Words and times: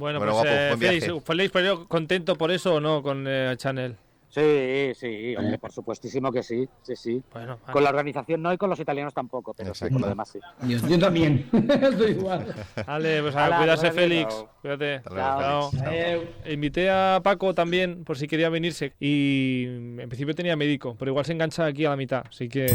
Bueno, 0.00 0.18
Bueno, 0.18 0.32
pues 0.32 0.44
guapo, 0.44 0.48
eh, 0.48 0.68
buen 0.68 0.80
viaje. 0.80 1.00
Félix, 1.02 1.24
Félix, 1.24 1.50
pero 1.52 1.86
contento 1.86 2.34
por 2.36 2.50
eso 2.50 2.74
o 2.76 2.80
no 2.80 3.02
con 3.02 3.26
eh, 3.28 3.54
Chanel. 3.58 3.96
Sí, 4.30 4.92
sí, 4.94 5.34
hombre, 5.36 5.58
por 5.58 5.72
supuestísimo 5.72 6.30
que 6.32 6.42
sí, 6.42 6.66
sí, 6.82 6.94
sí. 6.96 7.22
Bueno, 7.32 7.58
Con 7.72 7.82
la 7.82 7.90
organización 7.90 8.40
no 8.40 8.52
y 8.52 8.56
con 8.56 8.70
los 8.70 8.78
italianos 8.78 9.12
tampoco, 9.12 9.52
pero 9.54 9.74
sí, 9.74 9.90
con 9.90 10.00
lo 10.00 10.08
demás 10.08 10.28
sí. 10.30 10.38
Yo, 10.68 10.78
yo 10.88 10.98
también. 10.98 11.48
Estoy 11.52 12.12
igual. 12.12 12.46
Vale, 12.86 13.22
pues 13.22 13.36
a 13.36 13.58
cuidarse. 13.58 13.90
Félix. 13.90 14.46
Cuídate. 14.62 15.02
Chao. 15.02 15.70
Félix. 15.70 15.84
Chao. 15.84 15.92
Eh, 15.92 16.52
Invité 16.52 16.90
a 16.90 17.20
Paco 17.22 17.54
también 17.54 18.04
por 18.04 18.16
si 18.16 18.26
quería 18.26 18.48
venirse 18.48 18.94
y 19.00 19.64
en 19.66 20.08
principio 20.08 20.34
tenía 20.34 20.56
médico, 20.56 20.96
pero 20.98 21.10
igual 21.10 21.26
se 21.26 21.32
engancha 21.32 21.66
aquí 21.66 21.84
a 21.84 21.90
la 21.90 21.96
mitad, 21.96 22.24
así 22.28 22.48
que... 22.48 22.66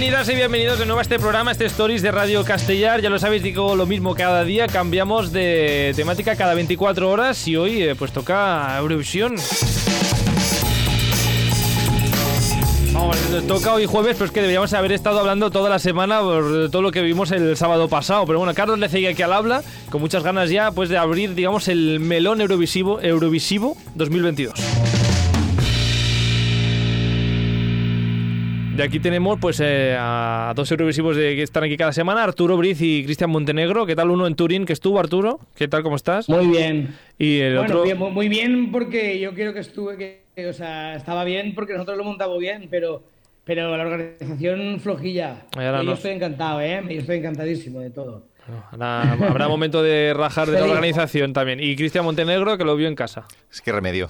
Bienvenidas 0.00 0.30
y 0.30 0.34
bienvenidos 0.34 0.78
de 0.78 0.86
nuevo 0.86 0.98
a 1.00 1.02
este 1.02 1.18
programa, 1.18 1.52
este 1.52 1.66
Stories 1.66 2.00
de 2.00 2.10
Radio 2.10 2.42
Castellar. 2.42 3.02
Ya 3.02 3.10
lo 3.10 3.18
sabéis, 3.18 3.42
digo 3.42 3.76
lo 3.76 3.84
mismo 3.84 4.14
cada 4.14 4.44
día, 4.44 4.66
cambiamos 4.66 5.30
de 5.30 5.92
temática 5.94 6.36
cada 6.36 6.54
24 6.54 7.10
horas 7.10 7.46
y 7.46 7.56
hoy 7.56 7.82
eh, 7.82 7.94
pues 7.94 8.10
toca 8.10 8.78
Eurovisión. 8.78 9.36
Vamos, 12.94 13.18
toca 13.46 13.74
hoy 13.74 13.84
jueves, 13.84 14.14
pero 14.14 14.24
es 14.24 14.30
que 14.30 14.40
deberíamos 14.40 14.72
haber 14.72 14.92
estado 14.92 15.20
hablando 15.20 15.50
toda 15.50 15.68
la 15.68 15.78
semana 15.78 16.22
por 16.22 16.70
todo 16.70 16.80
lo 16.80 16.92
que 16.92 17.02
vimos 17.02 17.30
el 17.30 17.54
sábado 17.58 17.90
pasado. 17.90 18.24
Pero 18.24 18.38
bueno, 18.38 18.54
Carlos 18.54 18.78
Lecegui 18.78 19.06
aquí 19.06 19.20
al 19.20 19.34
habla, 19.34 19.62
con 19.90 20.00
muchas 20.00 20.22
ganas 20.22 20.48
ya 20.48 20.72
pues 20.72 20.88
de 20.88 20.96
abrir, 20.96 21.34
digamos, 21.34 21.68
el 21.68 22.00
melón 22.00 22.40
Eurovisivo, 22.40 23.02
Eurovisivo 23.02 23.76
2022. 23.96 24.54
De 28.80 28.86
aquí 28.86 28.98
tenemos 28.98 29.38
pues 29.38 29.60
eh, 29.62 29.94
a 29.98 30.54
dos 30.56 30.70
Eurovisivos 30.70 31.14
de, 31.14 31.36
que 31.36 31.42
están 31.42 31.64
aquí 31.64 31.76
cada 31.76 31.92
semana, 31.92 32.24
Arturo 32.24 32.56
Briz 32.56 32.80
y 32.80 33.04
Cristian 33.04 33.28
Montenegro. 33.28 33.84
¿Qué 33.84 33.94
tal 33.94 34.08
uno 34.10 34.26
en 34.26 34.34
Turín 34.34 34.64
que 34.64 34.72
estuvo, 34.72 34.98
Arturo? 34.98 35.38
¿Qué 35.54 35.68
tal, 35.68 35.82
cómo 35.82 35.96
estás? 35.96 36.30
muy 36.30 36.46
bien. 36.46 36.96
Y 37.18 37.40
el 37.40 37.58
Bueno, 37.58 37.74
otro... 37.74 37.82
bien, 37.82 37.98
muy- 37.98 38.28
bien 38.30 38.72
porque 38.72 39.20
yo 39.20 39.34
creo 39.34 39.52
que 39.52 39.60
estuve, 39.60 39.98
que, 39.98 40.22
que, 40.34 40.46
o 40.46 40.54
sea, 40.54 40.94
estaba 40.94 41.24
bien 41.24 41.54
porque 41.54 41.74
nosotros 41.74 41.98
lo 41.98 42.04
montamos 42.04 42.38
bien, 42.38 42.68
pero, 42.70 43.02
pero 43.44 43.76
la 43.76 43.82
organización 43.84 44.80
flojilla. 44.80 45.42
Y 45.56 45.58
no. 45.58 45.82
Yo 45.82 45.92
estoy 45.92 46.12
encantado, 46.12 46.62
¿eh? 46.62 46.82
Yo 46.88 47.00
estoy 47.00 47.18
encantadísimo 47.18 47.80
de 47.80 47.90
todo. 47.90 48.28
Bueno, 48.46 48.64
habrá, 48.72 49.28
habrá 49.28 49.48
momento 49.48 49.82
de 49.82 50.14
rajar 50.14 50.48
de 50.50 50.58
la 50.58 50.64
organización 50.72 51.34
también. 51.34 51.60
Y 51.60 51.76
Cristian 51.76 52.02
Montenegro 52.06 52.56
que 52.56 52.64
lo 52.64 52.74
vio 52.76 52.88
en 52.88 52.94
casa. 52.94 53.26
Es 53.52 53.60
que 53.60 53.72
remedio. 53.72 54.08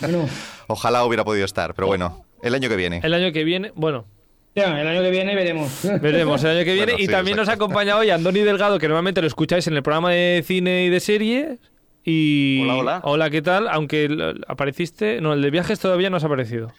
Bueno, 0.00 0.26
Ojalá 0.66 1.04
hubiera 1.04 1.24
podido 1.24 1.44
estar, 1.44 1.74
pero 1.74 1.88
bueno, 1.88 2.24
el 2.44 2.54
año 2.54 2.68
que 2.68 2.76
viene. 2.76 3.00
El 3.02 3.14
año 3.14 3.32
que 3.32 3.42
viene, 3.44 3.72
bueno, 3.74 4.06
ya, 4.54 4.80
el 4.80 4.86
año 4.86 5.02
que 5.02 5.10
viene 5.10 5.34
veremos. 5.34 5.80
veremos 6.00 6.44
el 6.44 6.50
año 6.50 6.64
que 6.64 6.74
viene. 6.74 6.92
Bueno, 6.92 7.02
y 7.02 7.06
sí, 7.06 7.12
también 7.12 7.36
nos 7.36 7.48
exacto. 7.48 7.64
acompaña 7.64 7.96
hoy 7.96 8.10
Andoni 8.10 8.40
Delgado, 8.40 8.78
que 8.78 8.86
normalmente 8.86 9.20
lo 9.20 9.26
escucháis 9.26 9.66
en 9.66 9.74
el 9.74 9.82
programa 9.82 10.12
de 10.12 10.44
cine 10.46 10.84
y 10.84 10.90
de 10.90 11.00
serie. 11.00 11.58
Y... 12.04 12.62
Hola, 12.62 12.76
hola. 12.76 13.00
Hola, 13.02 13.30
¿qué 13.30 13.42
tal? 13.42 13.66
Aunque 13.66 14.08
apareciste... 14.46 15.20
No, 15.20 15.32
el 15.32 15.42
de 15.42 15.50
viajes 15.50 15.80
todavía 15.80 16.08
no 16.08 16.18
has 16.18 16.24
aparecido. 16.24 16.72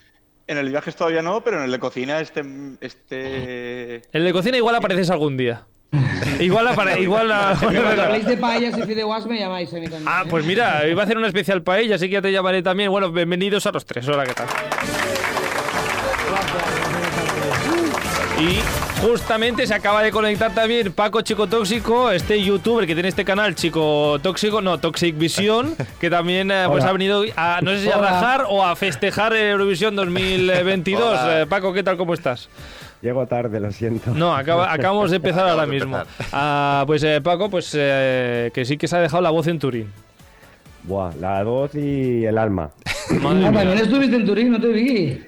En 0.48 0.58
el 0.58 0.70
viajes 0.70 0.96
todavía 0.96 1.22
no, 1.22 1.44
pero 1.44 1.58
en 1.58 1.64
el 1.64 1.72
de 1.72 1.80
cocina 1.80 2.22
este... 2.22 2.44
este... 2.80 4.04
El 4.14 4.24
de 4.24 4.32
cocina 4.32 4.56
igual 4.56 4.76
apareces 4.76 5.10
algún 5.10 5.36
día. 5.36 5.66
Igual 6.39 6.67
apare... 6.67 7.00
igual... 7.02 7.31
a- 7.31 7.55
Cuando 7.59 7.81
habléis 8.03 8.25
de 8.25 8.38
paellas 8.38 8.78
y 8.78 8.81
fideuás 8.83 9.25
me 9.25 9.39
llamáis 9.39 9.72
a 9.73 9.78
mí 9.78 9.83
también. 9.88 10.05
Ah, 10.08 10.23
¿eh? 10.25 10.28
pues 10.30 10.45
mira, 10.45 10.88
iba 10.88 11.02
a 11.02 11.05
hacer 11.05 11.17
una 11.17 11.28
especial 11.28 11.61
paella, 11.64 11.95
así 11.95 12.08
que 12.08 12.14
ya 12.14 12.22
te 12.22 12.31
llamaré 12.31 12.61
también. 12.61 12.91
Bueno, 12.91 13.11
bienvenidos 13.11 13.66
a 13.66 13.72
los 13.72 13.86
tres. 13.86 14.08
Hola, 14.08 14.25
¿qué 14.25 14.33
tal? 14.33 14.47
Y 18.39 18.59
justamente 19.02 19.66
se 19.66 19.73
acaba 19.73 20.03
de 20.03 20.11
conectar 20.11 20.53
también 20.53 20.91
Paco 20.91 21.22
Chico 21.22 21.47
Tóxico, 21.47 22.11
este 22.11 22.41
youtuber 22.44 22.86
que 22.86 22.94
tiene 22.94 23.08
este 23.08 23.23
canal 23.23 23.56
Chico 23.56 24.19
Tóxico, 24.22 24.62
no, 24.62 24.78
Toxic 24.78 25.18
Vision, 25.18 25.74
que 26.01 26.09
también 26.09 26.51
eh, 26.51 26.66
pues 26.68 26.84
Hola. 26.84 26.90
ha 26.90 26.94
venido 26.94 27.24
a, 27.38 27.59
no 27.62 27.72
sé 27.72 27.84
si 27.84 27.90
a 27.91 27.97
Hola. 27.97 28.09
rajar 28.12 28.45
o 28.50 28.66
a 28.66 28.75
festejar 28.75 29.34
Eurovisión 29.34 29.95
2022. 29.95 31.01
Hola. 31.01 31.41
Eh, 31.41 31.45
Paco, 31.45 31.72
¿qué 31.72 31.81
tal? 31.84 31.95
¿Cómo 31.95 32.13
estás? 32.13 32.50
Llego 33.06 33.28
tarde, 33.28 33.60
lo 33.60 33.72
siento. 33.72 34.16
No, 34.16 34.34
acaba- 34.36 34.74
acabamos 34.74 35.12
de 35.12 35.18
empezar 35.18 35.48
ahora 35.48 35.68
mismo. 35.68 35.98
empezar. 36.00 36.26
Ah, 36.34 36.84
pues 36.88 37.04
eh, 37.04 37.22
Paco, 37.22 37.52
pues 37.52 37.72
eh, 37.78 38.50
que 38.52 38.66
sí 38.66 38.78
que 38.78 38.88
se 38.88 38.98
ha 38.98 39.00
dejado 39.00 39.22
la 39.22 39.30
voz 39.30 39.46
en 39.46 39.60
Turín. 39.60 39.92
Buah, 40.86 41.12
la 41.20 41.44
voz 41.44 41.76
y 41.76 42.26
el 42.26 42.36
alma. 42.40 42.72
Madre 43.22 43.46
Ah, 43.46 43.52
mía. 43.52 43.60
también 43.60 43.78
estuviste 43.78 44.16
en 44.16 44.26
Turín, 44.26 44.52
no 44.52 44.60
te 44.60 44.70
vi. 44.70 45.24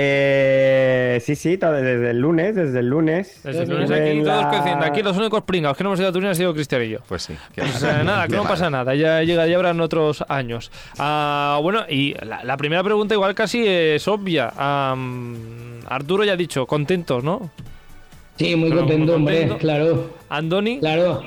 Eh, 0.00 1.18
sí, 1.24 1.34
sí, 1.34 1.58
todo- 1.58 1.72
desde 1.72 2.10
el 2.10 2.20
lunes, 2.20 2.54
desde 2.54 2.78
el 2.78 2.86
lunes. 2.88 3.40
Desde 3.42 3.64
el 3.64 3.68
lunes 3.68 3.90
aquí 3.90 4.22
todos 4.22 4.26
la-. 4.26 4.86
Aquí 4.86 5.02
los 5.02 5.16
únicos 5.16 5.42
pringados 5.42 5.76
que 5.76 5.82
no 5.82 5.90
hemos 5.90 5.98
ido 5.98 6.08
a 6.08 6.12
Turín 6.12 6.28
han 6.28 6.36
sido 6.36 6.54
Cristian 6.54 6.82
y 6.84 6.88
yo. 6.90 6.98
Pues 7.08 7.22
sí. 7.22 7.34
que- 7.54 7.62
Pues, 7.62 7.82
eh, 7.82 8.04
nada, 8.04 8.28
que 8.28 8.36
no 8.36 8.44
pasa 8.44 8.70
nada, 8.70 8.94
ya 8.94 9.22
llega, 9.24 9.46
ya 9.48 9.56
habrán 9.56 9.80
otros 9.80 10.24
años. 10.28 10.70
Ah, 10.98 11.58
bueno, 11.62 11.80
y 11.88 12.14
la, 12.24 12.44
la 12.44 12.56
primera 12.56 12.84
pregunta 12.84 13.14
igual 13.14 13.34
casi 13.34 13.64
es 13.66 14.06
obvia. 14.06 14.52
Arturo 15.88 16.24
ya 16.24 16.34
ha 16.34 16.36
dicho, 16.36 16.66
contentos, 16.66 17.24
¿no? 17.24 17.50
Sí, 18.36 18.54
muy 18.54 18.68
Pero 18.70 18.82
muy 18.82 18.90
contento, 18.92 19.14
hombre, 19.16 19.34
contento. 19.40 19.58
claro. 19.58 20.10
Andoni, 20.28 20.78
Claro. 20.78 21.22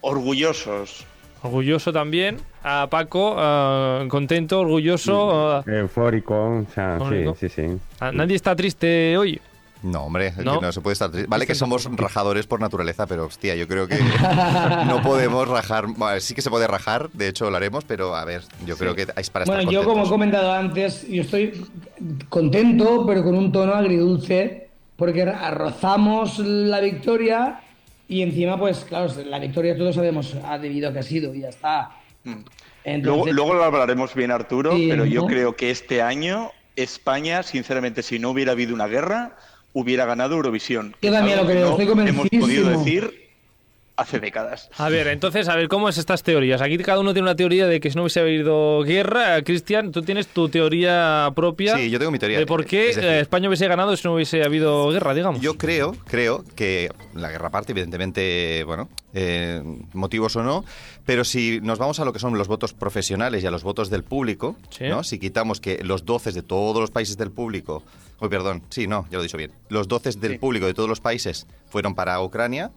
Orgullosos. 0.00 1.04
Orgulloso 1.42 1.92
también. 1.92 2.38
A 2.62 2.88
Paco, 2.90 3.34
ah, 3.38 4.04
contento, 4.08 4.60
orgulloso. 4.60 5.56
ah, 5.58 5.64
Eufórico, 5.66 6.34
o 6.34 6.66
sea, 6.74 6.94
Eufórico. 6.94 7.34
sí, 7.38 7.48
sí, 7.48 7.68
sí. 7.68 7.78
ah, 8.00 8.12
nadie 8.12 8.36
está 8.36 8.54
triste 8.56 9.16
hoy. 9.16 9.40
No, 9.82 10.06
hombre, 10.06 10.32
que 10.36 10.42
¿No? 10.42 10.60
no 10.60 10.72
se 10.72 10.80
puede 10.80 10.94
estar 10.94 11.08
triste. 11.08 11.28
Vale 11.28 11.46
que 11.46 11.54
somos 11.54 11.88
rajadores 11.96 12.48
por 12.48 12.60
naturaleza, 12.60 13.06
pero 13.06 13.26
hostia, 13.26 13.54
yo 13.54 13.68
creo 13.68 13.86
que 13.86 13.96
no 14.86 15.00
podemos 15.02 15.46
rajar. 15.46 15.86
Bueno, 15.96 16.18
sí 16.20 16.34
que 16.34 16.42
se 16.42 16.50
puede 16.50 16.66
rajar, 16.66 17.10
de 17.12 17.28
hecho 17.28 17.48
lo 17.48 17.56
haremos, 17.56 17.84
pero 17.84 18.16
a 18.16 18.24
ver, 18.24 18.42
yo 18.66 18.76
creo 18.76 18.96
que 18.96 19.02
es 19.02 19.30
para 19.30 19.44
estar 19.44 19.46
Bueno, 19.46 19.70
yo 19.70 19.84
como 19.84 20.04
he 20.04 20.08
comentado 20.08 20.52
antes, 20.52 21.06
yo 21.08 21.22
estoy 21.22 21.64
contento, 22.28 23.04
pero 23.06 23.22
con 23.22 23.36
un 23.36 23.52
tono 23.52 23.74
agridulce, 23.74 24.68
porque 24.96 25.24
rozamos 25.24 26.40
la 26.40 26.80
victoria 26.80 27.60
y 28.08 28.22
encima, 28.22 28.58
pues 28.58 28.84
claro, 28.84 29.12
la 29.26 29.38
victoria 29.38 29.76
todos 29.76 29.94
sabemos 29.94 30.34
ha 30.44 30.58
debido 30.58 30.88
a 30.88 30.92
que 30.92 30.98
ha 30.98 31.02
sido 31.02 31.34
y 31.34 31.40
ya 31.40 31.50
está. 31.50 31.90
Mm. 32.24 32.36
Entonces, 32.84 33.04
Luego, 33.04 33.32
luego 33.32 33.54
lo 33.54 33.64
hablaremos 33.64 34.14
bien, 34.14 34.30
Arturo, 34.30 34.74
Sí, 34.74 34.86
pero 34.88 35.04
yo 35.04 35.26
creo 35.26 35.54
que 35.54 35.70
este 35.70 36.00
año 36.00 36.50
España, 36.74 37.42
sinceramente, 37.42 38.02
si 38.02 38.18
no 38.18 38.30
hubiera 38.30 38.52
habido 38.52 38.74
una 38.74 38.86
guerra, 38.86 39.36
hubiera 39.74 40.06
ganado 40.06 40.36
Eurovisión. 40.36 40.96
Yo 41.02 41.12
también 41.12 41.36
lo 41.36 41.46
que 41.46 41.52
creo, 41.52 41.76
no 41.76 41.82
estoy 41.82 42.08
Hemos 42.08 42.28
podido 42.28 42.70
decir 42.70 43.27
hace 43.98 44.20
décadas. 44.20 44.70
A 44.78 44.88
ver, 44.88 45.08
entonces, 45.08 45.48
a 45.48 45.56
ver, 45.56 45.68
¿cómo 45.68 45.88
es 45.88 45.98
estas 45.98 46.22
teorías? 46.22 46.62
Aquí 46.62 46.78
cada 46.78 47.00
uno 47.00 47.12
tiene 47.12 47.24
una 47.28 47.36
teoría 47.36 47.66
de 47.66 47.80
que 47.80 47.90
si 47.90 47.96
no 47.96 48.02
hubiese 48.02 48.20
habido 48.20 48.82
guerra. 48.82 49.42
Cristian, 49.42 49.92
tú 49.92 50.02
tienes 50.02 50.28
tu 50.28 50.48
teoría 50.48 51.30
propia. 51.34 51.76
Sí, 51.76 51.90
yo 51.90 51.98
tengo 51.98 52.10
mi 52.12 52.18
teoría. 52.18 52.38
De 52.38 52.46
por 52.46 52.64
qué 52.64 52.90
Es 52.90 52.96
decir, 52.96 53.10
eh, 53.10 53.20
España 53.20 53.48
hubiese 53.48 53.66
ganado 53.68 53.96
si 53.96 54.06
no 54.06 54.14
hubiese 54.14 54.42
habido 54.44 54.88
guerra, 54.90 55.14
digamos. 55.14 55.40
Yo 55.40 55.58
creo, 55.58 55.94
creo 56.06 56.44
que 56.54 56.88
la 57.14 57.28
guerra 57.30 57.48
aparte, 57.48 57.72
evidentemente, 57.72 58.62
bueno, 58.64 58.88
eh, 59.14 59.62
motivos 59.92 60.36
o 60.36 60.42
no, 60.42 60.64
pero 61.04 61.24
si 61.24 61.60
nos 61.62 61.78
vamos 61.78 61.98
a 62.00 62.04
lo 62.04 62.12
que 62.12 62.18
son 62.18 62.36
los 62.38 62.46
votos 62.48 62.72
profesionales 62.74 63.42
y 63.42 63.46
a 63.46 63.50
los 63.50 63.62
votos 63.64 63.90
del 63.90 64.04
público, 64.04 64.56
Sí. 64.70 64.84
¿no? 64.88 65.02
Si 65.02 65.18
quitamos 65.18 65.60
que 65.60 65.82
los 65.82 66.04
12 66.04 66.32
de 66.32 66.42
todos 66.42 66.80
los 66.80 66.90
países 66.90 67.16
del 67.16 67.30
público, 67.32 67.82
oh, 68.20 68.28
perdón, 68.28 68.62
sí, 68.70 68.86
no, 68.86 69.06
ya 69.10 69.16
lo 69.16 69.20
he 69.20 69.22
dicho 69.24 69.38
bien, 69.38 69.50
los 69.70 69.88
12 69.88 70.12
del 70.18 70.32
Sí. 70.32 70.38
público 70.38 70.66
de 70.66 70.74
todos 70.74 70.88
los 70.88 71.00
países 71.00 71.46
fueron 71.68 71.94
para 71.94 72.20
Ucrania. 72.22 72.70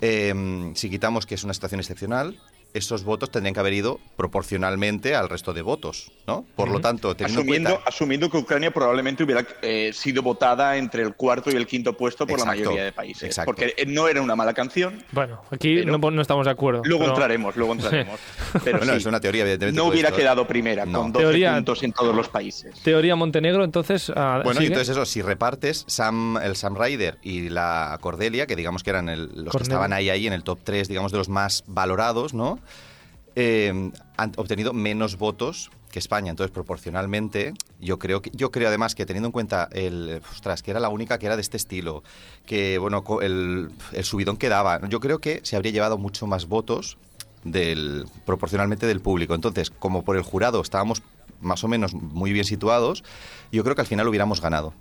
Eh, 0.00 0.72
si 0.74 0.90
quitamos 0.90 1.26
que 1.26 1.34
es 1.34 1.44
una 1.44 1.54
situación 1.54 1.80
excepcional, 1.80 2.38
esos 2.74 3.04
votos 3.04 3.30
tendrían 3.30 3.54
que 3.54 3.60
haber 3.60 3.72
ido 3.72 3.98
proporcionalmente 4.16 5.14
al 5.14 5.28
resto 5.28 5.52
de 5.52 5.62
votos, 5.62 6.10
¿no? 6.26 6.44
Por 6.56 6.68
lo 6.70 6.80
tanto, 6.80 7.10
Asumiendo, 7.22 7.70
cuenta... 7.70 7.88
asumiendo 7.88 8.30
que 8.30 8.36
Ucrania 8.38 8.70
probablemente 8.70 9.24
hubiera 9.24 9.44
eh, 9.62 9.90
sido 9.92 10.22
votada 10.22 10.76
entre 10.76 11.02
el 11.02 11.14
cuarto 11.14 11.50
y 11.50 11.54
el 11.54 11.66
quinto 11.66 11.96
puesto 11.96 12.26
por 12.26 12.38
la 12.38 12.44
mayoría 12.46 12.84
de 12.84 12.92
países. 12.92 13.24
exacto. 13.24 13.46
Porque 13.50 13.74
eh, 13.76 13.86
no 13.86 14.08
era 14.08 14.22
una 14.22 14.36
mala 14.36 14.54
canción. 14.54 15.02
Bueno, 15.12 15.42
aquí 15.50 15.84
no, 15.84 15.98
no 15.98 16.22
estamos 16.22 16.46
de 16.46 16.52
acuerdo. 16.52 16.82
Luego 16.84 17.00
pero- 17.04 17.12
entraremos, 17.14 17.56
luego 17.56 17.72
entraremos. 17.74 18.18
Pero 18.64 18.78
Bueno, 18.78 18.92
sí, 18.94 18.98
es 18.98 19.06
una 19.06 19.20
teoría, 19.20 19.42
evidentemente. 19.42 19.76
no 19.76 19.82
todo 19.84 19.92
hubiera 19.92 20.08
esto- 20.08 20.20
quedado 20.20 20.46
primera 20.46 20.86
No. 20.86 21.00
con 21.02 21.12
12 21.12 21.24
Teoría- 21.24 21.54
puntos 21.54 21.82
en 21.82 21.92
todos 21.92 22.14
los 22.14 22.28
países. 22.28 22.74
Teoría 22.82 23.16
Montenegro, 23.16 23.64
entonces. 23.64 24.10
ah, 24.14 24.40
Bueno, 24.44 24.60
entonces 24.60 24.88
eso, 24.90 25.04
si 25.04 25.22
repartes 25.22 25.84
Sam, 25.88 26.36
el 26.38 26.56
Sam 26.56 26.76
Ryder 26.76 27.18
y 27.22 27.48
la 27.48 27.98
Cordelia, 28.00 28.46
que 28.46 28.56
digamos 28.56 28.82
que 28.82 28.90
eran 28.90 29.08
el- 29.08 29.30
los 29.44 29.54
que 29.56 29.62
estaban 29.62 29.92
ahí, 29.92 30.08
ahí 30.10 30.26
en 30.26 30.32
el 30.32 30.42
top 30.44 30.60
3, 30.64 30.88
digamos, 30.88 31.12
de 31.12 31.18
los 31.18 31.28
más 31.28 31.64
valorados, 31.66 32.34
¿no? 32.34 32.59
Eh, 33.36 33.90
han 34.16 34.32
obtenido 34.36 34.72
menos 34.72 35.16
votos 35.16 35.70
que 35.90 35.98
España. 35.98 36.30
Entonces, 36.30 36.52
proporcionalmente, 36.52 37.54
yo 37.80 37.98
creo 37.98 38.22
que, 38.22 38.30
yo 38.32 38.50
creo 38.50 38.68
además 38.68 38.94
que 38.94 39.06
teniendo 39.06 39.28
en 39.28 39.32
cuenta 39.32 39.68
el, 39.72 40.20
ostras, 40.30 40.62
que 40.62 40.70
era 40.70 40.80
la 40.80 40.88
única 40.88 41.18
que 41.18 41.26
era 41.26 41.36
de 41.36 41.42
este 41.42 41.56
estilo, 41.56 42.02
que 42.46 42.78
bueno, 42.78 43.04
el, 43.22 43.70
el 43.92 44.04
subidón 44.04 44.36
que 44.36 44.48
daba, 44.48 44.80
yo 44.88 45.00
creo 45.00 45.18
que 45.18 45.40
se 45.42 45.56
habría 45.56 45.72
llevado 45.72 45.98
mucho 45.98 46.26
más 46.26 46.46
votos 46.46 46.96
del 47.44 48.04
proporcionalmente 48.24 48.86
del 48.86 49.00
público. 49.00 49.34
Entonces, 49.34 49.70
como 49.70 50.04
por 50.04 50.16
el 50.16 50.22
jurado 50.22 50.60
estábamos 50.60 51.02
más 51.40 51.64
o 51.64 51.68
menos 51.68 51.94
muy 51.94 52.32
bien 52.32 52.44
situados, 52.44 53.02
yo 53.50 53.64
creo 53.64 53.74
que 53.74 53.80
al 53.80 53.86
final 53.86 54.06
hubiéramos 54.06 54.40
ganado. 54.40 54.74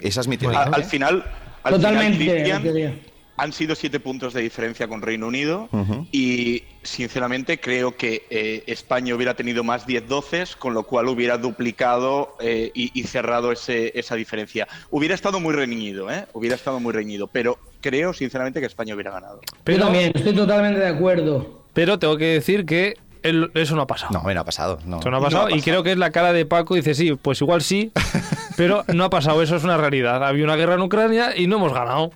Esa 0.00 0.20
es 0.20 0.28
mi 0.28 0.36
teoría. 0.36 0.62
Al, 0.62 0.74
al 0.74 0.84
final, 0.84 1.24
al 1.62 1.74
Totalmente. 1.74 2.44
final. 2.44 3.02
Han 3.36 3.52
sido 3.52 3.74
siete 3.74 4.00
puntos 4.00 4.32
de 4.34 4.40
diferencia 4.42 4.88
con 4.88 5.02
Reino 5.02 5.26
Unido 5.26 5.68
y 6.12 6.64
sinceramente 6.82 7.60
creo 7.60 7.96
que 7.96 8.26
eh, 8.30 8.64
España 8.66 9.14
hubiera 9.14 9.34
tenido 9.34 9.62
más 9.64 9.86
10-12, 9.86 10.56
con 10.56 10.72
lo 10.74 10.84
cual 10.84 11.08
hubiera 11.08 11.36
duplicado 11.38 12.36
eh, 12.40 12.70
y, 12.74 12.98
y 12.98 13.04
cerrado 13.04 13.52
ese- 13.52 13.92
esa 13.98 14.14
diferencia. 14.14 14.66
Hubiera 14.90 15.14
estado 15.14 15.38
muy 15.40 15.54
reñido, 15.54 16.10
¿eh? 16.10 16.26
Hubiera 16.32 16.56
estado 16.56 16.80
muy 16.80 16.92
reñido, 16.92 17.26
pero 17.26 17.58
creo 17.80 18.12
sinceramente 18.12 18.60
que 18.60 18.66
España 18.66 18.94
hubiera 18.94 19.10
ganado. 19.10 19.40
Yo 19.42 19.58
Pero, 19.64 19.84
también, 19.84 20.12
estoy 20.14 20.34
totalmente 20.34 20.80
de 20.80 20.88
acuerdo. 20.88 21.64
pero 21.74 21.98
tengo 21.98 22.16
que 22.16 22.26
decir 22.26 22.64
que 22.64 22.96
el- 23.22 23.50
eso 23.54 23.74
no 23.76 23.82
ha 23.82 23.86
pasado. 23.86 24.12
No, 24.14 24.22
bueno, 24.22 24.40
ha 24.40 24.44
pasado. 24.44 24.78
No. 24.86 25.00
Eso 25.00 25.10
no 25.10 25.16
ha 25.18 25.20
pasado. 25.20 25.50
Y 25.50 25.60
creo 25.60 25.82
que 25.82 25.92
es 25.92 25.98
la 25.98 26.10
cara 26.10 26.32
de 26.32 26.46
Paco. 26.46 26.74
Dice, 26.76 26.94
sí, 26.94 27.12
pues 27.20 27.40
igual 27.40 27.60
sí, 27.62 27.90
pero 28.56 28.84
no 28.94 29.04
ha 29.04 29.10
pasado. 29.10 29.42
Eso 29.42 29.56
es 29.56 29.64
una 29.64 29.76
realidad. 29.76 30.24
Había 30.24 30.44
una 30.44 30.56
guerra 30.56 30.74
en 30.74 30.82
Ucrania 30.82 31.36
y 31.36 31.46
no 31.48 31.56
hemos 31.56 31.72
ganado. 31.74 32.12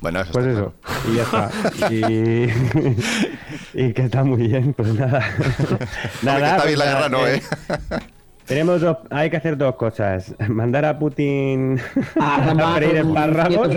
Bueno, 0.00 0.20
eso 0.22 0.32
Pues 0.32 0.46
está 0.46 0.60
eso, 0.60 0.74
y 1.10 1.16
ya 1.16 1.22
está. 1.22 1.50
Y, 1.90 2.46
y 3.74 3.92
que 3.92 4.02
está 4.02 4.24
muy 4.24 4.48
bien, 4.48 4.72
pues 4.72 4.94
nada. 4.94 5.18
Hombre, 6.22 6.38
que 6.38 6.44
está 6.44 6.56
pues 6.56 6.66
bien 6.66 6.78
la 6.78 6.84
nada, 6.86 6.96
guerra, 6.96 7.08
no, 7.10 7.26
eh, 7.26 7.36
¿eh? 7.36 7.42
Tenemos 8.50 8.80
dos, 8.80 8.96
hay 9.10 9.30
que 9.30 9.36
hacer 9.36 9.56
dos 9.56 9.76
cosas. 9.76 10.34
Mandar 10.48 10.84
a 10.84 10.98
Putin 10.98 11.78
A 12.20 12.42
a 12.42 12.48
tomar 12.48 12.74
freír 12.78 12.96
espárragos 12.96 13.68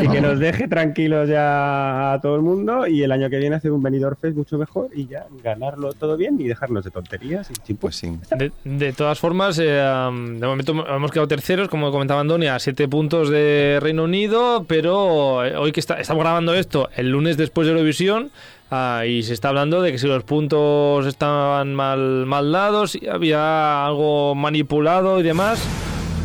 y 0.00 0.08
que 0.08 0.20
nos 0.20 0.38
deje 0.38 0.68
tranquilos 0.68 1.28
ya 1.28 2.12
a 2.12 2.20
todo 2.20 2.36
el 2.36 2.42
mundo 2.42 2.86
y 2.86 3.02
el 3.02 3.10
año 3.10 3.28
que 3.28 3.38
viene 3.38 3.56
hacer 3.56 3.72
un 3.72 3.82
Benidorm 3.82 4.14
Fest 4.16 4.36
mucho 4.36 4.58
mejor 4.58 4.90
y 4.94 5.08
ya 5.08 5.26
ganarlo 5.42 5.92
todo 5.92 6.16
bien 6.16 6.40
y 6.40 6.44
dejarnos 6.44 6.84
de 6.84 6.92
tonterías 6.92 7.50
y. 7.68 7.74
Pues 7.74 7.96
sí. 7.96 8.16
De, 8.38 8.52
de 8.64 8.92
todas 8.92 9.18
formas, 9.18 9.58
eh, 9.60 9.82
um, 10.08 10.38
de 10.38 10.46
momento 10.46 10.72
hemos 10.88 11.10
quedado 11.10 11.26
terceros, 11.26 11.68
como 11.68 11.90
comentaba 11.90 12.20
Andoni, 12.20 12.46
a 12.46 12.60
siete 12.60 12.86
puntos 12.86 13.28
de 13.28 13.78
Reino 13.82 14.04
Unido, 14.04 14.64
pero 14.68 15.44
eh, 15.44 15.56
hoy 15.56 15.72
que 15.72 15.80
está- 15.80 16.00
estamos 16.00 16.22
grabando 16.22 16.54
esto, 16.54 16.88
el 16.96 17.10
lunes 17.10 17.36
después 17.36 17.66
de 17.66 17.72
Eurovisión, 17.72 18.30
ah, 18.70 19.04
y 19.06 19.22
se 19.22 19.32
está 19.34 19.48
hablando 19.48 19.82
de 19.82 19.92
que 19.92 19.98
si 19.98 20.06
los 20.06 20.24
puntos 20.24 21.06
estaban 21.06 21.74
mal, 21.74 22.26
mal 22.26 22.50
dados, 22.52 22.98
había 23.10 23.84
algo 23.86 24.34
manipulado 24.34 25.20
y 25.20 25.22
demás. 25.22 25.62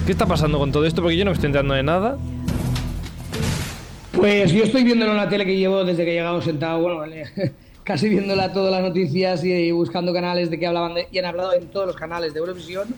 ¿Qué 0.05 0.11
está 0.11 0.25
pasando 0.25 0.57
con 0.59 0.71
todo 0.71 0.85
esto? 0.85 1.01
Porque 1.01 1.17
yo 1.17 1.25
no 1.25 1.31
me 1.31 1.35
estoy 1.35 1.47
enterando 1.47 1.73
de 1.73 1.83
nada. 1.83 2.17
Pues 4.11 4.51
yo 4.51 4.63
estoy 4.63 4.83
viéndolo 4.83 5.11
en 5.11 5.17
la 5.17 5.29
tele 5.29 5.45
que 5.45 5.55
llevo 5.57 5.83
desde 5.85 6.03
que 6.03 6.11
he 6.11 6.15
llegado 6.15 6.41
sentado, 6.41 6.79
bueno, 6.81 7.05
le- 7.05 7.25
casi 7.83 8.09
viéndola 8.09 8.51
todas 8.53 8.71
las 8.71 8.81
noticias 8.81 9.43
y, 9.43 9.71
buscando 9.71 10.13
canales 10.13 10.49
de 10.51 10.59
que 10.59 10.67
hablaban 10.67 10.93
de, 10.93 11.07
y 11.11 11.17
han 11.19 11.25
hablado 11.25 11.53
en 11.53 11.67
todos 11.67 11.88
los 11.88 11.95
canales 11.95 12.33
de 12.33 12.39
Eurovisión 12.39 12.89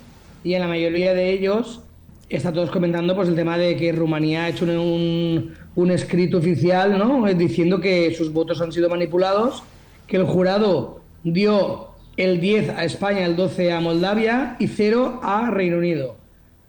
y 0.43 0.55
en 0.55 0.61
la 0.61 0.67
mayoría 0.67 1.13
de 1.13 1.31
ellos 1.31 1.81
está 2.29 2.51
todos 2.51 2.71
comentando 2.71 3.15
pues 3.15 3.29
el 3.29 3.35
tema 3.35 3.57
de 3.57 3.75
que 3.75 3.91
Rumanía 3.91 4.45
ha 4.45 4.49
hecho 4.49 4.65
un, 4.65 4.71
un, 4.71 5.53
un 5.75 5.91
escrito 5.91 6.37
oficial, 6.37 6.97
¿no? 6.97 7.27
Eh, 7.27 7.35
Diciendo 7.35 7.79
que 7.79 8.13
sus 8.15 8.31
votos 8.33 8.61
han 8.61 8.71
sido 8.71 8.89
manipulados, 8.89 9.63
que 10.07 10.17
el 10.17 10.23
jurado 10.25 11.01
dio 11.23 11.87
el 12.17 12.39
10 12.39 12.69
a 12.69 12.85
España, 12.85 13.25
el 13.25 13.35
12 13.35 13.71
a 13.71 13.79
Moldavia 13.79 14.55
y 14.59 14.67
0 14.67 15.19
a 15.23 15.49
Reino 15.51 15.77
Unido. 15.77 16.15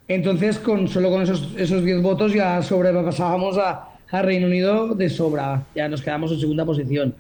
Entonces, 0.09 0.59
con, 0.59 0.89
solo 0.89 1.11
con 1.11 1.23
esos, 1.23 1.55
esos 1.57 1.83
10 1.85 2.03
votos 2.03 2.33
ya 2.35 2.61
sobrepasábamos 2.63 3.57
a, 3.59 3.89
a 4.11 4.23
Reino 4.23 4.47
Unido 4.47 4.95
de 4.95 5.09
sobra. 5.09 5.65
Ya 5.75 5.89
nos 5.89 6.03
quedamos 6.03 6.31
en 6.33 6.41
segunda 6.41 6.65
posición. 6.65 7.15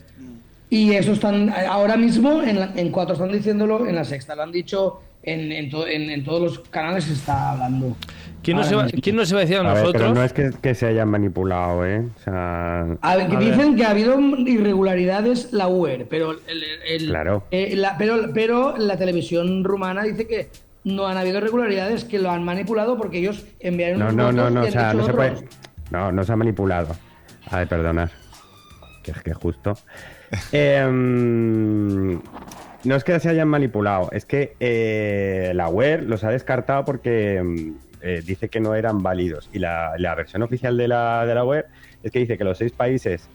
Y 0.71 0.93
eso 0.93 1.13
están 1.13 1.51
ahora 1.69 1.97
mismo 1.97 2.43
en, 2.43 2.61
la- 2.61 2.73
en 2.77 2.91
cuatro 2.91 3.15
están 3.15 3.31
diciéndolo, 3.33 3.87
en 3.87 3.95
la 3.95 4.05
sexta 4.05 4.35
lo 4.35 4.43
han 4.43 4.53
dicho, 4.53 5.01
en, 5.25 5.51
en, 5.53 5.71
to- 5.71 5.87
en- 5.87 6.11
en 6.11 6.25
todos 6.25 6.41
los 6.43 6.59
canales 6.69 7.05
se 7.05 7.13
está 7.15 7.51
hablando. 7.53 7.97
¿Quién 8.43 8.59
Ahora 8.59 8.71
iba, 8.71 8.83
mismo. 8.85 9.01
¿quién 9.03 9.17
nos 9.17 9.31
iba 9.31 9.39
a 9.39 9.43
decir 9.43 9.57
a, 9.57 9.61
A 9.61 9.63
ver, 9.63 9.73
nosotros? 9.75 10.03
pero 10.03 10.15
no 10.15 10.23
es 10.23 10.33
que, 10.35 10.51
que 10.61 10.75
se 10.75 10.87
hayan 10.87 11.09
manipulado, 11.09 11.87
¿eh? 11.87 12.05
O 12.15 12.23
sea, 12.23 12.83
A 13.01 13.17
ver, 13.17 13.29
que 13.29 13.37
A 13.37 13.39
ver. 13.39 13.51
dicen 13.57 13.75
que 13.77 13.85
ha 13.85 13.91
habido 13.91 14.19
irregularidades 14.21 15.53
la 15.53 15.67
UER, 15.69 16.07
pero 16.09 16.33
el, 16.33 16.63
el- 16.87 17.09
Claro. 17.09 17.45
eh, 17.51 17.75
la, 17.77 17.97
pero, 17.97 18.17
pero 18.35 18.77
la 18.77 18.97
televisión 18.99 19.65
rumana 19.65 20.03
dice 20.03 20.27
que 20.27 20.49
no 20.85 21.07
han 21.07 21.17
habido 21.17 21.39
irregularidades, 21.39 22.05
que 22.05 22.19
lo 22.19 22.31
han 22.31 22.45
manipulado 22.45 22.99
porque 22.99 23.19
ellos 23.19 23.47
enviaron 23.61 23.99
no, 24.01 24.09
unos 24.09 24.17
no, 24.17 24.33
no, 24.33 24.51
no, 24.51 24.67
o 24.67 24.71
sea, 24.71 24.93
no 24.93 25.07
se 25.07 25.15
puede. 25.15 25.35
No, 25.91 26.13
no 26.13 26.23
se 26.25 26.33
ha 26.33 26.37
manipulado. 26.37 26.95
A 27.51 27.59
ver, 27.59 27.69
perdonad. 27.69 28.11
Que 29.03 29.13
es 29.13 29.23
que 29.23 29.33
justo. 29.33 29.75
Em, 30.53 32.21
no 32.85 32.97
es 32.97 33.05
que 33.05 33.19
se 33.19 33.31
hayan 33.31 33.49
manipulado, 33.49 34.11
es 34.13 34.27
que 34.27 34.57
eh, 34.61 35.53
la 35.55 35.69
web 35.69 36.03
los 36.07 36.23
ha 36.25 36.31
descartado 36.31 36.85
porque 36.85 37.37
em, 37.37 37.75
eh, 38.03 38.23
dice 38.25 38.49
que 38.49 38.61
no 38.61 38.75
eran 38.75 39.03
válidos. 39.03 39.49
Y 39.53 39.59
la, 39.59 39.95
versión 40.17 40.43
oficial 40.43 40.77
de 40.77 40.89
la, 40.89 41.25
de 41.27 41.35
la 41.35 41.45
web 41.45 41.67
es 42.03 42.13
que 42.13 42.19
dice 42.19 42.37
que 42.37 42.45
los 42.45 42.59
seis 42.59 42.73
países, 42.73 43.29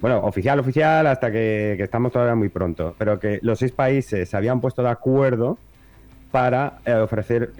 bueno, 0.00 0.20
oficial, 0.20 0.58
oficial, 0.58 1.06
hasta 1.06 1.30
que, 1.30 1.76
estamos 1.78 2.12
todavía 2.12 2.34
muy 2.34 2.48
pronto, 2.48 2.94
pero 2.98 3.20
que 3.20 3.38
los 3.42 3.58
seis 3.58 3.72
países 3.72 4.28
se 4.30 4.36
habían 4.36 4.60
puesto 4.60 4.82
de 4.82 4.90
acuerdo 4.90 5.58
para 6.30 6.78
eh, 6.84 6.94
ofrecer 6.94 7.52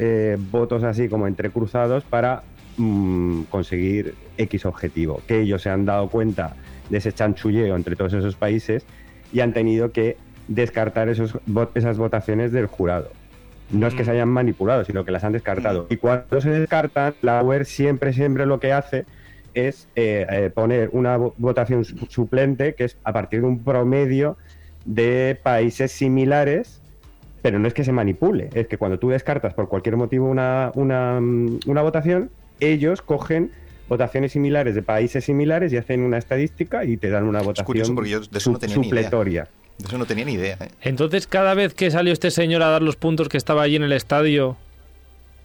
votos 0.50 0.82
así 0.84 1.08
como 1.08 1.26
entrecruzados 1.26 2.04
para 2.04 2.42
mm, 2.78 3.42
conseguir 3.44 4.14
X 4.38 4.64
objetivo. 4.64 5.20
Que 5.28 5.40
ellos 5.40 5.62
se 5.62 5.70
han 5.70 5.84
dado 5.84 6.08
cuenta 6.08 6.56
de 6.88 6.98
ese 6.98 7.12
chanchulleo 7.12 7.76
entre 7.76 7.96
todos 7.96 8.14
esos 8.14 8.36
países 8.36 8.86
y 9.30 9.40
han 9.40 9.52
tenido 9.52 9.92
que 9.92 10.16
descartar 10.48 11.08
esos, 11.08 11.38
esas 11.74 11.96
votaciones 11.98 12.52
del 12.52 12.66
jurado. 12.66 13.10
No 13.70 13.86
es 13.86 13.94
que 13.94 14.04
se 14.04 14.10
hayan 14.10 14.28
manipulado, 14.30 14.84
sino 14.84 15.04
que 15.04 15.10
las 15.12 15.24
han 15.24 15.32
descartado. 15.32 15.86
Y 15.90 15.96
cuando 15.96 16.40
se 16.40 16.50
descartan, 16.50 17.14
la 17.22 17.42
UER 17.42 17.66
siempre, 17.66 18.12
siempre 18.14 18.46
lo 18.46 18.58
que 18.60 18.72
hace 18.72 19.04
es 19.54 19.88
eh, 19.94 20.26
eh, 20.30 20.50
poner 20.54 20.88
una 20.92 21.18
vo- 21.18 21.34
votación 21.36 21.84
su- 21.84 22.06
suplente, 22.06 22.74
que 22.74 22.84
es 22.84 22.96
a 23.04 23.12
partir 23.12 23.40
de 23.42 23.46
un 23.46 23.62
promedio 23.62 24.36
de 24.84 25.38
países 25.42 25.92
similares 25.92 26.80
pero 27.40 27.58
no 27.60 27.68
es 27.68 27.72
que 27.74 27.84
se 27.84 27.92
manipule, 27.92 28.50
es 28.52 28.66
que 28.66 28.78
cuando 28.78 28.98
tú 28.98 29.10
descartas 29.10 29.54
por 29.54 29.68
cualquier 29.68 29.96
motivo 29.96 30.26
una, 30.28 30.72
una, 30.74 31.20
mm, 31.20 31.60
una 31.66 31.82
votación, 31.82 32.30
ellos 32.58 33.00
cogen 33.00 33.52
votaciones 33.88 34.32
similares 34.32 34.74
de 34.74 34.82
países 34.82 35.24
similares 35.24 35.72
y 35.72 35.76
hacen 35.76 36.00
una 36.02 36.18
estadística 36.18 36.84
y 36.84 36.96
te 36.96 37.10
dan 37.10 37.24
una 37.24 37.38
votación 37.40 37.64
curioso 37.66 37.94
porque 37.94 38.10
yo 38.10 38.20
de 38.20 38.38
eso 38.38 38.50
no 38.50 38.56
su- 38.56 38.60
tenía 38.60 38.74
ni 38.76 38.88
idea. 38.88 39.10
Eso 39.84 39.98
no 39.98 40.06
tenía 40.06 40.24
ni 40.24 40.32
idea. 40.32 40.58
¿eh? 40.60 40.70
Entonces, 40.82 41.26
cada 41.26 41.54
vez 41.54 41.74
que 41.74 41.90
salió 41.90 42.12
este 42.12 42.30
señor 42.30 42.62
a 42.62 42.68
dar 42.68 42.82
los 42.82 42.96
puntos 42.96 43.28
que 43.28 43.36
estaba 43.36 43.62
allí 43.62 43.76
en 43.76 43.84
el 43.84 43.92
estadio, 43.92 44.56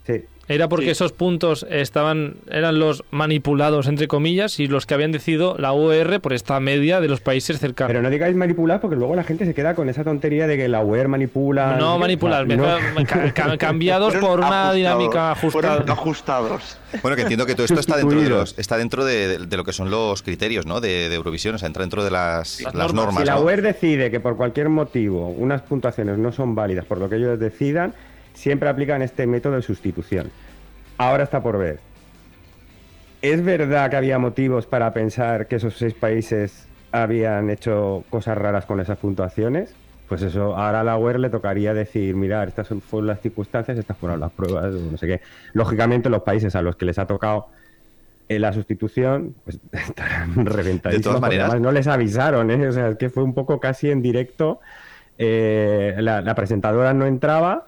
Sí. 0.06 0.24
era 0.48 0.68
porque 0.68 0.84
Sí. 0.86 0.90
esos 0.90 1.12
puntos 1.12 1.66
estaban 1.70 2.34
eran 2.50 2.78
los 2.78 3.02
manipulados, 3.10 3.86
entre 3.88 4.06
comillas, 4.08 4.60
y 4.60 4.66
los 4.66 4.84
que 4.84 4.92
habían 4.92 5.10
decidido 5.12 5.56
la 5.58 5.72
UR 5.72 6.20
por 6.20 6.34
esta 6.34 6.60
media 6.60 7.00
de 7.00 7.08
los 7.08 7.20
países 7.22 7.58
cercanos. 7.58 7.88
Pero 7.88 8.02
no 8.02 8.10
digáis 8.10 8.36
manipular 8.36 8.82
porque 8.82 8.96
luego 8.96 9.16
la 9.16 9.24
gente 9.24 9.46
se 9.46 9.54
queda 9.54 9.74
con 9.74 9.88
esa 9.88 10.04
tontería 10.04 10.46
de 10.46 10.58
que 10.58 10.68
la 10.68 10.82
UER 10.84 11.08
manipula. 11.08 11.76
no 11.78 11.98
manipular, 11.98 12.46
No. 12.46 12.64
ca- 13.34 13.56
cambiados 13.58 14.12
Fueron 14.12 14.28
por 14.30 14.38
una 14.40 14.46
ajustados, 14.68 14.76
dinámica 14.76 15.30
ajustada. 15.32 15.84
ajustados. 15.92 16.78
Bueno, 17.02 17.16
que 17.16 17.22
entiendo 17.22 17.46
que 17.46 17.54
todo 17.54 17.64
esto 17.64 17.80
está 17.80 17.96
dentro 17.96 18.20
de, 18.20 18.28
los, 18.28 18.58
está 18.58 18.76
dentro 18.76 19.04
de, 19.06 19.26
de- 19.38 19.46
de 19.46 19.56
lo 19.56 19.64
que 19.64 19.72
son 19.72 19.90
los 19.90 20.22
criterios 20.22 20.66
¿no? 20.66 20.82
de, 20.82 21.08
de 21.08 21.14
Eurovisión, 21.14 21.54
o 21.54 21.58
sea, 21.58 21.66
entra 21.68 21.80
dentro 21.82 22.04
de 22.04 22.10
las, 22.10 22.60
Las 22.60 22.74
las 22.74 22.92
normas. 22.92 23.06
normas. 23.06 23.20
Si 23.22 23.26
la. 23.26 23.40
UER 23.40 23.62
decide 23.62 24.10
que 24.10 24.20
por 24.20 24.36
cualquier 24.36 24.68
motivo 24.68 25.28
unas 25.30 25.62
puntuaciones 25.62 26.18
no 26.18 26.32
son 26.32 26.54
válidas 26.54 26.84
por 26.84 26.98
lo 26.98 27.08
que 27.08 27.16
ellos 27.16 27.38
decidan, 27.40 27.94
siempre 28.34 28.68
aplican 28.68 29.02
este 29.02 29.26
método 29.26 29.54
de 29.56 29.62
sustitución. 29.62 30.30
Ahora 30.98 31.24
está 31.24 31.42
por 31.42 31.58
ver. 31.58 31.80
¿Es 33.22 33.42
verdad 33.42 33.88
que 33.90 33.96
había 33.96 34.18
motivos 34.18 34.66
para 34.66 34.92
pensar 34.92 35.46
que 35.46 35.56
esos 35.56 35.76
seis 35.78 35.94
países 35.94 36.66
habían 36.92 37.48
hecho 37.50 38.04
cosas 38.10 38.36
raras 38.36 38.66
con 38.66 38.80
esas 38.80 38.98
puntuaciones? 38.98 39.74
Pues 40.08 40.20
eso, 40.20 40.54
ahora 40.56 40.80
a 40.80 40.84
la 40.84 40.98
UER 40.98 41.18
le 41.18 41.30
tocaría 41.30 41.72
decir, 41.72 42.14
mirar, 42.14 42.48
estas 42.48 42.66
son- 42.68 42.82
fueron 42.82 43.06
las 43.06 43.20
circunstancias, 43.20 43.78
estas 43.78 43.96
fueron 43.96 44.20
las 44.20 44.30
pruebas, 44.30 44.72
no 44.74 44.98
sé 44.98 45.06
qué. 45.06 45.20
Lógicamente 45.54 46.10
los 46.10 46.22
países 46.22 46.54
a 46.54 46.60
los 46.60 46.76
que 46.76 46.84
les 46.84 46.98
ha 46.98 47.06
tocado 47.06 47.46
eh, 48.28 48.38
la 48.38 48.52
sustitución, 48.52 49.34
pues 49.44 49.58
estarán 49.72 50.44
reventadísimos. 50.44 51.06
porque 51.14 51.20
maneras- 51.22 51.50
además 51.50 51.62
no 51.62 51.72
les 51.72 51.86
avisaron, 51.86 52.50
¿eh? 52.50 52.68
O 52.68 52.72
sea, 52.72 52.88
es 52.90 52.96
que 52.98 53.08
fue 53.08 53.22
un 53.22 53.32
poco 53.34 53.58
casi 53.60 53.90
en 53.90 54.02
directo. 54.02 54.60
eh, 55.16 55.94
la, 56.00 56.20
la 56.20 56.34
presentadora 56.34 56.92
no 56.92 57.06
entraba 57.06 57.66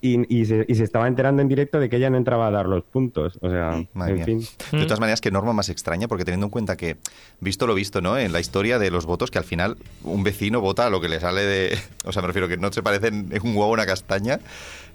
y, 0.00 0.34
y 0.34 0.44
se, 0.46 0.64
y 0.68 0.74
se 0.76 0.84
estaba 0.84 1.08
enterando 1.08 1.42
en 1.42 1.48
directo 1.48 1.80
de 1.80 1.88
que 1.88 1.96
ella 1.96 2.08
no 2.10 2.16
entraba 2.16 2.46
a 2.46 2.50
dar 2.50 2.66
los 2.66 2.84
puntos. 2.84 3.38
O 3.40 3.50
sea, 3.50 3.84
Madre 3.94 4.12
en 4.12 4.16
mía. 4.16 4.24
fin. 4.24 4.40
De 4.72 4.78
Mm. 4.78 4.82
todas 4.86 5.00
maneras, 5.00 5.20
qué 5.20 5.30
norma 5.30 5.52
más 5.52 5.68
extraña, 5.68 6.06
porque 6.08 6.24
teniendo 6.24 6.46
en 6.46 6.50
cuenta 6.50 6.76
que, 6.76 6.96
visto 7.40 7.66
lo 7.66 7.74
visto, 7.74 8.00
¿no? 8.00 8.16
En 8.18 8.32
la 8.32 8.40
historia 8.40 8.78
de 8.78 8.90
los 8.90 9.06
votos, 9.06 9.30
que 9.30 9.38
al 9.38 9.44
final 9.44 9.76
un 10.04 10.22
vecino 10.24 10.60
vota 10.60 10.86
a 10.86 10.90
lo 10.90 11.00
que 11.00 11.08
le 11.08 11.20
sale 11.20 11.42
de. 11.42 11.78
O 12.04 12.12
sea, 12.12 12.22
me 12.22 12.28
refiero 12.28 12.48
que 12.48 12.56
no 12.56 12.72
se 12.72 12.82
parecen 12.82 13.30
un 13.42 13.50
huevo 13.50 13.64
a 13.64 13.68
una 13.72 13.86
castaña. 13.86 14.40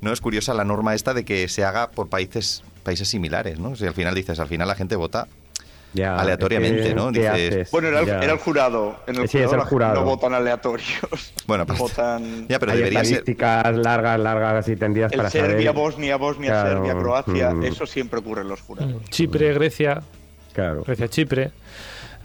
¿No? 0.01 0.11
Es 0.11 0.19
curiosa 0.21 0.53
la 0.53 0.63
norma 0.65 0.95
esta 0.95 1.13
de 1.13 1.23
que 1.25 1.47
se 1.47 1.63
haga 1.63 1.91
por 1.91 2.09
países, 2.09 2.63
países 2.83 3.07
similares, 3.07 3.59
¿no? 3.59 3.75
Si 3.75 3.85
al 3.85 3.93
final 3.93 4.15
dices, 4.15 4.39
al 4.39 4.47
final 4.47 4.67
la 4.67 4.75
gente 4.75 4.95
vota 4.95 5.27
Ya, 5.93 6.15
aleatoriamente, 6.15 6.95
¿no? 6.95 7.11
¿qué 7.11 7.19
Dices- 7.19 7.31
haces? 7.53 7.71
Bueno, 7.71 7.87
era 7.89 7.99
el, 7.99 8.09
era 8.09 8.33
el 8.33 8.39
jurado. 8.39 8.95
En 9.07 9.15
el 9.17 9.27
Sí, 9.29 9.37
es 9.37 9.51
el 9.53 9.59
jurado. 9.61 9.95
No 9.95 10.03
votan 10.05 10.33
aleatorios. 10.33 10.89
Bueno, 11.45 11.65
pues- 11.65 11.77
votan 11.79 12.47
Ya, 12.47 12.57
pero 12.59 12.71
Hay 12.71 12.77
debería 12.79 12.99
ser. 13.03 13.17
estadísticas 13.19 13.75
largas, 13.77 14.19
largas, 14.19 14.53
así 14.55 14.75
tendidas 14.75 15.11
el 15.11 15.17
para 15.17 15.29
Serbia, 15.29 15.71
saber. 15.71 15.73
Bosnia, 15.73 16.15
Bosnia, 16.17 16.49
Claro, 16.51 16.69
Serbia, 16.85 16.93
Croacia. 17.01 17.51
mm. 17.51 17.63
Eso 17.65 17.85
siempre 17.85 18.19
ocurre 18.19 18.41
en 18.41 18.47
los 18.49 18.61
jurados. 18.61 19.03
Chipre, 19.09 19.53
Grecia, 19.53 20.01
Claro. 20.53 20.83
Grecia, 20.83 21.07
Chipre. 21.07 21.51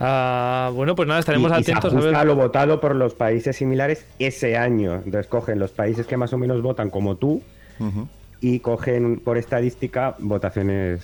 Ah, 0.01 0.71
bueno, 0.75 0.95
pues 0.95 1.09
nada, 1.09 1.21
estaremos 1.21 1.51
y, 1.57 1.61
y 1.61 1.65
se 1.65 1.73
atentos 1.73 1.93
a 1.93 1.99
ver. 2.19 2.27
lo 2.27 2.37
votado 2.37 2.81
por 2.81 2.95
los 2.95 3.15
países 3.15 3.57
similares 3.57 4.07
ese 4.19 4.57
año. 4.57 4.95
Entonces 5.05 5.27
cogen 5.27 5.59
los 5.59 5.73
países 5.73 6.07
que 6.07 6.17
más 6.17 6.33
o 6.33 6.39
menos 6.39 6.63
votan 6.63 6.89
como 6.91 7.17
tú 7.17 7.43
Ujú. 7.81 8.09
y 8.41 8.61
cogen 8.61 9.19
por 9.21 9.37
estadística 9.39 10.15
votaciones. 10.19 11.03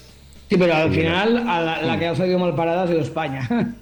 Sí, 0.48 0.56
pero 0.58 0.74
al 0.74 0.92
final 0.92 1.48
a 1.48 1.60
la, 1.60 1.82
la 1.82 1.98
que 1.98 2.06
ha 2.08 2.14
salido 2.14 2.38
mal 2.38 2.54
parada 2.54 2.82
ha 2.84 2.86
sido 2.86 3.00
España. 3.00 3.48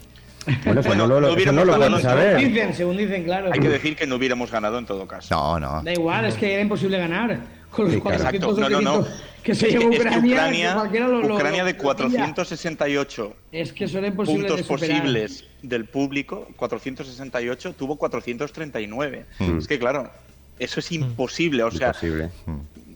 Bueno, 0.65 0.81
eso 0.81 0.89
Bueno, 0.89 1.07
no 1.07 1.21
lo, 1.21 1.21
no 1.21 1.53
no 1.53 1.65
lo 1.65 1.73
ganado 1.73 1.77
puedes 1.77 1.91
nosotros. 1.93 2.03
saber. 2.03 2.37
dicen, 2.49 2.75
según 2.75 2.97
dicen, 2.97 3.23
claro. 3.23 3.51
Hay 3.53 3.61
que 3.61 3.69
decir 3.69 3.95
que 3.95 4.09
no 4.09 4.17
hubiéramos 4.17 4.51
ganado 4.51 4.77
en 4.77 4.87
todo 4.87 5.07
caso. 5.07 5.33
No, 5.33 5.61
no. 5.61 5.83
Da 5.85 5.93
igual, 5.93 6.25
es 6.25 6.35
que 6.35 6.53
era 6.55 6.61
imposible 6.63 6.99
ganar. 6.99 7.39
Con 7.71 7.85
los 7.85 7.95
Sí, 7.95 8.01
claro. 8.01 8.19
400 8.19 8.51
Exacto, 8.59 8.69
no, 8.69 8.81
no, 8.81 8.99
no. 9.03 9.07
que 9.41 9.55
se 9.55 9.69
llevó 9.71 9.85
es 9.85 9.91
que 9.91 9.97
Ucrania, 10.01 10.19
Ucrania, 10.35 10.69
que 10.71 10.75
cualquiera 10.75 11.07
lo- 11.07 11.23
lo- 11.23 11.35
Ucrania 11.37 11.63
de 11.65 11.73
lo 11.75 11.79
pilla. 11.79 11.85
468 11.85 13.37
Es 13.53 13.73
que 13.73 13.85
eso 13.85 13.99
era 13.99 14.09
imposible 14.09 14.49
puntos 14.49 14.57
de 14.57 14.65
posibles 14.65 15.45
del 15.63 15.85
público, 15.85 16.49
468, 16.57 17.75
tuvo 17.75 17.95
439. 17.97 19.27
Mm. 19.39 19.59
Es 19.59 19.69
que 19.69 19.79
claro, 19.79 20.11
eso 20.59 20.81
es 20.81 20.91
imposible, 20.91 21.63
o 21.63 21.71
sea, 21.71 21.89
Imposible. 21.89 22.31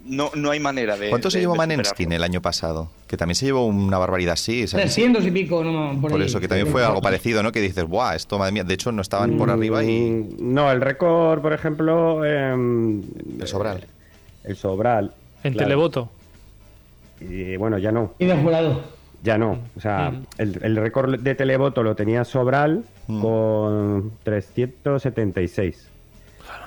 No, 0.09 0.31
no 0.35 0.51
hay 0.51 0.61
manera 0.61 0.97
de... 0.97 1.11
¿Cuánto 1.11 1.31
se 1.31 1.41
llevó 1.41 1.55
Manenskin 1.57 2.13
el 2.13 2.23
año 2.23 2.41
pasado? 2.43 2.91
Que 3.07 3.17
también 3.17 3.35
se 3.37 3.47
llevó 3.47 3.67
una 3.67 3.99
barbaridad 3.99 4.35
así. 4.35 4.67
¿sabes? 4.67 4.87
300 4.95 5.27
y 5.27 5.31
pico, 5.31 5.63
no, 5.65 5.99
por, 6.01 6.13
Por 6.13 6.21
ahí. 6.21 6.27
eso, 6.27 6.41
que 6.41 6.49
también 6.49 6.69
fue 6.69 6.85
algo 6.85 7.01
parecido, 7.01 7.43
¿no? 7.43 7.53
Que 7.53 7.61
dices, 7.61 7.85
¡buah! 7.85 8.15
Esto, 8.15 8.39
madre 8.39 8.53
mía. 8.53 8.65
De 8.65 8.75
hecho, 8.75 8.93
no 8.93 9.03
estaban 9.03 9.37
por 9.37 9.51
arriba 9.51 9.83
y. 9.85 10.11
Mm, 10.11 10.55
No, 10.55 10.71
el 10.73 10.81
récord, 10.81 11.41
por 11.43 11.53
ejemplo. 11.53 12.25
em, 12.25 13.03
El 13.41 13.47
Sobral. 13.47 13.85
El 14.45 14.57
Sobral. 14.57 15.13
En 15.45 15.53
claro. 15.53 15.67
televoto. 15.67 16.11
Y 17.21 17.57
bueno, 17.57 17.79
ya 17.79 17.93
no. 17.93 18.15
Y 18.19 18.27
de 18.27 18.37
jurado. 18.37 18.81
Ya 19.23 19.39
no. 19.39 19.59
O 19.77 19.81
sea, 19.81 20.11
Mm. 20.11 20.23
el, 20.39 20.59
el 20.63 20.77
récord 20.77 21.19
de 21.19 21.35
televoto 21.35 21.83
lo 21.83 21.97
tenía 21.97 22.25
Sobral 22.25 22.85
Mm. 23.09 23.21
con 23.23 24.13
376. 24.25 25.89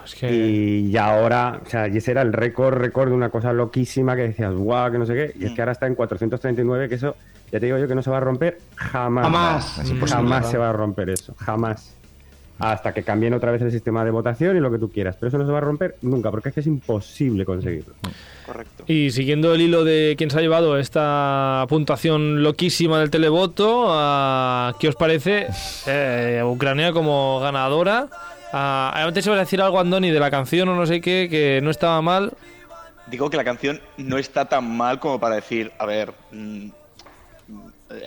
Es 0.09 0.15
que. 0.19 0.31
Y 0.31 0.91
ya 0.91 1.05
ahora, 1.15 1.61
o 1.65 1.69
sea, 1.69 1.87
y 1.87 1.97
ese 1.97 2.11
era 2.11 2.21
el 2.21 2.33
récord, 2.33 2.75
récord 2.77 3.09
de 3.09 3.15
una 3.15 3.29
cosa 3.29 3.53
loquísima 3.53 4.15
que 4.15 4.23
decías, 4.23 4.53
guau, 4.53 4.91
que 4.91 4.97
no 4.97 5.05
sé 5.05 5.13
qué. 5.13 5.33
Y 5.39 5.45
es 5.45 5.51
Mm. 5.51 5.55
que 5.55 5.61
ahora 5.61 5.71
está 5.71 5.87
en 5.87 5.95
439, 5.95 6.89
que 6.89 6.95
eso, 6.95 7.15
ya 7.51 7.59
te 7.59 7.65
digo 7.65 7.77
yo 7.77 7.87
que 7.87 7.95
no 7.95 8.01
se 8.01 8.09
va 8.09 8.17
a 8.17 8.21
romper 8.21 8.59
jamás. 8.75 9.23
Jamás. 9.25 9.93
Jamás 10.11 10.49
se 10.51 10.57
va 10.57 10.69
a 10.69 10.73
romper 10.73 11.09
eso, 11.09 11.33
jamás. 11.37 11.95
Hasta 12.61 12.93
que 12.93 13.03
cambien 13.03 13.33
otra 13.33 13.51
vez 13.53 13.61
el 13.61 13.71
sistema 13.71 14.03
de 14.03 14.11
votación 14.11 14.57
y 14.57 14.59
lo 14.59 14.69
que 14.69 14.77
tú 14.79 14.91
quieras. 14.91 15.15
Pero 15.17 15.29
eso 15.29 15.37
no 15.37 15.45
se 15.45 15.51
va 15.53 15.59
a 15.59 15.61
romper 15.61 15.95
nunca, 16.01 16.29
porque 16.29 16.49
es 16.49 16.55
que 16.55 16.59
es 16.59 16.67
imposible 16.67 17.45
conseguirlo. 17.45 17.93
Correcto. 18.45 18.83
Y 18.85 19.11
siguiendo 19.11 19.53
el 19.53 19.61
hilo 19.61 19.85
de 19.85 20.15
quién 20.17 20.29
se 20.29 20.39
ha 20.39 20.41
llevado 20.41 20.77
esta 20.77 21.65
puntuación 21.69 22.43
loquísima 22.43 22.99
del 22.99 23.11
televoto, 23.11 23.85
¿qué 24.77 24.89
os 24.89 24.95
parece 24.97 25.47
eh, 25.87 26.41
Ucrania 26.45 26.91
como 26.91 27.39
ganadora? 27.39 28.07
Ah, 28.51 28.91
antes 29.05 29.25
ibas 29.25 29.37
a 29.37 29.41
decir 29.41 29.61
algo, 29.61 29.79
Andoni, 29.79 30.09
de 30.11 30.19
la 30.19 30.31
canción 30.31 30.69
o 30.69 30.75
no 30.75 30.85
sé 30.85 31.01
qué, 31.01 31.27
que 31.29 31.59
no 31.61 31.69
estaba 31.69 32.01
mal. 32.01 32.33
Digo 33.07 33.29
que 33.29 33.37
la 33.37 33.43
canción 33.43 33.81
no 33.97 34.17
está 34.17 34.45
tan 34.45 34.75
mal 34.75 34.99
como 34.99 35.19
para 35.19 35.35
decir, 35.35 35.71
a 35.79 35.85
ver, 35.85 36.13
mm, 36.31 36.67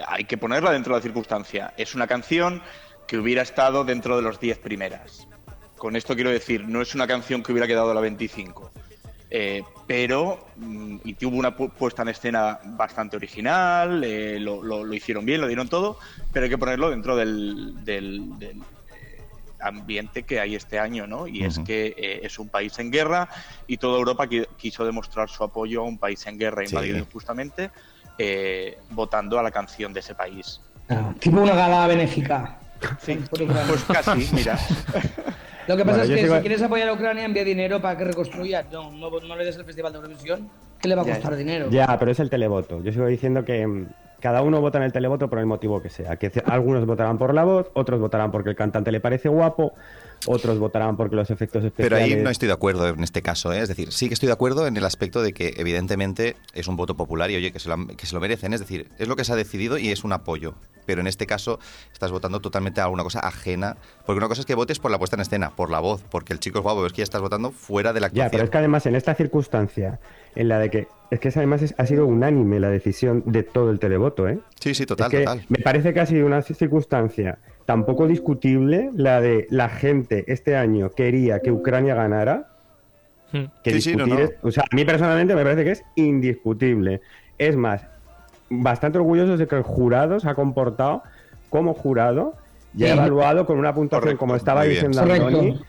hay 0.07 0.25
que 0.25 0.37
ponerla 0.39 0.71
dentro 0.73 0.95
de 0.95 1.01
la 1.01 1.03
circunstancia. 1.03 1.73
Es 1.77 1.95
una 1.95 2.07
canción 2.07 2.63
que 3.07 3.19
hubiera 3.19 3.43
estado 3.43 3.85
dentro 3.85 4.17
de 4.17 4.23
los 4.23 4.39
10 4.41 4.59
primeras. 4.59 5.27
Con 5.77 5.97
esto 5.97 6.15
quiero 6.15 6.31
decir, 6.31 6.67
no 6.69 6.81
es 6.81 6.95
una 6.95 7.07
canción 7.07 7.43
que 7.43 7.53
hubiera 7.53 7.67
quedado 7.67 7.91
a 7.91 7.95
la 7.95 8.01
25. 8.01 8.71
Eh, 9.35 9.63
pero, 9.87 10.47
mm, 10.57 10.97
y 11.05 11.15
tuvo 11.15 11.37
una 11.39 11.57
pu- 11.57 11.71
puesta 11.71 12.03
en 12.03 12.09
escena 12.09 12.61
bastante 12.65 13.17
original, 13.17 14.05
eh, 14.05 14.39
lo, 14.39 14.93
hicieron 14.93 15.25
bien, 15.25 15.41
lo 15.41 15.47
dieron 15.47 15.69
todo, 15.69 15.99
pero 16.33 16.45
hay 16.45 16.51
que 16.51 16.59
ponerlo 16.59 16.91
dentro 16.91 17.17
del, 17.17 17.75
ambiente 19.63 20.25
que 20.25 20.41
hay 20.41 20.55
este 20.55 20.79
año, 20.79 21.07
¿no? 21.07 21.27
Y 21.27 21.45
es 21.45 21.59
que 21.61 21.95
eh, 21.97 22.21
es 22.23 22.39
un 22.39 22.49
país 22.49 22.79
en 22.79 22.91
guerra 22.91 23.29
y 23.67 23.77
toda 23.79 23.99
Europa 23.99 24.27
qui- 24.27 24.47
quiso 24.57 24.85
demostrar 24.85 25.29
su 25.29 25.45
apoyo 25.45 25.81
a 25.81 25.85
un 25.85 25.99
país 25.99 26.27
en 26.27 26.39
guerra 26.39 26.63
Sí. 26.67 26.73
invadido 26.75 26.99
injustamente, 26.99 27.71
eh, 28.19 28.79
votando 28.91 29.39
a 29.39 29.43
la 29.43 29.51
canción 29.51 29.93
de 29.93 30.01
ese 30.01 30.15
país. 30.15 30.61
Ah, 30.89 31.15
tipo 31.19 31.41
una 31.41 31.55
gala 31.55 31.87
benéfica. 31.87 32.59
Sí, 33.01 33.19
pues 33.31 33.83
casi, 33.85 34.29
mira. 34.35 34.59
Lo 35.69 35.77
que 35.77 35.85
pasa 35.85 35.99
Bueno, 35.99 36.15
es 36.15 36.21
que 36.21 36.29
si 36.29 36.41
quieres 36.41 36.63
apoyar 36.63 36.89
a 36.89 36.93
Ucrania, 36.95 37.25
envía 37.25 37.45
dinero 37.45 37.81
para 37.81 37.97
que 37.97 38.05
reconstruya. 38.05 38.67
No, 38.73 38.91
no, 38.91 39.09
no 39.21 39.37
le 39.37 39.45
des 39.45 39.57
el 39.57 39.65
Festival 39.65 39.93
de 39.93 39.99
Eurovisión, 39.99 40.51
que 40.81 40.89
le 40.89 40.97
va 40.97 41.03
a 41.03 41.07
Ya, 41.07 41.15
costar 41.15 41.37
dinero. 41.37 41.71
Ya, 41.71 41.97
pero 42.01 42.11
es 42.11 42.19
el 42.19 42.29
televoto. 42.29 42.83
Yo 42.83 42.93
sigo 42.93 43.07
diciendo 43.07 43.45
que 43.45 43.65
mm, 43.65 43.87
cada 44.23 44.41
uno 44.41 44.61
vota 44.61 44.79
en 44.79 44.85
el 44.85 44.93
televoto 44.93 45.29
por 45.29 45.41
el 45.41 45.47
motivo 45.47 45.83
que 45.83 45.91
sea. 45.91 46.17
Que 46.17 46.31
algunos 46.47 46.87
votarán 46.87 47.19
por 47.19 47.35
la 47.35 47.43
voz, 47.43 47.71
otros 47.75 48.01
votarán 48.01 48.31
porque 48.31 48.51
el 48.51 48.57
cantante 48.57 48.93
le 48.93 49.01
parece 49.01 49.29
guapo, 49.29 49.75
otros 50.27 50.59
votarán 50.59 50.97
porque 50.97 51.17
los 51.17 51.31
efectos 51.31 51.63
Pero 51.77 51.97
especiales. 51.97 52.17
ahí 52.17 52.23
no 52.23 52.31
estoy 52.31 52.49
de 52.49 52.55
acuerdo 52.55 52.89
en 52.89 53.03
este 53.03 53.23
caso, 53.23 53.53
¿eh? 53.53 53.61
es 53.61 53.69
decir, 53.69 53.93
sí 53.93 54.09
que 54.09 54.15
estoy 54.15 54.29
de 54.29 54.33
acuerdo 54.33 54.67
en 54.67 54.77
el 54.77 54.85
aspecto 54.85 55.23
de 55.23 55.33
que 55.33 55.55
evidentemente 55.57 56.37
es 56.55 56.69
un 56.69 56.77
voto 56.77 56.97
popular 56.97 57.31
y 57.31 57.37
oye, 57.37 57.53
que 57.53 57.59
se, 57.59 57.69
lo, 57.69 57.87
que 57.87 58.07
se 58.07 58.15
lo 58.15 58.21
merecen, 58.21 58.53
es 58.53 58.61
decir, 58.61 58.89
es 58.99 59.09
lo 59.09 59.17
que 59.17 59.25
se 59.25 59.33
ha 59.33 59.37
decidido 59.37 59.79
y 59.79 59.89
es 59.91 60.05
un 60.05 60.13
apoyo. 60.13 60.55
Pero 60.85 61.01
en 61.01 61.07
este 61.07 61.27
caso 61.27 61.61
estás 61.93 62.11
votando 62.11 62.41
totalmente 62.41 62.81
a 62.81 62.89
una 62.89 63.05
cosa 63.05 63.21
ajena, 63.21 63.77
porque 64.05 64.19
una 64.19 64.27
cosa 64.27 64.41
es 64.41 64.47
que 64.47 64.57
votes 64.57 64.81
por 64.81 64.91
la 64.91 64.99
puesta 64.99 65.15
en 65.17 65.21
escena, 65.23 65.51
por 65.51 65.71
la 65.71 65.79
voz, 65.79 66.03
porque 66.11 66.33
el 66.33 66.41
chico 66.41 66.59
es 66.59 66.63
guapo, 66.65 66.79
pero 66.81 66.87
es 66.89 66.93
que 66.93 66.99
ya 66.99 67.05
estás 67.05 67.21
votando 67.21 67.53
fuera 67.53 67.93
de 67.93 68.01
la 68.01 68.07
Ya, 68.09 68.25
actuación. 68.25 68.31
pero 68.33 68.45
es 68.45 68.51
que 68.51 68.59
además 68.59 68.87
en 68.87 68.97
esta 68.97 69.15
circunstancia, 69.15 70.01
en 70.35 70.49
la 70.49 70.59
de 70.59 70.71
que. 70.71 70.89
Es 71.13 71.21
que 71.21 71.29
además 71.29 71.61
es- 71.63 71.75
ha 71.77 71.85
sido 71.87 72.07
unánime 72.07 72.59
la 72.59 72.71
decisión 72.71 73.23
de 73.27 73.43
todo 73.43 73.71
el 73.71 73.79
televoto, 73.79 74.27
¿eh? 74.29 74.39
Sí, 74.59 74.75
sí, 74.75 74.87
total, 74.87 75.07
Es 75.07 75.11
que 75.19 75.25
total. 75.25 75.45
Me 75.51 75.59
parece 75.59 75.93
que 75.95 76.01
ha 76.01 76.07
sido 76.07 76.25
una 76.27 76.41
circunstancia 76.43 77.39
tan 77.67 77.85
poco 77.85 78.07
discutible 78.07 78.91
la 78.95 79.21
de 79.21 79.47
la 79.51 79.69
gente 79.69 80.25
este 80.27 80.57
año 80.57 80.91
quería 80.91 81.41
que 81.41 81.53
Ucrania 81.53 81.95
ganara. 81.95 82.49
Hmm. 83.33 83.45
Que 83.63 83.71
Sí, 83.73 83.81
sí, 83.81 83.97
no, 83.97 84.05
discutir 84.05 84.25
no. 84.27 84.31
es- 84.31 84.39
o 84.43 84.51
sea, 84.51 84.65
a 84.71 84.75
mí 84.77 84.85
personalmente 84.85 85.35
me 85.35 85.43
parece 85.43 85.65
que 85.65 85.71
es 85.73 85.85
indiscutible. 85.95 87.01
Es 87.39 87.57
más, 87.57 87.87
bastante 88.51 88.99
orgullosos 88.99 89.39
de 89.39 89.47
que 89.47 89.57
el 89.57 89.63
jurado 89.63 90.21
se 90.21 90.29
ha 90.29 90.35
comportado 90.35 91.03
como 91.49 91.73
jurado 91.75 92.35
y 92.77 92.85
ha 92.85 92.89
Sí. 92.89 92.93
evaluado 92.95 93.47
con 93.47 93.59
una 93.59 93.75
puntuación, 93.75 94.03
Correcto, 94.03 94.19
como 94.19 94.37
estaba 94.37 94.65
diciendo 94.65 95.03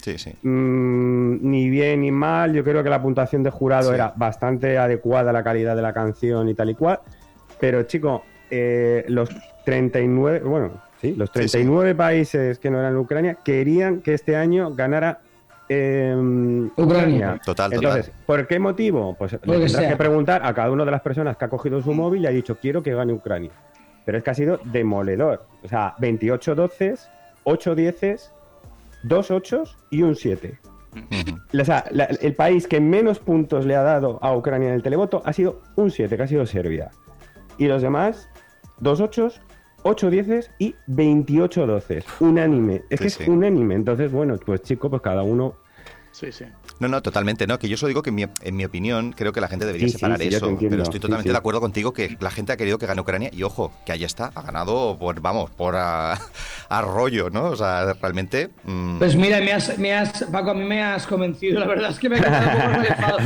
Sí, 0.01 0.17
sí. 0.17 0.33
Mm, 0.41 1.50
ni 1.50 1.69
bien 1.69 2.01
ni 2.01 2.12
mal. 2.12 2.53
Yo 2.53 2.63
creo 2.63 2.83
que 2.83 2.89
la 2.89 3.01
puntuación 3.01 3.43
de 3.43 3.50
jurado 3.50 3.89
Sí. 3.89 3.95
era 3.95 4.13
bastante 4.15 4.77
adecuada 4.77 5.29
a 5.29 5.33
la 5.33 5.43
calidad 5.43 5.75
de 5.75 5.81
la 5.81 5.93
canción 5.93 6.47
y 6.50 6.53
tal 6.53 6.69
y 6.69 6.75
cual. 6.75 7.00
Pero, 7.59 7.83
chico, 7.83 8.23
eh, 8.50 9.05
los 9.07 9.29
39, 9.65 10.39
bueno, 10.39 10.71
sí, 11.03 11.15
los 11.15 11.29
Sí, 11.29 11.33
39 11.33 11.93
países 11.95 12.57
que 12.57 12.72
no 12.72 12.79
eran 12.79 12.98
Ucrania 12.98 13.38
querían 13.43 14.01
que 14.01 14.13
este 14.15 14.36
año 14.36 14.74
ganara 14.74 15.19
eh, 15.69 16.13
Ucrania. 16.75 17.39
Total, 17.45 17.72
total. 17.72 17.74
Entonces, 17.74 18.12
¿por 18.25 18.48
qué 18.48 18.60
motivo? 18.60 19.15
Pues 19.17 19.33
le 19.33 19.39
tendrás 19.39 19.72
sea. 19.72 19.89
que 19.89 19.95
preguntar 19.95 20.41
a 20.45 20.53
cada 20.53 20.72
una 20.72 20.86
de 20.86 20.91
las 20.91 21.01
personas 21.01 21.38
que 21.38 21.45
ha 21.45 21.50
cogido 21.50 21.81
su 21.81 21.93
móvil 21.93 22.24
y 22.24 22.27
ha 22.27 22.31
dicho, 22.31 22.57
quiero 22.57 22.81
que 22.83 22.93
gane 22.93 23.13
Ucrania. 23.13 23.51
Pero 24.05 24.17
es 24.17 24.24
que 24.24 24.29
ha 24.31 24.33
sido 24.33 24.60
demoledor. 24.65 25.45
O 25.63 25.67
sea, 25.67 25.95
28 26.00 26.55
doces, 26.55 27.10
8 27.45 27.75
dieces, 27.75 28.31
2 29.03 29.31
ochos 29.31 29.77
y 29.89 30.01
un 30.03 30.15
7. 30.15 30.60
Ujú. 30.95 31.60
O 31.62 31.65
sea, 31.65 31.86
la- 31.91 32.05
el 32.05 32.36
país 32.36 32.67
que 32.67 32.79
menos 32.81 33.19
puntos 33.19 33.65
le 33.65 33.75
ha 33.75 33.81
dado 33.81 34.19
a 34.22 34.36
Ucrania 34.36 34.67
en 34.69 34.75
el 34.75 34.83
televoto 34.83 35.22
ha 35.25 35.33
sido 35.33 35.62
un 35.75 35.89
7, 35.91 36.17
que 36.17 36.24
ha 36.24 36.27
sido 36.27 36.45
Serbia. 36.45 36.91
Y 37.57 37.67
los 37.67 37.81
demás, 37.81 38.29
dos 38.79 39.00
ochos, 39.00 39.41
8 39.84 40.10
dieces 40.10 40.52
y 40.60 40.75
28 40.88 41.68
doces. 41.68 42.06
Unánime. 42.20 42.84
Es 42.90 43.00
Sí, 43.00 43.04
que 43.06 43.10
sí. 43.10 43.24
es 43.24 43.30
unánime. 43.30 43.75
Entonces, 43.75 44.12
bueno, 44.12 44.38
pues 44.46 44.62
chico, 44.63 44.90
pues 44.90 45.02
cada 45.02 45.24
uno. 45.24 45.56
Sí, 46.12 46.32
sí. 46.32 46.46
No, 46.80 46.88
no, 46.88 47.01
totalmente, 47.01 47.48
no. 47.48 47.58
Que 47.60 47.70
yo 47.70 47.77
solo 47.77 47.89
digo 47.89 48.01
que 48.01 48.10
en 48.10 48.15
mi, 48.15 48.25
en 48.42 48.56
mi 48.56 48.65
opinión 48.65 49.13
creo 49.13 49.32
que 49.32 49.39
la 49.39 49.48
gente 49.48 49.65
debería 49.65 49.88
Sí, 49.88 49.92
sí, 49.94 49.98
separar 50.00 50.20
sí, 50.20 50.30
yo 50.30 50.38
eso. 50.38 50.58
Pero 50.60 50.84
estoy 50.84 50.94
Sí, 50.96 51.00
totalmente 51.00 51.30
sí. 51.30 51.32
de 51.32 51.38
acuerdo 51.38 51.62
contigo 51.62 51.94
que 51.94 52.18
la 52.20 52.30
gente 52.32 52.51
ha 52.51 52.58
querido 52.58 52.77
que 52.77 52.86
gane 52.86 53.00
Ucrania 53.01 53.30
y 53.32 53.44
ojo, 53.44 53.72
que 53.86 53.92
ahí 53.92 54.03
está, 54.03 54.32
ha 54.36 54.42
ganado 54.42 54.98
por, 55.00 55.22
vamos, 55.22 55.50
por 55.51 55.75
arroyo, 56.70 57.30
¿no? 57.30 57.46
O 57.46 57.56
sea, 57.56 57.94
realmente. 58.01 58.50
mm, 58.63 58.98
Pues 58.98 59.15
mira, 59.15 59.39
me 59.39 59.53
has, 59.53 59.77
me 59.77 59.94
has, 59.94 60.24
Paco, 60.32 60.51
a 60.51 60.53
mí 60.53 60.63
me 60.65 60.84
has 60.84 61.06
convencido. 61.08 61.60
La 61.60 61.68
verdad 61.68 61.92
es 61.92 62.00
que 62.00 62.10
me 62.10 62.18
ha 62.18 62.22
quedado 62.22 62.68
un 62.68 62.74
poco 62.74 62.88
enfado. 62.88 63.18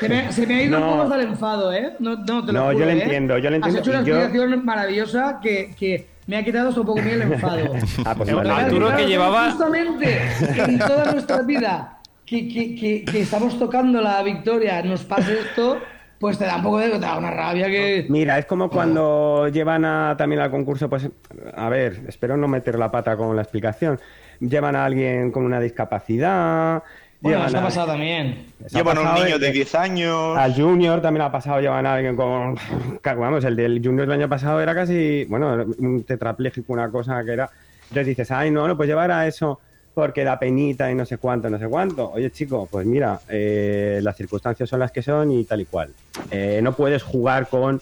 Se 0.00 0.08
me, 0.08 0.32
se 0.32 0.46
me 0.46 0.54
ha 0.56 0.62
ido 0.62 0.76
un 0.78 0.82
No. 0.84 0.90
poco 0.90 1.02
hasta 1.02 1.14
el 1.16 1.20
enfado, 1.22 1.72
¿eh? 1.72 1.92
No, 2.00 2.16
no, 2.16 2.44
te 2.44 2.52
lo 2.52 2.58
No, 2.58 2.64
juro, 2.66 2.78
yo 2.78 2.84
lo 2.84 2.90
¿eh? 2.90 3.02
entiendo, 3.02 3.38
yo 3.38 3.50
lo 3.50 3.56
entiendo. 3.56 3.78
Has 3.80 3.86
hecho 3.86 3.90
una 3.90 4.02
Y 4.02 4.04
yo- 4.06 4.16
explicación 4.20 4.64
maravillosa 4.64 5.40
que, 5.42 5.74
que 5.78 6.08
me 6.26 6.36
ha 6.36 6.44
quitado 6.44 6.68
un 6.68 6.86
poco 6.86 6.98
el 7.00 7.22
enfado. 7.22 7.56
Ah, 8.04 8.14
pues 8.16 8.28
El. 8.28 8.50
Arturo 8.50 8.96
que 8.96 9.06
llevaba- 9.06 9.50
Justamente 9.50 10.20
en 10.56 10.78
toda 10.78 11.12
nuestra 11.12 11.42
vida 11.42 11.98
que, 12.32 12.48
que, 12.48 12.74
que, 12.74 13.04
que 13.04 13.20
estamos 13.20 13.58
tocando 13.58 14.00
la 14.00 14.22
victoria 14.22 14.82
nos 14.82 15.04
pase 15.04 15.38
esto, 15.40 15.78
pues 16.18 16.38
te 16.38 16.46
da 16.46 16.56
un 16.56 16.62
poco 16.62 16.78
de 16.78 16.88
te 16.88 16.98
da 16.98 17.18
una 17.18 17.30
rabia 17.30 17.66
que... 17.66 18.06
Mira, 18.08 18.38
es 18.38 18.46
como 18.46 18.70
cuando 18.70 19.48
llevan 19.48 19.84
a, 19.84 20.14
también 20.16 20.40
al 20.40 20.50
concurso, 20.50 20.88
pues, 20.88 21.10
a 21.54 21.68
ver, 21.68 22.00
espero 22.08 22.36
no 22.38 22.48
meter 22.48 22.78
la 22.78 22.90
pata 22.90 23.16
con 23.18 23.36
la 23.36 23.42
explicación. 23.42 24.00
Llevan 24.40 24.76
a 24.76 24.86
alguien 24.86 25.30
con 25.30 25.44
una 25.44 25.60
discapacidad. 25.60 26.82
Bueno, 27.20 27.44
eso 27.46 27.56
ha 27.56 27.60
a- 27.60 27.64
pasado 27.64 27.86
también. 27.88 28.46
eso 28.64 28.76
ha 28.76 28.80
Llevan 28.80 28.98
a 28.98 29.00
un 29.14 29.24
niño 29.24 29.38
de 29.38 29.46
que- 29.48 29.52
10 29.52 29.74
años. 29.74 30.38
Al 30.38 30.54
Junior 30.54 31.02
también 31.02 31.22
ha 31.26 31.30
pasado, 31.30 31.60
llevan 31.60 31.84
a 31.86 31.94
alguien 31.94 32.16
con. 32.16 32.56
Vamos, 33.04 33.44
el 33.44 33.54
del 33.56 33.80
Junior 33.84 34.08
del 34.08 34.18
año 34.20 34.28
pasado 34.28 34.58
era 34.60 34.74
casi, 34.74 35.26
bueno, 35.26 35.66
un 35.78 36.02
tetrapléjico, 36.04 36.72
una 36.72 36.90
cosa 36.90 37.22
que 37.24 37.32
era. 37.34 37.50
Entonces 37.82 38.06
dices, 38.06 38.30
ay, 38.30 38.50
no, 38.50 38.66
no, 38.66 38.74
pues 38.76 38.88
llevar 38.88 39.10
a 39.10 39.26
eso 39.26 39.60
porque 39.94 40.24
da 40.24 40.38
penita 40.38 40.90
y 40.90 40.94
no 40.94 41.04
sé 41.04 41.18
cuánto, 41.18 41.50
no 41.50 41.58
sé 41.58 41.66
cuánto. 41.68 42.10
Oye, 42.10 42.30
chico, 42.30 42.68
pues 42.70 42.86
mira, 42.86 43.20
eh, 43.28 44.00
las 44.02 44.16
circunstancias 44.16 44.68
son 44.68 44.80
las 44.80 44.90
que 44.92 45.02
son 45.02 45.30
y 45.30 45.44
tal 45.44 45.60
y 45.60 45.64
cual. 45.66 45.90
Eh, 46.30 46.60
no 46.62 46.74
puedes 46.74 47.02
jugar 47.02 47.48
con. 47.48 47.80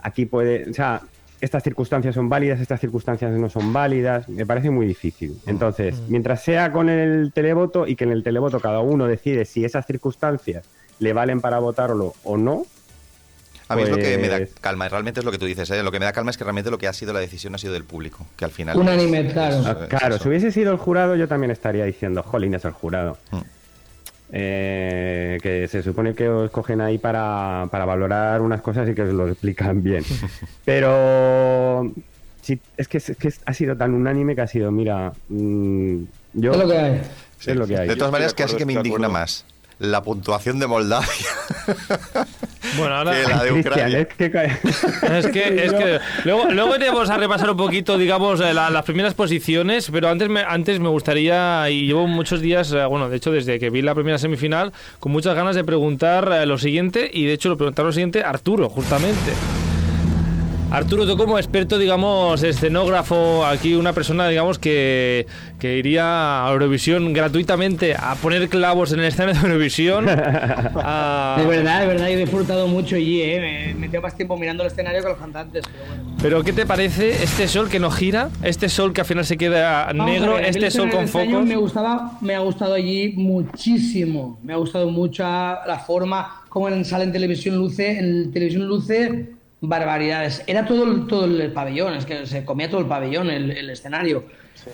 Aquí 0.00 0.26
puede. 0.26 0.70
O 0.70 0.74
sea, 0.74 1.02
estas 1.40 1.62
circunstancias 1.62 2.14
son 2.14 2.28
válidas, 2.28 2.60
estas 2.60 2.80
circunstancias 2.80 3.32
no 3.32 3.48
son 3.48 3.72
válidas. 3.72 4.28
Me 4.28 4.46
parece 4.46 4.70
muy 4.70 4.86
difícil. 4.86 5.38
Entonces, 5.46 6.00
mientras 6.08 6.42
sea 6.42 6.72
con 6.72 6.88
el 6.88 7.32
televoto 7.32 7.86
y 7.86 7.96
que 7.96 8.04
en 8.04 8.12
el 8.12 8.22
televoto 8.22 8.60
cada 8.60 8.80
uno 8.80 9.06
decide 9.06 9.44
si 9.44 9.64
esas 9.64 9.86
circunstancias 9.86 10.68
le 10.98 11.12
valen 11.12 11.40
para 11.40 11.58
votarlo 11.58 12.14
o 12.24 12.36
no. 12.36 12.64
A 13.68 13.76
mí 13.76 13.82
es 13.82 13.90
lo 13.90 13.96
que 13.98 14.16
me 14.18 14.28
da 14.28 14.38
Pues- 14.38 14.50
calma, 14.60 14.86
y 14.86 14.88
realmente 14.88 15.20
es 15.20 15.24
lo 15.26 15.30
que 15.30 15.38
tú 15.38 15.44
dices, 15.46 15.68
¿eh? 15.70 15.82
lo 15.82 15.90
que 15.92 15.98
me 15.98 16.06
da 16.06 16.12
calma 16.12 16.30
es 16.30 16.38
que 16.38 16.44
realmente 16.44 16.70
lo 16.70 16.78
que 16.78 16.88
ha 16.88 16.92
sido 16.92 17.12
la 17.12 17.20
decisión 17.20 17.54
ha 17.54 17.58
sido 17.58 17.72
del 17.74 17.84
público, 17.84 18.26
que 18.36 18.44
al 18.46 18.50
final... 18.50 18.76
Unánime, 18.78 19.20
es- 19.26 19.32
claro. 19.32 19.60
es- 19.60 19.66
Ah, 19.66 19.76
es 19.82 19.88
claro, 19.88 20.14
eso. 20.14 20.22
si 20.22 20.28
hubiese 20.30 20.50
sido 20.52 20.72
el 20.72 20.78
jurado, 20.78 21.16
yo 21.16 21.28
también 21.28 21.50
estaría 21.50 21.84
diciendo, 21.84 22.22
jolín, 22.22 22.54
es 22.54 22.64
el 22.64 22.72
jurado. 22.72 23.18
Mm. 23.30 23.36
Eh, 24.30 25.38
que 25.42 25.68
se 25.68 25.82
supone 25.82 26.14
que 26.14 26.28
os 26.28 26.50
cogen 26.50 26.80
ahí 26.82 26.98
para, 26.98 27.66
para 27.70 27.86
valorar 27.86 28.42
unas 28.42 28.60
cosas 28.60 28.86
y 28.88 28.94
que 28.94 29.02
os 29.02 29.12
lo 29.14 29.26
explican 29.28 29.82
bien. 29.82 30.04
Pero 30.64 31.90
sí, 32.42 32.60
es, 32.76 32.88
que, 32.88 32.98
es 32.98 33.16
que 33.18 33.32
ha 33.46 33.54
sido 33.54 33.76
tan 33.76 33.94
unánime 33.94 34.34
que 34.34 34.42
ha 34.42 34.46
sido, 34.46 34.70
mira, 34.70 35.12
mm, 35.28 36.02
yo... 36.34 36.52
Es 36.52 36.58
lo 36.58 36.68
que 36.68 36.78
hay. 36.78 37.02
Sí. 37.38 37.50
es 37.52 37.56
lo 37.56 37.66
que 37.66 37.78
hay. 37.78 37.88
De 37.88 37.96
todas 37.96 38.12
maneras, 38.12 38.34
casi 38.34 38.56
que 38.56 38.66
me 38.66 38.74
indigna 38.74 39.08
más 39.08 39.44
la 39.78 40.02
puntuación 40.02 40.58
de 40.58 40.66
Moldavia 40.66 41.08
Bueno, 42.76 42.94
ahora... 42.96 43.12
que 43.12 43.28
la 43.28 43.44
de 43.44 43.52
Ucrania. 43.52 43.98
es 44.00 44.06
que... 44.08 44.28
Es 45.18 45.26
que, 45.28 45.64
es 45.64 45.72
que 45.72 45.98
luego, 46.24 46.50
luego 46.50 46.76
iremos 46.76 47.08
a 47.10 47.16
repasar 47.16 47.50
un 47.50 47.56
poquito, 47.56 47.96
digamos, 47.98 48.40
eh, 48.40 48.52
la- 48.52 48.70
las 48.70 48.84
primeras 48.84 49.14
posiciones, 49.14 49.88
pero 49.90 50.08
antes 50.08 50.28
me, 50.28 50.40
antes 50.42 50.78
me 50.80 50.88
gustaría, 50.88 51.68
y 51.70 51.86
llevo 51.86 52.06
muchos 52.06 52.40
días, 52.40 52.72
eh, 52.72 52.84
bueno, 52.84 53.08
de 53.08 53.16
hecho 53.16 53.32
desde 53.32 53.58
que 53.58 53.70
vi 53.70 53.82
la 53.82 53.94
primera 53.94 54.18
semifinal, 54.18 54.72
con 55.00 55.12
muchas 55.12 55.34
ganas 55.34 55.56
de 55.56 55.64
preguntar 55.64 56.30
eh, 56.32 56.46
lo 56.46 56.58
siguiente, 56.58 57.10
y 57.12 57.24
de 57.26 57.32
hecho 57.32 57.48
lo 57.48 57.56
preguntar 57.56 57.84
lo 57.86 57.92
siguiente 57.92 58.22
Arturo, 58.22 58.68
justamente. 58.68 59.32
Arturo, 60.70 61.06
tú 61.06 61.16
como 61.16 61.38
experto, 61.38 61.78
digamos, 61.78 62.42
escenógrafo, 62.42 63.46
aquí 63.46 63.74
una 63.74 63.94
persona, 63.94 64.28
digamos, 64.28 64.58
que, 64.58 65.26
que 65.58 65.78
iría 65.78 66.46
a 66.46 66.52
Eurovisión 66.52 67.14
gratuitamente 67.14 67.94
a 67.98 68.14
poner 68.16 68.50
clavos 68.50 68.92
en 68.92 68.98
el 69.00 69.06
escenario 69.06 69.40
de 69.40 69.46
Eurovisión. 69.48 70.06
a- 70.10 71.36
De 71.38 71.46
verdad, 71.46 71.80
de 71.80 71.86
verdad, 71.86 72.08
yo 72.08 72.12
he 72.12 72.16
disfrutado 72.18 72.68
mucho 72.68 72.96
allí, 72.96 73.22
¿eh? 73.22 73.40
Me, 73.72 73.80
me 73.80 73.88
tengo 73.88 74.02
más 74.02 74.14
tiempo 74.14 74.36
mirando 74.36 74.62
el 74.62 74.66
escenario 74.70 75.00
que 75.02 75.08
los 75.08 75.16
cantantes. 75.18 75.64
Pero 75.66 75.86
bueno. 75.86 76.18
Pero 76.20 76.42
¿qué 76.44 76.52
te 76.52 76.66
parece 76.66 77.22
este 77.22 77.48
sol 77.48 77.70
que 77.70 77.78
no 77.80 77.90
gira? 77.90 78.28
Este 78.42 78.68
sol 78.68 78.92
que 78.92 79.00
al 79.00 79.06
final 79.06 79.24
se 79.24 79.38
queda 79.38 79.86
Vamos 79.86 80.06
negro, 80.06 80.34
ver, 80.34 80.44
este 80.46 80.66
el 80.66 80.72
sol 80.72 80.90
con 80.90 81.08
focos. 81.08 81.46
Me 81.46 81.56
gustaba, 81.56 82.18
me 82.20 82.34
ha 82.34 82.40
gustado 82.40 82.74
allí 82.74 83.14
muchísimo. 83.16 84.38
Me 84.42 84.52
ha 84.52 84.56
gustado 84.56 84.90
mucho 84.90 85.22
la 85.22 85.82
forma 85.86 86.42
como 86.50 86.68
en 86.68 86.84
sala 86.84 87.04
en 87.04 87.12
televisión 87.12 87.56
luce, 87.56 87.98
en 87.98 88.30
televisión 88.32 88.66
luce 88.66 89.30
barbaridades. 89.60 90.42
Era 90.46 90.66
todo 90.66 90.84
el, 90.84 91.06
todo 91.06 91.24
el 91.24 91.52
pabellón, 91.52 91.94
es 91.94 92.04
que 92.06 92.26
se 92.26 92.44
comía 92.44 92.68
todo 92.70 92.80
el 92.80 92.86
pabellón, 92.86 93.30
el, 93.30 93.50
el 93.50 93.70
escenario. 93.70 94.24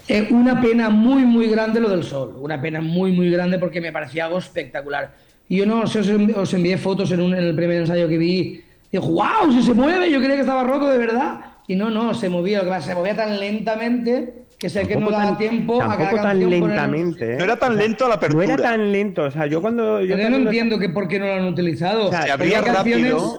Eh, 0.09 0.29
una 0.31 0.61
pena 0.61 0.91
muy, 0.91 1.23
muy 1.25 1.47
grande 1.49 1.81
lo 1.81 1.89
del 1.91 2.05
sol. 2.05 2.35
Una 2.41 2.61
pena 2.61 2.81
muy, 2.81 3.13
muy 3.13 3.31
grande 3.31 3.59
porque 3.59 3.81
me 3.81 3.93
parecía 3.93 4.27
algo 4.27 4.39
espectacular. 4.39 5.13
Y 5.49 5.59
yo 5.59 5.67
no 5.67 5.87
sé, 5.87 6.01
os, 6.01 6.09
os 6.37 6.55
envié 6.55 6.79
fotos 6.79 7.11
en, 7.13 7.21
un- 7.21 7.35
en 7.35 7.45
el 7.45 7.55
primer 7.55 7.81
ensayo 7.83 8.09
que 8.09 8.19
vi. 8.19 8.63
Dijo, 8.91 9.07
wow, 9.09 9.53
si 9.53 9.63
se 9.63 9.75
mueve, 9.75 10.11
yo 10.11 10.19
creía 10.19 10.37
que 10.37 10.41
estaba 10.41 10.65
roto 10.65 10.89
de 10.89 10.99
verdad. 10.99 11.41
Y 11.67 11.77
no, 11.77 11.91
no, 11.91 12.15
se 12.15 12.29
movía, 12.29 12.59
lo 12.59 12.65
que 12.65 12.71
pasa, 12.71 12.89
se 12.89 12.95
movía 12.95 13.15
tan 13.17 13.39
lentamente 13.41 14.45
que 14.59 14.69
sé 14.71 14.87
que 14.87 14.97
no 14.97 15.11
daba 15.11 15.25
tan- 15.27 15.39
tiempo 15.39 15.77
a 15.83 15.87
cada 15.87 15.97
tampoco 15.99 16.17
tan 16.17 16.25
canción 16.41 16.51
poner- 16.51 16.61
lentamente. 16.69 17.33
¿eh? 17.35 17.37
No 17.39 17.45
era 17.45 17.57
tan 17.57 17.77
lento 17.77 18.05
la 18.05 18.09
No 18.11 18.15
apertura. 18.15 18.45
era 18.45 18.57
tan 18.63 18.93
lento, 18.93 19.23
o 19.25 19.31
sea, 19.31 19.47
yo 19.47 19.61
cuando... 19.61 20.01
Yo 20.01 20.15
Pero 20.17 20.29
yo 20.29 20.31
no 20.31 20.37
entiendo 20.45 20.79
que 20.79 20.89
por 20.91 21.09
qué 21.09 21.19
no 21.19 21.27
lo 21.27 21.33
han 21.35 21.45
utilizado. 21.47 22.07
O 22.07 22.11
sea, 22.11 22.23
Se 22.23 22.31
Había 22.33 22.59
abría 22.59 22.73
rápido, 22.75 23.39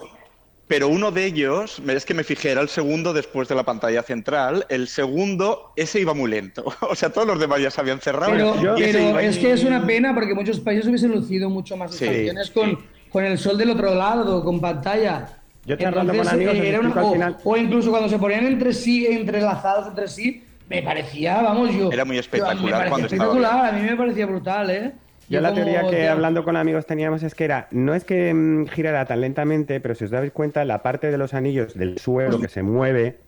pero 0.68 0.88
uno 0.88 1.12
de 1.12 1.26
ellos, 1.26 1.80
es 1.86 2.04
que 2.04 2.12
me 2.14 2.24
fijé, 2.24 2.50
era 2.50 2.60
el 2.60 2.68
segundo 2.68 3.12
después 3.12 3.48
de 3.48 3.54
la 3.54 3.62
pantalla 3.62 4.02
central. 4.02 4.66
El 4.68 4.88
segundo, 4.88 5.72
ese 5.76 6.00
iba 6.00 6.12
muy 6.14 6.30
lento. 6.30 6.64
O 6.80 6.94
sea, 6.94 7.10
todos 7.10 7.26
los 7.26 7.38
demás 7.38 7.60
ya 7.60 7.70
se 7.70 7.80
habían 7.80 8.00
cerrado. 8.00 8.32
Pero, 8.32 8.54
pero 8.76 8.98
iba 9.10 9.22
es 9.22 9.38
que 9.38 9.52
es 9.52 9.62
una 9.64 9.86
pena 9.86 10.14
porque 10.14 10.34
muchos 10.34 10.58
países 10.60 10.86
hubiesen 10.86 11.12
lucido 11.12 11.48
mucho 11.50 11.76
más 11.76 11.94
Sí, 11.94 12.04
canciones 12.06 12.48
sí. 12.48 12.52
con, 12.52 12.78
con 13.10 13.24
el 13.24 13.38
sol 13.38 13.56
del 13.58 13.70
otro 13.70 13.94
lado, 13.94 14.42
con 14.44 14.60
pantalla. 14.60 15.28
Yo 15.64 15.76
charlando 15.76 16.14
con 16.16 16.28
amigos, 16.28 16.54
eh, 16.54 16.68
era 16.68 16.80
una- 16.80 17.04
o, 17.04 17.12
final. 17.12 17.36
o 17.42 17.56
incluso 17.56 17.90
cuando 17.90 18.08
se 18.08 18.18
ponían 18.18 18.46
entre 18.46 18.72
sí, 18.72 19.06
entrelazados 19.06 19.88
entre 19.88 20.06
sí, 20.08 20.44
me 20.68 20.82
parecía, 20.82 21.42
vamos, 21.42 21.72
yo. 21.74 21.90
Era 21.92 22.04
muy 22.04 22.16
yo- 22.16 22.20
espectacular 22.20 22.64
me 22.64 22.70
parecía 22.72 22.90
cuando 22.90 23.06
estaba 23.06 23.30
espectacular, 23.32 23.74
a 23.74 23.78
mí 23.78 23.88
me 23.90 23.96
parecía 23.96 24.26
brutal, 24.26 24.70
¿eh? 24.70 24.92
Yo 25.28 25.40
la 25.40 25.52
teoría 25.52 25.86
que 25.88 26.08
hablando 26.08 26.44
con 26.44 26.56
amigos 26.56 26.86
teníamos 26.86 27.22
es 27.22 27.34
que 27.34 27.44
era, 27.44 27.68
no 27.70 27.94
es 27.94 28.04
que 28.04 28.32
mm, 28.32 28.66
girara 28.66 29.04
tan 29.06 29.20
lentamente, 29.20 29.80
pero 29.80 29.94
si 29.94 30.04
os 30.04 30.10
dais 30.10 30.32
cuenta, 30.32 30.64
la 30.64 30.82
parte 30.82 31.10
de 31.10 31.18
los 31.18 31.34
anillos 31.34 31.74
del 31.74 31.98
suelo 31.98 32.40
que 32.40 32.48
se 32.48 32.62
mueve, 32.62 33.18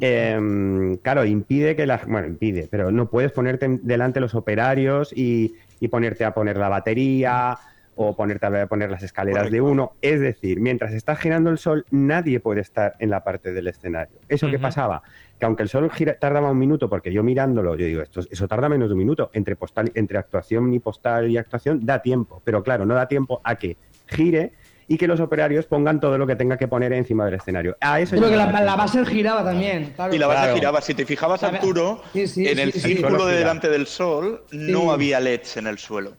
em, 0.00 0.96
claro, 0.98 1.24
impide 1.24 1.74
que 1.74 1.86
la... 1.86 2.00
Bueno, 2.06 2.28
impide, 2.28 2.68
pero 2.70 2.90
no 2.90 3.08
puedes 3.08 3.32
ponerte 3.32 3.78
delante 3.82 4.20
los 4.20 4.34
operarios 4.34 5.12
y, 5.16 5.54
y 5.80 5.88
ponerte 5.88 6.24
a 6.24 6.34
poner 6.34 6.58
la 6.58 6.68
batería 6.68 7.58
o 7.94 8.16
ponerte 8.16 8.46
a 8.46 8.66
poner 8.66 8.90
las 8.90 9.02
escaleras 9.02 9.50
de 9.50 9.60
uno. 9.60 9.92
Es 10.00 10.20
decir, 10.20 10.60
mientras 10.60 10.92
está 10.92 11.14
girando 11.16 11.50
el 11.50 11.58
sol, 11.58 11.84
nadie 11.90 12.40
puede 12.40 12.60
estar 12.62 12.94
en 12.98 13.10
la 13.10 13.22
parte 13.22 13.52
del 13.52 13.68
escenario. 13.68 14.18
¿Eso 14.28 14.48
qué 14.48 14.56
Ujú. 14.56 14.62
pasaba? 14.62 15.02
Que 15.38 15.44
aunque 15.46 15.62
el 15.64 15.68
sol 15.68 15.90
gira- 15.90 16.16
tardaba 16.18 16.50
un 16.50 16.58
minuto, 16.58 16.88
porque 16.88 17.12
yo 17.12 17.22
mirándolo, 17.22 17.74
yo 17.76 17.84
digo, 17.84 18.02
esto, 18.02 18.20
eso 18.30 18.48
tarda 18.48 18.68
menos 18.68 18.88
de 18.88 18.94
un 18.94 18.98
minuto. 18.98 19.30
Entre, 19.34 19.56
postal, 19.56 19.90
entre 19.94 20.18
actuación 20.18 20.72
y 20.72 20.78
postal 20.78 21.30
y 21.30 21.36
actuación 21.36 21.84
da 21.84 22.00
tiempo. 22.00 22.40
Pero 22.44 22.62
claro, 22.62 22.86
no 22.86 22.94
da 22.94 23.08
tiempo 23.08 23.40
a 23.44 23.56
que 23.56 23.76
gire 24.06 24.52
y 24.88 24.96
que 24.98 25.06
los 25.06 25.20
operarios 25.20 25.66
pongan 25.66 26.00
todo 26.00 26.18
lo 26.18 26.26
que 26.26 26.36
tenga 26.36 26.56
que 26.56 26.68
poner 26.68 26.92
encima 26.92 27.24
del 27.24 27.34
escenario. 27.34 27.76
A 27.80 28.00
eso 28.00 28.16
Pero 28.16 28.28
que 28.28 28.36
la, 28.36 28.76
base 28.76 29.04
giraba 29.06 29.44
también, 29.44 29.92
claro. 29.94 30.14
Y 30.14 30.18
la 30.18 30.26
base 30.26 30.40
Claro. 30.40 30.54
giraba. 30.54 30.80
Si 30.80 30.94
te 30.94 31.06
fijabas, 31.06 31.42
Arturo, 31.42 32.02
Sí, 32.12 32.26
sí, 32.26 32.46
en 32.48 32.58
el 32.58 32.72
sí, 32.72 32.80
sí. 32.80 32.94
círculo 32.96 33.26
de 33.26 33.36
delante 33.38 33.68
del 33.68 33.86
sol 33.86 34.44
no 34.52 34.90
había 34.92 35.18
LEDs 35.20 35.56
en 35.58 35.66
el 35.66 35.78
suelo. 35.78 36.14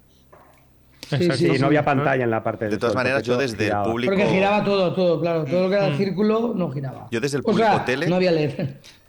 Sí. 1.17 1.29
Sí, 1.31 1.49
sí, 1.53 1.59
no 1.59 1.67
había 1.67 1.83
pantalla 1.85 2.23
en 2.23 2.29
la 2.31 2.43
parte 2.43 2.65
De 2.65 2.71
del 2.71 2.79
todas 2.79 2.95
maneras, 2.95 3.23
yo 3.23 3.37
desde 3.37 3.55
el 3.57 3.63
giraba. 3.65 3.83
público... 3.85 4.13
Porque 4.13 4.27
giraba 4.29 4.63
todo, 4.63 4.93
todo, 4.93 5.19
claro. 5.21 5.45
Todo 5.45 5.63
lo 5.63 5.69
que 5.69 5.75
era 5.75 5.87
el 5.87 5.97
círculo 5.97 6.53
no 6.55 6.71
giraba. 6.71 7.07
Yo 7.11 7.19
desde 7.19 7.37
el 7.37 7.41
O 7.41 7.45
público 7.45 7.67
sea, 7.69 7.85
tele- 7.85 8.07
No 8.07 8.15
había 8.15 8.31
LED. 8.31 8.51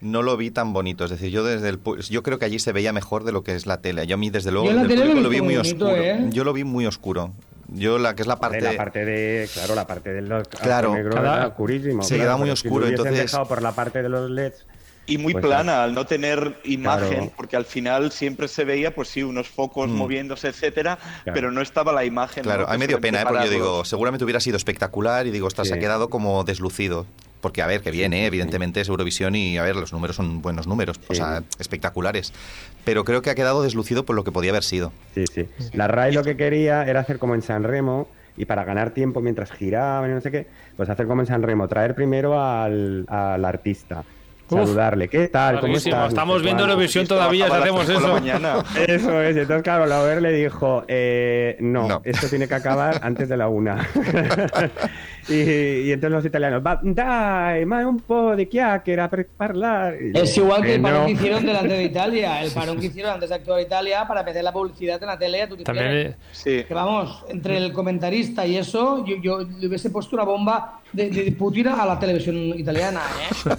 No 0.00 0.22
lo 0.22 0.36
vi 0.36 0.50
tan 0.50 0.72
bonito, 0.72 1.04
es 1.04 1.10
decir, 1.10 1.30
yo 1.30 1.42
desde 1.44 1.68
el 1.70 1.78
yo 2.10 2.22
creo 2.22 2.38
que 2.38 2.44
allí 2.44 2.58
se 2.58 2.72
veía 2.72 2.92
mejor 2.92 3.24
de 3.24 3.32
lo 3.32 3.42
que 3.42 3.54
es 3.54 3.66
la 3.66 3.80
tele. 3.80 4.06
Yo 4.06 4.14
a 4.14 4.18
mí 4.18 4.28
desde 4.30 4.50
luego 4.52 4.66
Yo 4.70 4.76
desde 4.76 4.92
el 4.94 4.98
lo 5.00 5.06
público 5.06 5.20
lo 5.22 5.28
vi 5.30 5.40
muy 5.40 5.56
bonito, 5.56 5.86
oscuro. 5.86 6.02
¿eh? 6.02 6.26
Yo 6.30 6.44
lo 6.44 6.52
vi 6.52 6.64
muy 6.64 6.86
oscuro. 6.86 7.32
Yo 7.68 7.98
la 7.98 8.14
que 8.14 8.20
es 8.22 8.28
la 8.28 8.36
parte, 8.36 8.60
la 8.60 8.76
parte 8.76 9.04
de, 9.06 9.48
claro, 9.54 9.74
la 9.74 9.86
parte 9.86 10.12
de 10.12 10.20
los 10.20 10.46
Claro. 10.48 10.94
negro 10.94 11.12
Cada- 11.14 11.36
era 11.38 11.46
oscurísimo. 11.48 12.02
se 12.02 12.16
claro, 12.16 12.28
queda 12.28 12.36
muy 12.36 12.46
si 12.48 12.52
oscuro, 12.52 12.84
hubiesen 12.86 13.06
entonces- 13.06 13.32
dejado 13.32 13.48
por 13.48 13.62
la 13.62 13.72
parte 13.72 14.02
de 14.02 14.08
los 14.10 14.30
LEDs, 14.30 14.66
Y 15.06 15.18
muy 15.18 15.34
Pues 15.34 15.44
plana, 15.44 15.82
al 15.84 15.94
no 15.94 16.06
tener 16.06 16.56
imagen, 16.64 17.08
Claro. 17.08 17.32
porque 17.36 17.56
al 17.56 17.66
final 17.66 18.10
siempre 18.10 18.48
se 18.48 18.64
veía, 18.64 18.94
pues 18.94 19.08
sí, 19.08 19.22
unos 19.22 19.48
focos 19.48 19.90
Mm. 19.90 19.94
moviéndose, 19.96 20.48
etcétera, 20.48 20.96
Claro. 21.24 21.34
pero 21.34 21.50
no 21.50 21.60
estaba 21.60 21.92
la 21.92 22.04
imagen. 22.06 22.42
Claro, 22.42 22.62
¿no? 22.62 22.68
a 22.68 22.72
mí 22.72 22.78
me 22.78 22.84
Que 22.86 22.88
dio 22.88 22.96
suelen 22.98 23.12
pena, 23.12 23.22
¿eh? 23.22 23.26
porque 23.28 23.44
yo 23.46 23.50
digo, 23.50 23.84
seguramente 23.84 24.24
hubiera 24.24 24.40
sido 24.40 24.56
espectacular 24.56 25.26
y 25.26 25.30
digo, 25.30 25.46
ostras, 25.46 25.68
se 25.68 25.74
ha 25.74 25.76
Sí. 25.76 25.80
quedado 25.80 26.08
como 26.08 26.42
deslucido. 26.44 27.06
Porque, 27.42 27.60
a 27.60 27.66
ver, 27.66 27.82
que 27.82 27.90
viene, 27.90 28.24
evidentemente 28.24 28.80
es 28.80 28.88
Eurovisión 28.88 29.34
y, 29.34 29.58
a 29.58 29.62
ver, 29.62 29.76
los 29.76 29.92
números 29.92 30.16
son 30.16 30.40
buenos 30.40 30.66
números, 30.66 30.98
o 31.08 31.14
Sí. 31.14 31.20
sea, 31.20 31.42
espectaculares. 31.58 32.32
Pero 32.86 33.04
creo 33.04 33.20
que 33.20 33.28
ha 33.28 33.34
quedado 33.34 33.62
deslucido 33.62 34.06
por 34.06 34.16
lo 34.16 34.24
que 34.24 34.32
podía 34.32 34.50
haber 34.50 34.62
sido. 34.64 34.92
Sí, 35.14 35.24
sí. 35.30 35.46
La 35.74 35.86
RAI 35.86 36.12
lo 36.14 36.24
que 36.24 36.38
quería 36.38 36.84
era 36.84 37.00
hacer 37.00 37.18
como 37.18 37.34
en 37.34 37.42
San 37.42 37.62
Remo 37.64 38.08
y 38.38 38.46
para 38.46 38.64
ganar 38.64 38.92
tiempo 38.92 39.20
mientras 39.20 39.50
giraban 39.52 40.10
y 40.10 40.14
no 40.14 40.22
sé 40.22 40.30
qué, 40.30 40.46
pues 40.78 40.88
hacer 40.88 41.06
como 41.06 41.20
en 41.20 41.26
San 41.26 41.42
Remo, 41.42 41.68
traer 41.68 41.94
primero 41.94 42.40
al, 42.42 43.04
al 43.08 43.44
artista. 43.44 44.04
Saludarle, 44.48 45.08
¿qué 45.08 45.28
tal? 45.28 45.60
¿Cómo 45.60 45.76
estás? 45.76 46.08
Estamos 46.08 46.42
viendo. 46.42 46.62
Eurovisión 46.64 47.06
todavía 47.06 47.46
si 47.46 47.52
hacemos 47.52 47.88
la 47.88 47.94
eso. 47.94 48.08
mañana. 48.08 48.54
Eso 48.88 49.20
es, 49.22 49.36
entonces 49.36 49.62
claro, 49.62 49.86
Lauer 49.86 50.20
le 50.22 50.32
dijo, 50.32 50.84
eh, 50.88 51.56
no, 51.60 51.88
No. 51.88 52.02
esto 52.04 52.28
tiene 52.28 52.46
que 52.48 52.54
acabar 52.54 53.00
antes 53.02 53.28
de 53.28 53.36
la 53.36 53.48
una. 53.48 53.86
Y, 55.28 55.88
y 55.88 55.92
entonces 55.92 56.10
los 56.16 56.24
italianos, 56.26 56.62
"Va- 56.64 56.80
dai, 56.82 57.64
ma 57.64 57.86
un 57.86 58.00
po' 58.00 58.34
di 58.36 58.46
chiacchiera 58.46 59.08
per 59.08 59.26
parlare. 59.36 60.10
Y 60.14 60.18
Es 60.18 60.36
igual 60.36 60.62
que 60.62 60.74
el 60.74 60.80
"Eh, 60.80 60.82
parón 60.82 61.00
no". 61.00 61.06
que 61.06 61.12
hicieron 61.12 61.46
delante 61.46 61.74
de 61.74 61.84
Italia, 61.84 62.42
el 62.42 62.50
parón 62.54 62.78
que 62.78 62.86
hicieron 62.86 63.12
antes 63.12 63.28
de 63.28 63.34
actuar 63.36 63.60
Italia 63.60 64.06
para 64.06 64.22
meter 64.22 64.44
la 64.44 64.52
publicidad 64.52 65.00
en 65.02 65.06
la 65.08 65.18
tele 65.18 65.42
a 65.42 65.48
tutti 65.48 65.64
También, 65.64 66.16
Sí. 66.32 66.64
Que 66.64 66.74
vamos, 66.74 67.24
entre 67.28 67.56
el 67.56 67.72
comentarista 67.72 68.46
y 68.46 68.56
eso, 68.56 69.04
yo, 69.06 69.16
yo 69.22 69.38
le 69.40 69.66
hubiese 69.66 69.90
puesto 69.90 70.16
una 70.16 70.24
bomba 70.24 70.80
de, 70.92 71.10
de 71.10 71.32
Putin 71.32 71.68
a 71.68 71.84
la 71.86 71.98
televisión 71.98 72.36
italiana, 72.58 73.00
¿eh? 73.20 73.54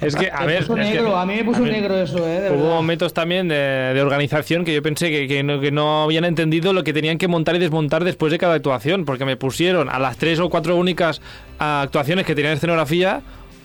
es 0.06 0.16
que, 0.16 0.30
a 0.30 0.40
Me 0.40 0.46
ver. 0.46 0.66
puso 0.66 0.76
es 0.76 0.88
que- 0.88 0.94
negro, 0.94 1.16
a 1.16 1.24
mí 1.26 1.34
me 1.36 1.44
puso 1.44 1.60
mí- 1.60 1.70
negro 1.70 1.96
eso, 1.96 2.18
¿eh? 2.28 2.40
De 2.40 2.50
Hubo 2.50 2.56
verdad. 2.58 2.74
momentos 2.74 3.14
también 3.14 3.48
de, 3.48 3.54
de 3.56 4.02
organización 4.02 4.64
que 4.64 4.74
yo 4.74 4.82
pensé 4.82 5.10
que, 5.10 5.26
que 5.28 5.42
no, 5.42 5.60
que 5.60 5.70
no 5.70 6.02
habían 6.04 6.24
entendido 6.24 6.72
lo 6.72 6.82
que 6.84 6.92
tenían 6.92 7.18
que 7.18 7.28
montar 7.28 7.54
y 7.56 7.58
desmontar 7.58 8.04
después 8.04 8.32
de 8.32 8.38
cada 8.38 8.54
actuación, 8.54 9.04
porque 9.04 9.24
me 9.24 9.36
pusieron 9.36 9.88
a 9.88 9.98
las 9.98 10.16
tres 10.16 10.40
o 10.40 10.50
cuatro 10.50 10.76
únicas 10.76 11.03
ah, 11.58 11.82
actuaciones 11.82 12.26
que 12.26 12.34
tenían 12.34 12.54
escenografía 12.54 13.22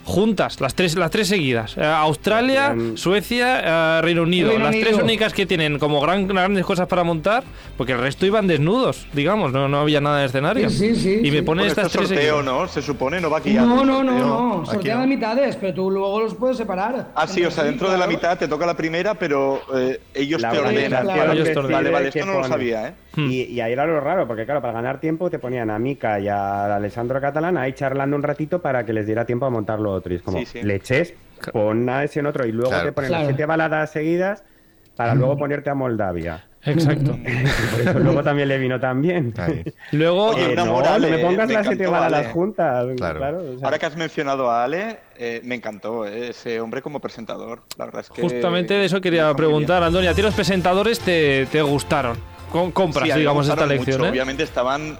juntas, 0.10 0.60
las 0.60 0.74
tres, 0.74 0.96
las 0.96 1.12
tres 1.12 1.28
seguidas. 1.28 1.78
Eh, 1.78 1.84
Australia, 1.86 2.76
Suecia, 2.96 4.00
eh, 4.00 4.02
Reino 4.02 4.24
Unido. 4.24 4.50
Reino 4.50 4.66
las 4.66 4.76
tres 4.80 4.98
únicas 4.98 5.34
que 5.34 5.46
tienen 5.46 5.78
como 5.78 6.02
gran, 6.02 6.28
grandes 6.28 6.66
cosas 6.66 6.88
para 6.88 7.04
montar, 7.04 7.44
porque 7.78 7.94
el 7.94 8.00
resto 8.00 8.26
iban 8.26 8.48
desnudos, 8.48 9.06
digamos, 9.14 9.52
no, 9.52 9.68
no 9.70 9.80
había 9.80 10.02
nada 10.02 10.20
de 10.20 10.26
escenario. 10.26 10.70
Sí, 10.70 10.96
sí, 10.96 10.96
sí, 10.96 11.20
y 11.24 11.32
me 11.32 11.38
sí. 11.38 11.42
ponen 11.44 11.68
estas 11.68 11.86
este 11.86 11.98
tres 12.00 12.10
sorteo, 12.10 12.38
seguidas. 12.38 12.46
¿no? 12.46 12.68
Se 12.68 12.82
supone, 12.82 13.22
no 13.22 13.30
va 13.30 13.38
aquí. 13.38 13.54
No, 13.54 13.86
no, 13.86 14.04
no, 14.04 14.18
no, 14.18 14.66
sortean 14.66 14.98
no. 14.98 15.02
las 15.02 15.10
mitades, 15.10 15.56
pero 15.58 15.74
tú 15.76 15.92
luego 15.92 16.22
los 16.22 16.34
puedes 16.34 16.58
separar. 16.58 17.12
Ah, 17.14 17.28
sí, 17.28 17.46
o 17.46 17.52
sea, 17.52 17.64
dentro 17.66 17.92
de 17.92 17.98
la 17.98 18.08
mitad 18.08 18.38
te 18.38 18.48
toca 18.48 18.66
la 18.66 18.76
primera, 18.76 19.14
pero 19.14 19.62
eh, 19.76 20.02
ellos 20.16 20.42
La 20.42 20.52
te 20.52 20.60
ordenan. 20.60 21.08
ellos 21.32 21.44
te 21.52 21.60
ordenan. 21.60 21.72
Vale, 21.72 21.90
vale, 21.92 22.08
esto 22.10 22.26
no 22.26 22.40
lo 22.40 22.44
sabía, 22.46 22.88
¿eh? 22.88 22.94
Hmm. 23.28 23.32
Y, 23.32 23.42
y 23.44 23.62
ahí 23.62 23.74
era 23.74 23.86
lo 23.86 24.00
raro, 24.00 24.28
porque 24.28 24.46
claro, 24.46 24.62
para 24.62 24.74
ganar 24.74 25.00
tiempo 25.00 25.30
te 25.30 25.40
ponían 25.40 25.70
a 25.70 25.80
Mika 25.80 26.20
y 26.20 26.28
a 26.28 26.76
Alessandro 26.76 27.20
Catalán 27.20 27.58
ahí 27.58 27.74
charlando 27.74 28.16
un 28.16 28.24
ratito 28.24 28.62
para 28.62 28.86
que 28.86 28.94
les 28.94 29.06
diera 29.06 29.26
tiempo 29.26 29.46
a 29.46 29.50
montar 29.50 29.80
lo 29.80 29.92
otro. 29.92 30.14
Y 30.14 30.18
es 30.18 30.22
como, 30.22 30.38
Sí, 30.40 30.46
sí. 30.46 30.62
leches, 30.64 31.14
pon 31.52 31.90
a 31.90 32.04
ese 32.04 32.20
en 32.20 32.26
otro 32.28 32.46
y 32.46 32.52
luego 32.52 32.70
Claro. 32.70 32.86
te 32.86 32.92
ponen 32.92 33.10
Claro. 33.10 33.24
las 33.24 33.30
siete 33.32 33.46
baladas 33.46 33.92
seguidas 33.92 34.44
para 34.96 35.16
luego 35.16 35.38
ponerte 35.38 35.70
a 35.70 35.76
Moldavia. 35.76 36.44
Exacto. 36.66 37.12
Por 37.72 37.82
eso 37.82 38.00
luego 38.00 38.22
también 38.24 38.48
le 38.50 38.58
vino 38.58 38.80
tan 38.80 39.02
bien. 39.02 39.34
Ahí. 39.38 39.64
Luego, 39.92 40.28
Oye, 40.32 40.52
Eh, 40.52 40.56
no, 40.56 40.66
no 40.66 41.00
me 41.00 41.18
pongas 41.20 41.50
las 41.50 41.66
siete 41.68 41.84
encantó, 41.86 41.92
baladas 41.92 42.26
Ale. 42.26 42.34
juntas. 42.34 42.88
Claro. 42.98 43.38
o 43.40 43.58
sea. 43.58 43.66
Ahora 43.66 43.80
que 43.80 43.86
has 43.86 43.96
mencionado 43.96 44.52
a 44.52 44.64
Ale, 44.66 45.00
eh, 45.18 45.40
me 45.44 45.56
encantó 45.56 46.06
eh, 46.06 46.30
ese 46.30 46.60
hombre 46.60 46.82
como 46.82 47.00
presentador. 47.00 47.64
La 47.78 47.86
verdad 47.86 48.02
es 48.02 48.10
que. 48.10 48.22
justamente 48.22 48.74
de 48.74 48.86
eso 48.86 49.00
quería 49.00 49.34
preguntar. 49.34 49.84
Antonio. 49.84 50.10
¿A 50.10 50.14
ti 50.14 50.22
los 50.22 50.34
presentadores 50.34 51.00
te, 51.00 51.46
te 51.46 51.62
gustaron? 51.62 52.18
Com- 52.52 52.72
compras, 52.72 53.08
Sí, 53.10 53.20
digamos, 53.20 53.48
esta 53.48 53.66
lección. 53.66 54.04
¿eh? 54.06 54.10
Obviamente 54.10 54.44
estaban 54.44 54.98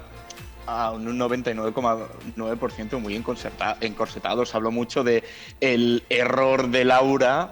a 0.66 0.92
un 0.92 1.18
99,9% 1.18 2.98
muy 3.00 3.16
encorsetados. 3.16 4.54
Hablo 4.54 4.70
mucho 4.70 5.04
de 5.04 5.24
el 5.60 6.04
error 6.08 6.68
de 6.68 6.84
Laura 6.84 7.50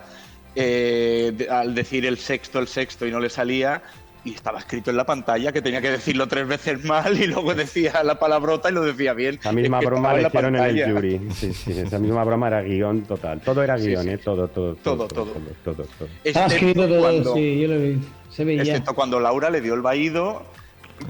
eh, 0.59 1.33
de- 1.37 1.49
al 1.49 1.75
decir 1.75 2.05
el 2.07 2.19
sexto, 2.19 2.59
el 2.59 2.69
sexto 2.69 3.07
y 3.07 3.11
no 3.11 3.21
le 3.21 3.31
salía. 3.31 3.83
Y 4.25 4.35
estaba 4.35 4.59
escrito 4.59 4.91
en 4.91 4.97
la 4.97 5.07
pantalla 5.07 5.53
que 5.53 5.63
tenía 5.63 5.81
que 5.81 5.91
decirlo 5.91 6.27
tres 6.27 6.47
veces 6.47 6.85
mal 6.85 7.17
y 7.19 7.27
luego 7.29 7.55
decía 7.55 8.03
la 8.03 8.19
palabrota 8.19 8.69
y 8.69 8.73
lo 8.73 8.83
decía 8.83 9.15
bien. 9.15 9.39
La 9.45 9.53
misma 9.53 9.79
Es 9.79 9.83
que 9.83 9.87
broma 9.87 10.13
la 10.15 10.27
hicieron 10.29 10.57
en 10.57 10.65
el 10.65 10.93
jury. 10.93 11.21
Sí, 11.33 11.55
sí, 11.55 11.71
esa 11.73 11.99
misma 12.01 12.25
broma 12.25 12.49
era 12.49 12.61
guion 12.63 13.03
total. 13.03 13.41
Todo 13.41 13.63
era 13.63 13.77
guion, 13.77 14.03
sí. 14.03 14.11
¿eh? 14.11 14.19
Todo, 14.19 14.49
todo, 14.49 14.75
Todo, 14.75 15.07
todo. 15.07 15.25
todo. 15.25 15.33
todo, 15.65 15.75
todo, 15.77 15.87
todo. 15.99 16.09
Estaba 16.25 16.47
Excepto 16.47 16.67
escrito 16.67 16.89
todo, 16.89 17.01
cuando- 17.01 17.35
sí, 17.35 17.61
yo 17.61 17.69
lo 17.69 17.81
vi. 17.81 17.99
Se 18.31 18.45
veía. 18.45 18.63
Excepto 18.63 18.95
cuando 18.95 19.21
Laura 19.21 19.51
le 19.51 19.61
dio 19.61 19.75
el 19.75 19.83
vaído, 19.83 20.43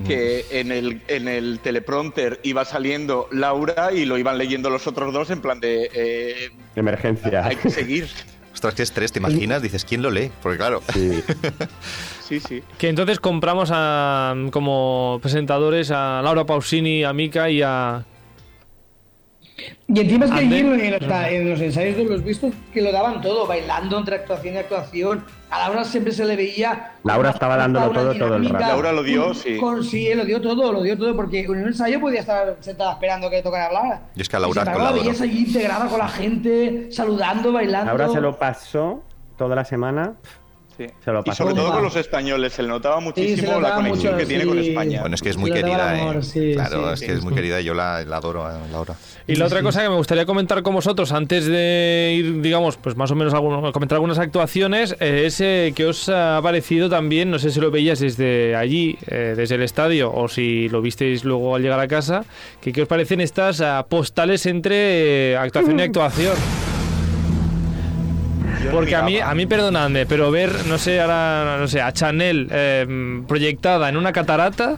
que 0.07 0.45
en 0.51 0.71
el, 0.71 1.01
en 1.09 1.29
el 1.29 1.61
teleprompter 1.61 2.39
iba 2.43 2.65
saliendo 2.67 3.27
Laura 3.33 3.91
y 3.93 4.05
lo 4.05 4.19
iban 4.19 4.37
leyendo 4.37 4.69
los 4.69 4.87
otros 4.87 5.15
dos 5.15 5.31
en 5.31 5.41
plan 5.41 5.61
de 5.61 5.91
eh, 5.95 6.51
Emergencia. 6.77 7.47
hay 7.47 7.57
que 7.57 7.71
seguir. 7.71 8.07
Ostras, 8.59 8.75
qué 8.75 8.83
estrés, 8.83 9.13
¿te 9.13 9.21
imaginas? 9.21 9.63
Dices, 9.63 9.85
¿quién 9.85 10.03
lo 10.03 10.11
lee? 10.11 10.33
Porque 10.43 10.59
claro, 10.59 10.83
Sí. 10.93 11.23
Sí, 12.29 12.41
sí. 12.41 12.61
Que 12.77 12.89
entonces 12.89 13.21
compramos 13.21 13.71
a, 13.73 14.35
como 14.51 15.21
presentadores 15.23 15.93
a 15.93 16.21
Laura 16.25 16.45
Pausini, 16.45 17.05
a 17.05 17.13
Mika 17.13 17.49
y 17.51 17.63
a... 17.63 18.05
Y 19.89 20.01
encima 20.01 20.27
es 20.27 20.31
que 20.31 20.39
allí 20.39 20.59
en, 20.59 20.81
en 20.81 20.93
los, 20.93 21.03
en 21.03 21.51
los 21.51 21.61
ensayos 21.61 21.97
de 21.97 22.05
los 22.05 22.23
vistos 22.23 22.53
que 22.73 22.81
lo 22.83 22.93
daban 22.93 23.21
todo, 23.21 23.47
bailando 23.47 23.99
entre 23.99 24.17
actuación 24.17 24.55
y 24.55 24.59
actuación. 24.59 25.25
A 25.51 25.61
Laura 25.61 25.85
siempre 25.85 26.13
se 26.13 26.25
le 26.25 26.37
veía. 26.37 26.93
Laura 27.05 27.31
estaba 27.31 27.57
dándolo 27.57 27.91
todo, 27.91 28.15
todo 28.15 28.37
el 28.37 28.43
dinámica, 28.43 28.59
rato. 28.59 28.73
Laura 28.73 28.93
lo 28.93 29.03
dio, 29.03 29.35
sí. 29.35 29.57
con- 29.57 29.83
sí, 29.83 30.13
lo 30.15 30.25
dio 30.25 30.41
todo, 30.41 30.73
lo 30.73 30.83
dio 30.83 30.97
todo, 30.97 31.17
porque 31.17 31.41
en 31.41 31.51
un 31.51 31.59
ensayo 31.69 31.99
podía 32.01 32.21
estar 32.21 32.57
sentada 32.61 32.93
esperando 32.93 33.31
que 33.31 33.37
le 33.37 33.43
tocara 33.43 33.67
hablar. 33.67 34.01
Yo 34.15 34.23
es 34.23 34.29
que 34.29 34.37
a 34.37 34.41
Laura 34.41 34.63
Y 34.63 34.79
la 34.79 34.93
veías 34.93 35.21
allí 35.21 35.39
integrada 35.47 35.87
con 35.89 35.99
la 35.99 36.09
gente, 36.09 36.89
saludando, 36.93 37.51
bailando. 37.53 37.91
Ahora 37.91 38.09
se 38.11 38.21
lo 38.21 38.39
pasó 38.39 39.03
toda 39.37 39.57
la 39.57 39.65
semana. 39.65 40.15
Sí. 40.79 40.87
Se 41.05 41.11
lo 41.13 41.23
Y 41.27 41.33
sobre 41.33 41.55
todo 41.55 41.73
con 41.73 41.83
los 41.83 41.97
españoles, 41.97 42.53
se 42.55 42.63
le 42.63 42.69
notaba 42.69 42.99
Sí, 42.99 43.05
muchísimo 43.05 43.37
se 43.37 43.43
notaba 43.47 43.61
la 43.69 43.75
conexión 43.75 44.15
mucho, 44.15 44.19
que 44.19 44.27
tiene 44.27 44.43
sí. 44.45 44.49
con 44.49 44.59
España. 44.59 45.01
bueno, 45.01 45.15
es 45.17 45.21
que 45.23 45.29
es 45.31 45.37
muy 45.37 45.51
Le 45.51 45.57
querida, 45.57 45.91
amor, 45.93 46.17
¿eh? 46.17 46.23
sí, 46.23 46.53
claro, 46.55 46.87
sí, 46.89 46.93
es 46.95 47.01
sí, 47.01 47.07
que 47.07 47.13
es 47.13 47.23
muy 47.23 47.31
sí. 47.33 47.35
querida, 47.37 47.61
yo 47.61 47.75
la, 47.75 48.05
la 48.05 48.17
adoro 48.17 48.47
a 48.47 48.59
Laura. 48.73 48.95
Y 49.27 49.35
la 49.37 49.45
otra 49.47 49.63
cosa 49.63 49.83
que 49.83 49.89
me 49.91 49.97
gustaría 49.97 50.25
comentar 50.25 50.63
con 50.63 50.75
vosotros 50.75 51.13
antes 51.13 51.45
de 51.47 52.15
ir, 52.17 52.41
digamos, 52.41 52.77
pues 52.79 52.97
más 52.97 53.11
o 53.11 53.15
menos 53.15 53.35
alguno- 53.35 53.73
comentar 53.73 53.97
algunas 53.97 54.19
actuaciones, 54.19 54.97
eh, 55.01 55.25
es 55.27 55.41
eh, 55.41 55.73
que 55.77 55.85
os 55.87 56.09
ha 56.09 56.41
parecido 56.43 56.89
también, 56.89 57.31
no 57.31 57.39
sé 57.39 57.51
si 57.51 57.61
lo 57.61 57.71
veías 57.71 57.99
desde 58.01 58.57
allí, 58.57 58.97
eh, 59.09 59.35
desde 59.37 59.57
el 59.57 59.63
estadio, 59.63 60.13
o 60.15 60.29
si 60.29 60.69
lo 60.71 60.81
visteis 60.81 61.25
luego 61.25 61.55
al 61.57 61.63
llegar 61.63 61.81
a 61.81 61.89
casa, 61.89 62.25
que 62.61 62.73
qué 62.73 62.83
os 62.83 62.89
parecen 62.89 63.21
estas 63.21 63.61
ah, 63.61 63.85
postales 63.89 64.47
entre 64.47 65.33
eh, 65.33 65.37
actuación 65.37 65.79
y 65.81 65.83
actuación. 65.83 66.35
Porque 68.73 68.97
a 68.97 69.03
mí, 69.03 69.19
a 69.21 69.35
mí, 69.35 69.47
perdonadme, 69.47 70.07
pero 70.07 70.31
ver, 70.31 70.51
no 70.67 70.79
sé, 70.79 71.01
ahora, 71.01 71.57
no 71.59 71.69
sé, 71.69 71.81
a 71.81 71.93
Chanel 71.93 72.49
eh, 72.51 73.23
proyectada 73.27 73.89
en 73.89 73.97
una 73.97 74.13
catarata, 74.13 74.77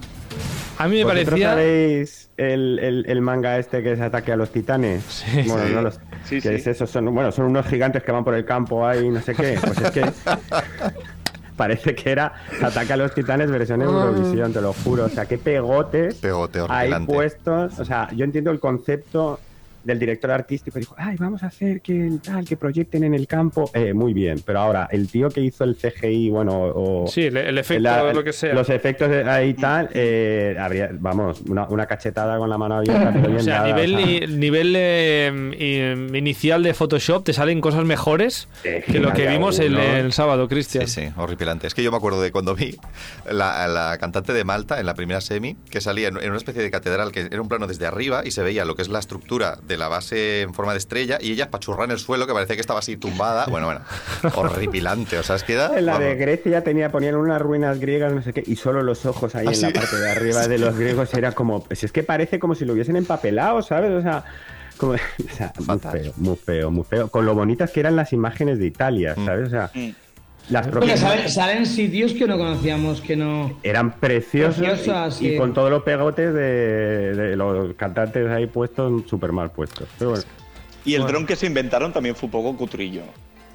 a 0.78 0.88
mí 0.88 0.96
me 0.98 1.04
¿Vosotros 1.04 1.24
parecía... 1.26 1.48
sabéis 1.50 2.30
el, 2.36 2.78
el- 2.78 3.04
el 3.08 3.20
manga 3.20 3.58
este 3.58 3.82
que 3.82 3.92
es 3.92 4.00
Ataque 4.00 4.32
a 4.32 4.36
los 4.36 4.50
Titanes? 4.50 5.02
Sí. 5.04 5.42
Bueno, 5.46 5.66
Sí. 5.66 5.72
no 5.74 5.82
los... 5.82 6.00
Sí, 6.24 6.36
que 6.40 6.48
sí. 6.50 6.54
es 6.54 6.66
eso, 6.66 6.86
son, 6.86 7.12
bueno, 7.14 7.32
son 7.32 7.46
unos 7.46 7.66
gigantes 7.66 8.02
que 8.02 8.12
van 8.12 8.24
por 8.24 8.34
el 8.34 8.44
campo 8.44 8.86
ahí, 8.86 9.08
no 9.08 9.20
sé 9.20 9.34
qué. 9.34 9.58
Pues 9.62 9.78
es 9.78 9.90
que 9.90 10.02
parece 11.56 11.94
que 11.94 12.10
era 12.10 12.32
Ataque 12.62 12.92
a 12.92 12.96
los 12.96 13.14
Titanes 13.14 13.50
versión 13.50 13.82
Eurovisión, 13.82 14.52
te 14.52 14.60
lo 14.60 14.72
juro. 14.72 15.04
O 15.04 15.08
sea, 15.08 15.26
qué 15.26 15.36
pegotes 15.38 16.14
Pegote 16.16 16.60
hay 16.68 16.92
puestos. 17.06 17.78
O 17.78 17.84
sea, 17.84 18.08
yo 18.14 18.24
entiendo 18.24 18.50
el 18.50 18.60
concepto 18.60 19.38
del 19.84 19.98
director 19.98 20.30
artístico. 20.30 20.78
Dijo, 20.78 20.94
ay, 20.98 21.16
vamos 21.18 21.42
a 21.42 21.46
hacer 21.46 21.80
que 21.80 22.10
tal, 22.22 22.44
que 22.44 22.56
proyecten 22.56 23.04
en 23.04 23.14
el 23.14 23.26
campo. 23.26 23.70
Eh, 23.74 23.92
muy 23.94 24.12
bien, 24.12 24.40
pero 24.44 24.60
ahora, 24.60 24.88
el 24.90 25.08
tío 25.10 25.28
que 25.28 25.40
hizo 25.40 25.64
el 25.64 25.76
CGI, 25.76 26.30
bueno, 26.30 26.52
o... 26.54 27.06
Sí, 27.08 27.22
el, 27.24 27.36
el 27.36 27.58
efecto, 27.58 27.82
la- 27.82 28.12
lo 28.12 28.24
que 28.24 28.32
sea. 28.32 28.54
Los 28.54 28.68
efectos 28.70 29.10
ahí 29.26 29.54
tal, 29.54 29.88
eh, 29.94 30.56
habría, 30.58 30.90
vamos, 30.92 31.40
una, 31.48 31.66
una 31.68 31.86
cachetada 31.86 32.38
con 32.38 32.48
la 32.50 32.58
mano 32.58 32.76
abierta. 32.76 33.10
pero 33.12 33.28
bien 33.28 33.36
O 33.40 33.42
sea, 33.42 33.62
a 33.62 33.66
nivel, 33.66 33.94
o 33.94 33.98
sea, 33.98 34.06
i- 34.10 34.26
nivel 34.26 34.74
eh, 34.76 36.06
i- 36.12 36.16
inicial 36.18 36.62
de 36.62 36.74
Photoshop 36.74 37.24
te 37.24 37.32
salen 37.32 37.60
cosas 37.60 37.84
mejores 37.84 38.48
Eh, 38.64 38.82
que 38.86 38.98
lo 39.00 39.12
que 39.12 39.26
vimos 39.26 39.58
el, 39.58 40.12
sábado, 40.12 40.48
Cristian. 40.48 40.86
Sí, 40.86 41.02
sí, 41.06 41.12
horripilante. 41.16 41.66
Es 41.66 41.74
que 41.74 41.82
yo 41.82 41.90
me 41.90 41.96
acuerdo 41.96 42.20
de 42.20 42.32
cuando 42.32 42.54
vi 42.54 42.76
la, 43.30 43.64
a 43.64 43.68
la 43.68 43.98
cantante 43.98 44.32
de 44.32 44.44
Malta 44.44 44.80
en 44.80 44.86
la 44.86 44.94
primera 44.94 45.20
semi, 45.20 45.56
que 45.70 45.80
salía 45.80 46.08
en, 46.08 46.16
en 46.18 46.28
una 46.28 46.36
especie 46.36 46.62
de 46.62 46.70
catedral 46.70 47.12
que 47.12 47.20
era 47.30 47.40
un 47.40 47.48
plano 47.48 47.66
desde 47.66 47.86
arriba 47.86 48.22
y 48.24 48.30
se 48.32 48.42
veía 48.42 48.64
lo 48.64 48.74
que 48.74 48.82
es 48.82 48.88
la 48.88 48.98
estructura 48.98 49.58
de 49.70 49.78
la 49.78 49.88
base 49.88 50.42
en 50.42 50.52
forma 50.52 50.72
de 50.72 50.78
estrella 50.78 51.18
y 51.20 51.32
ella 51.32 51.50
pachurra 51.50 51.84
en 51.84 51.92
el 51.92 51.98
suelo 51.98 52.26
que 52.26 52.32
parecía 52.34 52.56
que 52.56 52.60
estaba 52.60 52.80
así 52.80 52.96
tumbada. 52.98 53.46
Bueno, 53.46 53.66
bueno, 53.66 53.80
horripilante. 54.34 55.18
O 55.18 55.22
sea, 55.22 55.36
es 55.36 55.44
que 55.44 55.54
da. 55.54 55.78
En 55.78 55.86
la 55.86 55.98
de. 55.98 56.14
Grecia 56.16 56.62
tenía, 56.62 56.90
ponían 56.90 57.14
unas 57.14 57.40
ruinas 57.40 57.78
griegas, 57.80 58.12
no 58.12 58.22
sé 58.22 58.32
qué, 58.32 58.42
y 58.46 58.56
solo 58.56 58.82
los 58.82 59.06
ojos 59.06 59.34
ahí 59.34 59.46
¿Ah, 59.48 59.52
en 59.52 59.60
la 59.62 59.70
parte 59.70 59.96
de 59.96 60.10
arriba 60.10 60.48
de 60.48 60.58
los 60.58 60.76
griegos 60.76 61.14
era 61.14 61.32
como, 61.32 61.62
pues 61.64 61.82
es 61.84 61.92
que 61.92 62.02
parece 62.02 62.38
como 62.38 62.54
si 62.54 62.64
lo 62.64 62.72
hubiesen 62.74 62.96
empapelado, 62.96 63.62
¿sabes? 63.62 63.90
O 63.92 64.02
sea, 64.02 64.24
como, 64.76 64.92
o 64.92 65.34
sea, 65.36 65.52
muy 65.66 65.78
feo, 65.78 66.12
muy 66.16 66.36
feo, 66.36 66.70
muy 66.70 66.84
feo. 66.84 67.08
Con 67.08 67.24
lo 67.26 67.34
bonitas 67.34 67.70
que 67.70 67.80
eran 67.80 67.96
las 67.96 68.12
imágenes 68.12 68.58
de 68.58 68.66
Italia, 68.66 69.14
Mm. 69.16 69.24
¿sabes? 69.26 69.46
O 69.48 69.50
sea, 69.50 69.70
Mm. 69.74 69.90
Las 70.50 70.66
propias 70.68 71.00
salen, 71.00 71.28
salen 71.28 71.66
sitios 71.66 72.12
que 72.12 72.26
no 72.26 72.36
conocíamos, 72.36 73.00
que 73.00 73.16
no. 73.16 73.58
eran 73.62 73.92
preciosos 73.92 74.56
Preciosas, 74.58 75.20
y, 75.22 75.26
y 75.26 75.30
sí. 75.30 75.36
con 75.36 75.54
todos 75.54 75.70
los 75.70 75.82
pegotes 75.82 76.34
de, 76.34 77.14
de 77.14 77.36
los 77.36 77.74
cantantes 77.74 78.28
ahí 78.28 78.46
puestos, 78.46 79.04
súper 79.08 79.32
mal 79.32 79.50
puestos. 79.50 79.88
Pero 79.98 80.10
bueno, 80.10 80.24
Y 80.84 80.94
el 80.94 81.02
Bueno. 81.02 81.12
dron 81.18 81.26
que 81.26 81.36
se 81.36 81.46
inventaron 81.46 81.92
también 81.92 82.14
fue 82.16 82.26
un 82.26 82.30
poco 82.32 82.56
cutrillo. 82.56 83.02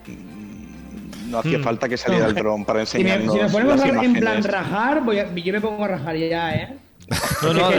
Mm, 0.07 1.31
No 1.31 1.39
hacía 1.39 1.57
Mm. 1.57 1.63
falta 1.63 1.89
que 1.89 1.97
saliera 1.97 2.27
el 2.27 2.35
dron 2.35 2.63
para 2.65 2.85
Si, 2.85 2.97
me- 3.03 3.13
enseñarnos 3.15 3.35
si 3.35 3.41
nos 3.41 3.51
ponemos 3.51 3.79
las 3.79 3.97
a- 3.97 4.03
en 4.03 4.13
plan 4.13 4.43
rajar, 4.43 5.01
voy 5.03 5.19
a- 5.19 5.33
yo 5.33 5.53
me 5.53 5.61
pongo 5.61 5.83
a 5.83 5.87
rajar 5.87 6.15
ya, 6.15 6.53
¿eh? 6.55 6.77
No, 7.43 7.53
no. 7.53 7.69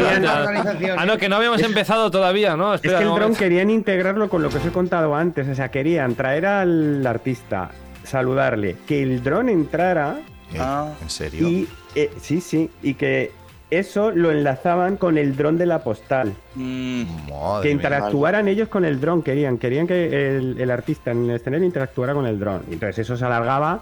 Ah, 0.97 1.05
no, 1.07 1.17
que 1.19 1.29
no 1.29 1.37
habíamos 1.37 1.61
empezado 1.63 2.11
todavía, 2.13 2.57
¿no? 2.57 2.75
Es 2.75 2.81
Espera, 2.81 2.99
que 2.99 3.05
el 3.05 3.11
dron 3.15 3.35
querían 3.35 3.71
integrarlo 3.71 4.29
con 4.29 4.43
lo 4.43 4.51
que 4.51 4.59
os 4.59 4.67
he 4.67 4.71
contado 4.71 5.15
antes. 5.17 5.49
O 5.49 5.55
sea, 5.55 5.69
querían 5.71 6.15
traer 6.15 6.47
al 6.47 7.05
artista, 7.07 7.71
saludarle, 8.07 8.77
que 8.87 9.03
el 9.03 9.23
dron 9.23 9.49
entrara 9.49 10.21
Eh, 10.53 10.59
Ah. 10.61 10.93
¿En 11.03 11.11
serio? 11.11 11.49
y. 11.49 11.69
eh, 11.95 12.11
sí, 12.21 12.41
sí, 12.41 12.71
y 12.83 12.95
que 12.95 13.33
eso 13.69 14.13
lo 14.13 14.31
enlazaban 14.31 14.97
con 14.97 15.19
el 15.19 15.37
dron 15.37 15.59
de 15.59 15.67
la 15.67 15.81
postal. 15.83 16.33
Mm, 16.55 17.03
Madre 17.29 17.63
que 17.63 17.69
mía. 17.69 17.73
interactuaran 17.73 18.47
ellos 18.47 18.69
con 18.69 18.85
el 18.85 19.01
dron, 19.01 19.23
querían. 19.23 19.59
Querían 19.59 19.89
que 19.89 20.37
el, 20.37 20.61
el 20.61 20.71
artista 20.71 21.11
en 21.11 21.29
el 21.31 21.37
escenario 21.37 21.67
interactuara 21.67 22.15
con 22.15 22.27
el 22.27 22.39
dron. 22.39 22.63
Entonces 22.71 23.01
eso 23.01 23.17
se 23.17 23.25
alargaba 23.25 23.81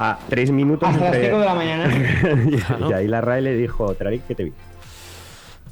a 0.00 0.18
tres 0.28 0.50
minutos. 0.50 0.88
Hasta 0.88 1.04
las 1.04 1.14
entre- 1.14 1.28
5 1.28 1.38
de 1.38 1.46
la 1.46 1.54
mañana. 1.54 1.94
y, 2.80 2.90
y 2.90 2.92
ahí 2.92 3.06
la 3.06 3.20
RAE 3.20 3.42
le 3.42 3.54
dijo, 3.54 3.94
Travic, 3.94 4.26
que 4.26 4.34
te 4.34 4.44
vi. 4.44 4.52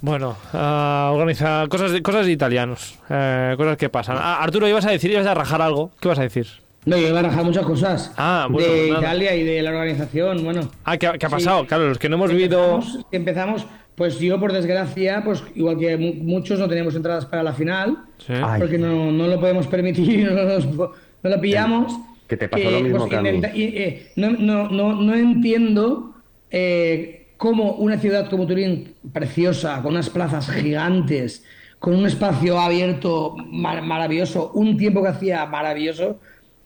Bueno, 0.00 0.36
ah, 0.52 1.10
organiza 1.12 1.66
cosas 1.68 1.90
de, 1.90 2.00
cosas 2.02 2.26
de 2.26 2.30
italianos, 2.30 2.96
eh, 3.10 3.54
cosas 3.56 3.76
que 3.76 3.88
pasan. 3.88 4.16
Ah, 4.20 4.40
Arturo, 4.40 4.68
ibas 4.68 4.86
a 4.86 4.90
decir, 4.92 5.10
ibas 5.10 5.26
a 5.26 5.34
rajar 5.34 5.60
algo. 5.60 5.90
¿Qué 6.00 6.06
vas 6.06 6.20
a 6.20 6.22
decir? 6.22 6.46
No, 6.84 6.96
yo 6.96 7.08
iba 7.08 7.18
a 7.20 7.22
rajar 7.22 7.44
muchas 7.44 7.66
cosas. 7.66 8.12
Ah, 8.16 8.46
bueno, 8.50 8.72
de 8.72 8.88
nada. 8.88 9.00
Italia 9.00 9.34
y 9.36 9.44
de 9.44 9.62
la 9.62 9.70
organización, 9.70 10.42
bueno. 10.44 10.70
Ah, 10.84 10.96
¿qué, 10.96 11.06
ha- 11.06 11.18
qué 11.18 11.26
ha 11.26 11.28
Sí. 11.28 11.34
pasado? 11.34 11.66
Claro, 11.66 11.88
los 11.88 11.98
que 11.98 12.08
no 12.08 12.16
hemos 12.16 12.30
vivido. 12.30 12.76
Empezamos, 12.76 13.06
empezamos, 13.12 13.66
pues 13.94 14.18
yo 14.20 14.38
por 14.40 14.52
desgracia, 14.52 15.22
pues 15.24 15.42
igual 15.54 15.78
que 15.78 15.96
mu- 15.98 16.14
muchos 16.14 16.58
no 16.58 16.68
teníamos 16.68 16.94
entradas 16.94 17.26
para 17.26 17.42
la 17.42 17.52
final, 17.52 17.98
Sí. 18.18 18.32
Porque 18.58 18.78
no, 18.78 19.10
no 19.12 19.26
lo 19.26 19.38
podemos 19.40 19.66
permitir, 19.66 20.30
no, 20.32 20.42
nos- 20.44 20.66
no 20.74 20.90
lo 21.22 21.40
pillamos. 21.40 21.92
Que 22.26 22.36
te 22.36 22.48
pasó 22.48 22.70
lo 22.70 22.80
mismo 22.80 23.08
que 23.08 23.16
a 23.16 23.22
mí. 23.22 23.40
y, 23.54 23.62
eh, 23.76 24.12
no, 24.16 24.30
no, 24.30 24.68
no, 24.68 24.92
no 24.94 25.14
entiendo 25.14 26.14
eh, 26.50 27.28
cómo 27.36 27.72
una 27.72 27.98
ciudad 27.98 28.28
como 28.30 28.46
Turín, 28.46 28.94
preciosa, 29.12 29.82
con 29.82 29.92
unas 29.92 30.10
plazas 30.10 30.50
gigantes, 30.50 31.44
con 31.78 31.94
un 31.94 32.06
espacio 32.06 32.58
abierto 32.58 33.34
mar- 33.50 33.82
maravilloso, 33.82 34.50
un 34.54 34.76
tiempo 34.76 35.02
que 35.02 35.08
hacía 35.08 35.44
maravilloso, 35.46 36.18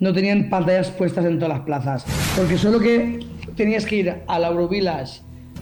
no 0.02 0.12
tenían 0.12 0.50
pantallas 0.50 0.90
puestas 0.90 1.24
en 1.24 1.38
todas 1.38 1.58
las 1.58 1.64
plazas. 1.64 2.04
Porque 2.36 2.58
solo 2.58 2.80
que 2.80 3.24
tenías 3.56 3.86
que 3.86 3.96
ir 3.96 4.14
a 4.26 4.38
la 4.40 4.48
Eurovillage, 4.48 5.20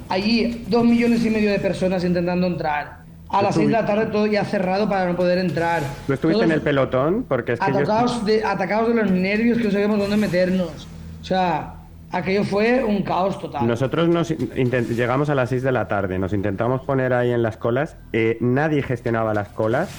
allí 0.08 0.64
dos 0.66 0.82
millones 0.82 1.26
y 1.26 1.28
medio 1.28 1.50
de 1.50 1.58
personas 1.58 2.04
intentando 2.04 2.46
entrar. 2.46 3.00
A 3.28 3.42
las 3.42 3.54
seis 3.54 3.66
de 3.66 3.72
la 3.72 3.84
tarde 3.84 4.06
todo 4.06 4.26
ya 4.26 4.44
cerrado 4.44 4.88
para 4.88 5.06
no 5.06 5.14
poder 5.14 5.36
entrar. 5.36 5.82
¿Tú 6.06 6.14
estuviste 6.14 6.42
en 6.42 6.52
el 6.52 6.62
pelotón? 6.62 7.26
Porque 7.28 7.52
es 7.52 7.60
que 7.60 7.70
yo... 7.70 7.78
atacados 7.80 8.24
de, 8.24 8.42
atacados 8.42 8.88
de 8.88 8.94
los 8.94 9.10
nervios 9.10 9.58
que 9.58 9.64
no 9.64 9.70
sabíamos 9.70 9.98
dónde 9.98 10.16
meternos. 10.16 10.88
O 11.20 11.24
sea, 11.24 11.74
aquello 12.10 12.42
fue 12.42 12.82
un 12.82 13.02
caos 13.02 13.38
total. 13.38 13.66
Nosotros 13.66 14.08
nos 14.08 14.30
llegamos 14.30 15.28
a 15.28 15.34
las 15.34 15.50
6 15.50 15.62
de 15.62 15.70
la 15.70 15.86
tarde, 15.86 16.18
nos 16.18 16.32
intentamos 16.32 16.80
poner 16.80 17.12
ahí 17.12 17.30
en 17.30 17.42
las 17.42 17.58
colas, 17.58 17.98
eh, 18.14 18.38
nadie 18.40 18.82
gestionaba 18.82 19.34
las 19.34 19.48
colas. 19.48 19.90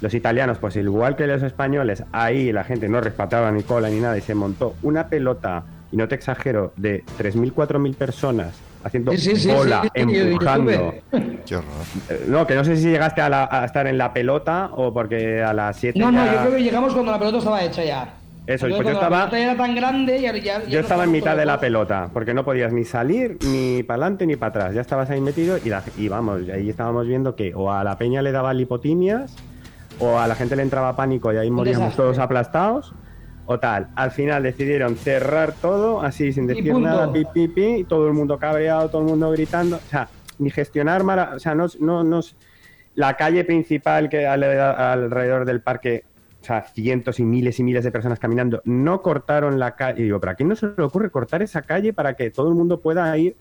Los 0.00 0.14
italianos, 0.14 0.58
pues 0.58 0.76
igual 0.76 1.16
que 1.16 1.26
los 1.26 1.42
españoles, 1.42 2.04
ahí 2.12 2.52
la 2.52 2.62
gente 2.64 2.88
no 2.88 3.00
respetaba 3.00 3.50
ni 3.50 3.62
cola 3.64 3.88
ni 3.88 3.98
nada 4.00 4.16
y 4.16 4.20
se 4.20 4.34
montó 4.34 4.74
una 4.82 5.08
pelota, 5.08 5.64
y 5.90 5.96
no 5.96 6.06
te 6.06 6.14
exagero, 6.14 6.72
de 6.76 7.02
3.000, 7.18 7.52
4.000 7.52 7.94
personas 7.96 8.54
haciendo 8.84 9.10
Sí, 9.16 9.34
yo 9.34 9.64
empujando. 9.94 10.94
Qué 11.44 11.56
horror. 11.56 11.68
Eh, 12.10 12.24
No, 12.28 12.46
que 12.46 12.54
no 12.54 12.62
sé 12.64 12.76
si 12.76 12.88
llegaste 12.88 13.20
a, 13.20 13.28
la- 13.28 13.48
a 13.50 13.64
estar 13.64 13.86
en 13.88 13.98
la 13.98 14.12
pelota 14.12 14.70
o 14.74 14.92
porque 14.94 15.42
a 15.42 15.52
las 15.52 15.76
7 15.76 15.98
No, 15.98 16.12
no, 16.12 16.24
yo 16.24 16.38
creo 16.42 16.56
que 16.56 16.62
llegamos 16.62 16.92
cuando 16.92 17.10
la 17.10 17.18
pelota 17.18 17.38
estaba 17.38 17.62
hecha 17.64 17.84
ya. 17.84 18.14
Eso, 18.46 18.64
Entonces, 18.66 18.76
pues 18.76 18.86
yo 18.86 18.92
estaba- 19.02 19.28
La 19.30 19.38
era 19.40 19.56
tan 19.56 19.74
grande 19.74 20.18
y 20.18 20.22
ya, 20.22 20.34
ya- 20.36 20.62
Yo 20.64 20.74
no 20.78 20.80
estaba 20.80 21.04
en 21.04 21.10
mitad 21.10 21.36
de 21.36 21.44
la 21.44 21.58
pelota, 21.60 22.08
porque 22.14 22.32
no 22.32 22.44
podías 22.44 22.72
ni 22.72 22.84
salir 22.84 23.36
ni 23.44 23.82
para 23.82 23.96
adelante 24.04 24.26
ni 24.26 24.36
para 24.36 24.50
atrás. 24.50 24.74
Ya 24.74 24.80
estabas 24.80 25.10
ahí 25.10 25.20
metido 25.20 25.58
y, 25.62 25.68
la- 25.68 25.82
y 25.98 26.08
vamos, 26.08 26.42
ahí 26.54 26.70
estábamos 26.70 27.06
viendo 27.08 27.34
que 27.34 27.52
o 27.54 27.70
a 27.72 27.82
la 27.84 27.98
peña 27.98 28.22
le 28.22 28.32
daba 28.32 28.54
lipotimias, 28.54 29.36
o 30.00 30.18
a 30.18 30.26
la 30.28 30.34
gente 30.34 30.54
le 30.56 30.62
entraba 30.62 30.94
pánico 30.96 31.32
y 31.32 31.36
ahí 31.36 31.50
moríamos 31.50 31.94
todos 31.96 32.18
aplastados, 32.18 32.94
o 33.46 33.58
tal. 33.58 33.88
Al 33.96 34.10
final 34.10 34.42
decidieron 34.42 34.96
cerrar 34.96 35.52
todo, 35.52 36.00
así 36.02 36.32
sin 36.32 36.46
decir 36.46 36.64
nada, 36.82 37.12
pi, 37.12 37.24
pi, 37.32 37.48
pi, 37.48 37.84
todo 37.84 38.06
el 38.06 38.12
mundo 38.14 38.38
cabreado, 38.38 38.88
todo 38.90 39.02
el 39.02 39.08
mundo 39.08 39.30
gritando. 39.30 39.76
O 39.76 39.88
sea, 39.90 40.08
ni 40.38 40.50
gestionar, 40.50 41.02
mara- 41.02 41.32
o 41.34 41.38
sea, 41.38 41.54
no, 41.54 41.66
no, 41.80 42.04
no- 42.04 42.20
la 42.94 43.14
calle 43.16 43.44
principal 43.44 44.08
que 44.08 44.26
al- 44.26 44.42
alrededor 44.44 45.44
del 45.46 45.60
parque, 45.62 46.04
o 46.42 46.44
sea, 46.44 46.62
cientos 46.62 47.18
y 47.20 47.24
miles 47.24 47.58
y 47.58 47.62
miles 47.62 47.84
de 47.84 47.90
personas 47.90 48.18
caminando, 48.18 48.60
no 48.64 49.00
cortaron 49.02 49.58
la 49.58 49.74
calle. 49.76 50.00
Y 50.02 50.04
digo, 50.04 50.20
¿pero 50.20 50.32
a 50.32 50.34
quién 50.34 50.48
no 50.48 50.56
se 50.56 50.66
le 50.76 50.82
ocurre 50.82 51.10
cortar 51.10 51.42
esa 51.42 51.62
calle 51.62 51.92
para 51.92 52.14
que 52.14 52.30
todo 52.30 52.48
el 52.48 52.54
mundo 52.54 52.80
pueda 52.80 53.16
ir 53.16 53.36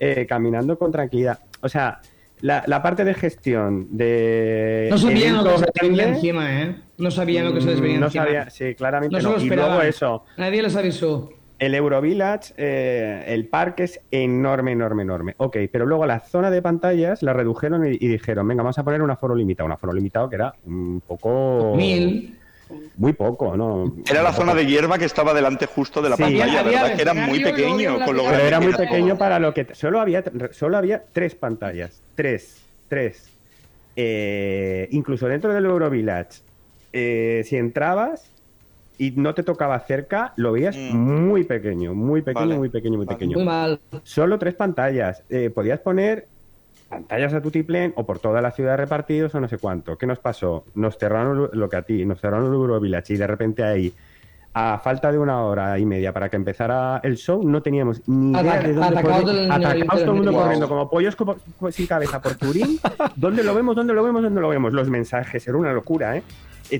eh, 0.00 0.26
caminando 0.28 0.76
con 0.78 0.90
tranquilidad? 0.92 1.38
O 1.60 1.68
sea, 1.68 2.00
la, 2.42 2.62
la 2.66 2.82
parte 2.82 3.04
de 3.04 3.14
gestión 3.14 3.88
de. 3.90 4.88
No 4.90 4.98
sabían 4.98 5.36
lo 5.42 5.44
que 5.44 5.58
se 5.58 5.64
les 5.64 5.88
venía 5.90 6.08
encima, 6.08 6.62
¿eh? 6.62 6.76
No 6.98 7.10
sabían 7.10 7.44
lo 7.46 7.54
que 7.54 7.60
se 7.62 7.68
les 7.68 7.80
venía 7.80 7.98
no 7.98 8.06
encima. 8.06 8.24
sabía, 8.24 8.50
sí, 8.50 8.74
claramente 8.74 9.14
No 9.16 9.20
se 9.20 9.26
no. 9.26 9.36
lo 9.36 9.42
Y 9.42 9.48
luego 9.48 9.82
eso, 9.82 10.24
Nadie 10.36 10.62
les 10.62 10.76
avisó. 10.76 11.30
el 11.58 11.74
Eurovillage, 11.74 12.52
eh, 12.56 13.24
el 13.28 13.46
parque 13.46 13.84
es 13.84 14.00
enorme, 14.10 14.72
enorme, 14.72 15.02
enorme. 15.02 15.34
Ok, 15.38 15.56
pero 15.72 15.86
luego 15.86 16.04
la 16.06 16.20
zona 16.20 16.50
de 16.50 16.60
pantallas 16.60 17.22
la 17.22 17.32
redujeron 17.32 17.86
y, 17.86 17.96
y 18.00 18.08
dijeron, 18.08 18.46
venga, 18.48 18.62
vamos 18.62 18.78
a 18.78 18.84
poner 18.84 19.00
un 19.02 19.10
aforo 19.10 19.34
limitado. 19.34 19.66
Un 19.66 19.72
aforo 19.72 19.92
limitado 19.92 20.28
que 20.28 20.34
era 20.36 20.52
un 20.66 21.00
poco... 21.06 21.74
Mil. 21.76 22.38
Muy 22.96 23.12
poco, 23.12 23.56
¿no? 23.56 23.94
Era 24.10 24.22
la 24.22 24.32
zona 24.32 24.54
de 24.54 24.66
hierba 24.66 24.98
que 24.98 25.04
estaba 25.06 25.32
delante 25.34 25.66
justo 25.66 26.00
de 26.02 26.10
la 26.10 26.16
Sí. 26.16 26.22
pantalla, 26.22 26.44
Había- 26.44 26.60
había 26.60 26.82
¿verdad? 26.82 26.96
Que 26.96 27.02
era 27.02 27.14
muy 27.14 27.40
pequeño, 27.42 28.04
con 28.04 28.16
lo 28.16 28.24
Pero 28.24 28.42
era 28.44 28.60
muy 28.60 28.72
todo. 28.72 28.82
pequeño 28.82 29.18
para 29.18 29.38
lo 29.38 29.52
que... 29.54 29.66
Solo 29.74 30.00
había, 30.00 30.22
solo 30.52 30.76
había 30.76 31.02
tres 31.12 31.34
pantallas. 31.34 32.00
Tres. 32.14 32.60
Tres. 32.88 33.28
Eh, 33.96 34.88
incluso 34.92 35.26
dentro 35.28 35.52
del 35.52 35.64
Eurovillage, 35.66 36.40
eh, 36.92 37.42
si 37.44 37.56
entrabas 37.56 38.24
y 38.98 39.10
no 39.12 39.34
te 39.34 39.42
tocaba 39.42 39.78
cerca, 39.80 40.32
lo 40.36 40.52
veías 40.52 40.76
Mm. 40.76 40.96
muy 40.96 41.44
pequeño, 41.44 41.94
muy 41.94 42.22
pequeño, 42.22 42.46
Vale. 42.46 42.58
muy 42.58 42.68
pequeño, 42.68 42.96
muy 42.96 43.06
Vale. 43.06 43.16
pequeño. 43.18 43.36
Muy 43.36 43.44
mal. 43.46 43.80
Solo 44.04 44.38
tres 44.38 44.54
pantallas. 44.54 45.22
Eh, 45.28 45.50
podías 45.54 45.80
poner 45.80 46.26
pantallas 46.96 47.32
a 47.32 47.40
tutiplén 47.40 47.92
o 47.96 48.04
por 48.04 48.18
toda 48.18 48.42
la 48.42 48.50
ciudad 48.50 48.76
repartidos 48.76 49.34
o 49.34 49.40
no 49.40 49.48
sé 49.48 49.56
cuánto. 49.56 49.96
¿Qué 49.96 50.06
nos 50.06 50.18
pasó? 50.18 50.64
Nos 50.74 50.98
cerraron 50.98 51.48
lo 51.52 51.68
que 51.70 51.76
a 51.76 51.82
ti, 51.82 52.04
nos 52.04 52.20
cerraron 52.20 52.46
el 52.48 52.52
Eurovillage 52.52 53.14
y 53.14 53.16
de 53.16 53.26
repente 53.26 53.64
ahí, 53.64 53.92
a 54.54 54.78
falta 54.78 55.10
de 55.10 55.16
una 55.18 55.40
hora 55.42 55.78
y 55.78 55.86
media 55.86 56.12
para 56.12 56.28
que 56.28 56.36
empezara 56.36 57.00
el 57.02 57.16
show, 57.16 57.42
no 57.48 57.62
teníamos 57.62 58.06
ni 58.06 58.32
idea 58.38 58.40
Ataca- 58.42 58.66
de 58.68 58.72
dónde 58.74 58.86
atacados 59.54 59.88
todo 60.02 60.10
el 60.10 60.12
mundo 60.16 60.32
corriendo 60.34 60.68
como 60.68 60.90
pollos 60.90 61.16
como- 61.16 61.36
como 61.58 61.70
sin 61.72 61.86
cabeza 61.86 62.20
por 62.20 62.34
Turín. 62.34 62.78
¿Dónde 63.16 63.42
lo 63.42 63.54
vemos? 63.54 63.74
¿Dónde 63.74 63.94
lo 63.94 64.04
vemos? 64.04 64.22
¿Dónde 64.22 64.40
lo 64.42 64.48
vemos? 64.50 64.74
Los 64.74 64.90
mensajes, 64.90 65.48
era 65.48 65.56
una 65.56 65.72
locura, 65.72 66.16
¿eh? 66.18 66.22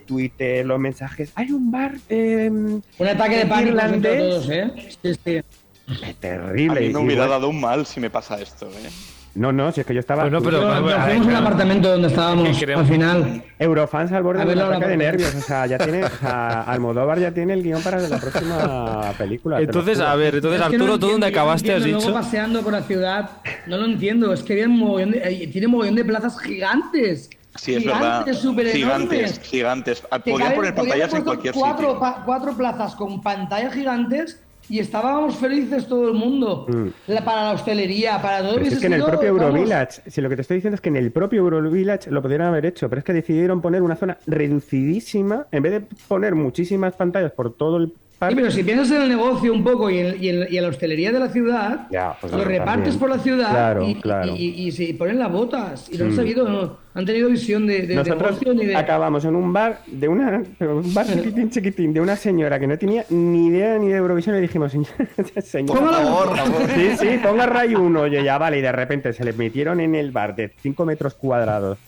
Twitter, 0.07 0.65
los 0.67 0.79
mensajes. 0.79 1.33
Hay 1.35 1.51
un 1.53 1.71
bar 1.71 1.93
eh, 2.09 2.49
Un 2.51 2.83
ataque 3.09 3.37
de 3.39 3.47
pánico 3.47 3.69
irlandés. 3.77 4.19
todos, 4.19 4.51
¿eh? 4.51 4.71
Sí, 5.03 5.15
sí. 5.23 5.37
A 5.39 6.13
terrible. 6.21 6.81
mí 6.81 6.89
me 6.93 6.99
hubiera 6.99 7.25
Igual- 7.25 7.29
dado 7.31 7.49
un 7.49 7.61
mal 7.61 7.85
si 7.87 8.01
me 8.01 8.09
pasa 8.11 8.39
esto, 8.41 8.67
¿eh? 8.69 8.89
No, 9.35 9.51
no, 9.51 9.73
si 9.73 9.81
es 9.81 9.87
que 9.87 9.95
yo 9.95 10.01
estaba. 10.01 10.25
Bueno, 10.25 10.43
pero- 10.43 10.61
Pero 10.61 10.85
ver, 10.85 10.95
fuimos 11.01 11.11
a 11.11 11.21
un 11.21 11.27
pero- 11.27 11.39
apartamento 11.39 11.89
donde 11.91 12.09
estábamos 12.09 12.49
al 12.63 12.87
final. 12.87 13.43
Eurofans 13.59 14.13
al 14.13 14.23
borde 14.23 14.43
A 14.43 14.45
de 14.45 14.53
un 14.53 14.59
ataque 14.61 14.87
de 14.89 14.97
nervios. 14.99 15.35
O 15.35 15.41
sea, 15.41 15.67
ya 15.67 15.79
tiene. 15.79 16.05
O 16.05 16.09
sea, 16.11 16.63
Almodóvar 16.63 17.19
ya 17.19 17.31
tiene 17.33 17.55
el 17.55 17.63
guion 17.63 17.81
para 17.83 17.99
la 18.01 18.19
próxima 18.19 19.13
película. 19.17 19.61
Entonces, 19.61 20.01
a 20.01 20.15
ver, 20.17 20.35
entonces 20.35 20.61
Es 20.61 20.67
que 20.69 20.77
no 20.77 20.85
Arturo, 20.85 20.99
¿tú 20.99 21.07
dónde 21.13 21.27
entiendo, 21.27 21.27
yo 21.29 21.31
no 21.35 21.41
acabaste? 21.41 21.73
Has 21.75 21.85
dicho. 21.85 21.99
Luego 21.99 22.13
paseando 22.15 22.63
por 22.63 22.73
la 22.73 22.83
ciudad, 22.83 23.31
no 23.67 23.77
lo 23.79 23.87
entiendo. 23.87 24.33
Es 24.35 24.43
que 24.43 24.53
había 24.53 24.67
un 24.67 24.79
mogollón 24.79 25.11
de, 25.13 25.19
eh, 25.19 25.47
tiene 25.49 25.67
un 25.67 25.73
mogollón 25.73 25.95
de 25.95 26.05
plazas 26.05 26.39
gigantes. 26.39 27.31
Sí, 27.57 27.75
es 27.75 27.83
gigantes, 27.83 28.45
verdad. 28.45 28.73
Gigantes, 28.73 29.41
gigantes. 29.41 30.03
Podían 30.25 30.55
poner 30.55 30.75
pantallas 30.75 31.13
en 31.15 31.23
cualquier 31.23 31.55
cuatro, 31.55 31.87
sitio. 31.87 32.01
pa- 32.01 32.23
cuatro 32.25 32.55
plazas 32.57 32.95
con 32.97 33.23
pantallas 33.23 33.73
gigantes 33.75 34.41
y 34.69 34.79
estábamos 34.79 35.37
felices 35.37 35.87
todo 35.87 36.09
el 36.09 36.15
mundo. 36.15 36.67
Mm. 36.69 36.87
La- 37.09 37.25
para 37.25 37.43
la 37.45 37.53
hostelería, 37.53 38.21
para 38.23 38.41
todo. 38.43 38.55
Pero 38.55 38.67
es 38.67 38.79
que 38.79 38.87
en 38.87 38.93
el 38.95 39.05
propio 39.05 39.35
vamos, 39.35 39.43
Eurovillage, 39.51 40.03
si 40.11 40.21
lo 40.21 40.29
que 40.29 40.37
te 40.37 40.43
estoy 40.43 40.57
diciendo 40.57 40.75
es 40.75 40.81
que 40.81 40.89
en 40.89 40.97
el 40.97 41.11
propio 41.13 41.41
Eurovillage 41.41 42.11
lo 42.11 42.23
podrían 42.23 42.43
haber 42.43 42.67
hecho, 42.67 42.89
pero 42.89 43.01
es 43.01 43.05
que 43.05 43.13
decidieron 43.13 43.61
poner 43.61 43.83
una 43.83 43.97
zona 43.97 44.19
reducidísima, 44.27 45.47
en 45.51 45.63
vez 45.63 45.73
de 45.73 45.81
poner 46.09 46.35
muchísimas 46.35 46.95
pantallas 46.95 47.33
por 47.33 47.55
todo 47.55 47.77
el 47.79 47.93
Sí, 48.29 48.35
pero 48.37 48.51
si 48.51 48.63
piensas 48.63 48.91
en 48.93 49.03
el 49.03 49.09
negocio 49.09 49.53
un 49.53 49.65
poco 49.65 49.91
y 49.91 49.99
en, 49.99 50.23
y 50.23 50.29
en- 50.29 50.47
y 50.51 50.57
en 50.57 50.63
la 50.63 50.69
hostelería 50.69 51.13
de 51.13 51.19
la 51.19 51.29
ciudad, 51.29 51.87
Ya, 51.91 52.15
pues 52.21 52.33
lo 52.33 52.39
también. 52.41 52.61
repartes 52.61 52.97
por 52.97 53.11
la 53.11 53.19
ciudad 53.19 53.51
Claro, 53.51 53.89
y, 53.89 53.95
claro. 53.97 54.35
se 54.37 54.95
ponen 54.95 55.19
las 55.19 55.31
botas. 55.33 55.89
Y 55.93 55.99
no 55.99 56.05
han 56.05 56.13
Mm. 56.13 56.17
sabido, 56.17 56.49
no, 56.49 56.77
han 56.95 57.05
tenido 57.07 57.29
visión 57.29 57.67
de, 57.67 57.81
de- 57.83 57.87
de 57.89 57.95
Nosotros 57.97 58.41
negocio 58.43 58.55
de. 58.69 58.77
acabamos 58.77 59.25
en 59.25 59.35
un 59.35 59.53
bar 59.53 59.81
de 59.87 60.09
una 60.09 60.43
un 60.61 60.95
bar 60.95 61.07
chiquitín 61.07 61.51
chiquitín 61.51 61.93
de 61.95 62.01
una 62.01 62.17
señora 62.17 62.59
que 62.61 62.67
no 62.67 62.77
tenía 62.79 63.05
ni 63.11 63.47
idea 63.49 63.79
ni 63.79 63.89
de 63.89 63.97
Eurovisión 63.97 64.35
y 64.37 64.39
le 64.39 64.43
dijimos 64.43 64.73
señor, 64.73 64.89
señor 65.43 65.77
Póngala, 65.79 65.99
Por 66.13 66.37
favor. 66.37 66.69
sí 66.75 66.91
sí 66.99 67.09
ponga 67.23 67.47
Ray 67.47 67.75
1 67.75 68.01
oye 68.01 68.23
ya 68.23 68.37
vale 68.39 68.59
y 68.59 68.61
de 68.63 68.73
repente 68.73 69.13
se 69.13 69.25
le 69.25 69.33
metieron 69.33 69.81
en 69.81 69.95
el 69.95 70.11
bar 70.13 70.37
de 70.37 70.53
5 70.61 70.85
metros 70.85 71.15
cuadrados 71.15 71.79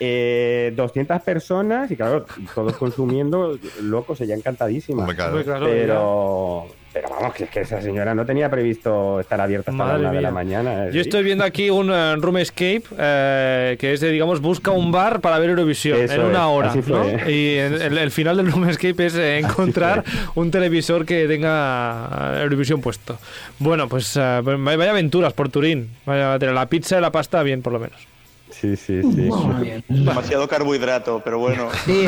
eh, 0.00 0.72
200 0.76 1.20
personas 1.22 1.90
y 1.90 1.96
claro 1.96 2.24
todos 2.54 2.76
consumiendo 2.76 3.58
locos 3.82 4.20
ella 4.20 4.34
encantadísima 4.34 5.02
Hombre, 5.02 5.16
claro. 5.16 5.66
Pero 5.66 6.66
Pero 6.92 7.08
vamos, 7.10 7.34
que 7.34 7.44
es 7.44 7.50
que 7.50 7.60
esa 7.60 7.80
señora 7.82 8.14
no 8.14 8.24
tenía 8.24 8.48
previsto 8.50 9.20
estar 9.20 9.40
abierta 9.40 9.70
hasta 9.70 9.84
Madre 9.84 10.02
la 10.02 10.08
una 10.08 10.16
de 10.18 10.22
la 10.22 10.30
mañana. 10.30 10.86
¿eh? 10.86 10.90
Yo 10.92 11.00
estoy 11.00 11.22
viendo 11.22 11.44
aquí 11.44 11.68
un 11.70 11.90
eh, 11.92 12.16
Room 12.16 12.38
Escape 12.38 12.82
eh, 12.98 13.76
que 13.78 13.92
es 13.92 14.00
de, 14.00 14.10
digamos, 14.10 14.40
busca 14.40 14.70
un 14.70 14.90
bar 14.90 15.20
para 15.20 15.38
ver 15.38 15.50
Eurovisión 15.50 15.98
Eso 16.00 16.14
en 16.14 16.20
una 16.22 16.38
es, 16.40 16.44
hora. 16.46 16.70
así 16.70 16.82
fue. 16.82 16.96
¿no? 17.16 17.30
Y 17.30 17.58
en- 17.58 17.74
el, 17.82 17.98
el 17.98 18.10
final 18.10 18.36
del 18.38 18.50
Room 18.50 18.68
Escape 18.68 19.06
es 19.06 19.14
eh, 19.16 19.38
encontrar 19.38 20.02
un 20.34 20.50
televisor 20.50 21.04
que 21.04 21.26
tenga 21.28 22.40
Eurovisión 22.42 22.80
puesto. 22.80 23.18
Bueno, 23.58 23.88
pues 23.88 24.16
eh, 24.16 24.40
vaya 24.44 24.90
aventuras 24.90 25.32
por 25.34 25.50
Turín. 25.50 25.90
Vaya 26.06 26.34
a 26.34 26.38
tener 26.38 26.54
la 26.54 26.66
pizza 26.66 26.98
y 26.98 27.00
la 27.00 27.12
pasta 27.12 27.42
bien, 27.42 27.62
por 27.62 27.72
lo 27.74 27.78
menos. 27.80 27.98
Sí, 28.50 28.76
sí, 28.76 29.00
sí. 29.02 29.28
Demasiado 29.88 30.48
carbohidrato, 30.48 31.20
pero 31.24 31.38
bueno. 31.38 31.68
Sí, 31.84 32.06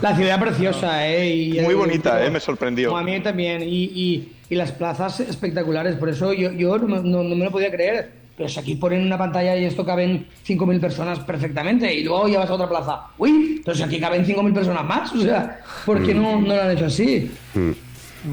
la 0.00 0.16
ciudad 0.16 0.40
preciosa, 0.40 1.06
¿eh? 1.08 1.34
Y, 1.34 1.60
Muy 1.60 1.74
bonita, 1.74 2.24
¿eh? 2.24 2.30
Me 2.30 2.40
sorprendió. 2.40 2.96
A 2.96 3.02
mí 3.02 3.20
también. 3.20 3.62
Y, 3.62 3.84
y- 3.84 4.32
y 4.48 4.54
las 4.54 4.72
plazas 4.72 5.20
espectaculares. 5.20 5.96
Por 5.96 6.08
eso 6.08 6.32
yo, 6.32 6.52
yo 6.52 6.78
no, 6.78 6.86
me- 6.86 7.08
no- 7.08 7.22
no 7.22 7.34
me 7.36 7.44
lo 7.44 7.50
podía 7.50 7.70
creer. 7.70 8.10
Pero 8.36 8.48
si 8.50 8.60
aquí 8.60 8.74
ponen 8.76 9.02
una 9.02 9.16
pantalla 9.16 9.56
y 9.56 9.64
esto 9.64 9.84
caben 9.84 10.26
5.000 10.46 10.78
personas 10.78 11.20
perfectamente. 11.20 11.92
Y 11.94 12.04
luego 12.04 12.28
ya 12.28 12.40
vas 12.40 12.50
a 12.50 12.54
otra 12.54 12.68
plaza. 12.68 13.00
Uy, 13.16 13.62
pero 13.64 13.74
si 13.76 13.82
aquí 13.82 13.98
caben 13.98 14.26
5.000 14.26 14.52
personas 14.52 14.84
más. 14.84 15.12
O 15.12 15.20
sea, 15.20 15.60
¿por 15.86 16.04
qué 16.04 16.12
no, 16.14 16.40
no 16.40 16.54
lo 16.54 16.60
han 16.62 16.70
hecho 16.72 16.86
así? 16.86 17.30
Mm. 17.54 17.70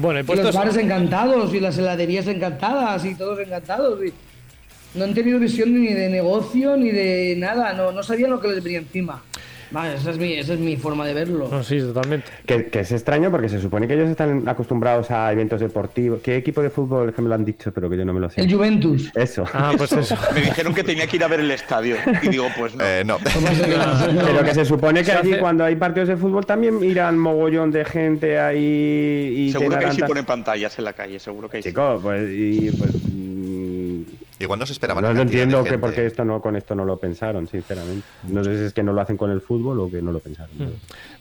Bueno, 0.00 0.20
Y 0.20 0.22
puesto 0.24 0.44
los 0.46 0.54
bares 0.56 0.76
encantados 0.76 1.54
y 1.54 1.60
las 1.60 1.78
heladerías 1.78 2.26
encantadas 2.26 3.04
y 3.04 3.14
todos 3.14 3.38
encantados. 3.38 3.98
y 4.04 4.12
no 4.94 5.04
han 5.04 5.14
tenido 5.14 5.38
visión 5.38 5.74
ni 5.80 5.92
de 5.92 6.08
negocio 6.08 6.76
ni 6.76 6.90
de 6.90 7.34
nada. 7.36 7.72
No, 7.72 7.92
no 7.92 8.02
sabían 8.02 8.30
lo 8.30 8.40
que 8.40 8.48
les 8.48 8.62
venía 8.62 8.78
encima. 8.78 9.22
Vale, 9.74 9.94
esa 9.94 10.12
es 10.12 10.18
mi, 10.18 10.34
esa 10.34 10.54
es 10.54 10.60
mi 10.60 10.76
forma 10.76 11.04
de 11.04 11.14
verlo. 11.14 11.48
No, 11.50 11.64
sí, 11.64 11.80
totalmente. 11.80 12.30
Que, 12.46 12.66
que 12.66 12.80
es 12.80 12.92
extraño 12.92 13.28
porque 13.32 13.48
se 13.48 13.60
supone 13.60 13.88
que 13.88 13.94
ellos 13.94 14.08
están 14.08 14.48
acostumbrados 14.48 15.10
a 15.10 15.32
eventos 15.32 15.60
deportivos. 15.60 16.20
¿Qué 16.22 16.36
equipo 16.36 16.62
de 16.62 16.70
fútbol 16.70 17.08
es 17.08 17.14
que 17.16 17.22
me 17.22 17.28
lo 17.28 17.34
han 17.34 17.44
dicho, 17.44 17.72
pero 17.72 17.90
que 17.90 17.96
yo 17.96 18.04
no 18.04 18.12
me 18.12 18.20
lo 18.20 18.30
sé? 18.30 18.40
El 18.40 18.54
Juventus. 18.54 19.10
Eso. 19.16 19.44
Ah, 19.52 19.72
pues 19.76 19.90
eso. 19.92 20.16
Me 20.32 20.42
dijeron 20.42 20.72
que 20.74 20.84
tenía 20.84 21.08
que 21.08 21.16
ir 21.16 21.24
a 21.24 21.28
ver 21.28 21.40
el 21.40 21.50
estadio. 21.50 21.96
Y 22.22 22.28
digo, 22.28 22.46
pues 22.56 22.76
no. 22.76 22.84
Eh, 22.84 23.02
no. 23.04 23.18
Pero 24.24 24.44
que 24.44 24.54
se 24.54 24.64
supone 24.64 25.02
que 25.02 25.10
allí 25.10 25.38
cuando 25.38 25.64
hay 25.64 25.74
partidos 25.74 26.08
de 26.08 26.16
fútbol 26.16 26.46
también 26.46 26.82
irán 26.84 27.18
mogollón 27.18 27.72
de 27.72 27.84
gente 27.84 28.38
ahí 28.38 29.48
y 29.48 29.52
seguro 29.52 29.78
que 29.78 29.86
ahí 29.86 29.96
sí 29.96 30.02
ponen 30.02 30.24
pantallas 30.24 30.78
en 30.78 30.84
la 30.84 30.92
calle, 30.92 31.18
seguro 31.18 31.48
que 31.48 31.56
ahí 31.56 31.62
sí. 31.64 31.70
Chico, 31.70 31.98
pues 32.00 32.30
y 32.30 32.70
pues 32.70 32.90
mm, 32.94 33.83
Igual 34.40 34.58
no 34.58 34.66
se 34.66 34.72
esperaba 34.72 35.00
no, 35.00 35.10
entiendo 35.10 35.62
que 35.62 35.70
gente. 35.70 35.78
por 35.78 35.94
qué 35.94 36.06
esto 36.06 36.24
no 36.24 36.40
con 36.40 36.56
esto 36.56 36.74
no 36.74 36.84
lo 36.84 36.96
pensaron, 36.96 37.46
sinceramente. 37.46 38.04
No 38.24 38.42
sé 38.42 38.58
si 38.58 38.64
es 38.64 38.72
que 38.72 38.82
no 38.82 38.92
lo 38.92 39.00
hacen 39.00 39.16
con 39.16 39.30
el 39.30 39.40
fútbol 39.40 39.78
o 39.80 39.88
que 39.90 40.02
no 40.02 40.10
lo 40.10 40.18
pensaron. 40.18 40.50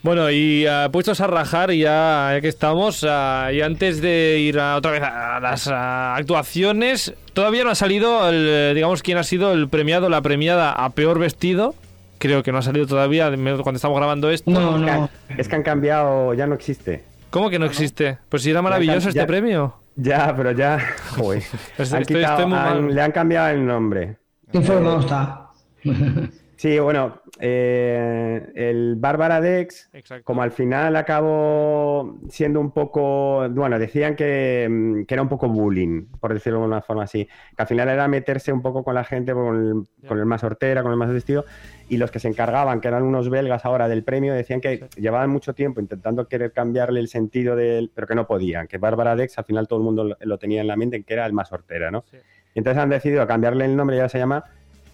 Bueno, 0.02 0.32
y 0.32 0.66
ah, 0.66 0.90
puestos 0.92 1.22
a 1.22 1.28
rajar, 1.28 1.72
y 1.72 1.80
ya, 1.80 2.32
ya 2.34 2.42
que 2.42 2.48
estamos, 2.48 3.06
ah, 3.08 3.50
y 3.54 3.62
antes 3.62 4.02
de 4.02 4.40
ir 4.40 4.60
a- 4.60 4.76
otra 4.76 4.92
vez 4.92 5.04
a 5.04 5.40
las 5.40 5.68
ah, 5.72 6.16
actuaciones, 6.16 7.14
todavía 7.34 7.64
no 7.64 7.70
ha 7.70 7.76
salido, 7.76 8.28
el, 8.30 8.74
digamos, 8.76 9.04
quién 9.04 9.18
ha 9.20 9.24
sido 9.24 9.54
el 9.54 9.70
premiado, 9.70 10.10
la 10.10 10.22
premiada 10.22 10.72
a 10.72 10.90
peor 10.90 11.20
vestido. 11.20 11.76
Creo 12.18 12.42
que 12.42 12.52
no 12.52 12.58
ha 12.60 12.62
salido 12.62 12.88
todavía 12.88 13.28
cuando 13.30 13.76
estamos 13.76 13.98
grabando 13.98 14.30
esto. 14.32 14.50
No, 14.50 14.78
no. 14.78 15.10
Es 15.38 15.48
que 15.50 15.56
han 15.56 15.64
cambiado, 15.64 16.34
ya 16.34 16.48
no 16.48 16.56
existe. 16.56 17.04
¿Cómo 17.34 17.50
que 17.50 17.58
no 17.58 17.66
existe? 17.66 18.20
Pues 18.30 18.44
si 18.44 18.52
era 18.52 18.62
maravilloso 18.62 19.00
ya- 19.06 19.10
este 19.10 19.20
ya- 19.22 19.26
premio. 19.28 19.76
Ya, 19.96 20.34
pero 20.38 20.52
ya, 20.52 20.80
joder. 21.18 21.42
Estoy- 21.78 21.96
Han 21.98 22.02
estoy- 22.04 22.04
quitado- 22.18 22.34
estoy 22.38 22.46
muy 22.46 22.58
han- 22.60 22.86
mal. 22.86 22.96
le 22.96 23.02
han 23.02 23.12
cambiado 23.12 23.48
el 23.50 23.66
nombre. 23.66 24.18
Qué 24.52 24.58
informado 24.60 25.00
está. 25.00 25.50
Sí, 26.64 26.80
bueno, 26.80 27.20
eh, 27.42 28.42
el 28.56 28.96
Bárbara 28.96 29.42
Dex, 29.42 29.90
Exacto. 29.92 30.24
como 30.24 30.44
al 30.44 30.52
final 30.52 30.96
acabó 30.96 32.18
siendo 32.30 32.62
un 32.62 32.72
poco, 32.72 33.50
bueno, 33.50 33.78
decían 33.78 34.16
que, 34.16 34.70
mm, 34.72 35.04
que 35.04 35.14
era 35.14 35.22
un 35.24 35.28
poco 35.28 35.50
bullying, 35.50 36.06
por 36.22 36.34
decirlo 36.34 36.62
de 36.62 36.68
una 36.68 36.82
forma 36.82 37.04
así, 37.04 37.26
que 37.26 37.62
al 37.62 37.68
final 37.68 37.90
era 37.90 38.08
meterse 38.08 38.54
un 38.54 38.62
poco 38.62 38.82
con 38.82 38.96
la 38.96 39.04
gente, 39.04 39.34
con 39.34 39.58
el, 39.58 39.84
Ya. 40.04 40.08
con 40.08 40.20
el 40.20 40.26
más 40.26 40.42
hortera, 40.46 40.84
con 40.84 40.94
el 40.94 40.98
más 40.98 41.12
vestido, 41.12 41.44
y 41.90 41.98
los 41.98 42.12
que 42.12 42.20
se 42.20 42.30
encargaban, 42.30 42.80
que 42.80 42.88
eran 42.88 43.04
unos 43.04 43.30
belgas 43.30 43.66
ahora 43.66 43.90
del 43.90 44.06
premio, 44.06 44.34
decían 44.34 44.62
que 44.62 44.88
llevaban 44.96 45.32
mucho 45.32 45.54
tiempo 45.54 45.82
intentando 45.82 46.30
querer 46.30 46.54
cambiarle 46.54 47.02
el 47.02 47.10
sentido 47.10 47.58
del, 47.58 47.92
pero 47.94 48.08
que 48.08 48.16
no 48.16 48.26
podían, 48.26 48.68
que 48.68 48.78
Bárbara 48.78 49.18
Dex 49.18 49.38
al 49.38 49.44
final 49.44 49.68
todo 49.68 49.80
el 49.80 49.84
mundo 49.84 50.06
lo, 50.06 50.18
lo 50.18 50.38
tenía 50.38 50.62
en 50.62 50.68
la 50.68 50.78
mente, 50.78 51.04
que 51.04 51.14
era 51.14 51.26
el 51.26 51.34
más 51.34 51.52
hortera, 51.52 51.92
¿no? 51.92 52.06
Sí. 52.10 52.16
Y 52.56 52.60
entonces 52.60 52.82
han 52.82 52.90
decidido 52.90 53.28
cambiarle 53.28 53.66
el 53.66 53.76
nombre 53.76 53.98
y 53.98 54.00
ahora 54.00 54.08
se 54.08 54.18
llama 54.20 54.46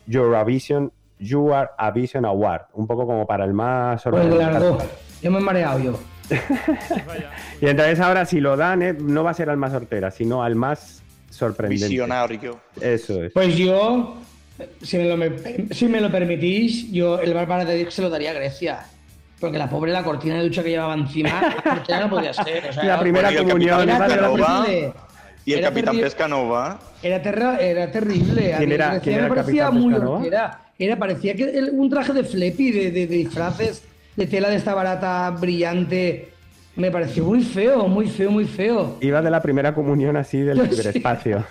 Eurovision 0.07 0.91
You 1.19 1.53
Are 1.53 1.69
a 1.77 1.91
Vision 1.91 2.25
Award, 2.25 2.61
un 2.73 2.87
poco 2.87 3.05
como 3.05 3.27
para 3.27 3.45
el 3.45 3.53
más 3.53 4.01
Pues 4.03 4.15
de 4.25 4.31
organizado. 4.31 4.77
largo. 4.77 4.77
Yo 5.21 5.31
me 5.31 5.39
he 5.39 5.41
mareado 5.41 5.79
yo. 5.79 5.99
Y 7.61 7.67
entonces 7.67 7.99
ahora 7.99 8.25
si 8.25 8.39
lo 8.39 8.55
dan, 8.55 8.81
eh, 8.81 8.93
no 8.97 9.23
va 9.23 9.31
a 9.31 9.33
ser 9.33 9.49
al 9.49 9.57
más 9.57 9.73
hortera, 9.73 10.11
sino 10.11 10.43
al 10.43 10.55
más 10.55 11.01
sorprendente. 11.29 11.87
Visionario. 11.87 12.59
Eso 12.79 13.23
es. 13.23 13.33
Pues 13.33 13.55
yo, 13.57 14.17
si 14.81 14.97
me 14.97 15.05
lo, 15.09 15.17
me- 15.17 15.31
si 15.71 15.87
me 15.87 15.99
lo 16.01 16.09
permitís, 16.11 16.89
yo 16.91 17.19
el 17.19 17.33
Bárbara 17.33 17.65
de 17.65 17.75
Dix 17.75 17.93
se 17.93 18.01
lo 18.01 18.09
daría 18.09 18.31
a 18.31 18.33
Grecia. 18.33 18.79
Porque 19.39 19.57
la 19.57 19.69
pobre 19.69 19.91
la 19.91 20.03
cortina 20.03 20.35
de 20.35 20.43
ducha 20.43 20.61
que 20.63 20.69
llevaba 20.69 20.93
encima, 20.93 21.41
la 21.87 21.99
no 22.01 22.09
podía 22.09 22.33
ser. 22.33 22.69
o 22.69 22.73
sea, 22.73 22.83
la 22.83 22.89
era- 22.93 22.99
primera 22.99 23.27
Bueno, 23.29 23.39
y 23.39 23.43
el 23.43 23.49
comunión. 23.49 23.79
Y 25.45 25.53
el 25.53 25.59
Era 25.59 25.69
capitán 25.69 25.85
terrible. 25.85 26.03
Pescanova. 26.03 26.79
Era, 27.01 27.21
terra- 27.21 27.57
era 27.59 27.89
terrible. 27.91 28.53
¿Quién 28.57 28.71
era- 28.73 28.99
quién 28.99 29.15
era 29.15 29.23
me 29.23 29.29
el 29.29 29.35
parecía 29.35 29.63
capitán 29.65 29.81
muy 29.81 29.93
hortera. 29.93 30.59
Era, 30.79 30.97
parecía 30.97 31.35
que 31.35 31.43
el- 31.43 31.71
un 31.73 31.89
traje 31.89 32.13
de 32.13 32.23
flepi, 32.23 32.71
de, 32.71 32.91
de- 32.91 33.05
de 33.05 33.15
disfraces, 33.17 33.83
de 34.15 34.25
tela 34.27 34.49
de 34.49 34.55
esta 34.55 34.73
barata 34.73 35.29
brillante. 35.31 36.29
Me 36.77 36.89
pareció 36.91 37.25
muy 37.25 37.43
feo, 37.43 37.87
muy 37.89 38.07
feo, 38.07 38.31
muy 38.31 38.45
feo. 38.45 38.95
Iba 39.01 39.21
de 39.21 39.29
la 39.29 39.41
primera 39.41 39.73
comunión 39.75 40.15
así 40.15 40.39
del 40.39 40.61
Sí. 40.69 40.75
ciberespacio. 40.77 41.43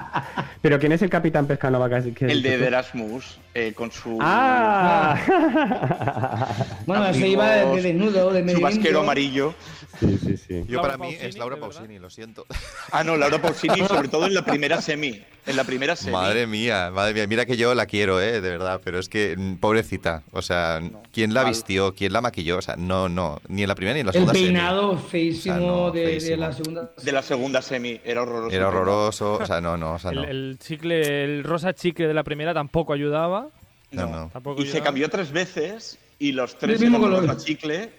Pero 0.62 0.78
¿quién 0.78 0.92
es 0.92 1.02
el 1.02 1.10
capitán 1.10 1.46
Pescanova? 1.46 1.88
que- 1.90 2.12
que- 2.14 2.26
El 2.26 2.40
de 2.42 2.54
Erasmus, 2.66 3.40
eh, 3.54 3.72
con 3.74 3.90
su, 3.90 4.16
¡Ah! 4.20 5.16
Bueno, 6.86 7.02
se 7.04 7.08
Amigos, 7.10 7.28
iba 7.30 7.50
de, 7.50 7.76
de 7.76 7.82
desnudo, 7.82 8.32
de 8.32 8.40
su 8.40 8.46
medio 8.46 8.60
vasquero 8.60 9.00
amarillo. 9.00 9.54
Sí, 10.00 10.18
sí, 10.18 10.36
sí. 10.36 10.64
Yo 10.68 10.76
Laura 10.76 10.82
para 10.82 10.96
mí 10.98 11.04
Pausini, 11.12 11.28
es 11.28 11.36
Laura 11.38 11.54
¿de? 11.56 11.60
Pausini, 11.60 11.98
lo 11.98 12.10
siento. 12.10 12.46
Ah, 12.92 13.04
no, 13.04 13.16
Laura 13.16 13.40
Pausini, 13.40 13.86
sobre 13.86 14.08
todo 14.08 14.26
en 14.26 14.32
la 14.34 14.42
primera 14.44 14.80
semi. 14.80 15.22
En 15.46 15.56
la 15.56 15.64
primera 15.64 15.94
semi. 15.94 16.12
Madre 16.12 16.46
mía, 16.46 16.90
madre 16.90 17.12
mía. 17.14 17.26
Mira 17.26 17.44
que 17.44 17.56
yo 17.56 17.74
la 17.74 17.84
quiero, 17.86 18.20
eh, 18.20 18.40
de 18.40 18.48
verdad, 18.50 18.80
pero 18.82 18.98
es 18.98 19.08
que 19.10 19.34
mm, 19.36 19.56
pobrecita. 19.56 20.22
O 20.32 20.40
sea, 20.42 20.80
¿quién 21.12 21.34
la 21.34 21.42
mal. 21.42 21.50
vistió? 21.52 21.94
¿Quién 21.94 22.12
la 22.14 22.20
maquilló? 22.22 22.58
O 22.58 22.62
sea, 22.62 22.76
no, 22.76 23.08
no, 23.10 23.40
ni 23.48 23.62
en 23.62 23.68
la 23.68 23.74
primera 23.74 23.94
ni 23.94 24.00
en 24.00 24.06
la 24.06 24.10
El 24.10 24.14
segunda. 24.14 24.32
semi. 24.34 24.44
peinado 24.46 24.96
feísimo, 24.98 25.54
O 25.56 25.58
sea, 25.58 25.66
no, 25.68 25.90
de, 25.90 26.00
de 26.00 26.06
feísimo. 26.06 26.36
la 26.38 26.52
segunda. 26.52 26.90
De 27.02 27.12
la 27.12 27.22
segunda 27.22 27.62
semi. 27.62 28.00
Era 28.04 28.22
horroroso. 28.22 28.56
Era 28.56 28.68
horroroso, 28.68 29.32
o 29.34 29.46
sea, 29.46 29.60
no, 29.60 29.76
no, 29.76 29.94
o 29.94 29.98
sea, 29.98 30.10
El, 30.12 30.16
no. 30.16 30.24
el 30.24 30.58
chicle, 30.60 31.24
el 31.24 31.44
rosa 31.44 31.74
chicle 31.74 32.06
de 32.06 32.14
la 32.14 32.24
primera 32.24 32.54
tampoco 32.54 32.92
ayudaba. 32.94 33.48
No, 33.90 34.06
No. 34.06 34.10
no. 34.24 34.30
Tampoco 34.32 34.60
Y 34.60 34.64
se 34.64 34.70
ayudaba. 34.72 34.84
cambió 34.86 35.10
tres 35.10 35.30
veces 35.32 35.98
y 36.18 36.32
los 36.32 36.56
tres 36.58 36.80
Del 36.80 36.90
mismo 36.90 37.04
color. 37.04 37.26
rosa 37.26 37.36
chicle. 37.36 37.90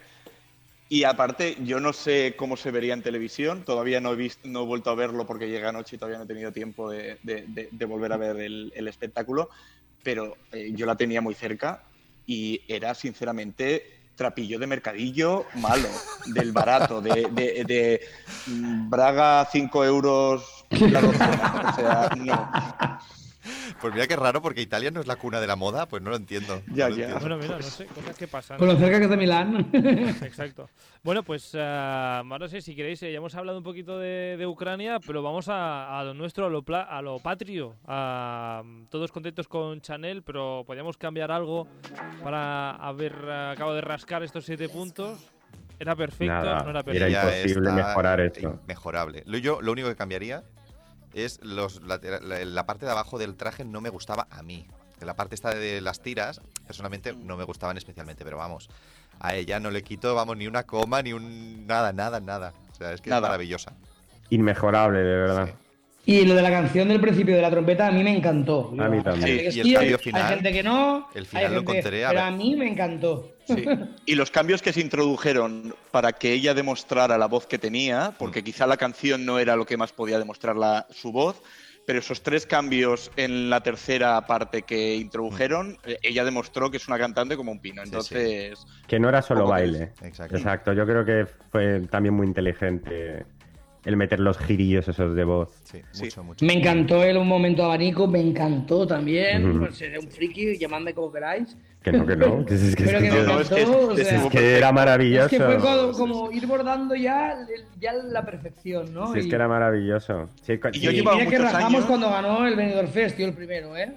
Y 0.91 1.03
aparte, 1.03 1.55
yo 1.63 1.79
no 1.79 1.93
sé 1.93 2.33
cómo 2.35 2.57
se 2.57 2.71
vería 2.71 2.95
en 2.95 3.03
televisión. 3.03 3.63
Todavía 3.63 4.01
no 4.01 4.11
he, 4.11 4.15
visto, 4.15 4.47
no 4.49 4.63
he 4.63 4.65
vuelto 4.65 4.89
a 4.89 4.95
verlo 4.95 5.27
porque 5.27 5.47
llegué 5.47 5.67
anoche 5.67 5.95
y 5.95 5.99
todavía 5.99 6.17
no 6.17 6.23
he 6.23 6.27
tenido 6.27 6.51
tiempo 6.51 6.89
de 6.89 7.19
volver 7.87 8.11
a 8.11 8.17
ver 8.17 8.37
el, 8.39 8.73
el 8.75 8.87
espectáculo. 8.87 9.49
Pero 10.01 10.35
eh, 10.51 10.71
yo 10.73 10.87
la 10.87 10.95
tenía 10.95 11.21
muy 11.21 11.35
cerca 11.35 11.83
y 12.25 12.61
era, 12.67 12.95
sinceramente, 12.95 13.83
trapillo 14.15 14.57
de 14.57 14.65
mercadillo 14.67 15.45
malo, 15.55 15.89
del 16.33 16.51
barato, 16.51 17.01
de, 17.01 17.27
de- 17.33 17.63
de, 17.65 18.01
mm, 18.47 18.89
Braga 18.89 19.47
5 19.51 19.85
euros 19.85 20.65
la 20.71 21.01
docena. 21.01 21.71
O 21.71 21.75
sea, 21.75 22.09
no. 22.15 22.49
Pues 23.81 23.93
mira 23.93 24.07
qué 24.07 24.15
raro, 24.15 24.41
porque 24.41 24.61
Italia 24.61 24.91
no 24.91 24.99
es 25.01 25.07
la 25.07 25.15
cuna 25.15 25.39
de 25.39 25.47
la 25.47 25.55
moda, 25.55 25.87
pues 25.87 26.01
no 26.01 26.09
lo 26.09 26.15
entiendo. 26.15 26.61
Ya, 26.73 26.89
no 26.89 26.95
ya. 26.95 27.03
entiendo. 27.05 27.19
Bueno, 27.19 27.37
mira, 27.37 27.55
no 27.57 27.61
sé, 27.63 27.85
cosas 27.87 28.15
que 28.17 28.27
pasan. 28.27 28.57
Con 28.57 28.67
lo 28.67 28.75
cerca 28.77 28.97
que 28.97 29.05
es 29.05 29.09
de 29.09 29.17
Milán. 29.17 29.69
Exacto. 29.73 30.69
Bueno, 31.03 31.23
pues 31.23 31.55
ah, 31.57 32.23
no 32.25 32.47
sé 32.47 32.61
si 32.61 32.75
queréis, 32.75 33.01
eh, 33.03 33.11
ya 33.11 33.17
hemos 33.17 33.35
hablado 33.35 33.57
un 33.57 33.63
poquito 33.63 33.97
de, 33.99 34.35
de 34.37 34.45
Ucrania, 34.47 34.99
pero 35.05 35.21
vamos 35.23 35.47
a, 35.49 35.99
a 35.99 36.03
lo 36.03 36.13
nuestro, 36.13 36.45
a 36.45 36.49
lo, 36.49 36.61
pla- 36.61 36.83
a 36.83 37.01
lo 37.01 37.19
patrio. 37.19 37.75
Ah, 37.85 38.63
todos 38.89 39.11
contentos 39.11 39.47
con 39.47 39.81
Chanel, 39.81 40.23
pero 40.23 40.63
podríamos 40.65 40.97
cambiar 40.97 41.31
algo 41.31 41.67
para 42.23 42.71
haber 42.71 43.13
acabado 43.29 43.75
de 43.75 43.81
rascar 43.81 44.23
estos 44.23 44.45
siete 44.45 44.67
puntos. 44.69 45.19
¿Era 45.79 45.95
perfecto? 45.95 46.33
Nada, 46.33 46.63
¿No 46.63 46.69
era 46.71 46.79
era 46.79 46.83
perfecto? 46.83 47.09
Ya 47.09 47.23
imposible 47.37 47.71
mejorar 47.71 48.19
esto. 48.19 48.59
Inmejorable. 48.63 49.23
Lo, 49.25 49.37
yo, 49.37 49.61
lo 49.61 49.71
único 49.71 49.87
que 49.87 49.95
cambiaría 49.95 50.43
es 51.13 51.39
los, 51.43 51.81
la, 51.81 51.99
la 52.01 52.65
parte 52.65 52.85
de 52.85 52.91
abajo 52.91 53.17
del 53.17 53.35
traje 53.35 53.65
no 53.65 53.81
me 53.81 53.89
gustaba 53.89 54.27
a 54.29 54.43
mí. 54.43 54.65
La 55.01 55.15
parte 55.15 55.35
esta 55.35 55.53
de 55.55 55.79
las 55.81 56.01
tiras, 56.01 56.41
personalmente 56.67 57.13
no 57.13 57.37
me 57.37 57.45
gustaban 57.45 57.77
especialmente, 57.77 58.23
pero 58.25 58.37
vamos, 58.37 58.69
a 59.19 59.35
ella 59.35 59.59
no 59.59 59.71
le 59.71 59.81
quito, 59.81 60.13
vamos, 60.15 60.35
ni 60.37 60.47
una 60.47 60.63
coma, 60.63 61.01
ni 61.01 61.13
un... 61.13 61.65
nada, 61.67 61.93
nada, 61.93 62.19
nada. 62.19 62.53
O 62.71 62.75
sea, 62.75 62.93
es 62.93 63.01
que 63.01 63.09
Nada. 63.09 63.21
es 63.27 63.31
maravillosa. 63.31 63.73
Inmejorable, 64.29 64.99
de 64.99 65.15
verdad. 65.15 65.47
Sí. 65.47 65.53
Y 66.05 66.25
lo 66.25 66.33
de 66.33 66.41
la 66.41 66.49
canción 66.49 66.87
del 66.87 66.99
principio 66.99 67.35
de 67.35 67.41
la 67.41 67.51
trompeta 67.51 67.87
a 67.87 67.91
mí 67.91 68.03
me 68.03 68.15
encantó. 68.15 68.73
A 68.79 68.87
mí 68.89 69.01
también. 69.03 69.39
Hay 69.39 69.51
Sí, 69.51 69.59
y 69.59 69.69
el 69.69 69.75
cambio 69.75 69.97
hay 69.97 70.03
final, 70.03 70.33
gente 70.33 70.51
que 70.51 70.63
no. 70.63 71.07
el 71.13 71.25
final 71.25 71.45
hay 71.45 71.53
lo 71.53 71.59
encontré, 71.61 72.05
a 72.05 72.09
Pero 72.09 72.21
a 72.21 72.31
mí 72.31 72.55
me 72.55 72.67
encantó. 72.67 73.31
Sí. 73.55 73.65
Y 74.05 74.15
los 74.15 74.31
cambios 74.31 74.61
que 74.61 74.73
se 74.73 74.81
introdujeron 74.81 75.75
para 75.91 76.13
que 76.13 76.33
ella 76.33 76.53
demostrara 76.53 77.17
la 77.17 77.27
voz 77.27 77.45
que 77.45 77.59
tenía, 77.59 78.13
porque 78.17 78.43
quizá 78.43 78.65
la 78.67 78.77
canción 78.77 79.25
no 79.25 79.37
era 79.39 79.55
lo 79.55 79.65
que 79.65 79.77
más 79.77 79.91
podía 79.93 80.17
demostrar 80.19 80.55
la- 80.55 80.87
su 80.89 81.11
voz, 81.11 81.41
pero 81.85 81.99
esos 81.99 82.21
tres 82.21 82.45
cambios 82.45 83.11
en 83.15 83.49
la 83.49 83.61
tercera 83.61 84.19
parte 84.27 84.61
que 84.63 84.95
introdujeron, 84.95 85.77
eh, 85.85 85.97
ella 86.03 86.23
demostró 86.23 86.69
que 86.69 86.77
es 86.77 86.87
una 86.87 86.99
cantante 86.99 87.35
como 87.35 87.51
un 87.51 87.59
pino. 87.59 87.81
Sí, 87.83 87.87
Entonces, 87.89 88.59
Que 88.87 88.99
no 88.99 89.09
era 89.09 89.21
solo 89.21 89.47
baile. 89.47 89.91
Exacto. 90.03 90.35
Exacto, 90.37 90.73
yo 90.73 90.85
creo 90.85 91.03
que 91.03 91.25
fue 91.51 91.81
también 91.89 92.13
muy 92.13 92.27
inteligente 92.27 93.25
el 93.85 93.95
meter 93.97 94.19
los 94.19 94.37
girillos 94.37 94.87
esos 94.87 95.15
de 95.15 95.23
voz. 95.23 95.49
Sí, 95.63 95.81
Sí. 95.91 96.03
mucho, 96.05 96.23
mucho. 96.23 96.45
Me 96.45 96.53
encantó 96.53 97.03
el 97.03 97.17
un 97.17 97.27
momento 97.27 97.63
abanico, 97.63 98.07
me 98.07 98.19
encantó 98.21 98.85
también. 98.85 99.49
Ujú. 99.49 99.59
Pues 99.59 99.77
seré 99.77 99.99
un 99.99 100.09
friki, 100.09 100.57
llamadme 100.57 100.93
como 100.93 101.11
queráis. 101.11 101.55
Que 101.81 101.93
no, 101.93 102.05
que 102.05 102.15
no. 102.17 102.45
Que 102.45 102.55
es, 102.55 102.75
que, 102.75 102.83
Pero 102.83 102.99
que 102.99 103.07
es 103.07 103.13
me 103.13 103.19
que- 103.21 103.25
no, 103.25 103.39
es 103.39 103.49
que 103.49 103.61
encantó, 103.61 103.79
o 103.87 103.91
es- 103.93 104.07
sea, 104.07 104.23
es 104.25 104.31
que 104.31 104.57
era 104.57 104.71
maravilloso. 104.73 105.25
Es 105.25 105.31
que 105.31 105.39
fue 105.39 105.57
como, 105.57 105.91
como 105.93 106.31
ir 106.31 106.45
bordando 106.45 106.93
ya, 106.93 107.37
ya 107.79 107.93
la 107.93 108.25
perfección, 108.25 108.93
¿no? 108.93 109.13
Sí, 109.13 109.19
es 109.19 109.27
que 109.27 109.35
era 109.35 109.47
maravilloso. 109.47 110.27
Sí, 110.43 110.59
Y 110.73 110.79
yo 110.81 110.91
sí. 110.91 110.97
llevaba 110.97 111.17
Mira 111.17 111.29
que 111.29 111.37
muchos 111.37 111.53
rajamos 111.53 111.73
años- 111.75 111.85
cuando 111.85 112.09
ganó 112.09 112.45
el 112.45 112.55
Benidorm 112.57 112.89
Fest, 112.89 113.15
tío, 113.15 113.27
el 113.27 113.33
primero, 113.33 113.77
¿eh? 113.77 113.93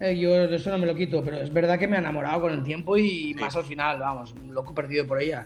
Eh, 0.00 0.16
Yo 0.16 0.46
de 0.46 0.54
eso 0.54 0.70
no 0.70 0.78
me 0.78 0.86
lo 0.86 0.94
quito, 0.94 1.24
pero 1.24 1.38
es 1.38 1.52
verdad 1.52 1.76
que 1.76 1.88
me 1.88 1.96
ha 1.96 1.98
enamorado 1.98 2.40
con 2.42 2.52
el 2.52 2.62
tiempo 2.62 2.96
y 2.96 3.34
más 3.34 3.56
al 3.56 3.64
final, 3.64 3.98
vamos, 3.98 4.32
un 4.40 4.54
loco 4.54 4.72
perdido 4.72 5.04
por 5.04 5.20
ella. 5.20 5.44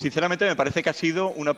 sinceramente, 0.00 0.44
me 0.46 0.56
parece 0.56 0.82
que 0.82 0.90
ha 0.90 0.92
sido 0.92 1.30
una, 1.30 1.52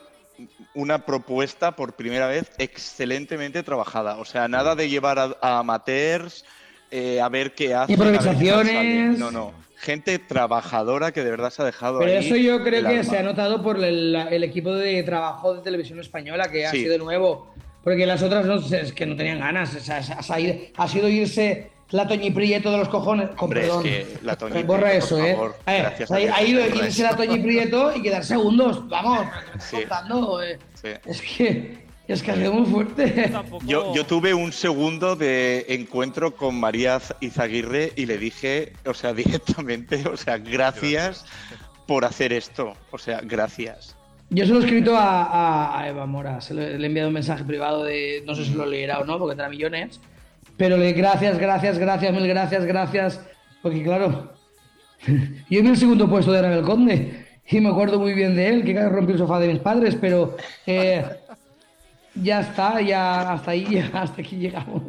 una 0.75 1.05
propuesta 1.07 1.73
por 1.77 1.95
primera 1.95 2.27
vez 2.27 2.51
excelentemente 2.59 3.63
trabajada. 3.63 4.17
O 4.19 4.25
sea, 4.25 4.49
nada 4.49 4.75
de 4.75 4.89
llevar 4.89 5.19
a, 5.19 5.37
a 5.41 5.59
amateurs 5.59 6.45
eh, 6.91 7.21
a 7.21 7.29
ver 7.29 7.55
qué 7.55 7.71
tal 7.71 7.91
Improvisaciones. 7.91 9.19
No, 9.19 9.31
no. 9.31 9.53
Gente 9.79 10.19
trabajadora 10.19 11.13
que 11.13 11.23
de 11.23 11.31
verdad 11.31 11.51
se 11.51 11.61
ha 11.61 11.65
dejado 11.65 11.99
Pero 11.99 12.11
ahí 12.13 12.25
eso 12.27 12.37
yo 12.37 12.63
creo 12.63 12.89
que 12.89 13.05
se 13.05 13.19
ha 13.19 13.23
notado 13.23 13.63
por 13.63 13.83
el, 13.83 14.15
el 14.15 14.43
equipo 14.45 14.73
de 14.75 15.03
trabajo 15.03 15.55
de 15.55 15.63
televisión 15.63 16.01
española, 16.01 16.51
que 16.51 16.67
ha 16.67 16.71
Sí. 16.71 16.83
sido 16.85 16.97
nuevo. 16.99 17.53
Porque 17.85 18.07
las 18.07 18.23
otras 18.23 18.47
no, 18.47 18.57
es 18.57 18.93
que 18.93 19.07
no 19.07 19.15
tenían 19.17 19.39
ganas. 19.41 19.75
o 19.75 19.81
sea, 19.81 19.99
ha 19.99 20.89
sido 20.89 21.09
irse 21.09 21.71
la 21.91 22.07
Toñi 22.09 22.31
Prieto 22.31 22.71
de 22.71 22.79
los 22.79 22.89
cojones. 22.89 23.29
Con 23.31 23.45
Hombre, 23.45 23.61
es 23.63 23.67
perdón. 23.67 23.83
que 23.85 24.07
la 24.23 24.37
Toñi 24.37 24.63
Borra 24.65 24.89
Prieto, 24.91 25.05
eso, 25.07 25.17
por 25.17 25.27
¿eh? 25.27 25.33
favor, 25.35 25.57
Eh, 25.67 25.79
gracias 25.79 26.11
a 26.11 26.15
ha, 26.15 26.19
Dios, 26.19 26.35
ha 26.37 26.43
ido 26.43 26.63
borra 26.63 26.75
irse 26.77 26.89
eso. 26.89 27.03
la 27.03 27.17
Toñi 27.17 27.39
Prieto 27.41 27.97
y 27.97 28.03
quedar 28.03 28.25
segundos. 28.25 28.89
Vamos, 28.89 29.27
Sí. 29.59 29.77
contando, 29.77 30.43
eh. 30.43 30.59
Sí. 30.75 30.89
Es 31.05 31.23
que 31.23 31.87
es 32.09 32.23
que 32.23 32.31
ha 32.31 32.37
sido 32.37 32.53
muy 32.53 32.71
fuerte. 32.71 33.33
Yo, 33.65 33.93
yo 33.95 34.07
tuve 34.07 34.33
un 34.33 34.53
segundo 34.53 35.17
de 35.17 35.67
encuentro 35.71 36.37
con 36.37 36.55
María 36.59 37.01
Izaguirre 37.21 37.93
y 37.97 38.07
le 38.07 38.17
dije, 38.19 38.73
o 38.85 38.95
sea, 38.95 39.13
directamente, 39.15 40.07
o 40.09 40.17
sea, 40.17 40.39
gracias 40.39 41.25
por 41.87 42.05
hacer 42.05 42.33
esto. 42.33 42.75
O 42.93 42.99
sea, 42.99 43.21
gracias. 43.25 43.97
Yo 44.31 44.45
se 44.45 44.53
lo 44.53 44.61
he 44.61 44.65
escrito 44.65 44.97
a, 44.97 45.23
a- 45.25 45.81
a 45.81 45.89
Eva 45.89 46.05
Mora, 46.07 46.41
se 46.41 46.53
le, 46.55 46.79
le 46.79 46.85
he 46.85 46.89
enviado 46.89 47.09
un 47.09 47.15
mensaje 47.15 47.45
privado 47.45 47.85
de, 47.85 48.23
no 48.27 48.35
sé 48.35 48.45
si 48.45 48.55
lo 48.55 48.67
leerá 48.67 48.99
o 48.99 49.05
no, 49.05 49.19
porque 49.19 49.33
tendrá 49.33 49.49
millones, 49.49 50.01
pero 50.57 50.77
le 50.77 50.93
gracias, 50.93 51.39
gracias, 51.39 51.79
gracias, 51.79 52.13
mil 52.13 52.27
gracias, 52.27 52.65
gracias, 52.65 53.21
porque 53.63 53.83
claro, 53.83 54.33
yo 55.51 55.61
en 55.61 55.67
el 55.67 55.77
segundo 55.77 56.09
puesto 56.09 56.33
de 56.33 56.39
Arabel 56.39 56.63
Conde 56.63 57.27
y 57.49 57.61
me 57.61 57.69
acuerdo 57.69 58.01
muy 58.01 58.15
bien 58.15 58.35
de 58.35 58.49
él, 58.49 58.65
que 58.65 58.89
rompió 58.89 59.15
el 59.15 59.19
sofá 59.19 59.39
de 59.39 59.49
mis 59.49 59.61
padres, 59.61 59.97
pero 60.01 60.37
eh, 60.67 61.05
ya 62.15 62.41
está, 62.41 62.81
ya 62.81 63.33
hasta 63.33 63.53
ahí, 63.53 63.67
ya 63.71 63.91
hasta 63.93 64.21
aquí 64.21 64.37
llegamos. 64.37 64.83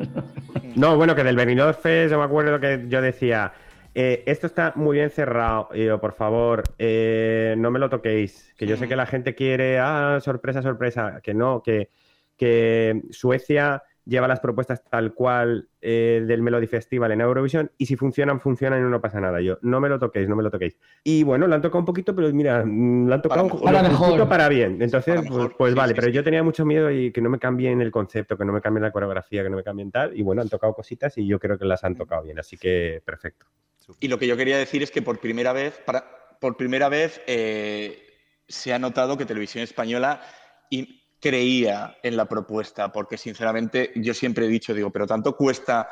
No, 0.76 0.96
bueno, 0.96 1.16
que 1.16 1.24
del 1.24 1.36
Benidorm 1.36 1.76
Fest 1.76 2.12
yo 2.12 2.18
me 2.18 2.26
acuerdo 2.26 2.60
que 2.60 2.86
yo 2.88 3.02
decía, 3.02 3.54
eh, 3.94 4.24
esto 4.26 4.48
está 4.48 4.74
muy 4.76 4.98
bien 4.98 5.10
cerrado, 5.10 5.70
yo, 5.74 6.00
por 6.00 6.14
favor, 6.14 6.64
eh, 6.80 7.56
no 7.58 7.70
me 7.70 7.80
lo 7.80 7.90
toquéis, 7.90 8.54
que 8.58 8.66
yo 8.66 8.78
sé 8.78 8.88
que 8.88 8.96
la 8.96 9.06
gente 9.06 9.36
quiere, 9.36 9.80
ah, 9.80 10.20
sorpresa, 10.22 10.62
sorpresa, 10.62 11.20
que 11.22 11.34
no, 11.34 11.62
que, 11.62 11.90
que 12.38 13.02
Suecia 13.12 13.84
lleva 14.08 14.28
las 14.28 14.40
propuestas 14.40 14.84
tal 14.84 15.14
cual 15.14 15.68
eh, 15.82 16.24
del 16.26 16.42
Melody 16.42 16.68
Festival 16.68 17.12
en 17.12 17.22
Eurovisión 17.22 17.72
y 17.78 17.86
si 17.86 17.96
funcionan, 17.96 18.40
funcionan 18.40 18.80
y 18.80 18.90
no 18.90 19.02
pasa 19.02 19.20
nada. 19.20 19.42
Yo, 19.42 19.58
no 19.62 19.80
me 19.80 19.90
lo 19.90 20.00
toquéis, 20.00 20.30
no 20.30 20.36
me 20.36 20.44
lo 20.44 20.50
toquéis. 20.50 20.78
Y 21.04 21.24
bueno, 21.24 21.48
lo 21.48 21.56
han 21.56 21.62
tocado 21.62 21.80
un 21.80 21.86
poquito, 21.86 22.16
pero 22.16 22.32
mira, 22.34 22.64
mm, 22.66 23.08
lo 23.08 23.14
han 23.14 23.22
tocado. 23.22 23.48
Para 23.62 23.84
lo 23.84 23.90
mejor. 23.90 24.10
justo 24.10 24.30
para 24.30 24.50
bien. 24.50 24.82
Entonces, 24.82 25.16
Para 25.16 25.22
mejor, 25.22 25.42
pues, 25.42 25.56
pues 25.58 25.72
sí, 25.74 25.78
vale, 25.78 25.94
sí, 25.94 25.96
pero 25.96 26.08
sí. 26.08 26.14
yo 26.14 26.24
tenía 26.24 26.44
mucho 26.44 26.66
miedo 26.66 26.90
y 26.90 27.12
que 27.12 27.22
no 27.22 27.30
me 27.30 27.40
cambien 27.40 27.82
el 27.82 27.92
concepto, 27.92 28.38
que 28.38 28.46
no 28.46 28.54
me 28.54 28.62
cambien 28.62 28.84
la 28.84 28.92
coreografía, 28.92 29.44
que 29.44 29.50
no 29.50 29.58
me 29.58 29.64
cambien 29.64 29.92
tal. 29.92 30.18
Y 30.18 30.22
bueno, 30.22 30.42
han 30.42 30.50
tocado 30.50 30.74
cositas 30.74 31.18
y 31.18 31.28
yo 31.28 31.40
creo 31.40 31.58
que 31.58 31.66
las 31.66 31.84
han 31.84 31.96
tocado 31.96 32.24
bien, 32.24 32.40
así 32.40 32.58
que 32.58 33.02
perfecto. 33.04 33.46
Y 34.00 34.08
lo 34.08 34.20
que 34.20 34.28
yo 34.28 34.36
quería 34.36 34.58
decir 34.58 34.84
es 34.84 34.92
que 34.92 35.02
por 35.02 35.20
primera 35.20 35.54
vez, 35.54 35.80
para, 35.86 36.04
por 36.40 36.58
primera 36.58 36.90
vez 36.90 37.22
eh, 37.28 38.04
se 38.48 38.74
ha 38.74 38.80
notado 38.80 39.18
que 39.18 39.26
Televisión 39.26 39.64
Española 39.64 40.22
y 40.70 40.97
creía 41.20 41.98
en 42.04 42.16
la 42.18 42.26
propuesta, 42.26 42.92
porque 42.92 43.18
sinceramente 43.18 43.92
yo 43.96 44.14
siempre 44.14 44.46
he 44.46 44.50
dicho, 44.50 44.74
digo, 44.74 44.92
pero 44.92 45.08
tanto 45.08 45.36
cuesta 45.36 45.90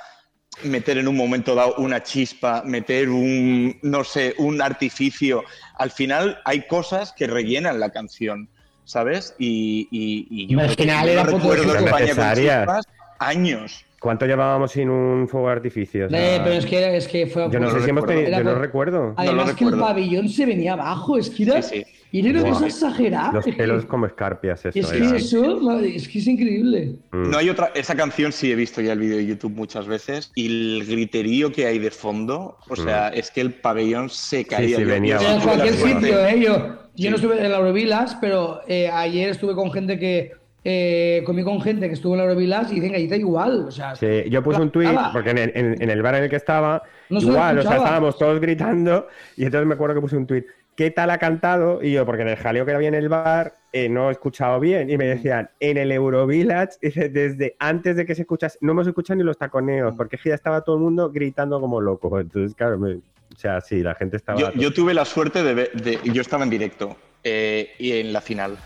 meter 0.63 0.97
en 0.97 1.07
un 1.07 1.17
momento 1.17 1.53
dado 1.55 1.75
una 1.77 2.01
chispa, 2.03 2.61
meter 2.63 3.09
un, 3.09 3.77
no 3.81 4.03
sé, 4.03 4.35
un 4.37 4.61
artificio. 4.61 5.43
Al 5.77 5.91
final 5.91 6.39
hay 6.45 6.67
cosas 6.67 7.11
que 7.13 7.27
rellenan 7.27 7.79
la 7.79 7.89
canción, 7.89 8.49
¿sabes? 8.85 9.35
Y, 9.37 9.87
y, 9.91 10.27
y 10.29 10.47
yo 10.47 10.59
Al 10.59 10.69
final 10.69 11.09
era 11.09 11.25
poco 11.25 11.37
recuerdo 11.39 11.73
de- 11.73 11.79
España 11.79 11.91
con 11.91 12.05
necesarias. 12.05 12.59
chispas 12.59 12.85
años. 13.19 13.84
¿Cuánto 14.05 14.27
llevábamos 14.27 14.71
sin 14.71 14.87
un 14.87 15.27
fuego 15.27 15.47
de 15.47 15.53
artificio? 15.53 16.05
O 16.05 16.09
sea, 16.11 16.35
Eh, 16.35 16.39
pero 16.43 16.55
es 16.57 16.65
que, 16.67 16.95
es 16.97 17.07
que 17.07 17.25
fue 17.25 17.49
yo 17.51 17.59
no 17.59 17.65
no 17.65 17.71
sé 17.71 17.81
si 17.81 17.89
hemos 17.89 18.03
recuerdo. 18.03 18.21
tenido, 18.21 18.27
Era 18.27 18.37
yo 18.37 18.43
no 18.43 18.59
recuerdo. 18.61 19.13
Además 19.17 19.47
lo 19.49 19.55
que 19.55 19.65
el 19.65 19.79
pabellón 19.79 20.29
se 20.29 20.45
venía 20.45 20.73
abajo, 20.73 21.17
es 21.17 21.31
que 21.31 21.41
era, 21.41 21.59
Sí, 21.63 21.83
sí. 22.11 22.19
era 22.19 22.39
una 22.41 22.49
cosa 22.51 22.67
exagerada. 22.67 23.31
Los 23.33 23.45
pelos 23.45 23.85
como 23.85 24.05
escarpias, 24.05 24.63
eso 24.63 24.77
Es 24.79 24.91
era. 24.91 25.09
que 25.09 25.17
eso, 25.17 25.59
madre, 25.59 25.95
es 25.95 26.07
que 26.07 26.19
es 26.19 26.27
increíble. 26.27 26.97
Mm. 27.11 27.31
No 27.31 27.37
hay 27.39 27.49
otra. 27.49 27.71
Esa 27.73 27.95
canción 27.95 28.31
sí 28.31 28.51
he 28.51 28.55
visto 28.55 28.79
ya 28.79 28.93
el 28.93 28.99
vídeo 28.99 29.17
de 29.17 29.25
YouTube 29.25 29.53
muchas 29.55 29.87
veces 29.87 30.31
y 30.35 30.45
el 30.77 30.85
griterío 30.85 31.51
que 31.51 31.65
hay 31.65 31.79
de 31.79 31.89
fondo, 31.89 32.57
o 32.69 32.75
sea, 32.75 33.07
es 33.09 33.31
que 33.31 33.41
el 33.41 33.53
pabellón 33.55 34.11
se 34.11 34.45
caía. 34.45 34.77
sí, 34.77 34.83
venía 34.83 35.15
en 35.17 35.25
abajo. 35.25 35.37
la 35.39 35.43
cualquier 35.55 35.73
sitio, 35.73 36.25
¿eh? 36.27 36.39
Yo, 36.41 36.57
yo 36.57 36.75
Sí. 36.95 37.09
no 37.09 37.15
estuve 37.15 37.43
en 37.43 37.51
la 37.51 37.57
Eurovilas, 37.57 38.15
pero 38.21 38.61
eh, 38.67 38.87
ayer 38.87 39.29
estuve 39.31 39.55
con 39.55 39.71
gente 39.71 39.97
que. 39.97 40.31
Eh, 40.67 41.21
comí 41.27 41.43
con 41.43 41.61
gente 41.61 41.87
que 41.87 41.93
estuvo 41.93 42.13
en 42.15 42.17
la 42.17 42.23
Eurovilas 42.23 42.71
y 42.71 42.75
dicen 42.75 42.89
que 42.89 42.97
ahí 42.97 43.03
está 43.03 43.15
igual. 43.17 43.65
O 43.67 43.71
sea, 43.71 43.95
Sí, 43.95 44.23
yo 44.31 44.41
puse 44.41 44.59
un 44.59 44.71
tuit, 44.71 44.89
porque 45.13 45.29
en 45.29 45.37
el, 45.37 45.51
en- 45.53 45.81
en 45.81 45.89
el 45.91 46.01
bar 46.01 46.15
en 46.15 46.23
el 46.23 46.29
que 46.29 46.37
estaba, 46.37 46.81
No 47.09 47.19
igual, 47.19 47.59
o 47.59 47.61
sea, 47.61 47.77
estábamos 47.77 48.17
todos 48.17 48.39
gritando, 48.41 49.07
y 49.37 49.45
entonces 49.45 49.67
me 49.67 49.75
acuerdo 49.75 49.93
que 49.93 50.01
puse 50.01 50.17
un 50.17 50.25
tuit, 50.25 50.43
¿qué 50.75 50.89
tal 50.89 51.11
ha 51.11 51.19
cantado? 51.19 51.83
Y 51.83 51.91
yo, 51.91 52.03
porque 52.03 52.23
en 52.23 52.29
el 52.29 52.37
jaleo 52.37 52.65
que 52.65 52.71
había 52.73 52.87
en 52.87 52.95
el 52.95 53.09
bar, 53.09 53.53
eh, 53.71 53.89
no 53.89 54.09
he 54.09 54.13
escuchado 54.13 54.59
bien, 54.59 54.89
y 54.89 54.97
me 54.97 55.05
decían, 55.05 55.51
en 55.59 55.77
el 55.77 55.91
Eurovillage, 55.91 56.77
desde 56.81 57.55
antes 57.59 57.95
de 57.95 58.05
que 58.07 58.15
se 58.15 58.23
escuchase, 58.23 58.57
no 58.61 58.71
hemos 58.71 58.87
escuchado 58.87 59.17
ni 59.17 59.23
los 59.23 59.37
taconeos, 59.37 59.93
porque 59.95 60.15
es 60.15 60.21
que 60.23 60.29
ya 60.29 60.35
estaba 60.35 60.61
todo 60.61 60.77
el 60.77 60.81
mundo 60.81 61.11
gritando 61.11 61.61
como 61.61 61.79
loco. 61.79 62.19
Entonces, 62.19 62.55
claro, 62.55 62.79
me- 62.79 62.95
o 62.95 63.37
sea, 63.37 63.61
sí, 63.61 63.83
la 63.83 63.93
gente 63.93 64.17
estaba... 64.17 64.39
Yo, 64.39 64.51
yo 64.53 64.73
tuve 64.73 64.95
la 64.95 65.05
suerte 65.05 65.43
de 65.43 65.53
ver. 65.53 65.71
de- 65.73 65.99
yo 66.11 66.21
estaba 66.21 66.43
en 66.43 66.49
directo 66.49 66.95
eh, 67.23 67.69
y 67.77 67.91
en 67.91 68.11
la 68.13 68.21
final. 68.21 68.57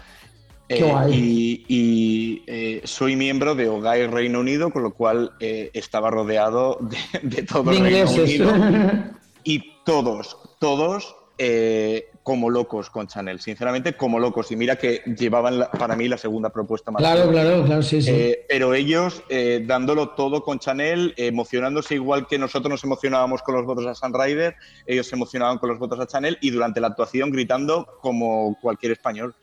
Eh, 0.72 0.94
y 1.12 1.66
y, 1.68 2.44
eh, 2.46 2.82
soy 2.84 3.16
miembro 3.16 3.56
de 3.56 3.68
OGAE 3.68 4.06
Reino 4.08 4.40
Unido, 4.40 4.70
con 4.70 4.84
lo 4.84 4.94
cual 4.94 5.32
eh, 5.40 5.72
estaba 5.74 6.12
rodeado 6.12 6.78
de, 6.80 7.20
de 7.28 7.42
todo 7.44 7.72
de 7.72 7.78
el 7.78 7.84
Reino. 7.84 8.12
Unido. 8.12 8.54
Y 9.44 9.84
todos, 9.84 10.38
todos 10.60 11.16
como 12.24 12.50
locos 12.50 12.90
con 12.90 13.08
Chanel, 13.08 13.40
sinceramente 13.40 13.94
como 13.94 14.20
locos. 14.20 14.52
Y 14.52 14.58
mira 14.58 14.76
que 14.76 15.02
llevaban 15.18 15.58
la- 15.60 15.72
para 15.72 15.96
mí 15.96 16.08
la 16.10 16.18
segunda 16.18 16.50
propuesta 16.50 16.92
más 16.92 17.00
claro, 17.02 17.32
claro, 17.32 17.64
claro, 17.66 17.82
sí, 17.82 18.02
sí. 18.02 18.36
Pero 18.50 18.74
ellos 18.76 19.24
dándolo 19.66 20.10
todo 20.10 20.44
con 20.44 20.60
Chanel, 20.60 21.14
emocionándose 21.18 21.96
igual 21.96 22.28
que 22.28 22.38
nosotros 22.38 22.70
nos 22.70 22.84
emocionábamos 22.84 23.42
con 23.42 23.56
los 23.56 23.66
votos 23.66 23.88
a 23.88 23.96
Sunrider, 23.96 24.56
ellos 24.86 25.08
se 25.08 25.16
emocionaban 25.16 25.58
con 25.58 25.70
los 25.70 25.80
votos 25.80 26.00
a 26.02 26.06
Chanel 26.06 26.38
y 26.42 26.52
durante 26.52 26.82
la 26.82 26.88
actuación 26.88 27.32
gritando 27.32 27.88
como 28.02 28.58
cualquier 28.62 28.92
español. 28.92 29.34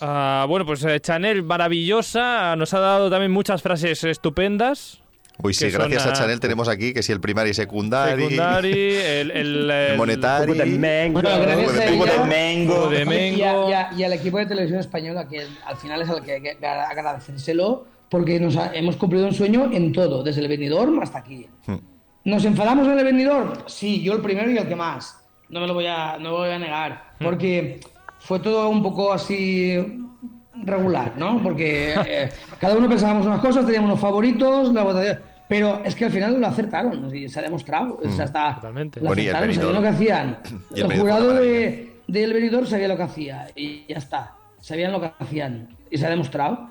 Ah, 0.00 0.44
bueno, 0.48 0.66
pues 0.66 0.84
eh, 0.84 1.00
Chanel, 1.00 1.42
maravillosa, 1.42 2.54
nos 2.56 2.74
ha 2.74 2.80
dado 2.80 3.10
también 3.10 3.30
muchas 3.32 3.62
frases 3.62 4.02
estupendas. 4.04 4.98
Uy, 5.42 5.52
sí, 5.52 5.68
gracias 5.70 6.06
a 6.06 6.10
a- 6.10 6.12
Chanel 6.14 6.40
tenemos 6.40 6.66
aquí 6.68 6.94
que 6.94 7.02
si 7.02 7.12
el 7.12 7.20
primario 7.20 7.50
y 7.50 7.54
secundario. 7.54 8.16
Secundari, 8.28 8.72
el, 8.94 9.30
el, 9.32 9.70
el- 9.70 9.96
monetario. 9.98 10.54
Puta 10.54 10.64
mango. 10.66 11.12
Bueno, 11.20 11.40
gracias 11.40 11.70
a 11.70 11.80
de 11.84 11.94
ella- 11.94 12.24
Mengo. 12.24 12.74
Hubo 12.74 12.88
de 12.88 13.02
Y, 13.02 13.04
Mengo. 13.06 13.66
a- 13.66 13.70
y 13.70 13.72
a- 13.72 13.90
y 13.98 14.04
al 14.04 14.12
equipo 14.14 14.38
de 14.38 14.46
televisión 14.46 14.80
española, 14.80 15.28
que 15.28 15.46
al 15.66 15.76
final 15.76 16.02
es 16.02 16.08
al 16.08 16.22
que 16.22 16.32
hay 16.32 16.40
que 16.42 16.56
agradecérselo, 16.66 17.86
porque 18.08 18.40
nos 18.40 18.56
ha- 18.56 18.74
hemos 18.74 18.96
cumplido 18.96 19.26
un 19.26 19.34
sueño 19.34 19.70
en 19.72 19.92
todo, 19.92 20.22
desde 20.22 20.40
el 20.40 20.48
Benidorm 20.48 21.00
hasta 21.00 21.18
aquí. 21.18 21.46
Hmm. 21.66 21.76
¿Nos 22.24 22.44
enfadamos 22.44 22.86
en 22.88 22.98
el 22.98 23.04
Benidorm? 23.04 23.52
Sí, 23.66 24.02
yo 24.02 24.14
el 24.14 24.20
primero 24.22 24.50
y 24.50 24.56
el 24.58 24.66
que 24.66 24.74
más. 24.76 25.22
No 25.48 25.60
me 25.60 25.66
lo 25.66 25.74
voy 25.74 25.86
a, 25.86 26.16
no 26.18 26.30
me 26.32 26.36
voy 26.38 26.50
a 26.50 26.58
negar. 26.58 27.12
Porque 27.20 27.80
fue 28.18 28.40
todo 28.40 28.68
un 28.68 28.82
poco 28.82 29.12
así 29.12 29.76
regular, 30.64 31.12
¿no? 31.16 31.42
Porque 31.42 31.94
eh, 32.06 32.28
cada 32.58 32.76
uno 32.76 32.88
pensábamos 32.88 33.26
unas 33.26 33.40
cosas, 33.40 33.64
teníamos 33.64 33.90
unos 33.90 34.00
favoritos, 34.00 34.72
la 34.72 34.82
votación. 34.82 35.20
Pero 35.48 35.82
es 35.84 35.94
que 35.94 36.06
al 36.06 36.10
final 36.10 36.40
lo 36.40 36.46
acertaron, 36.46 37.14
y 37.14 37.28
se 37.28 37.38
ha 37.38 37.42
demostrado. 37.42 38.00
O 38.02 38.10
sea, 38.10 38.24
está, 38.24 38.56
Totalmente. 38.56 39.00
lo 39.00 39.12
acertaron, 39.12 39.54
sabían 39.54 39.74
lo 39.74 39.82
que 39.82 39.88
hacían. 39.88 40.38
Y 40.74 40.80
el 40.80 40.98
jurado 40.98 41.34
de, 41.34 42.00
del 42.08 42.32
Benidorm 42.32 42.66
sabía 42.66 42.88
lo 42.88 42.96
que 42.96 43.02
hacía 43.04 43.48
y 43.54 43.84
ya 43.88 43.98
está. 43.98 44.34
Sabían 44.60 44.90
lo 44.92 45.00
que 45.00 45.12
hacían 45.18 45.68
y 45.90 45.98
se 45.98 46.06
ha 46.06 46.10
demostrado. 46.10 46.68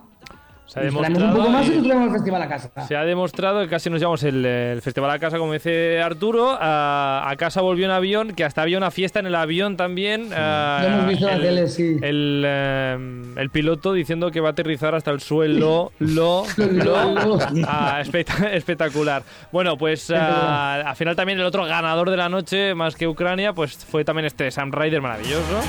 Se 0.67 0.79
ha 0.79 0.83
demostrado 0.83 1.25
un 1.25 1.33
poco 1.35 1.49
más 1.49 1.67
y 1.67 1.71
y- 1.71 1.75
nos 1.75 1.83
traemos 1.85 2.07
al 2.07 2.13
festival 2.13 2.41
a 2.41 2.47
casa. 2.49 2.69
Se 2.87 2.95
ha 2.95 3.03
demostrado 3.05 3.61
que 3.61 3.69
casi 3.69 3.89
nos 3.89 3.99
llevamos 3.99 4.23
el, 4.23 4.43
el 4.45 4.81
festival 4.81 5.11
a 5.11 5.19
casa, 5.19 5.37
como 5.37 5.53
dice 5.53 6.01
Arturo. 6.01 6.57
A, 6.59 7.23
a 7.29 7.35
casa 7.35 7.61
volvió 7.61 7.85
en 7.85 7.91
avión, 7.91 8.33
que 8.33 8.43
hasta 8.43 8.61
había 8.63 8.77
una 8.77 8.89
fiesta 8.91 9.19
en 9.19 9.27
el 9.27 9.35
avión 9.35 9.77
también. 9.77 10.29
Lo 10.31 10.35
hemos 10.35 11.07
visto 11.07 11.27
la 11.27 11.33
el, 11.35 11.41
tele, 11.41 11.67
sí. 11.67 11.97
El, 12.01 12.43
eh, 12.45 12.97
el 13.37 13.49
piloto 13.51 13.93
diciendo 13.93 14.31
que 14.31 14.39
va 14.41 14.49
a 14.49 14.51
aterrizar 14.51 14.95
hasta 14.95 15.11
el 15.11 15.19
suelo. 15.21 15.91
Lo, 15.99 16.43
Lo, 16.57 17.13
lo. 17.13 17.39
Espect- 17.39 18.51
espectacular. 18.53 19.23
Bueno, 19.51 19.77
pues 19.77 20.09
al 20.11 20.95
final 20.95 21.15
también 21.15 21.39
el 21.39 21.45
otro 21.45 21.65
ganador 21.65 22.09
de 22.09 22.17
la 22.17 22.27
noche, 22.29 22.73
más 22.75 22.95
que 22.95 23.07
Ucrania, 23.07 23.53
pues 23.53 23.75
fue 23.77 24.03
también 24.03 24.25
este 24.25 24.49
Sam 24.51 24.71
Ryder 24.71 25.01
maravilloso. 25.01 25.61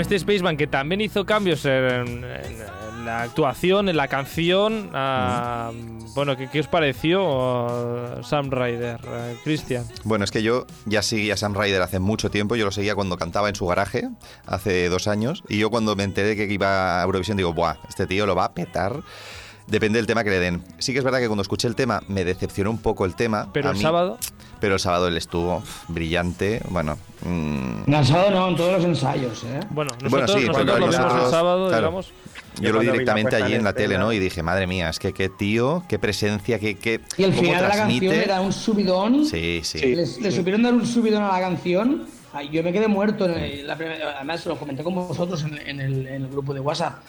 Con 0.00 0.14
este 0.14 0.18
Spaceman 0.18 0.56
que 0.56 0.66
también 0.66 1.02
hizo 1.02 1.26
cambios 1.26 1.62
en, 1.66 1.74
en- 1.74 2.24
en 2.24 3.04
la 3.04 3.20
actuación, 3.20 3.90
en 3.90 3.98
la 3.98 4.08
canción. 4.08 4.88
ah, 4.94 5.72
Bueno, 6.14 6.38
¿qué, 6.38 6.48
qué 6.48 6.60
os 6.60 6.68
pareció 6.68 7.20
ah, 7.68 8.20
Sam 8.22 8.50
Ryder, 8.50 8.98
ah, 9.06 9.32
Cristian? 9.44 9.84
Bueno, 10.04 10.24
es 10.24 10.30
que 10.30 10.42
yo 10.42 10.66
ya 10.86 11.02
seguía 11.02 11.34
a 11.34 11.36
Sam 11.36 11.54
Ryder 11.54 11.82
hace 11.82 11.98
mucho 11.98 12.30
tiempo. 12.30 12.56
Yo 12.56 12.64
lo 12.64 12.70
seguía 12.72 12.94
cuando 12.94 13.18
cantaba 13.18 13.50
en 13.50 13.56
su 13.56 13.66
garaje, 13.66 14.08
hace 14.46 14.88
dos 14.88 15.06
años. 15.06 15.44
Y 15.50 15.58
yo 15.58 15.68
cuando 15.68 15.94
me 15.96 16.04
enteré 16.04 16.34
que 16.34 16.50
iba 16.50 17.00
a 17.00 17.04
Eurovisión, 17.04 17.36
digo, 17.36 17.52
¡buah! 17.52 17.74
Este 17.86 18.06
tío 18.06 18.24
lo 18.24 18.34
va 18.34 18.46
a 18.46 18.52
petar. 18.54 19.02
Depende 19.66 19.98
del 19.98 20.06
tema 20.06 20.24
que 20.24 20.30
le 20.30 20.38
den. 20.40 20.64
Sí 20.78 20.92
que 20.94 20.98
es 20.98 21.04
verdad 21.04 21.18
que 21.20 21.26
cuando 21.26 21.42
escuché 21.42 21.68
el 21.68 21.76
tema 21.76 22.02
me 22.08 22.24
decepcionó 22.24 22.70
un 22.70 22.78
poco 22.78 23.04
el 23.04 23.14
tema. 23.14 23.48
Pero 23.52 23.68
a 23.68 23.72
el 23.72 23.76
mí, 23.76 23.82
sábado, 23.82 24.18
Pero 24.60 24.74
el 24.74 24.80
sábado 24.80 25.08
él 25.08 25.16
estuvo 25.16 25.62
brillante. 25.88 26.60
Bueno, 26.68 26.98
mm, 27.24 27.82
No, 27.86 27.98
el 27.98 28.06
sábado 28.06 28.30
no, 28.30 28.48
en 28.48 28.56
todos 28.56 28.72
los 28.74 28.84
ensayos, 28.84 29.42
¿eh? 29.44 29.60
bueno, 29.70 29.90
nosotros, 30.02 30.10
Bueno, 30.10 30.28
sí, 30.28 30.46
nosotros 30.46 30.66
lo 30.66 30.74
vimos 30.76 30.94
el 30.94 31.00
nosotros- 31.00 31.30
sábado, 31.30 31.68
claro. 31.68 31.82
digamos. 31.88 32.12
yo 32.56 32.62
Yo 32.62 32.72
lo 32.72 32.80
vi 32.80 32.86
directamente 32.86 33.36
allí 33.36 33.54
en 33.54 33.64
la 33.64 33.72
tele, 33.72 33.96
¿no? 33.98 34.12
Y 34.12 34.18
dije, 34.18 34.42
madre 34.42 34.66
mía, 34.66 34.90
es 34.90 34.98
que 34.98 35.12
qué 35.12 35.28
tío, 35.30 35.82
qué 35.88 35.98
presencia, 35.98 36.58
qué. 36.58 36.76
qué 36.76 37.00
Y 37.16 37.22
el 37.24 37.32
final 37.32 37.62
de 37.62 37.68
la 37.68 37.76
canción 37.76 38.14
era 38.14 38.40
un 38.40 38.52
subidón. 38.52 39.24
Sí, 39.24 39.60
sí. 39.64 39.78
Sí. 39.78 39.94
Les- 39.94 40.20
le 40.20 40.30
supieron 40.30 40.62
dar 40.62 40.74
un 40.74 40.84
subidón 40.86 41.22
a 41.22 41.32
la 41.32 41.40
canción. 41.40 42.06
Yo 42.52 42.62
me 42.62 42.72
quedé 42.72 42.86
muerto. 42.86 43.26
en 43.26 43.32
el- 43.42 43.66
la 43.66 43.76
primera- 43.76 44.16
además, 44.16 44.44
lo 44.46 44.56
comenté 44.56 44.82
con 44.84 44.94
vosotros 44.94 45.42
en, 45.44 45.58
en 45.66 45.80
el, 45.80 46.06
en 46.06 46.22
el 46.24 46.28
grupo 46.28 46.52
de 46.54 46.60
WhatsApp. 46.60 47.00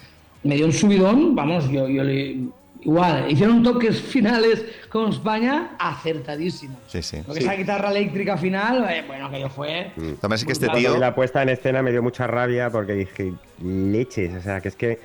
Me 0.43 0.55
dio 0.55 0.65
un 0.65 0.73
subidón, 0.73 1.35
vamos, 1.35 1.69
yo, 1.69 1.87
yo 1.87 2.03
le. 2.03 2.37
Igual, 2.81 3.31
hicieron 3.31 3.61
toques 3.61 4.01
finales 4.01 4.65
con 4.89 5.11
España 5.11 5.75
acertadísimos. 5.77 6.77
Sí, 6.87 7.01
sí. 7.03 7.21
Lo 7.27 7.33
que 7.33 7.39
es 7.39 7.45
la 7.45 7.55
guitarra 7.55 7.91
eléctrica 7.91 8.37
final, 8.37 8.87
eh, 8.89 9.03
bueno, 9.05 9.27
aquello 9.27 9.49
fue. 9.49 9.91
También 10.19 10.33
es 10.33 10.45
que 10.45 10.51
este 10.51 10.67
tío. 10.69 10.97
La 10.97 11.13
puesta 11.13 11.43
en 11.43 11.49
escena 11.49 11.83
me 11.83 11.91
dio 11.91 12.01
mucha 12.01 12.25
rabia 12.25 12.69
porque 12.71 12.93
dije, 12.93 13.33
leches, 13.63 14.35
o 14.35 14.41
sea, 14.41 14.61
que 14.61 14.69
es 14.69 14.75
que... 14.75 14.99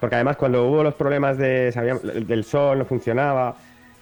Porque 0.00 0.14
además 0.14 0.36
cuando 0.36 0.66
hubo 0.66 0.82
los 0.82 0.94
problemas 0.94 1.36
de, 1.36 1.70
sabíamos, 1.72 2.02
del 2.02 2.44
sol, 2.44 2.78
no 2.78 2.84
funcionaba, 2.84 3.56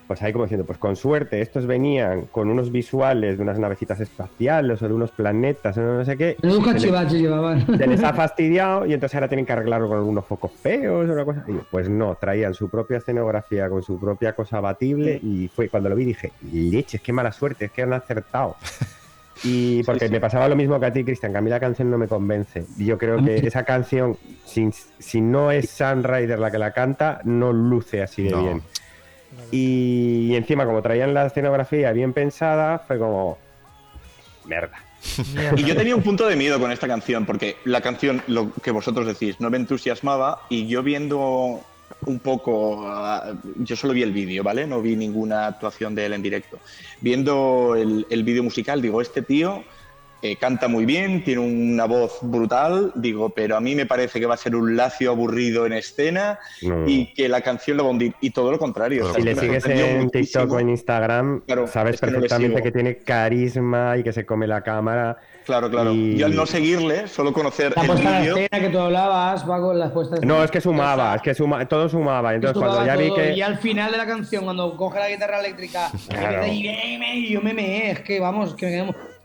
pues 0.06 0.22
ahí 0.22 0.32
como 0.32 0.44
diciendo, 0.44 0.64
pues 0.64 0.78
con 0.78 0.94
suerte, 0.96 1.40
estos 1.40 1.66
venían 1.66 2.22
con 2.26 2.48
unos 2.48 2.70
visuales 2.70 3.36
de 3.36 3.42
unas 3.42 3.58
navecitas 3.58 3.98
espaciales 4.00 4.80
o 4.80 4.86
de 4.88 4.94
unos 4.94 5.10
planetas 5.10 5.76
o 5.78 5.80
no 5.82 6.04
sé 6.04 6.16
qué. 6.16 6.36
Les- 6.42 6.58
cachivache 6.60 7.18
llevaban. 7.18 7.66
se 7.76 7.86
les 7.86 8.02
ha 8.04 8.12
fastidiado 8.12 8.86
y 8.86 8.92
entonces 8.94 9.14
ahora 9.16 9.28
tienen 9.28 9.44
que 9.46 9.52
arreglarlo 9.52 9.88
con 9.88 9.98
algunos 9.98 10.24
focos 10.24 10.52
feos 10.52 11.08
o 11.08 11.12
una 11.12 11.24
cosa. 11.24 11.44
Y 11.48 11.54
yo, 11.54 11.60
pues 11.70 11.88
no, 11.88 12.14
traían 12.14 12.54
su 12.54 12.68
propia 12.68 12.98
escenografía 12.98 13.68
con 13.68 13.82
su 13.82 13.98
propia 13.98 14.32
cosa 14.34 14.60
batible 14.60 15.18
y 15.22 15.48
fue 15.48 15.68
cuando 15.68 15.88
lo 15.88 15.96
vi 15.96 16.04
dije, 16.04 16.32
leches, 16.52 17.00
qué 17.00 17.12
mala 17.12 17.32
suerte, 17.32 17.64
es 17.64 17.72
que 17.72 17.82
han 17.82 17.92
acertado. 17.92 18.56
Y 19.44 19.82
porque 19.86 20.08
me 20.08 20.20
pasaba 20.20 20.48
lo 20.48 20.56
mismo 20.56 20.78
que 20.80 20.86
a 20.86 20.92
ti, 20.92 21.04
Cristian, 21.04 21.32
que 21.32 21.38
a 21.38 21.40
mí 21.40 21.50
la 21.50 21.60
canción 21.60 21.90
no 21.90 21.98
me 21.98 22.06
convence. 22.08 22.64
Y 22.78 22.84
yo 22.86 22.96
creo 22.96 23.22
que 23.24 23.36
esa 23.46 23.64
canción, 23.64 24.16
si, 24.44 24.70
si 24.98 25.20
no 25.20 25.50
es 25.50 25.68
Sun 25.70 26.04
Rider 26.04 26.38
la 26.38 26.50
que 26.50 26.58
la 26.58 26.70
canta, 26.70 27.20
no 27.24 27.52
luce 27.52 28.02
así 28.02 28.22
de 28.22 28.30
No. 28.30 28.42
bien. 28.42 28.62
Y, 29.50 30.34
encima, 30.34 30.64
como 30.64 30.82
traían 30.82 31.14
la 31.14 31.26
escenografía 31.26 31.92
bien 31.92 32.12
pensada, 32.12 32.78
fue 32.80 32.98
como... 32.98 33.38
Merda. 34.44 34.82
Y 35.56 35.64
yo 35.64 35.76
tenía 35.76 35.94
un 35.94 36.02
punto 36.02 36.26
de 36.26 36.36
miedo 36.36 36.58
con 36.60 36.72
esta 36.72 36.86
canción, 36.86 37.26
porque 37.26 37.56
la 37.64 37.80
canción, 37.80 38.22
lo 38.26 38.52
que 38.52 38.70
vosotros 38.70 39.06
decís, 39.06 39.40
no 39.40 39.50
me 39.50 39.56
entusiasmaba 39.56 40.42
y 40.48 40.66
yo 40.66 40.82
viendo 40.82 41.60
un 42.06 42.18
poco, 42.18 42.84
ah, 42.88 43.32
yo 43.56 43.76
solo 43.76 43.92
vi 43.92 44.02
el 44.02 44.12
vídeo, 44.12 44.42
¿vale? 44.42 44.66
No 44.66 44.80
vi 44.82 44.96
ninguna 44.96 45.46
actuación 45.46 45.94
de 45.94 46.06
él 46.06 46.12
en 46.12 46.22
directo. 46.22 46.58
Viendo 47.00 47.74
el, 47.76 48.06
el 48.10 48.24
vídeo 48.24 48.42
musical, 48.42 48.82
digo, 48.82 49.00
este 49.00 49.22
tío 49.22 49.64
eh, 50.22 50.36
canta 50.36 50.66
muy 50.68 50.86
bien, 50.86 51.22
tiene 51.24 51.40
una 51.42 51.84
voz 51.84 52.18
brutal, 52.22 52.90
digo, 52.94 53.28
pero 53.30 53.56
a 53.56 53.60
mí 53.60 53.74
me 53.74 53.86
parece 53.86 54.18
que 54.18 54.26
va 54.26 54.34
a 54.34 54.38
ser 54.38 54.56
un 54.56 54.76
lacio 54.76 55.10
aburrido 55.10 55.66
en 55.66 55.72
escena 55.74 56.38
No. 56.62 56.88
y 56.88 57.12
que 57.14 57.28
la 57.28 57.42
canción 57.42 57.76
lo 57.76 57.84
va 57.84 57.90
a 57.90 57.92
hundir. 57.92 58.14
Y 58.20 58.30
todo 58.30 58.50
lo 58.50 58.58
contrario. 58.58 59.02
Todo 59.02 59.10
o 59.10 59.14
sea, 59.14 59.22
Si 59.22 59.28
le 59.28 59.34
sigues 59.36 59.64
en 59.66 60.04
muchísimo. 60.04 60.10
TikTok 60.10 60.52
o 60.52 60.58
en 60.60 60.68
Instagram, 60.70 61.40
Claro, 61.46 61.66
sabes 61.66 62.00
que 62.00 62.06
no 62.06 62.12
perfectamente 62.14 62.62
que 62.62 62.72
tiene 62.72 62.96
carisma 62.98 63.96
y 63.98 64.02
que 64.02 64.12
se 64.12 64.24
come 64.24 64.46
la 64.46 64.62
cámara. 64.62 65.16
Claro, 65.44 65.70
claro. 65.70 65.92
Y- 65.92 66.16
Yo 66.16 66.26
al 66.26 66.34
no 66.34 66.44
seguirle, 66.46 67.06
solo 67.06 67.32
conocer 67.32 67.72
La 67.76 67.82
el 67.84 67.92
vídeo... 67.92 68.36
escena 68.36 68.60
que 68.60 68.68
tú 68.70 68.78
hablabas, 68.80 69.44
Paco, 69.44 69.72
la 69.74 69.92
puesta 69.92 70.16
en 70.16 70.26
No, 70.26 70.42
es 70.42 70.50
que 70.50 70.60
sumaba, 70.60 71.14
es 71.14 71.22
que 71.22 71.34
suma, 71.34 71.66
todo 71.68 71.88
sumaba. 71.88 72.34
Entonces, 72.34 72.58
cuando 72.60 72.84
ya 72.84 72.96
vi 72.96 73.14
que. 73.14 73.34
Y 73.34 73.42
al 73.42 73.58
final 73.58 73.92
de 73.92 73.98
la 73.98 74.06
canción, 74.06 74.44
cuando 74.44 74.76
coge 74.76 74.98
la 74.98 75.08
guitarra 75.08 75.38
eléctrica, 75.40 75.90
Claro. 76.08 76.46
y 76.46 76.62
me- 76.64 76.96
me- 76.98 77.16
y 77.16 77.32
yo 77.32 77.40
me 77.42 77.54
meé, 77.54 77.90
es 77.92 78.00
que 78.00 78.18
vamos, 78.18 78.54
que 78.54 78.66
me 78.66 78.72
quedamos- 78.72 78.96
que- 78.96 79.15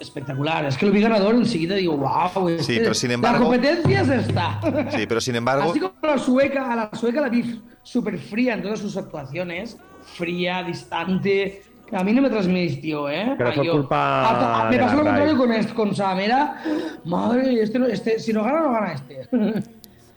espectacular. 0.00 0.64
Es 0.66 0.76
que 0.76 0.86
lo 0.86 0.92
vi 0.92 1.00
ganador 1.00 1.34
enseguida 1.34 1.74
digo, 1.76 1.96
wow. 1.96 2.48
este- 2.48 2.62
Sí, 2.64 2.78
pero 2.80 2.94
sin 2.94 3.10
embargo- 3.12 3.38
La 3.38 3.44
competencia 3.44 4.00
es 4.02 4.08
esta. 4.08 4.60
Sí, 4.90 5.06
pero 5.06 5.20
sin 5.20 5.36
embargo. 5.36 5.70
Así 5.70 5.80
como 5.80 5.94
la 6.02 6.18
sueca, 6.18 6.72
a 6.72 6.76
la 6.76 6.90
sueca 6.92 7.20
la 7.20 7.28
vi 7.28 7.60
súper 7.82 8.18
fría 8.18 8.54
en 8.54 8.62
todas 8.62 8.78
sus 8.80 8.96
actuaciones, 8.96 9.76
fría, 10.16 10.62
distante. 10.62 11.62
A 11.92 12.02
mí 12.02 12.12
no 12.12 12.20
me 12.22 12.28
transmitió, 12.30 13.08
¿eh? 13.08 13.34
Pero 13.38 13.52
fue 13.52 13.64
yo- 13.66 13.72
culpa 13.72 14.64
Ah, 14.66 14.68
Me 14.70 14.78
pasó 14.78 14.96
lo 14.96 15.02
contrario 15.04 15.36
con, 15.36 15.52
este- 15.52 15.74
con 15.74 15.94
Sam, 15.94 16.18
era, 16.18 16.62
madre, 17.04 17.62
este, 17.62 17.78
este, 17.92 18.18
si 18.18 18.32
no 18.32 18.42
gana, 18.42 18.60
no 18.62 18.72
gana 18.72 18.92
este. 18.92 19.28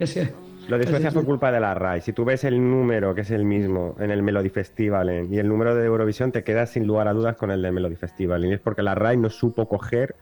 Lo 0.69 0.77
de 0.77 0.85
Suecia 0.87 1.07
ese- 1.09 1.15
fue 1.15 1.25
culpa 1.25 1.51
de 1.51 1.59
la 1.59 1.73
RAI. 1.73 2.01
Si 2.01 2.13
tú 2.13 2.23
ves 2.25 2.43
el 2.43 2.57
número, 2.69 3.13
que 3.15 3.21
es 3.21 3.31
el 3.31 3.43
mismo, 3.43 3.95
en 3.99 4.11
el 4.11 4.21
Melody 4.23 4.49
Festival 4.49 5.27
y 5.31 5.37
el 5.39 5.47
número 5.47 5.75
de 5.75 5.85
Eurovisión, 5.85 6.31
te 6.31 6.43
quedas 6.43 6.69
sin 6.69 6.85
lugar 6.87 7.07
a 7.07 7.13
dudas 7.13 7.35
con 7.35 7.51
el 7.51 7.61
de 7.61 7.71
Melody 7.71 7.95
Festival. 7.95 8.45
Y 8.45 8.53
es 8.53 8.59
porque 8.59 8.83
la 8.83 8.95
RAI 8.95 9.17
no 9.17 9.29
supo 9.29 9.67
coger 9.67 10.15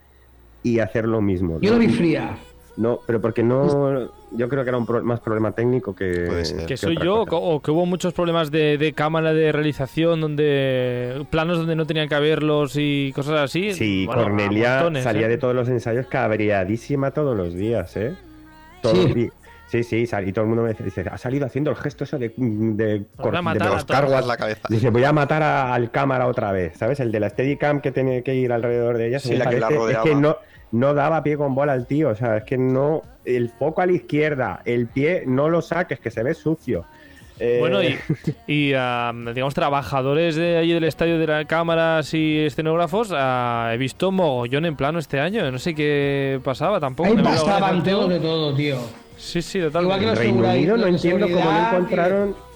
y 0.63 0.79
hacer 0.79 1.07
lo 1.07 1.21
mismo. 1.21 1.59
Yo 1.61 1.71
¿no? 1.71 1.75
lo 1.77 1.79
vi 1.85 1.89
fría. 1.89 2.37
No, 2.77 2.99
pero 3.07 3.19
porque 3.19 3.41
no. 3.41 4.11
Yo 4.33 4.47
creo 4.49 4.63
que 4.63 4.69
era 4.69 4.77
un 4.77 4.85
pro- 4.85 5.01
más 5.03 5.19
problema 5.19 5.51
técnico 5.51 5.95
que. 5.95 6.25
Puede 6.27 6.45
ser. 6.45 6.65
Que 6.67 6.77
soy 6.77 6.95
yo, 7.03 7.25
cosa. 7.25 7.35
o 7.43 7.59
que 7.59 7.71
hubo 7.71 7.87
muchos 7.87 8.13
problemas 8.13 8.51
de, 8.51 8.77
de 8.77 8.93
cámara, 8.93 9.33
de 9.33 9.51
realización, 9.51 10.21
donde 10.21 11.25
planos 11.31 11.57
donde 11.57 11.75
no 11.75 11.87
tenían 11.87 12.07
que 12.07 12.13
haberlos 12.13 12.75
y 12.77 13.11
cosas 13.15 13.39
así. 13.39 13.73
Sí, 13.73 14.05
Bueno, 14.05 14.21
Cornelia 14.23 14.75
montones, 14.75 15.03
salía 15.03 15.25
¿eh? 15.25 15.29
de 15.29 15.37
todos 15.39 15.55
los 15.55 15.67
ensayos 15.69 16.05
cabreadísima 16.05 17.09
todos 17.11 17.35
los 17.35 17.55
días, 17.55 17.97
¿eh? 17.97 18.13
Todos 18.83 19.11
Sí. 19.11 19.29
Sí, 19.67 19.83
sí, 19.83 20.07
sal- 20.07 20.27
y 20.27 20.31
todo 20.31 20.43
el 20.43 20.49
mundo 20.49 20.63
me 20.63 20.73
dice, 20.73 21.05
ha 21.11 21.17
salido 21.17 21.45
haciendo 21.45 21.69
el 21.71 21.75
gesto 21.77 22.05
eso 22.05 22.17
de, 22.17 22.27
a 22.27 22.31
de- 22.37 23.05
de 23.53 23.65
los. 23.65 23.85
Carguas 23.85 24.25
la 24.25 24.37
cabeza. 24.37 24.61
Dice, 24.69 24.89
voy 24.89 25.03
a 25.03 25.11
matar 25.11 25.43
a- 25.43 25.73
al 25.73 25.91
cámara 25.91 26.27
otra 26.27 26.51
vez, 26.53 26.77
¿sabes? 26.77 26.99
El 27.01 27.11
de 27.11 27.19
la 27.19 27.29
Steadicam 27.29 27.81
que 27.81 27.91
tiene 27.91 28.23
que 28.23 28.33
ir 28.35 28.51
alrededor 28.53 28.97
de 28.97 29.07
ella. 29.09 29.19
Sí, 29.19 29.35
la 29.35 29.49
que 29.49 29.59
la 29.59 29.67
parece, 29.67 29.75
es 29.75 29.79
rodeaba. 29.97 30.03
que 30.05 30.15
no, 30.15 30.37
no 30.71 30.93
daba 30.93 31.21
pie 31.23 31.35
con 31.37 31.53
bola 31.53 31.73
al 31.73 31.85
tío, 31.85 32.09
o 32.09 32.15
sea, 32.15 32.37
es 32.37 32.43
que 32.45 32.57
no... 32.57 33.01
El 33.25 33.49
foco 33.49 33.81
a 33.81 33.85
la 33.85 33.91
izquierda, 33.91 34.61
el 34.63 34.87
pie, 34.87 35.23
no 35.27 35.49
lo 35.49 35.61
saques, 35.61 35.99
que 35.99 36.11
se 36.11 36.23
ve 36.23 36.33
sucio. 36.33 36.85
Eh, 37.39 37.57
Bueno, 37.59 37.83
y, 37.83 37.97
y, 38.47 38.71
ah, 38.73 39.11
digamos, 39.33 39.53
trabajadores 39.53 40.35
de 40.37 40.55
allí 40.57 40.71
del 40.71 40.85
estadio 40.85 41.19
de 41.19 41.27
las 41.27 41.45
cámaras 41.45 42.13
y 42.13 42.39
escenógrafos, 42.45 43.09
ah, 43.13 43.71
he 43.73 43.77
visto 43.77 44.11
mogollón 44.13 44.63
en 44.65 44.77
plano 44.77 44.97
este 44.99 45.19
año. 45.19 45.51
No 45.51 45.59
sé 45.59 45.75
qué 45.75 46.39
pasaba 46.41 46.79
tampoco. 46.79 47.09
Ahí 47.09 47.15
todos 47.17 48.07
de 48.09 48.19
todo, 48.21 48.55
tío. 48.55 48.77
Sí, 49.17 49.41
sí, 49.41 49.59
totalmente. 49.59 49.81
Igual 49.83 49.99
que 49.99 50.09
en 50.09 50.15
Reino 50.15 50.49
Unido 50.49 50.77
no 50.77 50.87
entiendo 50.87 51.27
cómo 51.29 51.51
no 51.51 51.67
encontraron... 51.67 52.46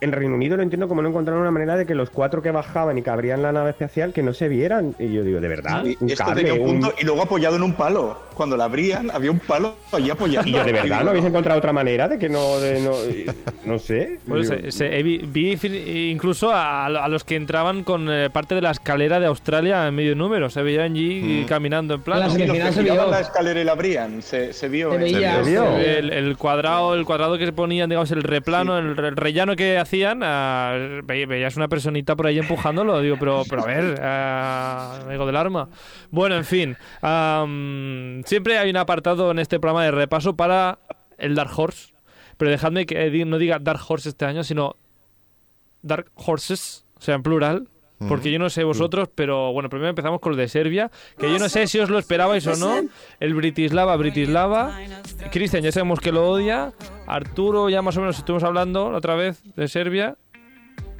en 0.00 0.12
Reino 0.12 0.34
Unido 0.34 0.56
lo 0.56 0.62
entiendo 0.62 0.88
como 0.88 1.02
no 1.02 1.08
encontraron 1.08 1.42
una 1.42 1.50
manera 1.50 1.76
de 1.76 1.86
que 1.86 1.94
los 1.94 2.10
cuatro 2.10 2.42
que 2.42 2.50
bajaban 2.50 2.96
y 2.98 3.02
que 3.02 3.10
abrían 3.10 3.42
la 3.42 3.52
nave 3.52 3.70
espacial 3.70 4.12
que 4.12 4.22
no 4.22 4.32
se 4.34 4.48
vieran. 4.48 4.94
Y 4.98 5.12
yo 5.12 5.22
digo, 5.24 5.40
¿de 5.40 5.48
verdad? 5.48 5.84
Y 5.84 5.96
Un 6.00 6.10
esto 6.10 6.24
cable, 6.24 6.42
tenía 6.44 6.54
un 6.54 6.60
un- 6.68 6.80
punto 6.80 6.94
y 7.00 7.04
luego 7.04 7.22
apoyado 7.22 7.56
en 7.56 7.62
un 7.62 7.74
palo. 7.74 8.30
Cuando 8.34 8.56
la 8.56 8.64
abrían, 8.64 9.10
había 9.10 9.30
un 9.30 9.38
palo 9.40 9.74
allí 9.92 10.08
apoyado. 10.08 10.48
Y 10.48 10.52
yo, 10.52 10.64
¿de 10.64 10.72
verdad? 10.72 10.84
digo, 10.98 11.04
¿No 11.04 11.10
habéis 11.10 11.26
encontrado 11.26 11.58
otra 11.58 11.72
manera 11.74 12.08
de 12.08 12.18
que 12.18 12.28
no... 12.30 12.58
De, 12.58 12.80
no, 12.80 12.92
no 13.66 13.78
sé. 13.78 14.18
Pues 14.26 14.48
Yo- 14.48 14.56
se- 14.56 14.72
se- 14.72 15.02
vi, 15.02 15.20
incluso 16.10 16.50
a, 16.50 16.86
a 16.86 17.08
los 17.08 17.24
que 17.24 17.36
entraban 17.36 17.84
con 17.84 18.08
eh, 18.10 18.30
parte 18.30 18.54
de 18.54 18.62
la 18.62 18.70
escalera 18.70 19.20
de 19.20 19.26
Australia 19.26 19.86
en 19.86 19.94
medio 19.94 20.14
número. 20.16 20.48
Se 20.48 20.62
veían 20.62 20.92
allí 20.92 21.44
caminando 21.48 21.94
en 21.94 22.00
plano. 22.02 22.30
Sí, 22.30 22.46
los 22.46 22.56
que 22.56 22.72
se 22.72 22.82
vio. 22.82 23.10
la 23.10 23.20
escalera 23.20 23.60
y 23.60 23.64
la 23.64 23.72
abrían, 23.72 24.22
se, 24.22 24.52
se 24.54 24.68
vio. 24.68 24.90
Se 24.92 24.98
veía. 24.98 25.40
El, 25.40 26.10
el 26.10 26.36
cuadrado, 26.38 26.94
el 26.94 27.04
cuadrado 27.04 27.36
que 27.38 27.46
se 27.46 27.52
ponían, 27.52 27.88
digamos, 27.90 28.10
el 28.10 28.22
replano, 28.22 28.78
el, 28.78 28.96
re- 28.96 29.08
el 29.08 29.16
rellano 29.16 29.54
que 29.56 29.78
veías 29.90 31.56
una 31.56 31.68
personita 31.68 32.16
por 32.16 32.26
ahí 32.26 32.38
empujándolo, 32.38 33.00
digo, 33.00 33.16
pero, 33.18 33.42
pero 33.48 33.62
a 33.62 33.66
ver, 33.66 34.00
ah, 34.02 35.00
amigo 35.04 35.26
del 35.26 35.36
arma. 35.36 35.68
Bueno, 36.10 36.36
en 36.36 36.44
fin, 36.44 36.76
am, 37.02 38.22
siempre 38.24 38.58
hay 38.58 38.70
un 38.70 38.76
apartado 38.76 39.30
en 39.30 39.38
este 39.38 39.58
programa 39.58 39.84
de 39.84 39.90
repaso 39.90 40.36
para 40.36 40.78
el 41.18 41.34
Dark 41.34 41.50
Horse, 41.56 41.92
pero 42.36 42.50
dejadme 42.50 42.86
que 42.86 43.24
no 43.24 43.38
diga 43.38 43.58
Dark 43.58 43.80
Horse 43.86 44.10
este 44.10 44.24
año, 44.24 44.44
sino 44.44 44.76
Dark 45.82 46.10
Horses, 46.14 46.84
o 46.96 47.00
sea, 47.00 47.14
en 47.14 47.22
plural. 47.22 47.68
Porque 48.08 48.32
yo 48.32 48.38
no 48.38 48.48
sé 48.48 48.64
vosotros, 48.64 49.08
pero 49.14 49.52
bueno, 49.52 49.68
primero 49.68 49.90
empezamos 49.90 50.20
con 50.20 50.32
lo 50.32 50.38
de 50.38 50.48
Serbia, 50.48 50.90
que 51.18 51.30
yo 51.30 51.38
no 51.38 51.48
sé 51.50 51.66
si 51.66 51.78
os 51.78 51.90
lo 51.90 51.98
esperabais 51.98 52.46
o 52.46 52.56
no. 52.56 52.80
El 53.20 53.34
Britislava, 53.34 53.94
Britislava. 53.96 54.78
Cristian 55.30 55.62
ya 55.62 55.70
sabemos 55.70 56.00
que 56.00 56.10
lo 56.10 56.28
odia. 56.30 56.72
Arturo 57.06 57.68
ya 57.68 57.82
más 57.82 57.96
o 57.96 58.00
menos 58.00 58.16
estuvimos 58.18 58.42
hablando 58.42 58.90
la 58.90 58.98
otra 58.98 59.16
vez 59.16 59.42
de 59.54 59.68
Serbia. 59.68 60.16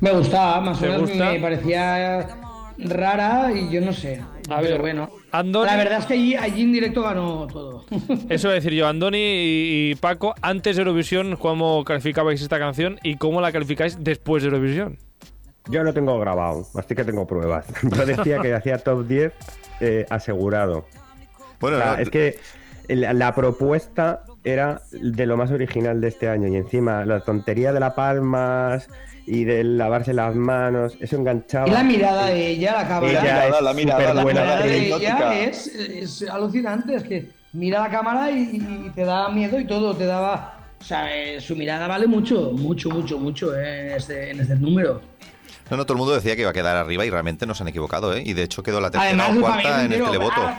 Me 0.01 0.11
gustaba, 0.13 0.61
más 0.61 0.77
o 0.79 0.81
¿Te 0.81 0.87
menos 0.89 1.09
gusta? 1.09 1.33
me 1.33 1.41
parecía 1.41 2.29
rara 2.79 3.53
y 3.53 3.71
yo 3.71 3.81
no 3.81 3.93
sé. 3.93 4.21
A 4.49 4.57
pero 4.61 4.73
ver, 4.73 4.81
bueno. 4.81 5.11
Andoni- 5.33 5.67
La 5.67 5.77
verdad 5.77 5.99
es 6.01 6.07
que 6.07 6.15
allí, 6.15 6.35
allí 6.35 6.63
en 6.63 6.73
directo 6.73 7.03
ganó 7.03 7.47
todo. 7.47 7.85
Eso 8.29 8.49
voy 8.49 8.53
a 8.53 8.61
decir 8.61 8.73
yo, 8.75 8.87
Andoni 8.89 9.19
y, 9.19 9.91
y 9.91 9.95
Paco, 9.95 10.35
antes 10.43 10.77
de 10.77 10.83
Eurovisión, 10.83 11.37
¿cómo 11.37 11.85
calificabais 11.85 12.43
esta 12.43 12.59
canción 12.59 12.99
y 13.03 13.17
cómo 13.17 13.41
la 13.41 13.53
calificáis 13.53 13.97
después 14.03 14.43
de 14.43 14.49
Eurovisión? 14.49 14.99
Yo 15.69 15.83
lo 15.83 15.93
tengo 15.93 16.19
grabado, 16.19 16.67
así 16.75 16.95
que 16.95 17.05
tengo 17.05 17.27
pruebas. 17.27 17.67
Yo 17.83 18.07
decía 18.07 18.41
que 18.41 18.55
hacía 18.55 18.79
top 18.79 19.07
10 19.07 19.33
eh, 19.81 20.07
asegurado. 20.11 20.87
Bueno, 21.61 21.77
O 21.77 21.81
sea, 21.81 21.93
no, 21.93 21.99
es 21.99 22.11
que 22.11 22.39
la, 22.89 23.13
la 23.13 23.35
propuesta 23.35 24.25
era 24.43 24.83
de 24.91 25.27
lo 25.27 25.37
más 25.37 25.51
original 25.51 26.01
de 26.01 26.09
este 26.09 26.29
año 26.29 26.49
y 26.49 26.57
encima 26.57 27.05
la 27.05 27.21
tontería 27.21 27.73
de 27.73 27.81
la 27.81 27.95
palmas 27.95 28.89
y 29.27 29.45
de 29.45 29.63
lavarse 29.63 30.13
las 30.13 30.35
manos, 30.35 30.97
eso 31.01 31.17
enganchaba. 31.17 31.69
Y 31.69 31.71
la 31.71 31.85
mirada 31.85 32.27
de 32.27 32.49
ella, 32.49 32.73
la 32.73 32.89
cámara. 32.89 33.13
Ella 33.13 33.21
mirada, 33.23 33.47
es 33.47 33.63
la 33.63 33.75
mirada, 33.75 34.03
la 34.03 34.15
La 34.15 34.23
buena 34.23 34.41
mirada 34.43 34.63
de 34.63 34.87
ella 34.87 35.45
es, 35.45 35.67
es 35.67 36.29
alucinante, 36.29 36.97
es 36.97 37.03
que 37.05 37.31
mira 37.53 37.81
la 37.81 37.91
cámara 37.91 38.31
y, 38.31 38.57
y 38.87 38.91
te 38.95 39.05
da 39.05 39.29
miedo 39.29 39.61
y 39.61 39.67
todo, 39.67 39.95
te 39.95 40.07
daba... 40.07 40.57
O 40.81 40.83
sea, 40.83 41.15
eh, 41.15 41.41
su 41.41 41.55
mirada 41.55 41.87
vale 41.87 42.07
mucho, 42.07 42.53
mucho, 42.53 42.89
mucho, 42.89 43.19
mucho 43.19 43.55
eh, 43.55 43.91
en, 43.91 43.97
este, 43.97 44.31
en 44.31 44.41
este 44.41 44.57
número. 44.57 45.03
No, 45.71 45.77
no, 45.77 45.85
todo 45.85 45.95
el 45.95 45.99
mundo 45.99 46.15
decía 46.15 46.35
que 46.37 46.43
iba 46.43 46.51
a 46.51 46.55
quedar 46.55 46.77
arriba 46.77 47.05
y 47.07 47.11
realmente 47.11 47.47
no 47.47 47.55
se 47.55 47.63
han 47.63 47.69
equivocado, 47.69 48.15
¿eh? 48.15 48.23
Y 48.25 48.33
de 48.33 48.43
hecho 48.43 48.63
quedó 48.63 48.81
la 48.81 48.91
tercera 48.91 49.25
Además, 49.27 49.37
o 49.37 49.41
cuarta 49.41 49.85
en 49.85 49.93
el 49.93 50.05
televoto. 50.05 50.51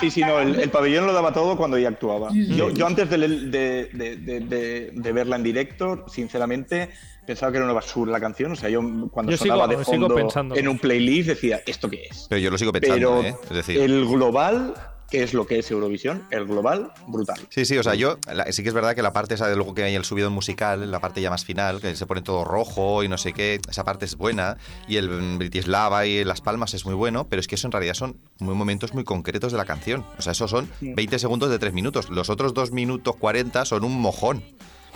Sí, 0.00 0.10
sí, 0.10 0.20
no, 0.22 0.40
el, 0.40 0.58
el 0.60 0.70
pabellón 0.70 1.06
lo 1.06 1.12
daba 1.12 1.32
todo 1.32 1.56
cuando 1.56 1.76
ella 1.76 1.88
actuaba. 1.88 2.30
Yo, 2.32 2.70
yo 2.70 2.86
antes 2.86 3.08
de, 3.10 3.18
de- 3.18 3.88
de- 3.92 4.16
de- 4.16 4.40
de- 4.40 4.90
de 4.92 5.12
verla 5.12 5.36
en 5.36 5.42
directo, 5.42 6.04
sinceramente, 6.08 6.90
pensaba 7.26 7.52
que 7.52 7.58
era 7.58 7.64
una 7.64 7.74
basura 7.74 8.10
la 8.12 8.20
canción. 8.20 8.52
O 8.52 8.56
sea, 8.56 8.68
yo 8.70 8.80
cuando 9.10 9.30
Yo 9.32 9.38
sigo- 9.38 9.54
sonaba 9.54 9.66
de 9.68 9.84
sigo 9.84 9.84
fondo 10.08 10.14
pensando. 10.14 10.56
en 10.56 10.68
un 10.68 10.78
playlist 10.78 11.28
decía, 11.28 11.60
¿esto 11.66 11.88
qué 11.90 12.04
es? 12.10 12.26
Pero 12.28 12.40
yo 12.40 12.50
lo 12.50 12.58
sigo 12.58 12.72
pensando, 12.72 13.18
Pero 13.20 13.22
¿eh? 13.22 13.36
Es 13.50 13.56
decir, 13.56 13.80
el 13.80 14.06
global, 14.06 14.74
que 15.10 15.22
es 15.22 15.34
lo 15.34 15.46
que 15.46 15.58
es 15.58 15.70
Eurovisión, 15.70 16.22
el 16.30 16.46
global, 16.46 16.92
brutal. 17.08 17.40
Sí, 17.48 17.64
sí, 17.64 17.76
o 17.78 17.82
sea, 17.82 17.94
yo 17.94 18.18
la- 18.32 18.50
sí 18.52 18.62
que 18.62 18.68
es 18.68 18.74
verdad 18.74 18.94
que 18.94 19.02
la 19.02 19.12
parte 19.12 19.34
esa 19.34 19.48
de 19.48 19.56
luego 19.56 19.74
que 19.74 19.82
hay 19.82 19.94
el 19.94 20.04
subido 20.04 20.30
musical, 20.30 20.90
la 20.90 21.00
parte 21.00 21.20
ya 21.20 21.30
más 21.30 21.44
final, 21.44 21.80
que 21.80 21.94
se 21.96 22.06
pone 22.06 22.22
todo 22.22 22.44
rojo 22.44 23.02
y 23.02 23.08
no 23.08 23.18
sé 23.18 23.32
qué, 23.32 23.60
esa 23.68 23.84
parte 23.84 24.04
es 24.04 24.16
buena, 24.16 24.56
y 24.86 24.96
el 24.96 25.10
mm, 25.10 25.38
Britislava 25.38 26.06
y 26.06 26.24
Las 26.24 26.40
Palmas 26.40 26.74
es 26.74 26.84
muy 26.86 26.94
bueno, 26.94 27.26
pero 27.28 27.40
es 27.40 27.48
que 27.48 27.56
eso 27.56 27.66
en 27.66 27.72
realidad 27.72 27.94
son 27.94 28.16
muy 28.38 28.54
momentos 28.54 28.94
muy 28.94 29.04
concretos 29.04 29.52
de 29.52 29.58
la 29.58 29.64
canción. 29.64 30.04
O 30.18 30.22
sea, 30.22 30.32
esos 30.32 30.50
son 30.50 30.68
20 30.80 31.18
segundos 31.18 31.50
de 31.50 31.58
3 31.58 31.72
minutos. 31.72 32.08
Los 32.10 32.30
otros 32.30 32.54
2 32.54 32.70
minutos 32.72 33.16
40 33.16 33.64
son 33.64 33.84
un 33.84 34.00
mojón. 34.00 34.42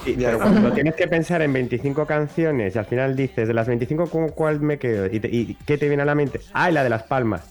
Sí, 0.04 0.14
pero 0.18 0.38
cuando 0.38 0.70
tienes 0.72 0.94
que 0.96 1.06
pensar 1.06 1.40
en 1.40 1.52
25 1.52 2.04
canciones 2.06 2.74
y 2.74 2.78
al 2.78 2.84
final 2.84 3.16
dices, 3.16 3.48
de 3.48 3.54
las 3.54 3.66
25, 3.66 4.10
¿con 4.10 4.28
cuál 4.30 4.60
me 4.60 4.78
quedo? 4.78 5.06
¿Y, 5.06 5.18
te- 5.18 5.28
y 5.28 5.54
qué 5.66 5.78
te 5.78 5.88
viene 5.88 6.02
a 6.02 6.06
la 6.06 6.14
mente? 6.14 6.40
Ah, 6.52 6.68
y 6.70 6.74
la 6.74 6.82
de 6.84 6.90
las 6.90 7.04
palmas. 7.04 7.42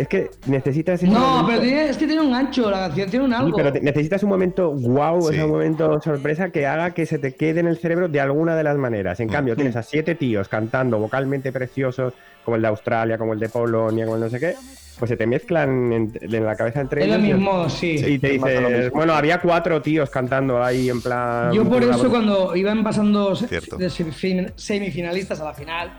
Es 0.00 0.08
que 0.08 0.30
necesitas 0.46 1.02
ese 1.02 1.12
No, 1.12 1.20
momento- 1.20 1.46
pero 1.48 1.60
tiene- 1.60 1.88
es 1.90 1.96
que 1.98 2.06
tiene 2.06 2.22
un 2.22 2.30
gancho, 2.32 2.70
la 2.70 2.78
canción 2.88 3.10
tiene 3.10 3.24
un 3.26 3.30
Sí, 3.32 3.36
algo. 3.36 3.56
pero 3.56 3.72
te- 3.72 3.80
necesitas 3.80 4.22
un 4.22 4.30
momento 4.30 4.70
wow, 4.72 5.20
Sí. 5.28 5.34
ese 5.36 5.46
momento 5.46 6.00
sorpresa 6.00 6.50
que 6.50 6.66
haga 6.66 6.92
que 6.92 7.04
se 7.06 7.18
te 7.18 7.34
quede 7.34 7.60
en 7.60 7.66
el 7.66 7.76
cerebro 7.78 8.08
de 8.08 8.20
alguna 8.20 8.56
de 8.56 8.64
las 8.64 8.76
maneras. 8.78 9.20
En 9.20 9.28
cambio, 9.28 9.54
tienes 9.56 9.76
a 9.76 9.82
siete 9.82 10.14
tíos 10.14 10.48
cantando 10.48 10.98
vocalmente 10.98 11.52
preciosos, 11.52 12.14
como 12.44 12.56
el 12.56 12.62
de 12.62 12.68
Australia, 12.68 13.18
como 13.18 13.34
el 13.34 13.38
de 13.40 13.48
Polonia, 13.50 14.04
como 14.06 14.16
el 14.16 14.22
no 14.22 14.30
sé 14.30 14.40
qué, 14.40 14.54
pues 14.98 15.08
se 15.10 15.16
te 15.16 15.26
mezclan 15.26 15.92
en, 15.92 16.12
en 16.20 16.44
la 16.44 16.56
cabeza 16.56 16.80
entre 16.80 17.02
Es 17.02 17.08
lo 17.08 17.14
ellos 17.16 17.28
y- 17.28 17.32
mismo, 17.34 17.68
sí. 17.68 17.96
Y 18.06 18.18
te 18.18 18.30
dices, 18.30 18.90
bueno, 18.90 19.12
había 19.12 19.38
cuatro 19.40 19.82
tíos 19.82 20.08
cantando 20.08 20.62
ahí 20.62 20.88
en 20.88 21.02
plan. 21.02 21.52
Yo 21.52 21.68
por 21.68 21.82
eso 21.82 22.08
cuando 22.08 22.56
iban 22.56 22.82
pasando 22.82 23.36
Cierto. 23.36 23.76
de 23.76 23.88
semifin- 23.88 24.52
semifinalistas 24.56 25.40
a 25.40 25.44
la 25.44 25.52
final, 25.54 25.90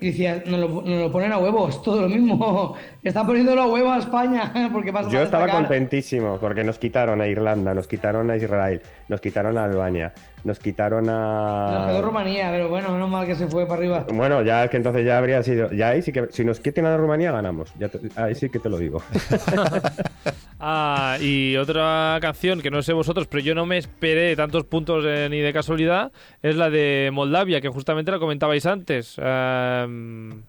y 0.00 0.08
decía, 0.08 0.42
nos 0.46 0.60
lo, 0.60 0.68
nos 0.82 1.00
lo 1.00 1.12
ponen 1.12 1.32
a 1.32 1.38
huevo, 1.38 1.68
es 1.68 1.80
todo 1.82 2.02
lo 2.02 2.08
mismo. 2.08 2.74
Está 3.02 3.24
poniéndolo 3.24 3.62
a 3.62 3.66
huevo 3.66 3.92
a 3.92 3.98
España, 3.98 4.52
porque 4.72 4.92
pasa 4.92 5.10
Yo 5.10 5.22
estaba 5.22 5.48
contentísimo 5.48 6.38
porque 6.38 6.64
nos 6.64 6.78
quitaron 6.78 7.20
a 7.20 7.26
Irlanda, 7.26 7.74
nos 7.74 7.86
quitaron 7.86 8.30
a 8.30 8.36
Israel, 8.36 8.82
nos 9.08 9.20
quitaron 9.20 9.58
a 9.58 9.64
Albania, 9.64 10.12
nos 10.46 10.58
quitaron 10.58 11.04
Nos 11.06 11.86
quedó 11.86 11.98
a. 11.98 12.02
Rumanía, 12.02 12.48
pero 12.50 12.68
bueno, 12.68 12.90
menos 12.90 13.10
mal 13.10 13.26
que 13.26 13.34
se 13.34 13.46
fue 13.48 13.66
para 13.66 13.78
arriba. 13.80 14.06
Bueno, 14.12 14.42
ya 14.42 14.64
es 14.64 14.70
que 14.70 14.76
entonces 14.78 15.04
ya 15.04 15.18
habría 15.18 15.42
sido. 15.42 15.70
Ya 15.72 15.88
ahí 15.90 16.02
sí 16.02 16.12
que. 16.12 16.28
Si 16.30 16.44
nos 16.44 16.60
quiten 16.60 16.86
a 16.86 16.96
Rumanía, 16.96 17.32
ganamos. 17.32 17.72
Ya 17.78 17.88
te- 17.88 17.98
ahí 18.16 18.34
sí 18.34 18.48
que 18.48 18.58
te 18.58 18.68
lo 18.68 18.78
digo. 18.78 19.02
Ah, 20.58 21.18
y 21.20 21.54
otra 21.58 22.16
canción 22.22 22.62
que 22.62 22.70
no 22.70 22.80
sé 22.82 22.94
vosotros, 22.94 23.26
pero 23.26 23.42
yo 23.42 23.54
no 23.54 23.66
me 23.66 23.76
esperé 23.76 24.34
tantos 24.36 24.64
puntos 24.64 25.04
eh, 25.06 25.28
ni 25.30 25.40
de 25.40 25.52
casualidad, 25.52 26.12
es 26.42 26.56
la 26.56 26.70
de 26.70 27.10
Moldavia, 27.12 27.60
que 27.60 27.68
justamente 27.68 28.10
la 28.10 28.18
comentabais 28.18 28.64
antes. 28.64 29.18
Am, 29.18 30.44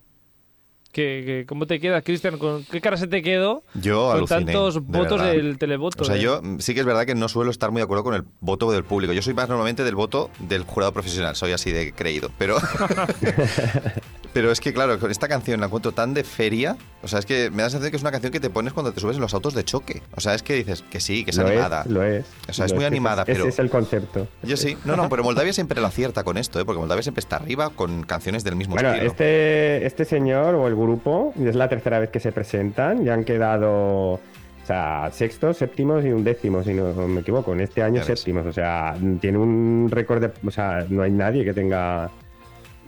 ¿qué- 0.97 1.23
qué- 1.25 1.45
cómo 1.47 1.67
te 1.67 1.79
quedas, 1.79 2.03
Cristian? 2.03 2.37
¿Con 2.37 2.63
qué 2.65 2.81
cara 2.81 2.97
se 2.97 3.07
te 3.07 3.21
quedó 3.21 3.63
Yo 3.75 4.07
con 4.07 4.17
aluciné, 4.17 4.45
tantos 4.45 4.73
de 4.73 4.79
votos 4.81 5.19
verdad. 5.21 5.31
del 5.33 5.57
televoto? 5.57 6.01
O 6.03 6.05
sea, 6.05 6.15
eh? 6.15 6.21
yo 6.21 6.41
sí 6.59 6.73
que 6.73 6.79
es 6.79 6.85
verdad 6.85 7.05
que 7.05 7.13
no 7.15 7.29
suelo 7.29 7.51
estar 7.51 7.69
muy 7.71 7.79
de 7.79 7.83
acuerdo 7.83 8.03
con 8.03 8.15
el 8.15 8.23
voto 8.39 8.71
del 8.71 8.83
público. 8.83 9.13
Yo 9.13 9.21
soy 9.21 9.33
más 9.35 9.47
normalmente 9.47 9.83
del 9.83 9.95
voto 9.95 10.29
del 10.39 10.63
jurado 10.63 10.91
profesional, 10.93 11.35
soy 11.35 11.51
así 11.51 11.71
de 11.71 11.93
creído. 11.93 12.31
Pero, 12.39 12.57
pero 14.33 14.51
es 14.51 14.59
que, 14.59 14.73
claro, 14.73 14.99
con 14.99 15.09
esta 15.11 15.27
canción 15.27 15.59
la 15.59 15.67
encuentro 15.67 15.91
tan 15.91 16.13
de 16.13 16.23
feria. 16.23 16.77
O 17.03 17.07
sea, 17.07 17.19
es 17.19 17.25
que 17.25 17.49
me 17.49 17.57
da 17.57 17.63
la 17.63 17.69
sensación 17.69 17.91
que 17.91 17.97
es 17.97 18.01
una 18.03 18.11
canción 18.11 18.31
que 18.31 18.39
te 18.39 18.49
pones 18.49 18.73
cuando 18.73 18.91
te 18.91 18.99
subes 18.99 19.15
en 19.15 19.21
los 19.21 19.33
autos 19.33 19.53
de 19.53 19.63
choque. 19.63 20.01
O 20.15 20.21
sea, 20.21 20.33
es 20.33 20.43
que 20.43 20.53
dices 20.55 20.83
que 20.89 20.99
sí, 20.99 21.23
que 21.23 21.31
es 21.31 21.37
lo 21.37 21.47
animada. 21.47 21.81
es, 21.83 21.87
lo 21.91 22.03
es. 22.03 22.25
O 22.49 22.53
sea, 22.53 22.65
es 22.65 22.73
muy 22.73 22.81
que 22.81 22.87
animada, 22.87 23.23
ese 23.23 23.33
pero- 23.33 23.47
es 23.47 23.59
el 23.59 23.69
concepto. 23.69 24.27
Yo 24.43 24.57
sí. 24.57 24.77
No, 24.85 24.95
no, 24.95 25.09
pero 25.09 25.23
Moldavia 25.23 25.53
siempre 25.53 25.79
lo 25.79 25.87
acierta 25.87 26.23
con 26.23 26.37
esto, 26.37 26.59
¿eh? 26.59 26.65
porque 26.65 26.79
Moldavia 26.79 27.03
siempre 27.03 27.19
está 27.19 27.37
arriba 27.37 27.69
con 27.69 28.03
canciones 28.03 28.43
del 28.43 28.55
mismo 28.55 28.73
Bueno, 28.75 28.89
estilo. 28.89 29.11
este, 29.11 29.85
este 29.85 30.05
señor 30.05 30.55
o 30.55 30.67
el 30.67 30.75
grupo 30.75 30.86
es 31.39 31.55
la 31.55 31.69
tercera 31.69 31.99
vez 31.99 32.09
que 32.09 32.19
se 32.19 32.31
presentan. 32.31 33.03
Ya 33.03 33.13
han 33.13 33.23
quedado. 33.23 34.13
O 34.13 34.65
sea, 34.67 35.09
sextos, 35.11 35.57
séptimos 35.57 36.03
y 36.03 36.09
un 36.09 36.23
décimo, 36.23 36.61
si 36.63 36.73
no 36.73 36.93
me 37.07 37.21
equivoco. 37.21 37.53
En 37.53 37.61
este 37.61 37.81
año 37.81 38.03
séptimos. 38.03 38.45
O 38.45 38.53
sea, 38.53 38.95
tiene 39.19 39.37
un 39.37 39.87
récord 39.89 40.21
de. 40.21 40.31
O 40.45 40.51
sea, 40.51 40.85
no 40.89 41.03
hay 41.03 41.11
nadie 41.11 41.45
que 41.45 41.53
tenga. 41.53 42.09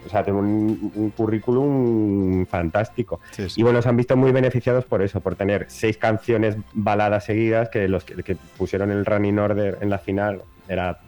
O 0.05 0.09
sea, 0.09 0.23
tiene 0.23 0.39
un, 0.39 0.91
un 0.95 1.09
currículum 1.11 2.45
fantástico. 2.45 3.19
Sí, 3.31 3.49
sí. 3.49 3.61
Y 3.61 3.63
bueno, 3.63 3.81
se 3.81 3.89
han 3.89 3.97
visto 3.97 4.15
muy 4.15 4.31
beneficiados 4.31 4.85
por 4.85 5.01
eso, 5.01 5.19
por 5.19 5.35
tener 5.35 5.65
seis 5.67 5.97
canciones 5.97 6.55
baladas 6.73 7.25
seguidas 7.25 7.69
que 7.69 7.87
los 7.89 8.05
que, 8.05 8.23
que 8.23 8.37
pusieron 8.57 8.91
el 8.91 9.05
running 9.05 9.39
order 9.39 9.77
en 9.81 9.89
la 9.89 9.97
final 9.97 10.41
era 10.69 10.99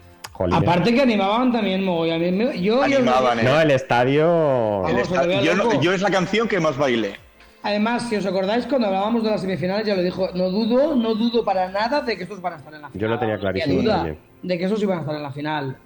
Aparte 0.51 0.93
que 0.93 1.01
animaban 1.01 1.51
también 1.51 1.83
mogollón. 1.83 2.15
A 2.15 2.19
mí 2.19 2.31
me- 2.31 2.45
Yo, 2.61 2.75
yo- 2.77 2.83
Animaban, 2.83 3.39
¿eh? 3.39 3.43
No, 3.43 3.59
el 3.61 3.71
estadio. 3.71 4.87
El 4.87 4.93
Vamos, 4.95 5.11
esta- 5.11 5.41
yo, 5.41 5.55
no- 5.55 5.81
yo 5.81 5.93
es 5.93 6.01
la 6.01 6.09
canción 6.11 6.47
que 6.47 6.59
más 6.59 6.77
bailé. 6.77 7.15
Además, 7.63 8.09
si 8.09 8.15
os 8.15 8.25
acordáis, 8.25 8.65
cuando 8.65 8.87
hablábamos 8.87 9.23
de 9.23 9.29
las 9.29 9.41
semifinales, 9.41 9.85
ya 9.85 9.95
lo 9.95 10.01
dijo, 10.01 10.29
no 10.33 10.49
dudo, 10.49 10.95
no 10.95 11.13
dudo 11.13 11.45
para 11.45 11.69
nada 11.69 12.01
de 12.01 12.17
que 12.17 12.23
estos 12.23 12.41
van 12.41 12.53
a 12.53 12.57
estar 12.57 12.73
en 12.73 12.81
la 12.81 12.89
final. 12.89 13.01
Yo 13.01 13.07
lo 13.07 13.19
tenía 13.19 13.37
clarísimo 13.37 13.81
duda 13.83 14.15
de 14.41 14.57
que 14.57 14.65
esos 14.65 14.81
iban 14.81 14.97
a 14.97 15.01
estar 15.01 15.15
en 15.15 15.21
la 15.23 15.31
final. 15.31 15.77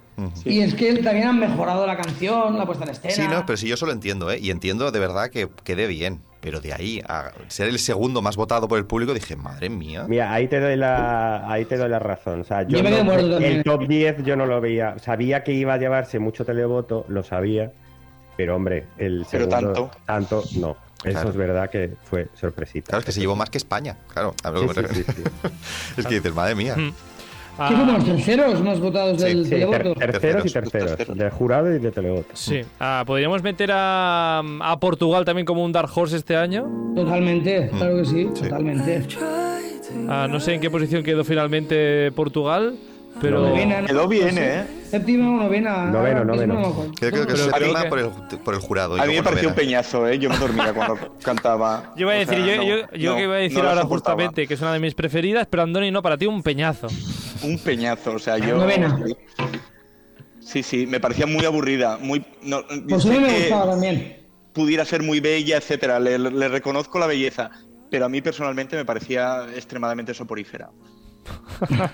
Y 0.44 0.60
es 0.60 0.74
que 0.74 0.94
también 1.02 1.28
han 1.28 1.38
mejorado 1.38 1.86
la 1.86 1.96
canción, 1.96 2.56
la 2.58 2.64
puesta 2.64 2.84
en 2.84 2.90
escena. 2.90 3.14
Sí, 3.14 3.22
no, 3.28 3.44
pero 3.44 3.56
sí, 3.56 3.68
yo 3.68 3.74
eso 3.74 3.84
lo 3.86 3.92
entiendo, 3.92 4.30
¿eh? 4.30 4.38
Y 4.40 4.50
entiendo 4.50 4.90
de 4.90 4.98
verdad 4.98 5.28
que 5.30 5.48
quede 5.64 5.86
bien. 5.86 6.20
Pero 6.40 6.60
de 6.60 6.72
ahí 6.72 7.02
a 7.08 7.32
ser 7.48 7.66
el 7.68 7.78
segundo 7.80 8.22
más 8.22 8.36
votado 8.36 8.68
por 8.68 8.78
el 8.78 8.86
público, 8.86 9.12
dije, 9.12 9.34
madre 9.34 9.68
mía. 9.68 10.04
Mira, 10.08 10.32
ahí 10.32 10.46
te 10.46 10.60
doy 10.60 10.76
la, 10.76 11.50
ahí 11.50 11.64
te 11.64 11.76
doy 11.76 11.88
la 11.88 11.98
razón. 11.98 12.42
O 12.42 12.44
sea, 12.44 12.62
yo 12.62 12.78
Yo 12.78 12.84
me 12.84 12.90
no- 12.90 12.98
también. 12.98 13.42
el 13.42 13.64
top 13.64 13.88
10 13.88 14.22
yo 14.22 14.36
no 14.36 14.46
lo 14.46 14.60
veía. 14.60 14.96
Sabía 15.00 15.42
que 15.42 15.52
iba 15.52 15.74
a 15.74 15.76
llevarse 15.76 16.20
mucho 16.20 16.44
televoto, 16.44 17.04
lo 17.08 17.22
sabía, 17.24 17.72
Pero 18.36 18.54
hombre, 18.54 18.86
el 18.98 19.26
Pero 19.30 19.50
segundo 19.50 19.90
tanto. 20.06 20.44
no. 20.60 20.76
Eso 21.04 21.12
Claro. 21.12 21.28
es 21.30 21.36
verdad 21.36 21.70
que 21.70 21.92
fue 22.04 22.28
sorpresita. 22.34 22.86
Claro, 22.88 23.00
es 23.00 23.06
que 23.06 23.12
se 23.12 23.20
llevó 23.20 23.34
más 23.36 23.50
que 23.50 23.58
España. 23.58 23.96
Claro, 24.12 24.34
a 24.44 24.50
lo 24.50 24.60
Sí, 24.60 24.68
que 24.68 24.80
me 24.82 24.88
sí, 24.88 25.02
refiero. 25.02 25.12
sí, 25.12 25.22
sí. 25.42 25.48
Es 26.00 26.06
que 26.06 26.14
dices, 26.16 26.34
madre 26.34 26.54
mía. 26.54 26.74
Mm. 27.58 27.68
¿Qué 27.68 27.74
somos 27.76 27.94
los 27.94 28.04
terceros 28.04 28.62
más 28.62 28.80
votados 28.80 29.18
del 29.20 29.44
Sí, 29.44 29.50
ter- 29.50 29.60
televoto? 29.70 29.94
terceros 29.94 29.96
y 29.96 30.00
Terceros, 30.00 30.52
terceros, 30.52 30.88
terceros. 30.96 31.18
del 31.18 31.30
jurado 31.30 31.74
y 31.74 31.78
de 31.78 31.90
televoto. 31.90 32.28
Sí. 32.34 32.60
Ah, 32.78 33.02
¿Podríamos 33.06 33.42
meter 33.42 33.70
a, 33.72 34.42
a 34.60 34.80
Portugal 34.80 35.24
también 35.24 35.46
como 35.46 35.64
un 35.64 35.72
Dark 35.72 35.90
Horse 35.94 36.16
este 36.16 36.36
año? 36.36 36.66
Totalmente, 36.94 37.70
claro 37.76 37.96
que 37.96 38.04
sí, 38.04 38.28
Sí. 38.34 38.42
totalmente. 38.42 39.06
Ah, 40.08 40.26
no 40.28 40.40
sé 40.40 40.54
en 40.54 40.60
qué 40.60 40.70
posición 40.70 41.02
quedó 41.02 41.24
finalmente 41.24 42.10
Portugal, 42.12 42.74
pero... 43.20 43.40
Novena, 43.48 43.80
¿no? 43.82 43.86
Quedó 43.86 44.08
bien, 44.08 44.26
No 44.28 44.32
sé. 44.34 44.58
¿eh? 44.60 44.64
Séptima 44.90 45.28
o 45.30 45.42
novena. 45.42 45.86
Noveno, 45.86 46.24
noveno. 46.24 46.92
Creo, 46.98 47.10
creo 47.10 47.26
que 47.26 47.34
firma 47.34 47.82
que- 47.82 47.88
por 47.88 47.98
el, 47.98 48.10
por 48.44 48.54
el 48.54 48.60
jurado. 48.60 49.00
A 49.00 49.04
mí 49.06 49.14
me 49.14 49.22
pareció 49.22 49.48
un 49.48 49.54
peñazo, 49.54 50.06
¿eh? 50.08 50.18
Yo 50.18 50.30
me 50.30 50.38
dormía 50.38 50.72
cuando 50.72 51.16
cantaba. 51.22 51.92
Yo 51.96 52.02
iba 52.02 52.12
a 52.12 52.16
O 52.16 52.18
decir, 52.20 52.34
sea, 52.44 52.46
yo, 52.46 52.56
no, 52.56 52.92
yo, 52.96 53.10
no, 53.10 53.16
que 53.16 53.22
iba 53.24 53.34
a 53.34 53.38
decir 53.38 53.62
no 53.62 53.68
ahora 53.68 53.82
justamente 53.84 54.46
que 54.46 54.54
es 54.54 54.60
una 54.60 54.72
de 54.72 54.80
mis 54.80 54.94
preferidas, 54.94 55.46
pero 55.50 55.62
Andoni 55.64 55.90
no, 55.90 56.02
para 56.02 56.16
ti 56.16 56.26
un 56.26 56.42
peñazo. 56.42 56.86
Un 57.42 57.58
peñazo, 57.58 58.12
o 58.14 58.18
sea, 58.18 58.38
yo. 58.38 58.56
Novena. 58.58 58.98
Sí, 60.40 60.62
sí, 60.62 60.86
me 60.86 61.00
parecía 61.00 61.26
muy 61.26 61.44
aburrida. 61.44 61.98
Muy, 62.00 62.24
no, 62.42 62.62
Pues 62.88 63.04
a 63.04 63.08
mí 63.08 63.18
me 63.18 63.32
gustaba 63.40 63.70
también. 63.72 64.18
pudiera 64.52 64.84
ser 64.84 65.02
muy 65.02 65.18
bella, 65.20 65.56
etcétera. 65.56 65.98
Le, 65.98 66.18
le 66.18 66.48
reconozco 66.48 66.98
la 67.00 67.06
belleza, 67.06 67.50
pero 67.90 68.04
a 68.06 68.08
mí 68.08 68.22
personalmente 68.22 68.76
me 68.76 68.84
parecía 68.84 69.46
extremadamente 69.56 70.14
soporífera. 70.14 70.70
A 71.60 71.66
mí 71.66 71.88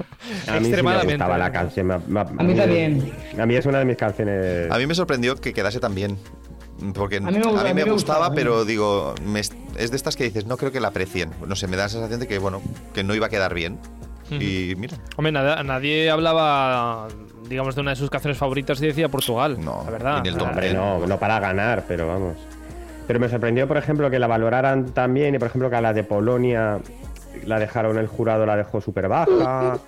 sí 0.46 0.50
me 0.50 0.56
Extremadamente. 0.58 1.14
gustaba 1.14 1.38
la 1.38 1.52
canción. 1.52 1.86
me- 1.86 1.98
me- 1.98 2.20
A 2.20 2.24
mí 2.24 2.54
también. 2.54 3.12
A 3.40 3.46
mí 3.46 3.54
es 3.56 3.66
una 3.66 3.78
de 3.78 3.84
mis 3.84 3.96
canciones. 3.96 4.70
A 4.70 4.78
mí 4.78 4.86
me 4.86 4.94
sorprendió 4.94 5.36
que 5.36 5.52
quedase 5.52 5.80
tan 5.80 5.94
bien. 5.94 6.18
Porque 6.94 7.18
a 7.18 7.20
mí 7.20 7.26
me- 7.26 7.38
me, 7.52 7.60
a 7.60 7.64
mí 7.64 7.74
me 7.74 7.84
gustaba, 7.84 7.92
gustaba, 7.92 8.34
pero 8.34 8.64
digo, 8.64 9.14
me 9.24 9.40
es 9.40 9.50
de 9.90 9.96
estas 9.96 10.16
que 10.16 10.24
dices, 10.24 10.46
no 10.46 10.56
creo 10.56 10.72
que 10.72 10.80
la 10.80 10.88
aprecien. 10.88 11.30
No 11.46 11.54
sé, 11.54 11.68
me 11.68 11.76
da 11.76 11.84
la 11.84 11.88
sensación 11.88 12.18
de 12.20 12.26
que, 12.26 12.38
bueno, 12.38 12.60
que 12.92 13.04
no 13.04 13.14
iba 13.14 13.26
a 13.26 13.30
quedar 13.30 13.54
bien. 13.54 13.78
Y 14.30 14.74
mira, 14.78 14.96
Hombre, 15.16 15.30
nada- 15.30 15.62
nadie 15.62 16.08
hablaba, 16.10 17.06
digamos, 17.50 17.74
de 17.74 17.82
una 17.82 17.90
de 17.90 17.96
sus 17.96 18.08
canciones 18.08 18.38
favoritas 18.38 18.80
y 18.80 18.86
decía 18.86 19.08
Portugal. 19.10 19.58
No, 19.62 19.82
la 19.84 19.90
verdad. 19.90 20.22
Hombre, 20.40 20.72
no, 20.72 21.06
no 21.06 21.18
para 21.18 21.38
ganar, 21.38 21.84
pero 21.86 22.08
vamos. 22.08 22.36
Pero 23.06 23.20
me 23.20 23.28
sorprendió, 23.28 23.68
por 23.68 23.76
ejemplo, 23.76 24.10
que 24.10 24.18
la 24.18 24.26
valoraran 24.26 24.86
tan 24.86 25.12
bien 25.12 25.34
y, 25.34 25.38
por 25.38 25.48
ejemplo, 25.48 25.68
que 25.68 25.76
a 25.76 25.80
la 25.82 25.92
de 25.92 26.02
Polonia 26.02 26.78
la 27.44 27.58
dejaron, 27.58 27.98
el 27.98 28.06
jurado 28.06 28.46
la 28.46 28.56
dejó 28.56 28.80
súper 28.80 29.08
baja. 29.08 29.78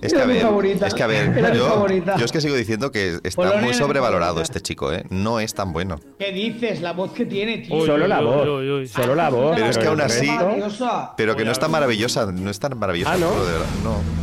es 0.00 0.12
que 0.12 0.16
Era 0.16 0.24
a 0.24 0.26
mi 0.26 0.32
ver, 0.34 0.42
favorita. 0.42 0.86
es 0.86 0.94
que 0.94 1.02
a 1.02 1.06
ver, 1.06 1.54
yo, 1.54 2.24
es 2.24 2.32
que 2.32 2.40
sigo 2.40 2.54
diciendo 2.56 2.90
que 2.92 3.18
está 3.22 3.36
Polonia 3.36 3.60
muy 3.62 3.74
sobrevalorado 3.74 4.40
este 4.40 4.60
chico, 4.60 4.92
¿eh? 4.92 5.04
No 5.10 5.40
es 5.40 5.54
tan 5.54 5.72
bueno. 5.72 5.98
¿Qué 6.18 6.32
dices? 6.32 6.80
La 6.80 6.92
voz 6.92 7.12
que 7.12 7.26
tiene, 7.26 7.58
tío. 7.58 7.76
Uy, 7.76 7.86
Solo 7.86 8.04
uy, 8.04 8.08
la 8.08 8.20
uy, 8.20 8.26
voz. 8.26 8.48
uy, 8.48 8.70
uy. 8.70 8.88
Solo 8.88 9.14
la 9.14 9.30
voz. 9.30 9.54
Pero 9.56 9.66
es 9.68 9.78
que 9.78 9.86
aún 9.86 10.00
así- 10.00 10.26
Maravillosa. 10.26 11.12
Pero 11.16 11.36
que 11.36 11.44
no 11.44 11.50
es 11.52 11.58
tan 11.58 11.70
maravillosa, 11.70 12.26
no 12.32 12.50
es 12.50 12.58
tan 12.58 12.78
maravillosa. 12.78 13.12
Ah, 13.12 13.18
¿no? 13.18 13.30
de 13.44 13.52
verdad, 13.52 13.66
no. 13.84 14.22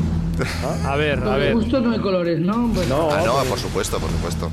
A 0.89 0.95
ver, 0.95 1.19
a 1.19 1.35
ver. 1.35 1.53
gusto 1.53 1.81
no 1.81 1.91
hay 1.91 1.99
colores, 1.99 2.39
¿no? 2.39 2.71
Pues- 2.73 2.87
No, 2.87 3.09
Ah, 3.11 3.21
no, 3.25 3.33
por 3.43 3.59
supuesto, 3.59 3.99
por 3.99 4.09
supuesto. 4.09 4.49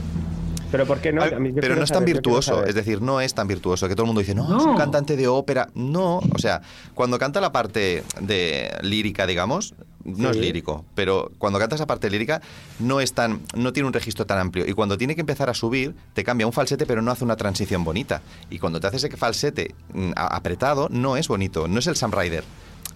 Pero 0.71 0.87
¿por 0.87 1.01
qué 1.01 1.13
no? 1.13 1.23
A 1.23 1.31
mí 1.39 1.51
yo 1.51 1.61
Pero 1.61 1.77
no 1.77 1.83
es 1.85 1.91
tan 1.91 2.01
saber, 2.01 2.15
virtuoso, 2.15 2.65
es 2.65 2.75
decir, 2.75 3.01
no 3.03 3.21
es 3.21 3.35
tan 3.35 3.47
virtuoso, 3.47 3.89
que 3.89 3.95
todo 3.95 4.05
el 4.05 4.09
mundo 4.09 4.21
dice, 4.21 4.35
no, 4.35 4.49
No. 4.49 4.59
es 4.59 4.65
un 4.65 4.77
cantante 4.77 5.17
de 5.17 5.29
ópera. 5.29 5.69
No, 5.75 6.19
o 6.19 6.39
sea, 6.39 6.63
cuando 6.95 7.19
canta 7.19 7.41
la 7.41 7.53
parte 7.53 8.03
de 8.21 8.71
lírica, 8.83 9.27
digamos, 9.27 9.75
no 10.05 10.31
es 10.31 10.37
lírico, 10.37 10.85
pero 10.95 11.33
cuando 11.39 11.59
canta 11.59 11.75
esa 11.75 11.87
parte 11.87 12.09
lírica 12.11 12.41
no 12.79 13.01
es 13.01 13.13
tan, 13.13 13.41
no 13.57 13.73
tiene 13.73 13.89
un 13.89 13.93
registro 13.93 14.25
tan 14.25 14.39
amplio. 14.39 14.65
Y 14.67 14.73
cuando 14.73 14.97
tiene 14.97 15.15
que 15.15 15.21
empezar 15.21 15.51
a 15.51 15.55
subir, 15.55 15.95
te 16.15 16.23
cambia 16.23 16.47
un 16.47 16.53
falsete, 16.53 16.87
pero 16.87 17.03
no 17.03 17.11
hace 17.11 17.25
una 17.25 17.37
transición 17.37 17.83
bonita. 17.83 18.23
Y 18.49 18.59
cuando 18.59 18.79
te 18.79 18.87
hace 18.87 18.99
ese 18.99 19.11
falsete 19.17 19.75
mm, 19.95 20.13
apretado, 20.15 20.89
no 20.91 21.17
es 21.17 21.27
bonito, 21.29 21.67
no 21.67 21.79
es 21.81 21.87
el 21.89 21.97
Sam 21.97 22.13
Ryder. 22.13 22.45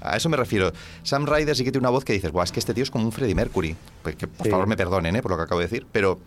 A 0.02 0.16
eso 0.16 0.28
me 0.28 0.36
refiero. 0.36 0.72
Sam 1.02 1.26
Ryder 1.26 1.54
sí 1.56 1.64
que 1.64 1.72
tiene 1.72 1.82
una 1.82 1.90
voz 1.90 2.04
que 2.04 2.12
dices, 2.12 2.32
Buah, 2.32 2.44
es 2.44 2.52
que 2.52 2.60
este 2.60 2.72
tío 2.74 2.82
es 2.82 2.90
como 2.90 3.04
un 3.04 3.12
Freddie 3.12 3.34
Mercury. 3.34 3.76
Pues 4.02 4.16
que 4.16 4.26
por 4.26 4.44
Sí. 4.46 4.50
favor 4.50 4.66
me 4.66 4.76
perdonen 4.76 5.14
¿eh? 5.16 5.22
por 5.22 5.30
lo 5.32 5.36
que 5.36 5.42
acabo 5.44 5.60
de 5.60 5.66
decir, 5.66 5.86
pero 5.92 6.20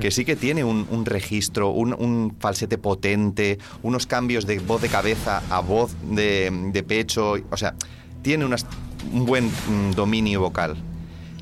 que 0.00 0.10
sí 0.10 0.24
que 0.24 0.36
tiene 0.36 0.64
un, 0.64 0.86
un 0.90 1.04
registro, 1.04 1.70
un, 1.70 1.92
un 1.92 2.34
falsete 2.40 2.78
potente, 2.78 3.58
unos 3.82 4.06
cambios 4.06 4.46
de 4.46 4.58
voz 4.58 4.80
de 4.80 4.88
cabeza 4.88 5.42
a 5.50 5.60
voz 5.60 5.92
de, 6.02 6.50
de 6.72 6.82
pecho. 6.82 7.34
O 7.50 7.56
sea, 7.56 7.74
tiene 8.22 8.44
unas- 8.44 8.66
un 9.12 9.26
buen 9.26 9.46
mm, 9.46 9.92
dominio 9.94 10.40
vocal. 10.40 10.76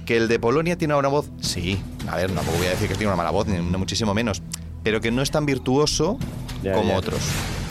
Que 0.05 0.17
el 0.17 0.27
de 0.29 0.39
Polonia 0.39 0.77
tiene 0.79 0.95
una 0.95 1.09
voz, 1.09 1.29
sí, 1.41 1.79
a 2.09 2.17
ver, 2.17 2.33
tampoco 2.33 2.57
voy 2.57 2.67
a 2.67 2.71
decir 2.71 2.89
que 2.89 2.95
tiene 2.95 3.09
una 3.09 3.17
mala 3.17 3.31
voz, 3.31 3.47
ni 3.47 3.59
no 3.59 3.79
muchísimo 3.79 4.15
menos, 4.15 4.43
pero 4.83 5.01
que 5.03 5.11
no 5.11 5.21
es 5.21 5.31
tan 5.31 5.45
virtuoso 5.45 6.19
Ya, 6.63 6.73
como 6.73 6.89
ya. 6.93 6.97
otros. 6.99 7.21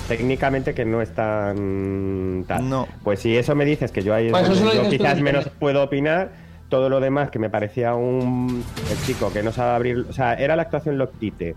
Técnicamente 0.07 0.73
que 0.73 0.85
no 0.85 1.01
es 1.01 1.13
tan 1.13 2.45
tal. 2.47 2.69
No. 2.69 2.87
Pues 3.03 3.19
si 3.19 3.35
eso 3.35 3.55
me 3.55 3.65
dices 3.65 3.91
que 3.91 4.01
yo 4.03 4.13
ahí 4.13 4.27
es 4.27 4.31
Pues 4.31 4.47
yo 4.59 4.89
quizás 4.89 5.19
menos 5.21 5.49
puedo 5.59 5.83
opinar, 5.83 6.31
todo 6.69 6.89
lo 6.89 6.99
demás 6.99 7.29
que 7.29 7.39
me 7.39 7.49
parecía 7.49 7.95
un 7.95 8.63
el 8.89 9.05
chico 9.05 9.31
que 9.31 9.43
no 9.43 9.51
sabe 9.51 9.75
abrir, 9.75 10.05
o 10.09 10.13
sea, 10.13 10.33
era 10.33 10.55
la 10.55 10.63
actuación 10.63 10.97
Loctite. 10.97 11.55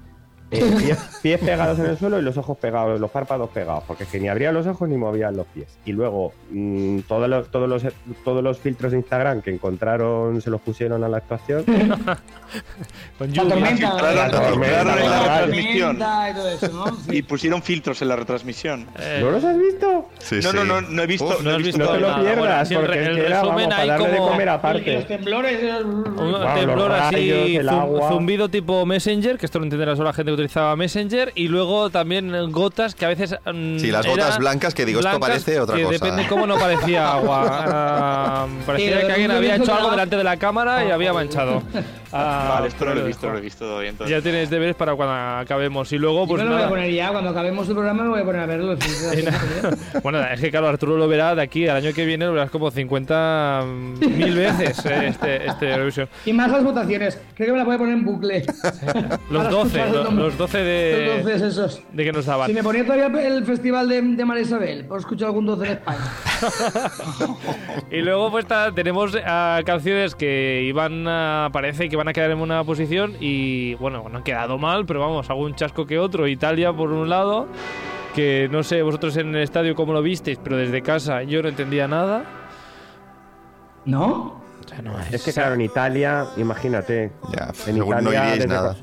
Eh, 0.53 0.61
pies, 0.79 0.99
pies 1.23 1.41
pegados 1.41 1.79
en 1.79 1.87
el 1.87 1.97
suelo 1.99 2.19
y 2.19 2.23
los 2.23 2.37
ojos 2.37 2.59
pegados, 2.59 2.99
los 3.01 3.11
párpados 3.11 3.51
pegados, 3.51 3.85
porque 3.87 4.05
es 4.05 4.11
que 4.11 4.19
ni 4.19 4.29
abría 4.29 4.51
los 4.53 4.67
ojos 4.67 4.89
ni 4.89 4.97
movía 4.97 5.31
los 5.31 5.47
pies. 5.47 5.69
Y 5.85 5.93
luego 5.93 6.33
mm, 6.51 7.01
todos 7.09 7.29
los 7.29 7.51
todos 7.51 7.69
los 7.69 7.85
todos 8.25 8.43
los 8.43 8.59
filtros 8.59 8.93
de 8.93 8.99
Instagram 8.99 9.43
que 9.43 9.51
encontraron 9.51 10.41
se 10.41 10.51
los 10.51 10.61
pusieron 10.61 11.05
a 11.05 11.09
la 11.09 11.19
actuación. 11.19 11.65
Con 13.19 13.33
La 13.33 13.43
tormenta, 13.45 13.95
la 14.13 14.31
tormenta, 14.31 14.85
la 14.85 14.95
la 14.97 15.41
retransmisión. 15.41 15.99
tormenta 15.99 16.31
y 16.31 16.35
todo 16.35 16.49
eso, 16.49 16.69
¿no? 16.73 16.97
Sí. 16.97 17.17
Y 17.19 17.23
pusieron 17.23 17.63
filtros 17.63 18.03
en 18.03 18.09
la 18.09 18.17
retransmisión. 18.17 18.87
Eh, 18.99 19.19
¿No 19.23 19.31
los 19.31 19.45
has 19.45 19.57
visto? 19.59 20.09
Sí, 20.19 20.37
no, 20.43 20.51
sí. 20.51 20.57
no, 20.57 20.65
no, 20.65 20.81
no 20.81 21.03
he 21.03 21.07
visto. 21.07 21.27
Uf, 21.27 21.43
no 21.43 21.51
has 21.51 21.61
he 21.61 21.63
visto 21.63 21.79
No 21.79 21.91
te 21.93 22.01
lo 22.01 22.09
nada. 22.09 22.21
pierdas, 22.23 22.69
Bueno, 22.69 22.81
el 22.83 22.87
porque 22.87 23.07
el 23.07 23.19
era, 23.19 23.43
vamos, 23.43 23.63
para 23.65 23.87
darle 23.87 24.09
de 24.09 24.17
como- 24.17 24.29
comer 24.31 24.43
Y 24.43 24.47
los 24.47 24.55
aparte. 24.55 25.03
temblores. 25.07 25.61
Un 25.85 26.15
Guau, 26.31 26.55
temblor 26.59 26.89
los 26.91 27.01
así, 27.01 27.57
el 27.57 27.69
agua. 27.69 28.09
zumbido 28.09 28.49
tipo 28.49 28.85
Messenger, 28.87 29.39
que 29.39 29.47
esto 29.47 29.59
lo 29.59 29.65
entenderá 29.65 29.95
solo 29.95 30.09
la 30.09 30.13
gente 30.15 30.31
que 30.33 30.40
utilizaba 30.41 30.75
Messenger, 30.77 31.33
y 31.35 31.49
luego 31.49 31.91
también 31.91 32.51
gotas 32.53 32.95
que 32.95 33.05
a 33.05 33.09
veces... 33.09 33.37
mm, 33.45 33.79
Sí, 33.79 33.91
las 33.91 34.07
gotas 34.07 34.39
blancas 34.39 34.75
que 34.75 34.85
digo, 34.85 35.01
esto 35.01 35.19
parece 35.21 35.61
otra 35.61 35.77
que 35.77 35.83
cosa. 35.85 35.93
depende 36.05 36.27
cómo 36.29 36.47
no 36.47 36.57
parecía 36.59 37.13
agua. 37.13 38.47
Parecía 38.67 39.01
que 39.07 39.13
alguien 39.13 39.31
había 39.31 39.57
hecho 39.57 39.73
algo 39.75 39.87
la- 39.89 39.93
delante 39.93 40.17
de 40.17 40.25
la 40.25 40.37
cámara 40.37 40.85
y 40.85 40.91
había 40.91 41.13
manchado. 41.13 41.63
Ah, 42.13 42.51
Vale, 42.55 42.69
esto 42.69 42.85
no 42.85 42.95
lo 42.95 43.01
he 43.03 43.07
visto, 43.07 43.31
lo 43.31 43.39
he 43.39 43.41
visto 43.41 43.65
todavía. 43.67 43.91
Entonces. 43.91 44.17
Ya 44.17 44.23
tienes 44.23 44.51
deberes 44.51 44.75
para 44.77 44.95
cuando 44.95 45.15
acabemos. 45.39 45.93
Y 45.93 45.99
luego, 45.99 46.23
Yo 46.23 46.29
pues 46.29 46.43
me 46.43 46.49
lo 46.49 46.55
voy 46.57 46.65
a 46.65 46.69
poner 46.69 46.93
ya, 46.93 47.11
cuando 47.13 47.31
acabemos 47.31 47.69
el 47.69 47.75
programa 47.75 48.03
me 48.05 48.09
voy 48.11 48.21
a 48.21 48.25
poner 48.25 48.41
a 48.41 48.47
verlo. 48.47 48.77
Bueno, 50.03 50.21
es 50.25 50.41
que 50.41 50.51
claro, 50.51 50.69
Arturo 50.69 50.97
lo 50.97 51.07
verá 51.09 51.35
de 51.35 51.43
aquí 51.43 51.67
al 51.69 51.77
año 51.77 51.93
que 51.93 52.05
viene, 52.05 52.25
lo 52.27 52.33
verás 52.33 52.51
como 52.51 52.71
50 52.71 53.65
mil 53.67 54.35
veces 54.35 54.85
eh, 54.87 55.09
este, 55.09 55.47
este 55.47 55.71
Eurovisión. 55.73 56.09
Y 56.25 56.33
más 56.33 56.51
las 56.51 56.65
votaciones. 56.65 57.21
Creo 57.35 57.47
que 57.49 57.53
me 57.53 57.59
la 57.59 57.65
voy 57.65 57.75
a 57.75 57.79
poner 57.79 57.95
en 57.95 58.05
bucle. 58.05 58.45
Los 59.31 59.45
Para 59.45 59.51
12, 59.51 59.67
escuchar 59.67 59.87
el 59.89 59.93
lo- 59.95 60.05
nombre. 60.05 60.30
Los 60.31 60.39
12 60.39 60.59
de, 60.65 61.35
esos. 61.35 61.83
de 61.93 62.05
que 62.05 62.13
nos 62.13 62.27
daban. 62.27 62.47
Si 62.49 62.55
me 62.55 62.63
ponía 62.63 62.85
todavía 62.85 63.07
el 63.27 63.45
festival 63.45 63.89
de, 63.89 64.01
de 64.03 64.25
María 64.25 64.43
Isabel, 64.43 64.85
por 64.87 64.99
escuchar 65.01 65.27
algún 65.29 65.47
12 65.47 65.65
en 65.67 65.73
España. 65.73 65.99
Y 67.91 68.01
luego 68.03 68.31
pues 68.31 68.47
ta- 68.47 68.73
tenemos 68.73 69.17
ah, 69.27 69.61
canciones 69.67 70.15
que 70.15 70.63
iban 70.65 71.07
a, 71.09 71.49
parece 71.53 71.89
que 71.89 71.97
van 71.97 72.09
a 72.09 72.13
quedar 72.13 72.31
en 72.31 72.39
una 72.39 72.63
posición 72.65 73.17
y 73.21 73.75
bueno, 73.75 74.09
no 74.09 74.19
han 74.19 74.25
quedado 74.25 74.59
mal, 74.59 74.87
pero 74.87 75.01
vamos, 75.01 75.29
algún 75.29 75.55
chasco 75.55 75.87
que 75.87 75.99
otro. 75.99 76.29
Italia 76.29 76.73
por 76.73 76.93
un 76.93 77.09
lado, 77.09 77.49
que 78.15 78.49
no 78.51 78.63
sé 78.63 78.83
vosotros 78.83 79.17
en 79.17 79.35
el 79.35 79.43
estadio 79.43 79.75
cómo 79.75 79.93
lo 79.93 80.03
visteis, 80.03 80.39
pero 80.43 80.57
desde 80.57 80.83
casa 80.83 81.23
yo 81.25 81.43
no 81.43 81.49
entendía 81.49 81.89
nada. 81.89 82.25
¿No? 83.85 84.41
O 84.65 84.69
sea, 84.69 84.83
no 84.83 84.93
Es 85.11 85.25
que 85.25 85.33
claro, 85.33 85.55
en 85.55 85.63
Italia, 85.63 86.27
imagínate. 86.37 87.13
Ya, 87.37 87.49
en 87.67 87.75
seguro 87.75 88.01
no 88.03 88.11
nada. 88.13 88.77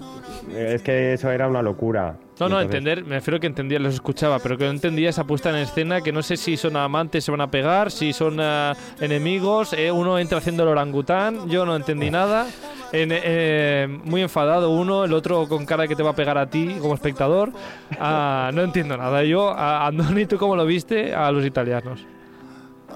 Es 0.56 0.82
que 0.82 1.14
eso 1.14 1.30
era 1.32 1.48
una 1.48 1.62
locura. 1.62 2.16
No, 2.39 2.48
no, 2.50 2.62
Entonces- 2.62 2.66
entender, 2.66 3.04
me 3.06 3.16
refiero 3.16 3.39
que 3.39 3.48
entendía, 3.48 3.80
los 3.80 3.95
escuchaba, 3.95 4.38
pero 4.39 4.58
que 4.58 4.66
no 4.66 4.70
entendía 4.72 5.10
esa 5.10 5.24
puesta 5.26 5.50
en 5.50 5.56
escena, 5.58 6.02
que 6.02 6.12
no 6.12 6.22
sé 6.22 6.38
si 6.38 6.56
son 6.56 6.76
amantes, 6.78 7.24
se 7.24 7.32
van 7.32 7.41
a 7.41 7.50
pegar, 7.50 7.89
si 7.91 8.14
son 8.14 8.38
ah, 8.39 8.76
enemigos, 9.02 9.74
eh, 9.74 9.91
uno 9.91 10.20
entra 10.20 10.38
haciendo 10.38 10.64
el 10.64 10.70
orangután, 10.70 11.50
yo 11.50 11.66
no 11.66 11.76
entendí 11.76 12.12
nada, 12.12 12.45
En- 12.91 13.10
eh, 13.12 13.88
muy 14.06 14.22
enfadado 14.22 14.70
uno, 14.70 15.04
el 15.04 15.14
otro 15.14 15.48
con 15.50 15.66
cara 15.66 15.88
que 15.88 15.95
te 15.95 16.04
va 16.04 16.12
a 16.12 16.16
pegar 16.16 16.38
a 16.38 16.50
ti 16.50 16.78
como 16.80 16.93
espectador, 16.93 17.52
Ah, 18.00 18.52
no 18.54 18.62
entiendo 18.62 18.95
nada. 18.98 19.24
Yo, 19.24 19.50
a 19.50 19.88
Andoni, 19.88 20.26
¿tú 20.26 20.38
cómo 20.38 20.56
lo 20.56 20.66
viste 20.66 21.14
a 21.14 21.32
los 21.32 21.43
italianos? 21.45 22.06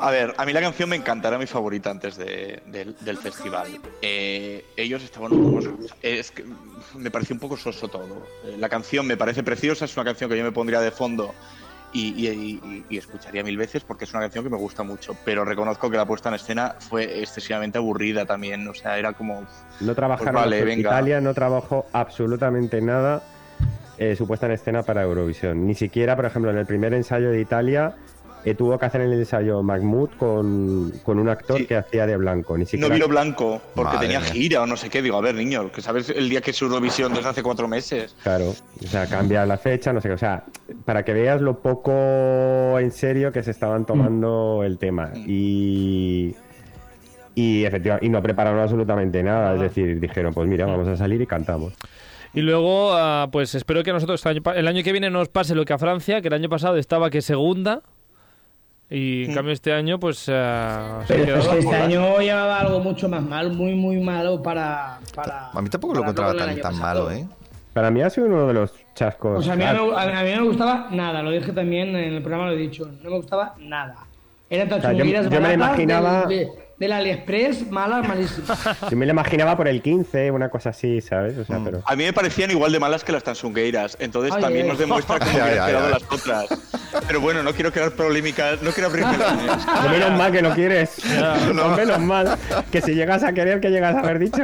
A 0.04 0.10
ver, 0.10 0.34
a 0.36 0.46
mí 0.46 0.52
la 0.54 0.62
canción 0.62 0.90
me 0.90 0.96
encanta, 0.96 1.28
era 1.28 1.38
mi 1.38 1.46
favorita 1.46 1.92
antes 1.92 2.18
de- 2.18 2.62
del, 2.66 2.96
del 3.02 3.18
festival. 3.18 3.68
Eh, 4.02 4.66
ellos 4.76 5.04
estaban 5.04 5.32
un 5.32 5.40
poco... 5.42 5.60
Es 6.02 6.32
que 6.32 6.44
me 6.96 7.12
pareció 7.12 7.36
un 7.36 7.40
poco 7.40 7.56
soso 7.56 7.88
todo. 7.88 8.26
Eh, 8.46 8.56
la 8.58 8.68
canción 8.68 9.06
me 9.06 9.16
parece 9.16 9.44
preciosa, 9.44 9.86
es 9.86 9.96
una 9.96 10.04
canción 10.06 10.28
que 10.30 10.38
yo 10.38 10.44
me 10.44 10.52
pondría 10.52 10.80
de 10.82 10.90
fondo 10.90 11.36
y, 11.94 12.14
y- 12.28 12.30
y- 12.64 12.86
y 12.90 12.98
escucharía 12.98 13.44
mil 13.44 13.58
veces 13.58 13.84
porque 13.84 14.06
es 14.06 14.12
una 14.14 14.22
canción 14.22 14.44
que 14.44 14.50
me 14.50 14.58
gusta 14.58 14.82
mucho, 14.82 15.16
pero 15.24 15.46
reconozco 15.46 15.90
que 15.92 15.98
la 15.98 16.06
puesta 16.06 16.30
en 16.30 16.36
escena 16.36 16.76
fue 16.80 17.20
excesivamente 17.22 17.78
aburrida 17.78 18.26
también, 18.26 18.68
o 18.68 18.74
sea, 18.74 18.98
era 18.98 19.14
como... 19.14 19.46
No 19.82 19.94
trabajaron 19.94 20.34
Pues 20.34 20.44
vale, 20.46 20.60
en 20.62 20.66
venga. 20.66 20.90
Italia, 20.90 21.22
no 21.22 21.34
trabajó 21.36 21.86
absolutamente 21.94 22.82
nada. 22.82 23.22
eh, 24.00 24.16
su 24.16 24.26
puesta 24.26 24.48
en 24.48 24.54
escena 24.54 24.82
para 24.82 25.04
Eurovisión. 25.04 25.68
Ni 25.68 25.76
siquiera, 25.76 26.16
por 26.16 26.26
ejemplo, 26.26 26.50
en 26.50 26.58
el 26.58 26.66
primer 26.66 26.92
ensayo 26.96 27.30
de 27.30 27.40
Italia 27.40 27.94
eh, 28.46 28.56
tuvo 28.56 28.78
que 28.80 28.86
hacer 28.86 29.02
el 29.02 29.14
ensayo 29.14 29.62
Mahmoud 29.64 30.10
con, 30.18 30.92
con 31.04 31.20
un 31.20 31.30
actor 31.30 31.58
Sí. 31.60 31.66
que 31.68 31.76
hacía 31.76 32.06
de 32.08 32.18
blanco. 32.18 32.58
Ni 32.58 32.64
No 32.64 32.70
siquiera... 32.70 32.94
vino 32.94 33.08
blanco 33.08 33.62
porque 33.76 33.94
Madre 33.96 34.08
tenía 34.08 34.20
mía. 34.20 34.30
gira 34.32 34.62
o 34.64 34.66
no 34.68 34.76
sé 34.78 34.90
qué. 34.90 35.02
Digo, 35.02 35.18
a 35.18 35.22
ver, 35.22 35.36
niño, 35.36 35.72
que 35.72 35.82
sabes 35.82 36.10
el 36.10 36.30
día 36.30 36.42
que 36.42 36.52
es 36.52 36.62
Eurovisión 36.62 37.14
desde 37.14 37.30
hace 37.30 37.44
cuatro 37.44 37.68
meses. 37.68 38.16
Claro, 38.24 38.50
o 38.50 38.88
sea, 38.88 39.08
cambia 39.08 39.46
la 39.46 39.58
fecha, 39.58 39.94
no 39.94 40.02
sé 40.02 40.08
qué. 40.10 40.14
O 40.16 40.18
sea, 40.18 40.44
para 40.86 41.04
que 41.04 41.14
veas 41.14 41.42
lo 41.42 41.60
poco 41.60 42.80
en 42.80 42.92
serio 42.92 43.32
que 43.32 43.44
se 43.44 43.52
estaban 43.52 43.86
tomando 43.86 44.64
el 44.64 44.78
tema. 44.78 45.12
Y. 45.16 46.36
Y 47.34 47.64
efectivamente, 47.64 48.06
y 48.06 48.10
no 48.10 48.22
prepararon 48.22 48.60
absolutamente 48.60 49.24
nada. 49.24 49.56
Es 49.56 49.62
decir, 49.62 50.00
dijeron, 50.00 50.34
pues 50.34 50.48
mira, 50.50 50.66
vamos 50.66 50.88
a 50.88 50.98
salir 50.98 51.22
y 51.22 51.26
cantamos. 51.28 51.74
Y 52.34 52.42
luego, 52.42 52.92
ah, 52.94 53.30
pues 53.32 53.56
espero 53.56 53.84
que 53.84 53.90
a 53.92 53.94
nosotros 53.94 54.26
el 54.26 54.32
año, 54.32 54.42
pa- 54.42 54.56
el 54.56 54.68
año 54.68 54.84
que 54.84 54.92
viene 54.92 55.10
nos 55.10 55.30
pase 55.30 55.56
lo 55.56 55.64
que 55.66 55.74
a 55.74 55.78
Francia, 55.78 56.22
que 56.22 56.28
el 56.28 56.34
año 56.34 56.50
pasado 56.50 56.78
estaba 56.78 57.10
que 57.10 57.22
segunda. 57.22 57.82
Y 58.94 59.24
en 59.26 59.34
cambio 59.34 59.54
este 59.54 59.72
año, 59.72 60.00
pues. 60.00 60.18
se 60.20 60.34
ha 60.36 61.00
Pero 61.08 61.22
es 61.24 61.46
quedado 61.46 61.52
que 61.54 61.60
este 61.60 61.76
año 61.78 62.20
llevaba 62.20 62.60
algo 62.60 62.80
mucho 62.82 63.08
más 63.08 63.24
mal, 63.24 63.54
muy, 63.54 63.74
muy 63.74 63.98
malo 64.02 64.44
para. 64.44 65.00
para 65.16 65.50
A 65.52 65.62
mí 65.62 65.70
tampoco 65.70 65.94
lo 65.94 66.02
encontraba 66.02 66.34
tan, 66.36 66.78
malo, 66.78 67.10
¿eh? 67.10 67.26
Para 67.74 67.90
mí 67.90 68.02
ha 68.02 68.10
sido 68.10 68.28
uno 68.28 68.48
de 68.48 68.54
los 68.54 68.74
chascos. 68.94 69.40
O 69.40 69.42
sea, 69.42 69.54
a 69.54 69.56
mí, 69.56 69.64
no, 69.64 69.88
me- 69.96 69.96
a 69.98 70.24
mí 70.24 70.32
no 70.36 70.42
me 70.42 70.48
gustaba 70.50 70.90
nada, 70.92 71.24
lo 71.24 71.32
dije 71.32 71.54
también 71.54 71.96
en 71.96 72.16
el 72.16 72.22
programa, 72.22 72.48
lo 72.48 72.58
he 72.58 72.58
dicho, 72.58 72.86
no 73.02 73.10
me 73.10 73.16
gustaba 73.16 73.56
nada. 73.60 73.96
Eran 74.50 74.68
tan 74.68 74.82
sea, 74.82 74.92
yo- 74.92 75.06
me 75.06 75.54
imaginaba- 75.54 76.26
de- 76.26 76.50
del 76.82 76.92
AliExpress, 76.94 77.70
malas, 77.70 78.08
malísimas. 78.08 78.60
Yo 78.90 78.98
me 78.98 79.06
lo 79.06 79.12
imaginaba 79.12 79.56
por 79.56 79.68
el 79.68 79.84
15, 79.84 80.32
una 80.32 80.50
cosa 80.50 80.70
así, 80.72 81.00
¿sabes? 81.00 81.38
O 81.38 81.46
sea, 81.46 81.60
Mm. 81.60 81.64
pero. 81.64 81.84
A 81.86 81.96
mí 81.96 82.04
me 82.06 82.12
parecían 82.12 82.50
igual 82.50 82.72
de 82.72 82.80
malas 82.80 83.04
que 83.04 83.12
las 83.12 83.24
tansungueiras. 83.24 83.96
Entonces 84.00 84.34
Ay, 84.36 84.42
también 84.42 84.64
ay. 84.66 84.70
nos 84.72 84.80
demuestra 84.80 85.20
cómo 85.20 85.32
Ay, 85.32 85.58
han 85.60 85.68
quedado 85.68 85.90
las 85.90 86.04
otras. 86.12 86.46
Pero 87.08 87.22
bueno, 87.22 87.44
no 87.44 87.54
quiero 87.54 87.72
crear 87.72 87.92
polémicas, 87.92 88.64
no 88.64 88.72
quiero 88.72 88.90
abrir 88.90 89.06
melones. 89.12 89.66
Menos 89.92 90.12
mal 90.18 90.32
que 90.32 90.42
no 90.42 90.56
quieres. 90.56 90.96
No, 91.54 91.70
menos 91.76 92.00
mal. 92.00 92.36
Que 92.72 92.82
si 92.82 92.96
llegas 92.96 93.24
a 93.24 93.32
querer, 93.34 93.60
que 93.60 93.70
llegas 93.70 93.96
a 93.96 94.00
haber 94.00 94.18
dicho. 94.20 94.42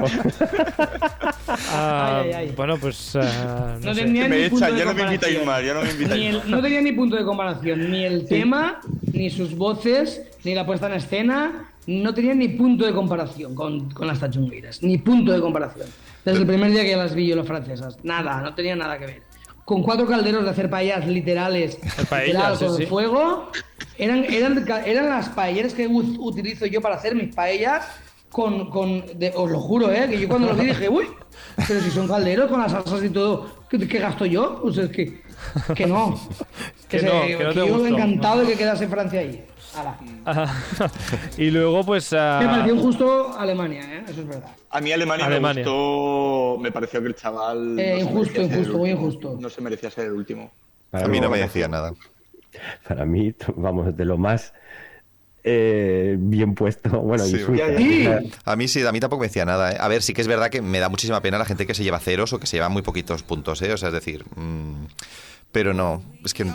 Ah, 1.73 2.21
Ay, 2.23 2.31
ay, 2.31 2.33
ay. 2.49 2.53
Bueno, 2.55 2.77
pues. 2.77 3.15
ah, 3.15 3.77
no 3.81 3.88
No 3.88 3.93
sé. 3.95 4.01
tenía 4.03 4.27
Me 4.27 4.43
ni 4.43 4.49
punto 4.49 4.65
echan, 4.65 4.75
de 4.77 4.79
ya 4.79 4.85
no 4.85 4.93
me 4.93 5.01
invitáis 5.03 5.38
comparación. 5.38 5.45
más, 5.45 5.65
ya 5.65 5.73
no 5.73 5.81
me 5.81 5.89
invitáis 5.91 6.19
Ni 6.21 6.27
el- 6.27 6.38
más. 6.38 6.45
no 6.47 6.61
tenía 6.61 6.81
ni 6.81 6.91
punto 6.91 7.15
de 7.15 7.23
comparación, 7.25 7.91
ni 7.91 8.05
el 8.05 8.27
tema, 8.27 8.79
ni 9.11 9.29
sus 9.29 9.55
voces, 9.55 10.21
ni 10.43 10.53
la 10.53 10.65
puesta 10.65 10.88
en 10.88 10.93
escena, 10.93 11.71
no 11.88 12.13
tenía 12.13 12.33
ni 12.35 12.49
punto 12.49 12.85
de 12.85 12.93
comparación 12.93 13.55
con, 13.55 13.89
con 13.91 14.07
las 14.07 14.19
tachungueiras, 14.19 14.83
ni 14.83 14.97
punto 14.97 15.31
de 15.31 15.39
comparación. 15.41 15.88
Desde 16.25 16.41
el 16.41 16.47
primer 16.47 16.69
día 16.71 16.83
que 16.83 16.95
las 16.95 17.15
vi 17.15 17.27
yo, 17.27 17.35
las 17.35 17.47
francesas, 17.47 17.97
nada, 18.03 18.41
no 18.41 18.53
tenía 18.53 18.75
nada 18.75 18.97
que 18.99 19.05
ver. 19.05 19.21
Con 19.65 19.81
cuatro 19.83 20.05
calderos 20.05 20.43
de 20.43 20.49
hacer 20.49 20.69
paellas 20.69 21.07
literales, 21.07 21.77
paellas, 22.09 22.27
literal, 22.27 22.57
sí, 22.57 22.65
con 22.65 22.77
sí. 22.77 22.85
fuego, 22.85 23.51
eran, 23.97 24.23
eran, 24.25 24.65
eran 24.85 25.09
las 25.09 25.29
paelleras 25.29 25.73
que 25.73 25.88
utilizo 25.88 26.65
yo 26.65 26.81
para 26.81 26.95
hacer 26.95 27.15
mis 27.15 27.33
paellas. 27.33 27.85
Con, 28.29 28.69
con 28.69 29.05
de- 29.17 29.31
os 29.33 29.49
lo 29.49 29.59
juro, 29.61 29.89
¿eh? 29.89 30.05
que 30.09 30.19
yo 30.19 30.27
cuando 30.27 30.49
lo 30.49 30.55
vi 30.55 30.65
dije, 30.65 30.89
uy, 30.89 31.05
pero 31.65 31.79
si 31.79 31.89
son 31.89 32.09
calderos 32.09 32.49
con 32.51 32.59
las 32.59 32.73
salsas 32.73 33.01
y 33.01 33.09
todo, 33.09 33.49
¿qué, 33.69 33.79
qué 33.88 33.99
gasto 33.99 34.25
yo? 34.25 34.59
Pues 34.61 34.77
es 34.77 34.89
que, 34.89 35.21
que 35.73 35.88
no. 35.88 36.19
Que 36.89 36.99
se- 36.99 37.05
no, 37.05 37.21
que 37.25 37.43
no 37.43 37.49
te 37.51 37.55
yo 37.55 37.67
gustó. 37.67 37.88
encantado 37.88 38.41
de 38.41 38.47
que 38.47 38.55
quedase 38.57 38.88
Francia 38.89 39.21
ahí. 39.21 39.43
Ala. 39.78 40.53
Y 41.38 41.51
luego, 41.51 41.84
pues. 41.84 42.11
Me 42.11 42.17
pareció 42.17 42.75
injusto 42.75 43.38
Alemania, 43.38 43.82
¿eh? 43.82 44.03
eso 44.07 44.21
es 44.21 44.28
verdad. 44.28 44.49
A 44.69 44.82
mí 44.82 44.91
Alemania, 44.91 45.25
Alemania. 45.25 45.63
me 45.63 45.69
gustó, 45.69 46.57
me 46.59 46.71
pareció 46.71 47.01
que 47.01 47.07
el 47.07 47.15
chaval... 47.15 47.80
Eh, 47.80 47.99
injusto, 47.99 48.41
injusto, 48.41 48.78
muy 48.78 48.89
injusto. 48.91 49.38
No 49.39 49.49
se 49.49 49.61
merecía 49.61 49.89
ser 49.89 50.07
el 50.07 50.13
último. 50.13 50.51
Para 50.91 51.05
A 51.05 51.07
mí 51.07 51.19
no 51.19 51.30
me 51.30 51.39
decía 51.39 51.67
nada. 51.67 51.93
Para 52.88 53.05
mí, 53.05 53.34
vamos, 53.55 53.95
de 53.95 54.05
lo 54.05 54.17
más 54.17 54.53
eh, 55.43 56.15
bien 56.19 56.55
puesto. 56.55 56.89
Bueno, 57.01 57.23
Sí. 57.23 57.38
Sí. 57.38 58.07
A 58.43 58.55
mí 58.55 58.67
sí, 58.67 58.86
a 58.86 58.91
mí 58.91 58.99
tampoco 58.99 59.21
me 59.21 59.28
decía 59.28 59.45
nada. 59.45 59.71
¿eh? 59.71 59.78
A 59.80 59.88
ver, 59.88 60.01
sí 60.01 60.13
que 60.13 60.21
es 60.21 60.28
verdad 60.28 60.49
que 60.49 60.61
me 60.61 60.80
da 60.80 60.89
muchísima 60.89 61.21
pena 61.21 61.38
la 61.38 61.45
gente 61.45 61.65
que 61.65 61.73
se 61.73 61.84
lleva 61.84 61.99
ceros 61.99 62.34
o 62.34 62.39
que 62.39 62.47
se 62.47 62.57
lleva 62.57 62.69
muy 62.69 62.82
poquitos 62.82 63.23
puntos, 63.23 63.61
¿eh? 63.61 63.71
O 63.71 63.78
sea, 63.78 63.88
es 63.89 63.93
decir, 63.93 64.25
mm, 64.36 64.86
pero 65.51 65.73
no, 65.73 66.01
es 66.25 66.34
que 66.34 66.45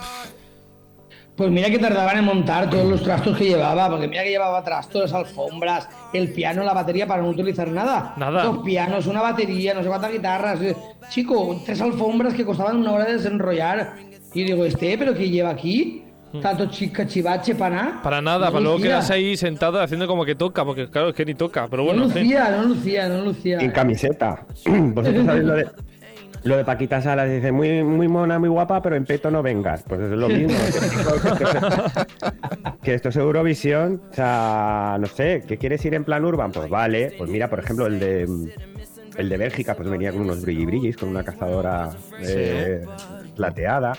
Pues 1.37 1.51
mira 1.51 1.71
que 1.71 1.79
tardaban 1.79 2.19
en 2.19 2.25
montar 2.27 2.69
todos 2.69 2.87
los 2.87 3.03
trastos 3.03 3.37
que 3.39 3.45
llevaba, 3.47 3.89
porque 3.89 4.07
mira 4.07 4.23
que 4.23 4.31
llevaba 4.31 4.63
trastos, 4.63 5.03
las 5.03 5.13
alfombras, 5.15 5.89
el 6.13 6.31
piano, 6.33 6.63
la 6.63 6.75
batería 6.75 7.07
para 7.07 7.23
no 7.23 7.29
utilizar 7.31 7.69
nada. 7.69 8.13
Nada. 8.19 8.43
Dos 8.45 8.59
pianos, 8.59 9.07
una 9.07 9.23
batería, 9.23 9.73
no 9.73 9.83
sé 9.83 9.89
cuántas 9.89 10.13
guitarras. 10.13 10.61
eh, 10.61 10.77
Chico, 11.09 11.59
tres 11.65 11.81
alfombras 11.81 12.35
que 12.35 12.45
costaban 12.45 12.77
una 12.77 12.93
hora 12.93 13.05
de 13.07 13.15
desenrollar. 13.15 13.95
Y 14.35 14.41
yo 14.43 14.47
digo, 14.55 14.65
este, 14.67 14.97
pero 14.99 15.15
¿qué 15.15 15.31
lleva 15.31 15.51
aquí? 15.51 16.05
Tanto 16.41 16.67
chica 16.67 17.07
chivache 17.07 17.55
para 17.55 17.77
nada. 17.77 18.03
Para 18.03 18.23
nada, 18.23 18.47
No 18.47 18.53
para 18.53 18.63
luego 18.63 18.79
quedarse 18.79 19.13
ahí 19.15 19.37
sentado 19.37 19.81
haciendo 19.81 20.07
como 20.07 20.25
que 20.25 20.35
toca, 20.35 20.65
porque 20.65 20.89
claro, 20.89 21.11
es 21.11 21.15
que 21.15 21.27
ni 21.27 21.35
toca, 21.35 21.67
pero 21.69 21.85
bueno, 21.85 22.01
no 22.01 22.09
lucía, 22.09 22.51
no 22.51 22.63
lucía, 22.65 23.09
no 23.09 23.23
lucía. 23.23 23.59
en 23.59 23.71
camiseta. 23.71 24.47
Vosotros 24.67 25.27
sabéis 25.27 25.45
lo 25.45 25.55
de, 25.55 25.67
lo 26.45 26.57
de 26.57 26.65
Paquita 26.65 27.01
Salas, 27.01 27.31
dice 27.31 27.53
muy, 27.53 27.83
muy 27.85 28.09
mona, 28.09 28.39
muy 28.39 28.49
guapa, 28.49 28.83
pero 28.83 28.97
en 28.97 29.05
peto 29.05 29.31
no 29.31 29.43
vengas. 29.43 29.85
Pues 29.87 30.01
es 30.01 30.11
lo 30.11 30.29
mismo. 30.29 30.59
que, 31.39 31.45
esto, 31.45 31.63
que 32.83 32.95
esto 32.95 33.09
es 33.11 33.17
Eurovisión. 33.17 34.03
O 34.11 34.15
sea, 34.15 34.97
no 35.01 35.07
sé, 35.07 35.45
¿qué 35.47 35.57
quieres 35.59 35.85
ir 35.85 35.95
en 35.95 36.05
plan 36.05 36.25
urban? 36.25 36.53
Pues 36.53 36.69
vale. 36.69 37.15
Pues 37.17 37.31
mira, 37.31 37.49
por 37.49 37.61
ejemplo, 37.61 37.87
el 37.87 38.01
de 38.01 38.29
el 39.17 39.29
de 39.29 39.37
Bélgica, 39.37 39.75
pues 39.75 39.89
venía 39.89 40.13
con 40.13 40.23
unos 40.23 40.43
brilli 40.43 40.65
brillis, 40.65 40.97
con 40.97 41.09
una 41.09 41.23
cazadora 41.23 41.91
eh, 42.21 42.85
plateada. 43.37 43.93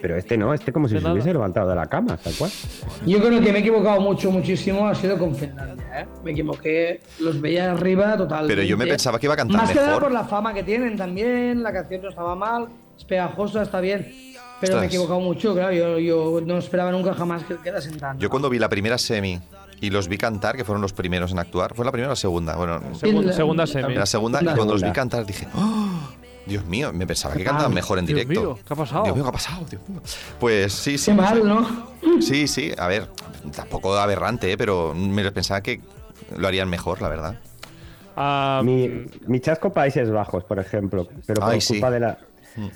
Pero 0.00 0.16
este 0.16 0.36
no, 0.38 0.54
este 0.54 0.72
como 0.72 0.88
si 0.88 0.98
se 0.98 1.06
hubiese 1.08 1.32
levantado 1.32 1.68
de 1.68 1.74
la 1.76 1.86
cama, 1.86 2.16
tal 2.16 2.32
cual. 2.34 2.50
Yo 3.06 3.18
creo 3.18 3.40
que 3.40 3.52
me 3.52 3.58
he 3.58 3.60
equivocado 3.60 4.00
mucho, 4.00 4.30
muchísimo, 4.30 4.86
ha 4.88 4.94
sido 4.94 5.18
con 5.18 5.34
Finlandia, 5.34 6.00
¿eh? 6.02 6.06
Me 6.24 6.30
equivoqué, 6.32 7.00
los 7.18 7.40
veía 7.40 7.70
arriba 7.72 8.16
total. 8.16 8.46
Pero 8.46 8.62
yo 8.62 8.76
me 8.78 8.86
pensaba 8.86 9.18
que 9.18 9.26
iba 9.26 9.34
a 9.34 9.36
cantar 9.36 9.56
Más 9.58 9.68
que 9.70 9.74
nada 9.76 9.88
mejor. 9.88 10.02
por 10.04 10.12
la 10.12 10.24
fama 10.24 10.54
que 10.54 10.62
tienen 10.62 10.96
también, 10.96 11.62
la 11.62 11.72
canción 11.72 12.02
no 12.02 12.08
estaba 12.08 12.34
mal, 12.34 12.68
es 12.96 13.04
pegajosa, 13.04 13.62
está 13.62 13.80
bien. 13.80 14.10
Pero 14.60 14.76
me 14.76 14.82
he 14.84 14.86
equivocado 14.86 15.20
mucho, 15.20 15.54
claro, 15.54 15.72
yo, 15.72 15.98
yo 15.98 16.40
no 16.44 16.58
esperaba 16.58 16.90
nunca 16.92 17.14
jamás 17.14 17.44
que 17.44 17.56
quedasen 17.56 17.98
tan. 17.98 18.18
yo 18.18 18.28
cuando 18.28 18.50
vi 18.50 18.58
la 18.58 18.68
primera 18.68 18.98
semi 18.98 19.40
y 19.80 19.88
los 19.88 20.06
vi 20.08 20.18
cantar, 20.18 20.54
que 20.56 20.64
fueron 20.64 20.82
los 20.82 20.92
primeros 20.92 21.32
en 21.32 21.38
actuar, 21.38 21.74
¿fue 21.74 21.84
la 21.86 21.92
primera 21.92 22.08
o 22.08 22.12
la 22.12 22.16
segunda? 22.16 22.56
Bueno, 22.56 22.78
Segun- 22.94 23.24
la- 23.24 23.32
segunda 23.32 23.66
semi. 23.66 23.94
la 23.94 24.04
segunda, 24.04 24.38
y 24.38 24.40
Segunda. 24.40 24.54
cuando 24.56 24.74
los 24.74 24.82
vi 24.82 24.88
Segunda. 24.88 24.94
cantar 24.94 25.24
dije, 25.26 25.46
¡Oh! 25.54 26.10
Dios 26.50 26.64
mío, 26.66 26.92
me 26.92 27.06
pensaba 27.06 27.34
que 27.34 27.44
cantaban 27.44 27.72
mejor 27.72 27.98
en 28.00 28.06
Dios 28.06 28.18
directo. 28.20 28.40
mío, 28.42 28.58
¿qué 28.66 28.74
ha 28.74 28.76
pasado? 28.76 29.04
Dios 29.04 29.14
mío, 29.16 29.24
¿qué 29.24 29.28
ha 29.28 29.32
pasado? 29.32 29.64
Dios 29.70 29.82
mío. 29.88 30.02
Pues 30.38 30.72
sí, 30.72 30.98
sí. 30.98 31.12
Qué 31.12 31.16
mal, 31.16 31.46
¿no? 31.46 31.86
Sí, 32.20 32.48
sí, 32.48 32.72
a 32.76 32.88
ver, 32.88 33.08
tampoco 33.54 33.96
aberrante, 33.96 34.50
¿eh? 34.52 34.56
pero 34.58 34.92
me 34.94 35.30
pensaba 35.30 35.60
que 35.62 35.80
lo 36.36 36.48
harían 36.48 36.68
mejor, 36.68 37.00
la 37.00 37.08
verdad. 37.08 37.40
Ah, 38.16 38.60
Mi, 38.64 39.06
mi 39.28 39.40
chasco 39.40 39.72
Países 39.72 40.10
Bajos, 40.10 40.44
por 40.44 40.58
ejemplo, 40.58 41.08
pero 41.26 41.40
por 41.40 41.50
Ay, 41.52 41.60
sí. 41.60 41.74
culpa 41.74 41.90
de 41.90 42.00
la 42.00 42.18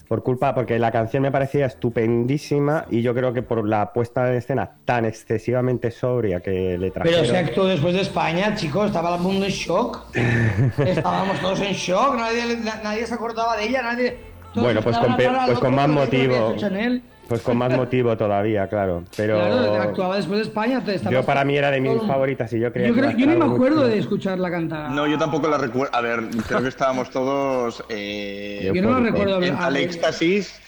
por 0.09 0.23
culpa 0.23 0.55
porque 0.55 0.79
la 0.79 0.91
canción 0.93 1.23
me 1.23 1.31
parecía 1.31 1.67
estupendísima 1.67 2.87
y 2.91 3.03
yo 3.03 3.15
creo 3.15 3.33
que 3.33 3.43
por 3.43 3.67
la 3.67 3.93
puesta 3.93 4.29
en 4.31 4.37
escena 4.37 4.71
tan 4.85 5.05
excesivamente 5.05 5.91
sobria 5.91 6.41
que 6.41 6.79
le 6.79 6.91
trajeron. 6.91 7.21
Pero 7.23 7.33
se 7.33 7.39
actuó 7.39 7.67
después 7.67 7.95
de 7.95 8.01
España, 8.03 8.55
chicos, 8.55 8.87
estaba 8.87 9.17
el 9.17 9.23
mundo 9.23 9.47
en 9.47 9.53
shock. 9.53 10.07
Estábamos 10.79 11.41
todos 11.41 11.61
en 11.61 11.73
shock, 11.73 12.17
nadie, 12.17 12.57
na- 12.57 12.81
nadie 12.83 13.07
se 13.07 13.15
acordaba 13.15 13.57
de 13.57 13.65
ella, 13.69 13.83
nadie. 13.83 14.17
todos 14.53 14.65
Bueno, 14.65 14.83
pues 14.83 14.97
con 14.99 15.17
pues 15.17 15.59
con 15.59 15.75
más 15.75 15.89
motivo. 15.89 16.55
Chanel. 16.57 17.03
Pues 17.29 17.41
con 17.41 17.57
más 17.57 17.75
motivo 17.75 18.17
todavía, 18.17 18.69
claro. 18.69 19.03
Pero 19.17 19.37
Claro, 19.37 19.75
actuaba 19.83 20.17
después 20.17 20.39
de 20.41 20.45
España. 20.45 20.85
te- 20.85 21.01
yo 21.11 21.25
para 21.25 21.43
mí 21.45 21.57
era 21.57 21.71
de 21.71 21.81
mis 21.81 21.97
todo- 21.97 22.07
favoritas 22.07 22.53
y 22.53 22.61
yo 22.61 22.71
creía 22.73 22.89
Yo, 22.89 22.95
que 22.95 23.01
creo- 23.01 23.11
yo 23.17 23.27
ni 23.27 23.37
me 23.37 23.45
acuerdo 23.47 23.81
muy 23.83 23.91
de 23.91 23.99
escucharla 23.99 24.51
cantar. 24.51 24.91
No, 24.91 25.07
yo 25.07 25.17
tampoco 25.19 25.49
la 25.49 25.57
recuerdo. 25.57 25.95
A 25.97 26.01
ver, 26.03 26.21
creo 26.47 26.61
que 26.63 26.69
estábamos 26.69 27.09
todos 27.11 27.83
eh, 27.89 28.61
Yo 28.67 28.75
Yo 28.75 28.83
no 28.83 28.91
la 29.01 29.01
recuerdo. 29.11 29.43
en 29.43 29.55
ah, 29.55 29.67
al 29.67 29.77
éxtasis. 29.77 30.61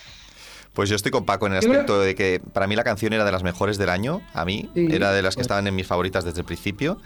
Pues 0.73 0.89
yo 0.91 0.97
estoy 0.97 1.11
con 1.13 1.25
Paco 1.25 1.47
en 1.47 1.53
el 1.53 1.59
aspecto 1.59 2.01
de 2.01 2.15
que 2.15 2.41
para 2.53 2.67
mí 2.67 2.75
la 2.77 2.85
canción 2.85 3.13
era 3.13 3.25
de 3.25 3.33
las 3.33 3.43
mejores 3.43 3.79
del 3.79 3.89
año, 3.89 4.21
a 4.35 4.45
mí, 4.45 4.71
Sí. 4.75 4.89
era 4.91 5.13
de 5.13 5.23
las 5.23 5.35
que 5.37 5.43
estaban 5.43 5.67
en 5.67 5.75
mis 5.75 5.87
favoritas 5.87 6.25
desde 6.25 6.41
el 6.41 6.47
principio. 6.47 6.99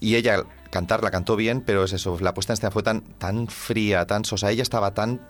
Y 0.00 0.16
ella 0.16 0.42
cantar 0.70 1.02
la 1.02 1.10
cantó 1.10 1.36
bien, 1.36 1.62
pero 1.62 1.84
es 1.84 1.92
eso, 1.94 2.18
la 2.20 2.34
puesta 2.34 2.52
en 2.52 2.54
escena 2.54 2.70
fue 2.70 2.82
tan, 2.82 3.00
tan 3.18 3.48
fría, 3.48 4.06
tan 4.06 4.24
sosa. 4.24 4.50
Ella 4.50 4.62
estaba 4.62 4.92
tan. 4.94 5.20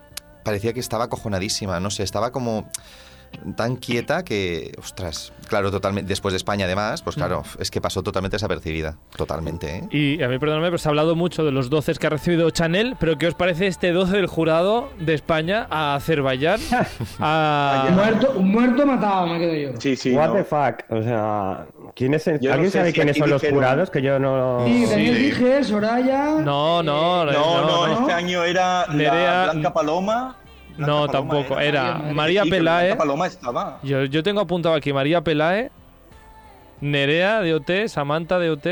parecía 0.44 0.72
que 0.72 0.78
estaba 0.78 1.04
acojonadísima, 1.04 1.80
no 1.80 1.90
sé, 1.90 2.04
estaba 2.04 2.30
como 2.30 2.70
tan 3.56 3.76
quieta 3.76 4.24
que, 4.24 4.72
ostras, 4.78 5.32
claro, 5.48 5.70
totalmente. 5.70 6.08
Después 6.08 6.32
de 6.32 6.36
España, 6.36 6.64
además, 6.64 7.02
pues 7.02 7.16
claro, 7.16 7.42
es 7.58 7.70
que 7.70 7.80
pasó 7.80 8.02
totalmente 8.02 8.36
desapercibida, 8.36 8.96
totalmente, 9.16 9.76
¿eh? 9.76 9.88
y 9.90 10.22
a 10.22 10.28
mí, 10.28 10.38
perdóname, 10.38 10.66
pero 10.68 10.78
se 10.78 10.88
ha 10.88 10.90
hablado 10.90 11.14
mucho 11.14 11.44
de 11.44 11.52
los 11.52 11.70
12 11.70 11.94
que 11.94 12.06
ha 12.06 12.10
recibido 12.10 12.48
Chanel, 12.50 12.96
pero 12.98 13.16
¿qué 13.18 13.26
os 13.28 13.34
parece 13.34 13.66
este 13.66 13.92
12 13.92 14.16
del 14.16 14.26
jurado 14.26 14.90
de 14.98 15.14
España 15.14 15.66
a 15.70 15.94
Azerbaiyán? 15.94 16.60
a... 17.20 17.88
Muerto, 17.92 18.34
muerto 18.40 18.86
matado, 18.86 19.26
me 19.26 19.38
quedo 19.38 19.54
yo. 19.54 19.80
Sí, 19.80 19.96
sí. 19.96 20.12
What 20.12 20.28
no. 20.28 20.34
the 20.34 20.44
fuck, 20.44 20.84
o 20.90 21.02
sea, 21.02 21.66
¿quién 21.94 22.14
es 22.14 22.26
el- 22.26 22.40
Yo 22.40 22.48
no 22.50 22.54
¿alguien 22.54 22.70
sé 22.72 22.78
sabe 22.78 22.90
si 22.90 22.94
quiénes 22.94 23.16
son 23.16 23.30
los 23.30 23.40
dijeron- 23.42 23.54
jurados? 23.56 23.90
Que 23.90 24.02
yo 24.02 24.18
no. 24.18 24.64
Sí, 24.66 24.84
Sí. 24.86 24.90
Daniel 24.90 25.18
dije, 25.18 25.64
Soraya. 25.64 26.24
No, 26.42 26.82
no, 26.82 27.24
No, 27.24 27.32
no, 27.32 27.86
no. 27.86 28.00
este 28.00 28.12
año 28.12 28.42
era 28.44 28.86
la 28.88 28.94
Nerea- 28.94 29.44
Blanca 29.52 29.72
Paloma. 29.72 30.36
Blanca 30.76 30.92
No, 30.92 31.06
Paloma 31.06 31.12
tampoco. 31.12 31.60
era. 31.60 31.66
Era 31.66 31.94
María 31.98 32.12
María 32.14 32.42
Sí, 32.44 32.50
pero 32.50 32.60
Pelae. 32.60 32.96
Paloma 32.96 33.26
estaba. 33.26 33.78
Yo, 33.82 34.04
yo 34.04 34.22
tengo 34.22 34.40
apuntado 34.40 34.74
aquí 34.74 34.92
María 34.92 35.20
Pelae, 35.22 35.70
Nerea 36.80 37.40
de 37.40 37.54
OT, 37.54 37.88
Samantha 37.88 38.38
de 38.38 38.50
OT. 38.50 38.66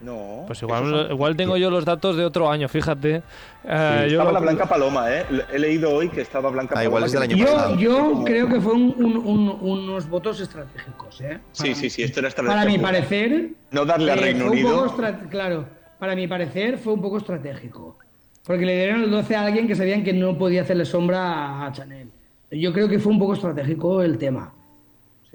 No. 0.00 0.42
Pues 0.48 0.60
igual, 0.62 0.90
son- 0.90 1.12
igual 1.12 1.36
tengo 1.36 1.56
yo 1.56 1.70
los 1.70 1.84
datos 1.84 2.16
de 2.16 2.24
otro 2.24 2.50
año, 2.50 2.68
fíjate. 2.68 3.22
Eh, 3.64 3.98
yo 4.10 4.18
Estaba 4.18 4.24
lo- 4.24 4.32
la 4.32 4.40
Blanca 4.40 4.66
Paloma, 4.66 5.12
¿eh? 5.14 5.24
He 5.52 5.60
leído 5.60 5.92
hoy 5.94 6.08
que 6.08 6.22
estaba 6.22 6.50
Blanca 6.50 6.72
Ah, 6.72 6.82
Paloma. 6.82 6.84
igual 6.88 7.04
es 7.04 7.12
del 7.12 7.22
año 7.22 7.36
Yo, 7.36 7.44
pasado. 7.46 7.76
yo 7.76 8.22
creo 8.24 8.48
que 8.48 8.60
fue 8.60 8.72
un- 8.72 8.94
un- 8.98 9.16
un- 9.18 9.58
unos 9.60 10.08
votos 10.08 10.40
estratégicos, 10.40 11.20
¿eh? 11.20 11.38
Sí, 11.52 11.62
Para 11.68 11.74
sí, 11.76 11.88
sí, 11.90 12.02
esto 12.02 12.18
era 12.18 12.28
estrategia 12.30 12.56
Para 12.58 12.68
mi 12.68 12.78
parecer. 12.78 13.50
No 13.70 13.84
darle 13.84 14.10
a 14.10 14.14
eh, 14.14 14.16
Reino 14.16 14.46
fue 14.48 14.56
un 14.56 14.62
poco 14.64 14.82
Unido. 14.98 15.28
Claro, 15.30 15.66
para 16.00 16.16
mi 16.16 16.26
parecer 16.26 16.78
fue 16.78 16.94
un 16.94 17.00
poco 17.00 17.18
estratégico. 17.18 17.96
Porque 18.44 18.66
le 18.66 18.74
dieron 18.76 19.02
el 19.02 19.10
12 19.10 19.36
a 19.36 19.44
alguien 19.46 19.68
que 19.68 19.74
sabían 19.76 20.02
que 20.02 20.12
no 20.12 20.36
podía 20.36 20.62
hacerle 20.62 20.84
sombra 20.84 21.64
a 21.66 21.72
Chanel. 21.72 22.08
Yo 22.50 22.72
creo 22.72 22.88
que 22.88 22.98
fue 22.98 23.12
un 23.12 23.18
poco 23.18 23.34
estratégico 23.34 24.02
el 24.02 24.18
tema. 24.18 24.52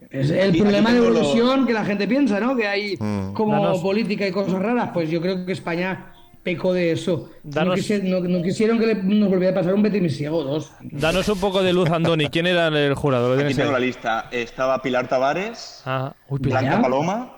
Es 0.09 0.29
el 0.29 0.49
Aquí- 0.49 0.59
problema 0.61 0.89
aquí 0.89 0.99
de 0.99 1.03
lo- 1.05 1.15
evolución 1.17 1.65
que 1.65 1.73
la 1.73 1.83
gente 1.85 2.07
piensa, 2.07 2.39
¿no? 2.39 2.55
Que 2.55 2.67
hay 2.67 2.95
Mm. 2.99 3.33
como 3.33 3.53
Danos- 3.53 3.81
política 3.81 4.27
y 4.27 4.31
cosas 4.31 4.61
raras. 4.61 4.91
Pues 4.93 5.09
yo 5.09 5.19
creo 5.21 5.45
que 5.45 5.51
España 5.53 6.13
pecó 6.43 6.73
de 6.73 6.91
eso. 6.91 7.29
No, 7.43 7.51
Danos- 7.51 7.89
no- 8.03 8.19
no 8.21 8.41
quisieron 8.43 8.77
que 8.79 8.87
le- 8.87 8.95
nos 8.95 9.29
volviera 9.29 9.51
a 9.51 9.55
pasar 9.55 9.73
un 9.73 9.81
Betimisiego 9.81 10.43
dos. 10.43 10.71
Danos 10.81 11.27
un 11.29 11.39
poco 11.39 11.63
de 11.63 11.73
luz, 11.73 11.89
Andoni. 11.89 12.27
¿Quién 12.27 12.45
era 12.47 12.67
el 12.67 12.93
jurado? 12.93 13.27
¿Lo 13.29 13.33
Aquí 13.33 13.39
tienes 13.39 13.57
tengo 13.57 13.71
la 13.71 13.79
lista. 13.79 14.27
Estaba 14.31 14.81
Pilar 14.81 15.07
Tavares, 15.09 15.81
Ah, 15.85 16.13
uy, 16.29 16.39
Pilar. 16.39 16.61
Blanca. 16.63 16.81
Paloma, 16.81 17.33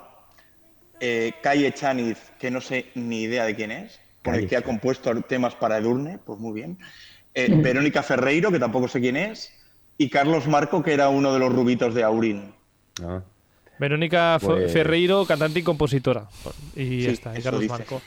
eh, 1.00 1.32
Calle 1.42 1.72
Chaniz, 1.74 2.18
que 2.38 2.52
no 2.52 2.60
sé 2.60 2.88
ni 2.96 3.22
idea 3.22 3.46
de 3.46 3.56
quién 3.56 3.72
es, 3.72 4.00
con 4.24 4.36
el 4.36 4.48
que 4.48 4.58
ha 4.58 4.62
compuesto 4.62 5.14
temas 5.22 5.56
para 5.56 5.78
Edurne, 5.78 6.20
pues 6.26 6.40
muy 6.40 6.54
bien. 6.54 6.78
Eh, 7.34 7.54
Verónica 7.56 8.04
Ferreiro, 8.04 8.52
que 8.52 8.60
tampoco 8.60 8.88
sé 8.88 9.00
quién 9.00 9.16
es, 9.16 9.52
y 9.98 10.10
Carlos 10.10 10.48
Marco, 10.48 10.82
que 10.84 10.94
era 10.94 11.10
uno 11.10 11.34
de 11.34 11.40
los 11.40 11.54
rubitos 11.54 11.94
de 11.94 12.04
Aurín. 12.04 12.54
Ah. 13.04 13.22
Verónica 13.80 14.38
Pues- 14.42 14.72
Ferreiro, 14.74 15.26
cantante 15.26 15.60
y 15.60 15.64
compositora. 15.64 16.28
Y 16.76 17.02
ya 17.02 17.12
está, 17.12 17.38
y 17.38 17.42
Carlos 17.42 17.62
dice. 17.62 17.72
Marco. 17.74 18.02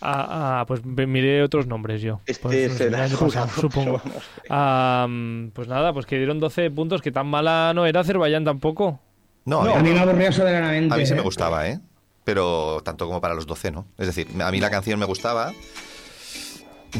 Ah, 0.00 0.60
ah, 0.60 0.64
pues 0.66 0.84
me- 0.84 1.06
miré 1.06 1.42
otros 1.42 1.66
nombres 1.66 2.02
yo. 2.02 2.20
Este 2.26 2.42
Pues, 2.42 2.72
sé, 2.72 2.78
será 2.78 3.06
el 3.06 3.12
pasado, 3.16 3.48
supongo. 3.60 4.00
pero 4.02 4.14
no 4.14 4.20
sé. 4.20 4.26
Ah, 4.50 5.06
pues 5.54 5.68
nada, 5.68 5.92
pues 5.92 6.04
que 6.04 6.16
dieron 6.18 6.40
12 6.40 6.70
puntos, 6.70 7.00
que 7.00 7.12
tan 7.12 7.26
mala 7.28 7.72
no 7.74 7.86
era 7.86 8.00
Azerbaiyán 8.00 8.44
tampoco. 8.44 9.00
No, 9.46 9.62
a 9.62 9.64
No, 9.64 9.70
mí- 9.70 9.76
a 9.78 9.82
mí 9.82 9.90
me 9.90 10.00
aburría 10.00 10.32
soberanamente. 10.32 10.92
a 10.94 10.96
mí 10.98 11.06
sí 11.06 11.14
me 11.14 11.20
gustaba, 11.22 11.68
¿eh? 11.68 11.78
Pero 12.24 12.80
tanto 12.82 13.06
como 13.06 13.20
para 13.20 13.34
los 13.34 13.46
12, 13.46 13.70
¿no? 13.70 13.86
Es 13.98 14.06
decir, 14.06 14.26
a 14.42 14.50
mí 14.50 14.58
la 14.60 14.70
canción 14.70 14.98
me 14.98 15.04
gustaba. 15.06 15.52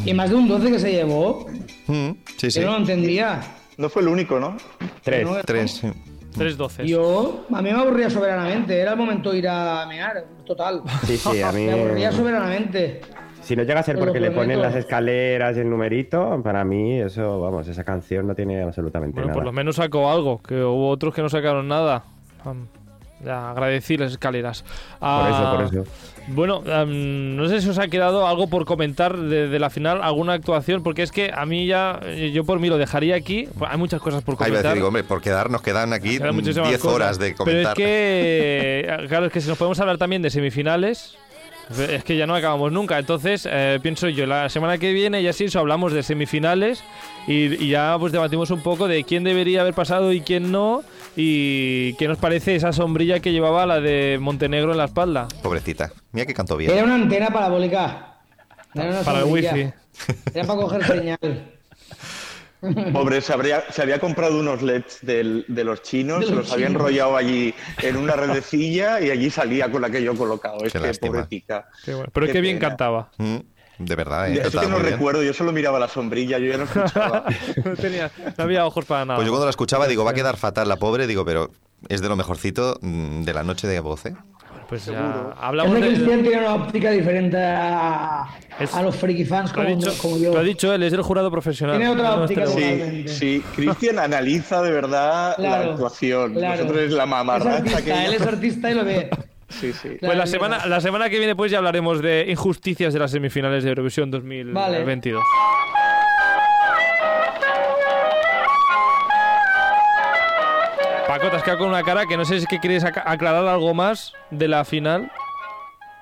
Y 0.04 0.12
más 0.12 0.28
de 0.30 0.36
un 0.36 0.48
12 0.48 0.70
que 0.72 0.78
se 0.78 0.92
llevó. 0.92 1.46
Mm, 1.86 2.10
sí, 2.36 2.50
sí. 2.50 2.60
Yo 2.60 2.66
no 2.66 2.72
lo 2.72 2.78
entendía. 2.78 3.40
No 3.78 3.88
fue 3.88 4.02
el 4.02 4.08
único, 4.08 4.38
¿no? 4.38 4.56
Tres. 5.02 5.24
No, 5.26 5.36
Tres. 5.44 5.70
sí. 5.72 5.88
Tres 6.36 6.56
12. 6.56 6.86
Yo, 6.86 7.46
a 7.52 7.62
mí 7.62 7.70
me 7.72 7.78
aburría 7.78 8.10
soberanamente. 8.10 8.78
Era 8.78 8.92
el 8.92 8.98
momento 8.98 9.30
de 9.30 9.38
ir 9.38 9.48
a 9.48 9.86
mear, 9.86 10.24
total. 10.44 10.82
Sí, 11.06 11.16
sí, 11.16 11.40
a 11.42 11.52
mí. 11.52 11.66
Me 11.66 11.72
aburría 11.80 12.10
soberanamente. 12.12 13.00
Si 13.40 13.54
no 13.54 13.62
llega 13.62 13.80
a 13.80 13.82
ser 13.82 13.98
porque 13.98 14.18
le 14.20 14.30
ponen 14.30 14.60
las 14.60 14.74
escaleras 14.74 15.56
y 15.56 15.60
el 15.60 15.68
numerito, 15.70 16.40
para 16.42 16.64
mí 16.64 16.98
eso, 17.00 17.40
vamos, 17.40 17.68
esa 17.68 17.84
canción 17.84 18.26
no 18.26 18.34
tiene 18.34 18.62
absolutamente 18.62 19.14
Bueno, 19.16 19.26
nada. 19.28 19.34
por 19.34 19.44
lo 19.44 19.52
menos 19.52 19.76
sacó 19.76 20.10
algo, 20.10 20.40
que 20.42 20.54
hubo 20.62 20.88
otros 20.88 21.14
que 21.14 21.20
no 21.22 21.28
sacaron 21.28 21.68
nada. 21.68 22.04
Am, 22.42 22.66
ya, 23.24 23.50
agradecí 23.50 23.96
las 23.96 24.12
escaleras. 24.12 24.62
Por 24.62 24.72
Ah, 25.00 25.30
eso, 25.30 25.56
por 25.72 25.82
eso. 25.82 25.90
Bueno, 26.28 26.62
am, 26.72 27.36
no 27.36 27.48
sé 27.48 27.60
si 27.60 27.68
os 27.68 27.78
ha 27.78 27.88
quedado 27.88 28.26
algo 28.26 28.46
por 28.48 28.64
comentar 28.64 29.16
de, 29.16 29.48
de 29.48 29.58
la 29.58 29.68
final, 29.68 30.00
alguna 30.02 30.32
actuación, 30.32 30.82
porque 30.82 31.02
es 31.02 31.12
que 31.12 31.30
a 31.34 31.44
mí 31.44 31.66
ya, 31.66 32.00
yo 32.32 32.44
por 32.44 32.60
mí 32.60 32.68
lo 32.68 32.78
dejaría 32.78 33.14
aquí. 33.14 33.46
Hay 33.68 33.76
muchas 33.76 34.00
cosas 34.00 34.22
por 34.22 34.34
Ahí 34.34 34.38
iba 34.38 34.44
a 34.46 34.48
comentar. 34.48 34.72
decir, 34.72 34.84
hombre, 34.84 35.04
por 35.04 35.20
quedar 35.20 35.50
nos 35.50 35.60
quedan 35.60 35.92
aquí 35.92 36.16
Quedan 36.18 36.32
mm, 36.32 36.36
muchísimas 36.36 36.68
10 36.68 36.80
cosas. 36.80 36.94
horas 36.94 37.18
de 37.18 37.34
comentar. 37.34 37.74
Pero 37.76 37.86
es 37.88 37.92
que, 37.92 38.86
eh, 38.88 39.06
claro, 39.08 39.26
es 39.26 39.32
que 39.32 39.40
si 39.42 39.48
nos 39.48 39.58
podemos 39.58 39.78
hablar 39.80 39.98
también 39.98 40.22
de 40.22 40.30
semifinales, 40.30 41.16
es 41.78 42.04
que 42.04 42.16
ya 42.16 42.26
no 42.26 42.34
acabamos 42.34 42.72
nunca. 42.72 42.98
Entonces, 42.98 43.46
eh, 43.50 43.78
pienso 43.82 44.08
yo, 44.08 44.24
la 44.26 44.48
semana 44.48 44.78
que 44.78 44.92
viene 44.94 45.22
ya 45.22 45.32
sí, 45.34 45.44
eso 45.44 45.58
hablamos 45.60 45.92
de 45.92 46.02
semifinales 46.02 46.82
y, 47.26 47.62
y 47.64 47.68
ya 47.68 47.96
pues 47.98 48.12
debatimos 48.12 48.50
un 48.50 48.62
poco 48.62 48.88
de 48.88 49.04
quién 49.04 49.24
debería 49.24 49.60
haber 49.62 49.74
pasado 49.74 50.12
y 50.12 50.20
quién 50.22 50.50
no 50.52 50.82
y 51.16 51.94
qué 51.94 52.08
nos 52.08 52.18
parece 52.18 52.54
esa 52.56 52.72
sombrilla 52.72 53.20
que 53.20 53.32
llevaba 53.32 53.66
la 53.66 53.80
de 53.80 54.18
Montenegro 54.20 54.72
en 54.72 54.78
la 54.78 54.86
espalda. 54.86 55.28
Pobrecita. 55.42 55.92
Mira 56.12 56.26
que 56.26 56.34
cantó 56.34 56.56
bien. 56.56 56.70
Era 56.70 56.84
una 56.84 56.94
antena 56.96 57.28
parabólica. 57.30 58.16
Era 58.74 58.90
una 58.90 59.00
Para 59.02 59.18
el 59.20 59.24
wifi. 59.26 59.70
Era 60.34 60.46
para 60.46 60.60
coger 60.60 60.84
señal. 60.86 61.50
Pobre, 62.94 63.20
se, 63.20 63.30
habría- 63.34 63.62
se 63.70 63.82
había 63.82 63.98
comprado 64.00 64.38
unos 64.38 64.62
LEDs 64.62 65.00
del- 65.02 65.44
de 65.48 65.64
los 65.64 65.82
chinos, 65.82 66.20
De 66.20 66.26
se 66.28 66.32
los 66.34 66.50
había 66.50 66.66
enrollado 66.66 67.14
allí 67.14 67.54
en 67.82 67.96
una 67.98 68.16
redecilla 68.16 69.02
y 69.02 69.10
allí 69.10 69.28
salía 69.28 69.70
con 69.70 69.84
aquello 69.84 70.14
colocado. 70.16 70.64
Es 70.64 70.72
Qué 70.72 70.78
que 70.80 70.86
lástima. 70.86 71.12
pobretica. 71.12 71.68
Qué 71.84 71.92
bueno. 71.94 72.08
Pero 72.12 72.26
Qué 72.26 72.32
qué 72.32 72.40
bien 72.40 72.56
pena. 72.58 72.68
cantaba. 72.70 73.10
Mm, 73.18 73.36
de 73.78 73.94
verdad, 73.96 74.28
¿eh? 74.30 74.42
Eso 74.44 74.60
que 74.60 74.66
no 74.68 74.78
recuerdo, 74.78 75.22
yo 75.22 75.32
solo 75.34 75.52
miraba 75.52 75.78
la 75.78 75.88
sombrilla, 75.88 76.38
yo 76.38 76.46
ya 76.50 76.56
no 76.58 76.64
escuchaba. 76.64 77.24
no, 77.64 77.74
tenía, 77.74 78.10
no 78.36 78.44
había 78.44 78.66
ojos 78.66 78.84
para 78.84 79.04
nada. 79.04 79.16
Pues 79.16 79.26
yo 79.26 79.32
cuando 79.32 79.46
la 79.46 79.50
escuchaba 79.50 79.86
digo, 79.86 80.04
va 80.04 80.12
a 80.12 80.14
quedar 80.14 80.36
fatal 80.36 80.68
la 80.68 80.76
pobre, 80.76 81.06
digo, 81.06 81.24
pero 81.24 81.50
es 81.88 82.00
de 82.00 82.08
lo 82.08 82.16
mejorcito 82.16 82.78
mm, 82.80 83.22
de 83.22 83.34
la 83.34 83.42
noche 83.44 83.66
de 83.66 83.80
voz, 83.80 84.06
¿eh? 84.06 84.14
Pues 84.68 84.86
ya 84.86 84.92
Seguro. 84.92 85.34
hablamos 85.38 85.74
Es 85.76 85.80
de 85.82 85.88
de... 85.90 85.94
Cristian 85.96 86.22
tiene 86.22 86.38
una 86.38 86.54
óptica 86.54 86.90
diferente 86.90 87.36
a, 87.38 88.24
Es- 88.58 88.74
a 88.74 88.80
los 88.82 88.96
friki 88.96 89.24
fans 89.26 89.54
Lo 89.54 89.60
ha, 89.60 89.64
como, 89.66 89.76
dicho, 89.76 89.92
como 90.00 90.16
yo. 90.16 90.32
lo 90.32 90.40
ha 90.40 90.42
dicho 90.42 90.72
él, 90.72 90.82
es 90.84 90.92
el 90.94 91.02
jurado 91.02 91.30
profesional. 91.30 91.76
Tiene 91.76 91.92
otra 91.92 92.14
es 92.14 92.16
óptica, 92.20 92.46
sí. 92.46 93.04
Sí, 93.08 93.44
Cristian 93.54 93.98
analiza 93.98 94.62
de 94.62 94.70
verdad 94.72 95.34
la 95.36 95.48
Claro, 95.48 95.72
actuación. 95.72 96.32
claro. 96.32 96.62
Nosotros 96.62 96.82
es 96.84 96.92
la 96.92 97.02
Es 97.04 97.08
mamarracha 97.10 97.56
artista, 97.58 97.82
que... 97.82 98.04
él 98.06 98.14
es 98.14 98.22
artista 98.26 98.70
y 98.70 98.74
lo 98.74 98.84
ve. 98.86 99.10
Sí, 99.48 99.72
sí. 99.72 99.88
Pues 99.88 99.98
Claro, 100.00 100.14
la 100.16 100.26
semana, 100.26 100.66
la 100.66 100.80
semana 100.80 101.08
que 101.10 101.18
viene 101.18 101.34
pues 101.36 101.50
ya 101.50 101.58
hablaremos 101.58 102.00
de 102.02 102.26
injusticias 102.28 102.92
de 102.92 102.98
las 103.00 103.10
semifinales 103.10 103.62
de 103.64 103.70
Eurovisión 103.70 104.10
2022. 104.10 105.22
Paco, 111.06 111.28
te 111.28 111.36
has 111.36 111.42
quedado 111.42 111.58
con 111.60 111.68
una 111.68 111.82
cara 111.82 112.06
que 112.06 112.16
no 112.16 112.24
sé 112.24 112.36
si 112.38 112.42
es 112.44 112.46
que 112.48 112.58
quieres 112.58 112.84
ac- 112.84 113.02
aclarar 113.04 113.46
algo 113.46 113.74
más 113.74 114.14
de 114.30 114.48
la 114.48 114.64
final. 114.64 115.10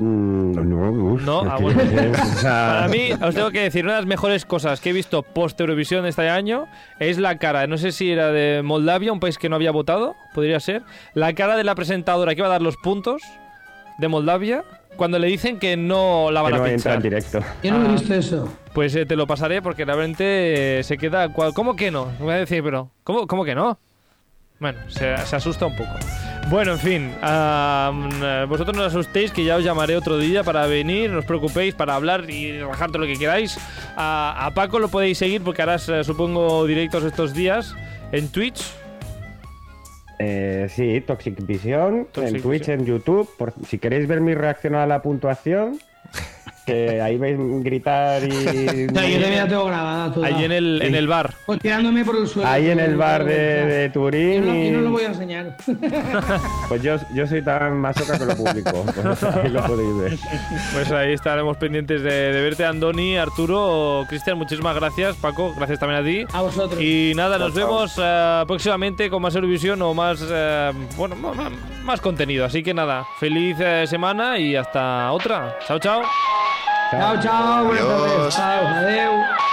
Mm, 0.03 0.69
no, 0.69 0.91
uf, 1.13 1.23
No, 1.23 1.41
ah, 1.43 1.59
bueno. 1.61 1.81
Para 2.43 2.89
mí, 2.89 3.11
os 3.21 3.35
tengo 3.35 3.51
que 3.51 3.61
decir, 3.61 3.85
una 3.85 3.95
de 3.95 4.01
las 4.01 4.07
mejores 4.07 4.45
cosas 4.45 4.81
que 4.81 4.91
he 4.91 4.93
visto 4.93 5.23
post 5.23 5.61
Eurovisión 5.61 6.05
este 6.07 6.29
año 6.29 6.67
es 6.99 7.19
la 7.19 7.39
cara, 7.39 7.67
no 7.67 7.79
sé 7.79 7.93
si 7.93 8.11
era 8.11 8.33
de 8.33 8.63
Moldavia, 8.63 9.13
un 9.13 9.21
país 9.21 9.39
que 9.39 9.49
no 9.49 9.57
había 9.57 9.71
votado, 9.71 10.17
podría 10.35 10.59
ser, 10.61 10.83
la 11.15 11.33
cara 11.35 11.57
de 11.57 11.65
la 11.65 11.75
presentadora 11.75 12.35
que 12.35 12.41
iba 12.41 12.49
a 12.49 12.53
dar 12.53 12.63
los 12.63 12.77
puntos 12.77 13.23
de 13.99 14.09
Moldavia 14.09 14.65
cuando 14.97 15.19
le 15.19 15.27
dicen 15.29 15.59
que 15.59 15.77
no 15.77 16.31
la 16.31 16.43
van 16.43 16.55
a 16.55 16.59
no 16.59 16.65
pinchar. 16.65 16.97
en 16.97 17.03
directo. 17.03 17.41
Yo 17.63 17.71
no 17.73 17.85
he 17.85 17.89
Ah. 17.89 17.93
visto 17.93 18.15
eso. 18.15 18.49
Pues 18.75 18.95
eh, 18.97 19.07
te 19.07 19.17
lo 19.17 19.27
pasaré 19.27 19.63
porque 19.63 19.85
realmente 19.85 20.81
eh, 20.81 20.83
se 20.83 20.99
queda... 20.99 21.29
cual- 21.33 21.55
¿Cómo 21.55 21.77
que 21.77 21.91
no? 21.91 22.09
Voy 22.19 22.33
a 22.35 22.37
decir, 22.39 22.63
pero... 22.63 22.91
¿Cómo, 23.05 23.27
cómo 23.27 23.45
que 23.45 23.55
no? 23.55 23.79
Bueno, 24.61 24.79
se, 24.89 25.17
se 25.19 25.37
asusta 25.37 25.67
un 25.67 25.77
poco. 25.77 25.91
Bueno, 26.49 26.73
en 26.73 26.79
fin, 26.79 27.11
eh, 27.23 28.47
vosotros 28.47 28.77
no 28.77 28.83
os 28.83 28.89
asustéis 28.89 29.31
que 29.31 29.43
ya 29.43 29.57
os 29.57 29.65
llamaré 29.65 29.97
otro 29.97 30.19
día 30.19 30.45
para 30.45 30.67
venir, 30.67 31.09
no 31.11 31.21
os 31.21 31.25
preocupéis, 31.25 31.75
para 31.75 31.95
hablar 31.95 32.29
y 32.29 32.61
bajar 32.61 32.91
todo 32.91 32.99
lo 32.99 33.07
que 33.07 33.17
queráis. 33.17 33.57
A, 33.97 34.47
a 34.47 34.53
Paco 34.53 34.79
lo 34.79 34.89
podéis 34.89 35.17
seguir 35.17 35.43
porque 35.43 35.63
harás, 35.63 35.89
eh, 35.89 36.05
supongo, 36.05 36.67
directos 36.67 37.05
estos 37.05 37.33
días 37.33 37.75
en 38.13 38.29
Twitch. 38.29 38.63
Eh, 40.19 40.69
sí, 40.69 41.01
Toxic 41.01 41.45
Vision, 41.47 42.07
Toxic 42.13 42.37
en 42.37 42.43
Twitch, 42.43 42.61
Vision. 42.61 42.81
en 42.81 42.87
YouTube. 42.87 43.29
Por, 43.39 43.55
si 43.67 43.79
queréis 43.79 44.07
ver 44.07 44.21
mi 44.21 44.35
reacción 44.35 44.75
a 44.75 44.87
la 44.87 45.01
puntuación, 45.01 45.79
que 46.67 47.01
ahí 47.01 47.17
veis 47.19 47.37
gritar 47.63 48.23
y... 48.25 48.29
Yo 48.87 48.93
también 48.93 49.37
la 49.37 49.49
tengo 49.49 49.65
grabada 49.67 50.13
toda. 50.13 50.27
Ahí 50.27 50.45
en 50.45 50.53
el, 50.53 50.83
en 50.83 50.95
el 50.95 51.07
bar. 51.07 51.35
Pues 51.47 51.59
tirándome 51.61 52.05
por 52.05 52.17
el 52.17 52.27
suelo. 52.27 52.49
Ahí 52.49 52.71
en 52.71 52.81
el 52.81 52.97
bar 52.97 53.25
de, 53.25 53.35
de 53.67 53.87
Yo 53.89 53.93
Turín 53.93 54.47
no, 54.47 54.55
y... 54.55 54.67
yo 54.71 54.77
no 54.79 54.81
lo 54.83 54.91
voy 54.91 55.05
a 55.05 55.09
enseñar. 55.09 55.57
Pues 56.69 56.83
yo, 56.83 56.97
yo 57.15 57.27
soy 57.27 57.43
tan 57.43 57.79
masoca 57.79 58.19
que 58.19 58.25
lo 58.25 58.35
publico. 58.37 58.85
Pues 58.95 59.23
ahí 59.25 59.49
lo 59.51 59.63
podéis 59.67 59.97
ver. 59.99 60.19
Pues 60.73 60.91
ahí 60.93 61.13
estaremos 61.13 61.57
pendientes 61.59 62.03
de, 62.03 62.11
de 62.33 62.43
verte, 62.43 62.65
Andoni, 62.65 63.17
Arturo, 63.17 64.05
Cristian, 64.09 64.39
muchísimas 64.39 64.75
gracias. 64.75 65.17
Paco, 65.17 65.53
gracias 65.57 65.79
también 65.79 66.01
a 66.01 66.05
ti. 66.05 66.25
A 66.37 66.43
vosotros. 66.43 66.81
Y 66.81 67.13
nada, 67.15 67.37
nos 67.39 67.55
chao. 67.55 67.67
vemos 67.67 67.95
eh, 68.03 68.45
próximamente 68.47 69.11
con 69.11 69.21
más 69.21 69.35
Eurovisión 69.35 69.83
o 69.83 69.93
más, 69.93 70.25
eh, 70.27 70.73
bueno, 70.97 71.15
ma- 71.17 71.51
más 71.85 72.01
contenido. 72.01 72.45
Así 72.45 72.63
que 72.63 72.75
nada, 72.75 73.07
feliz 73.19 73.57
eh, 73.61 73.87
semana 73.87 74.39
y 74.39 74.57
hasta 74.57 75.11
otra. 75.13 75.59
Chao, 75.67 75.79
chao. 75.79 76.03
Chao, 76.91 77.21
chao. 77.21 77.65
Buenas 77.65 77.87
tardes. 77.87 78.35
Chao. 78.35 79.52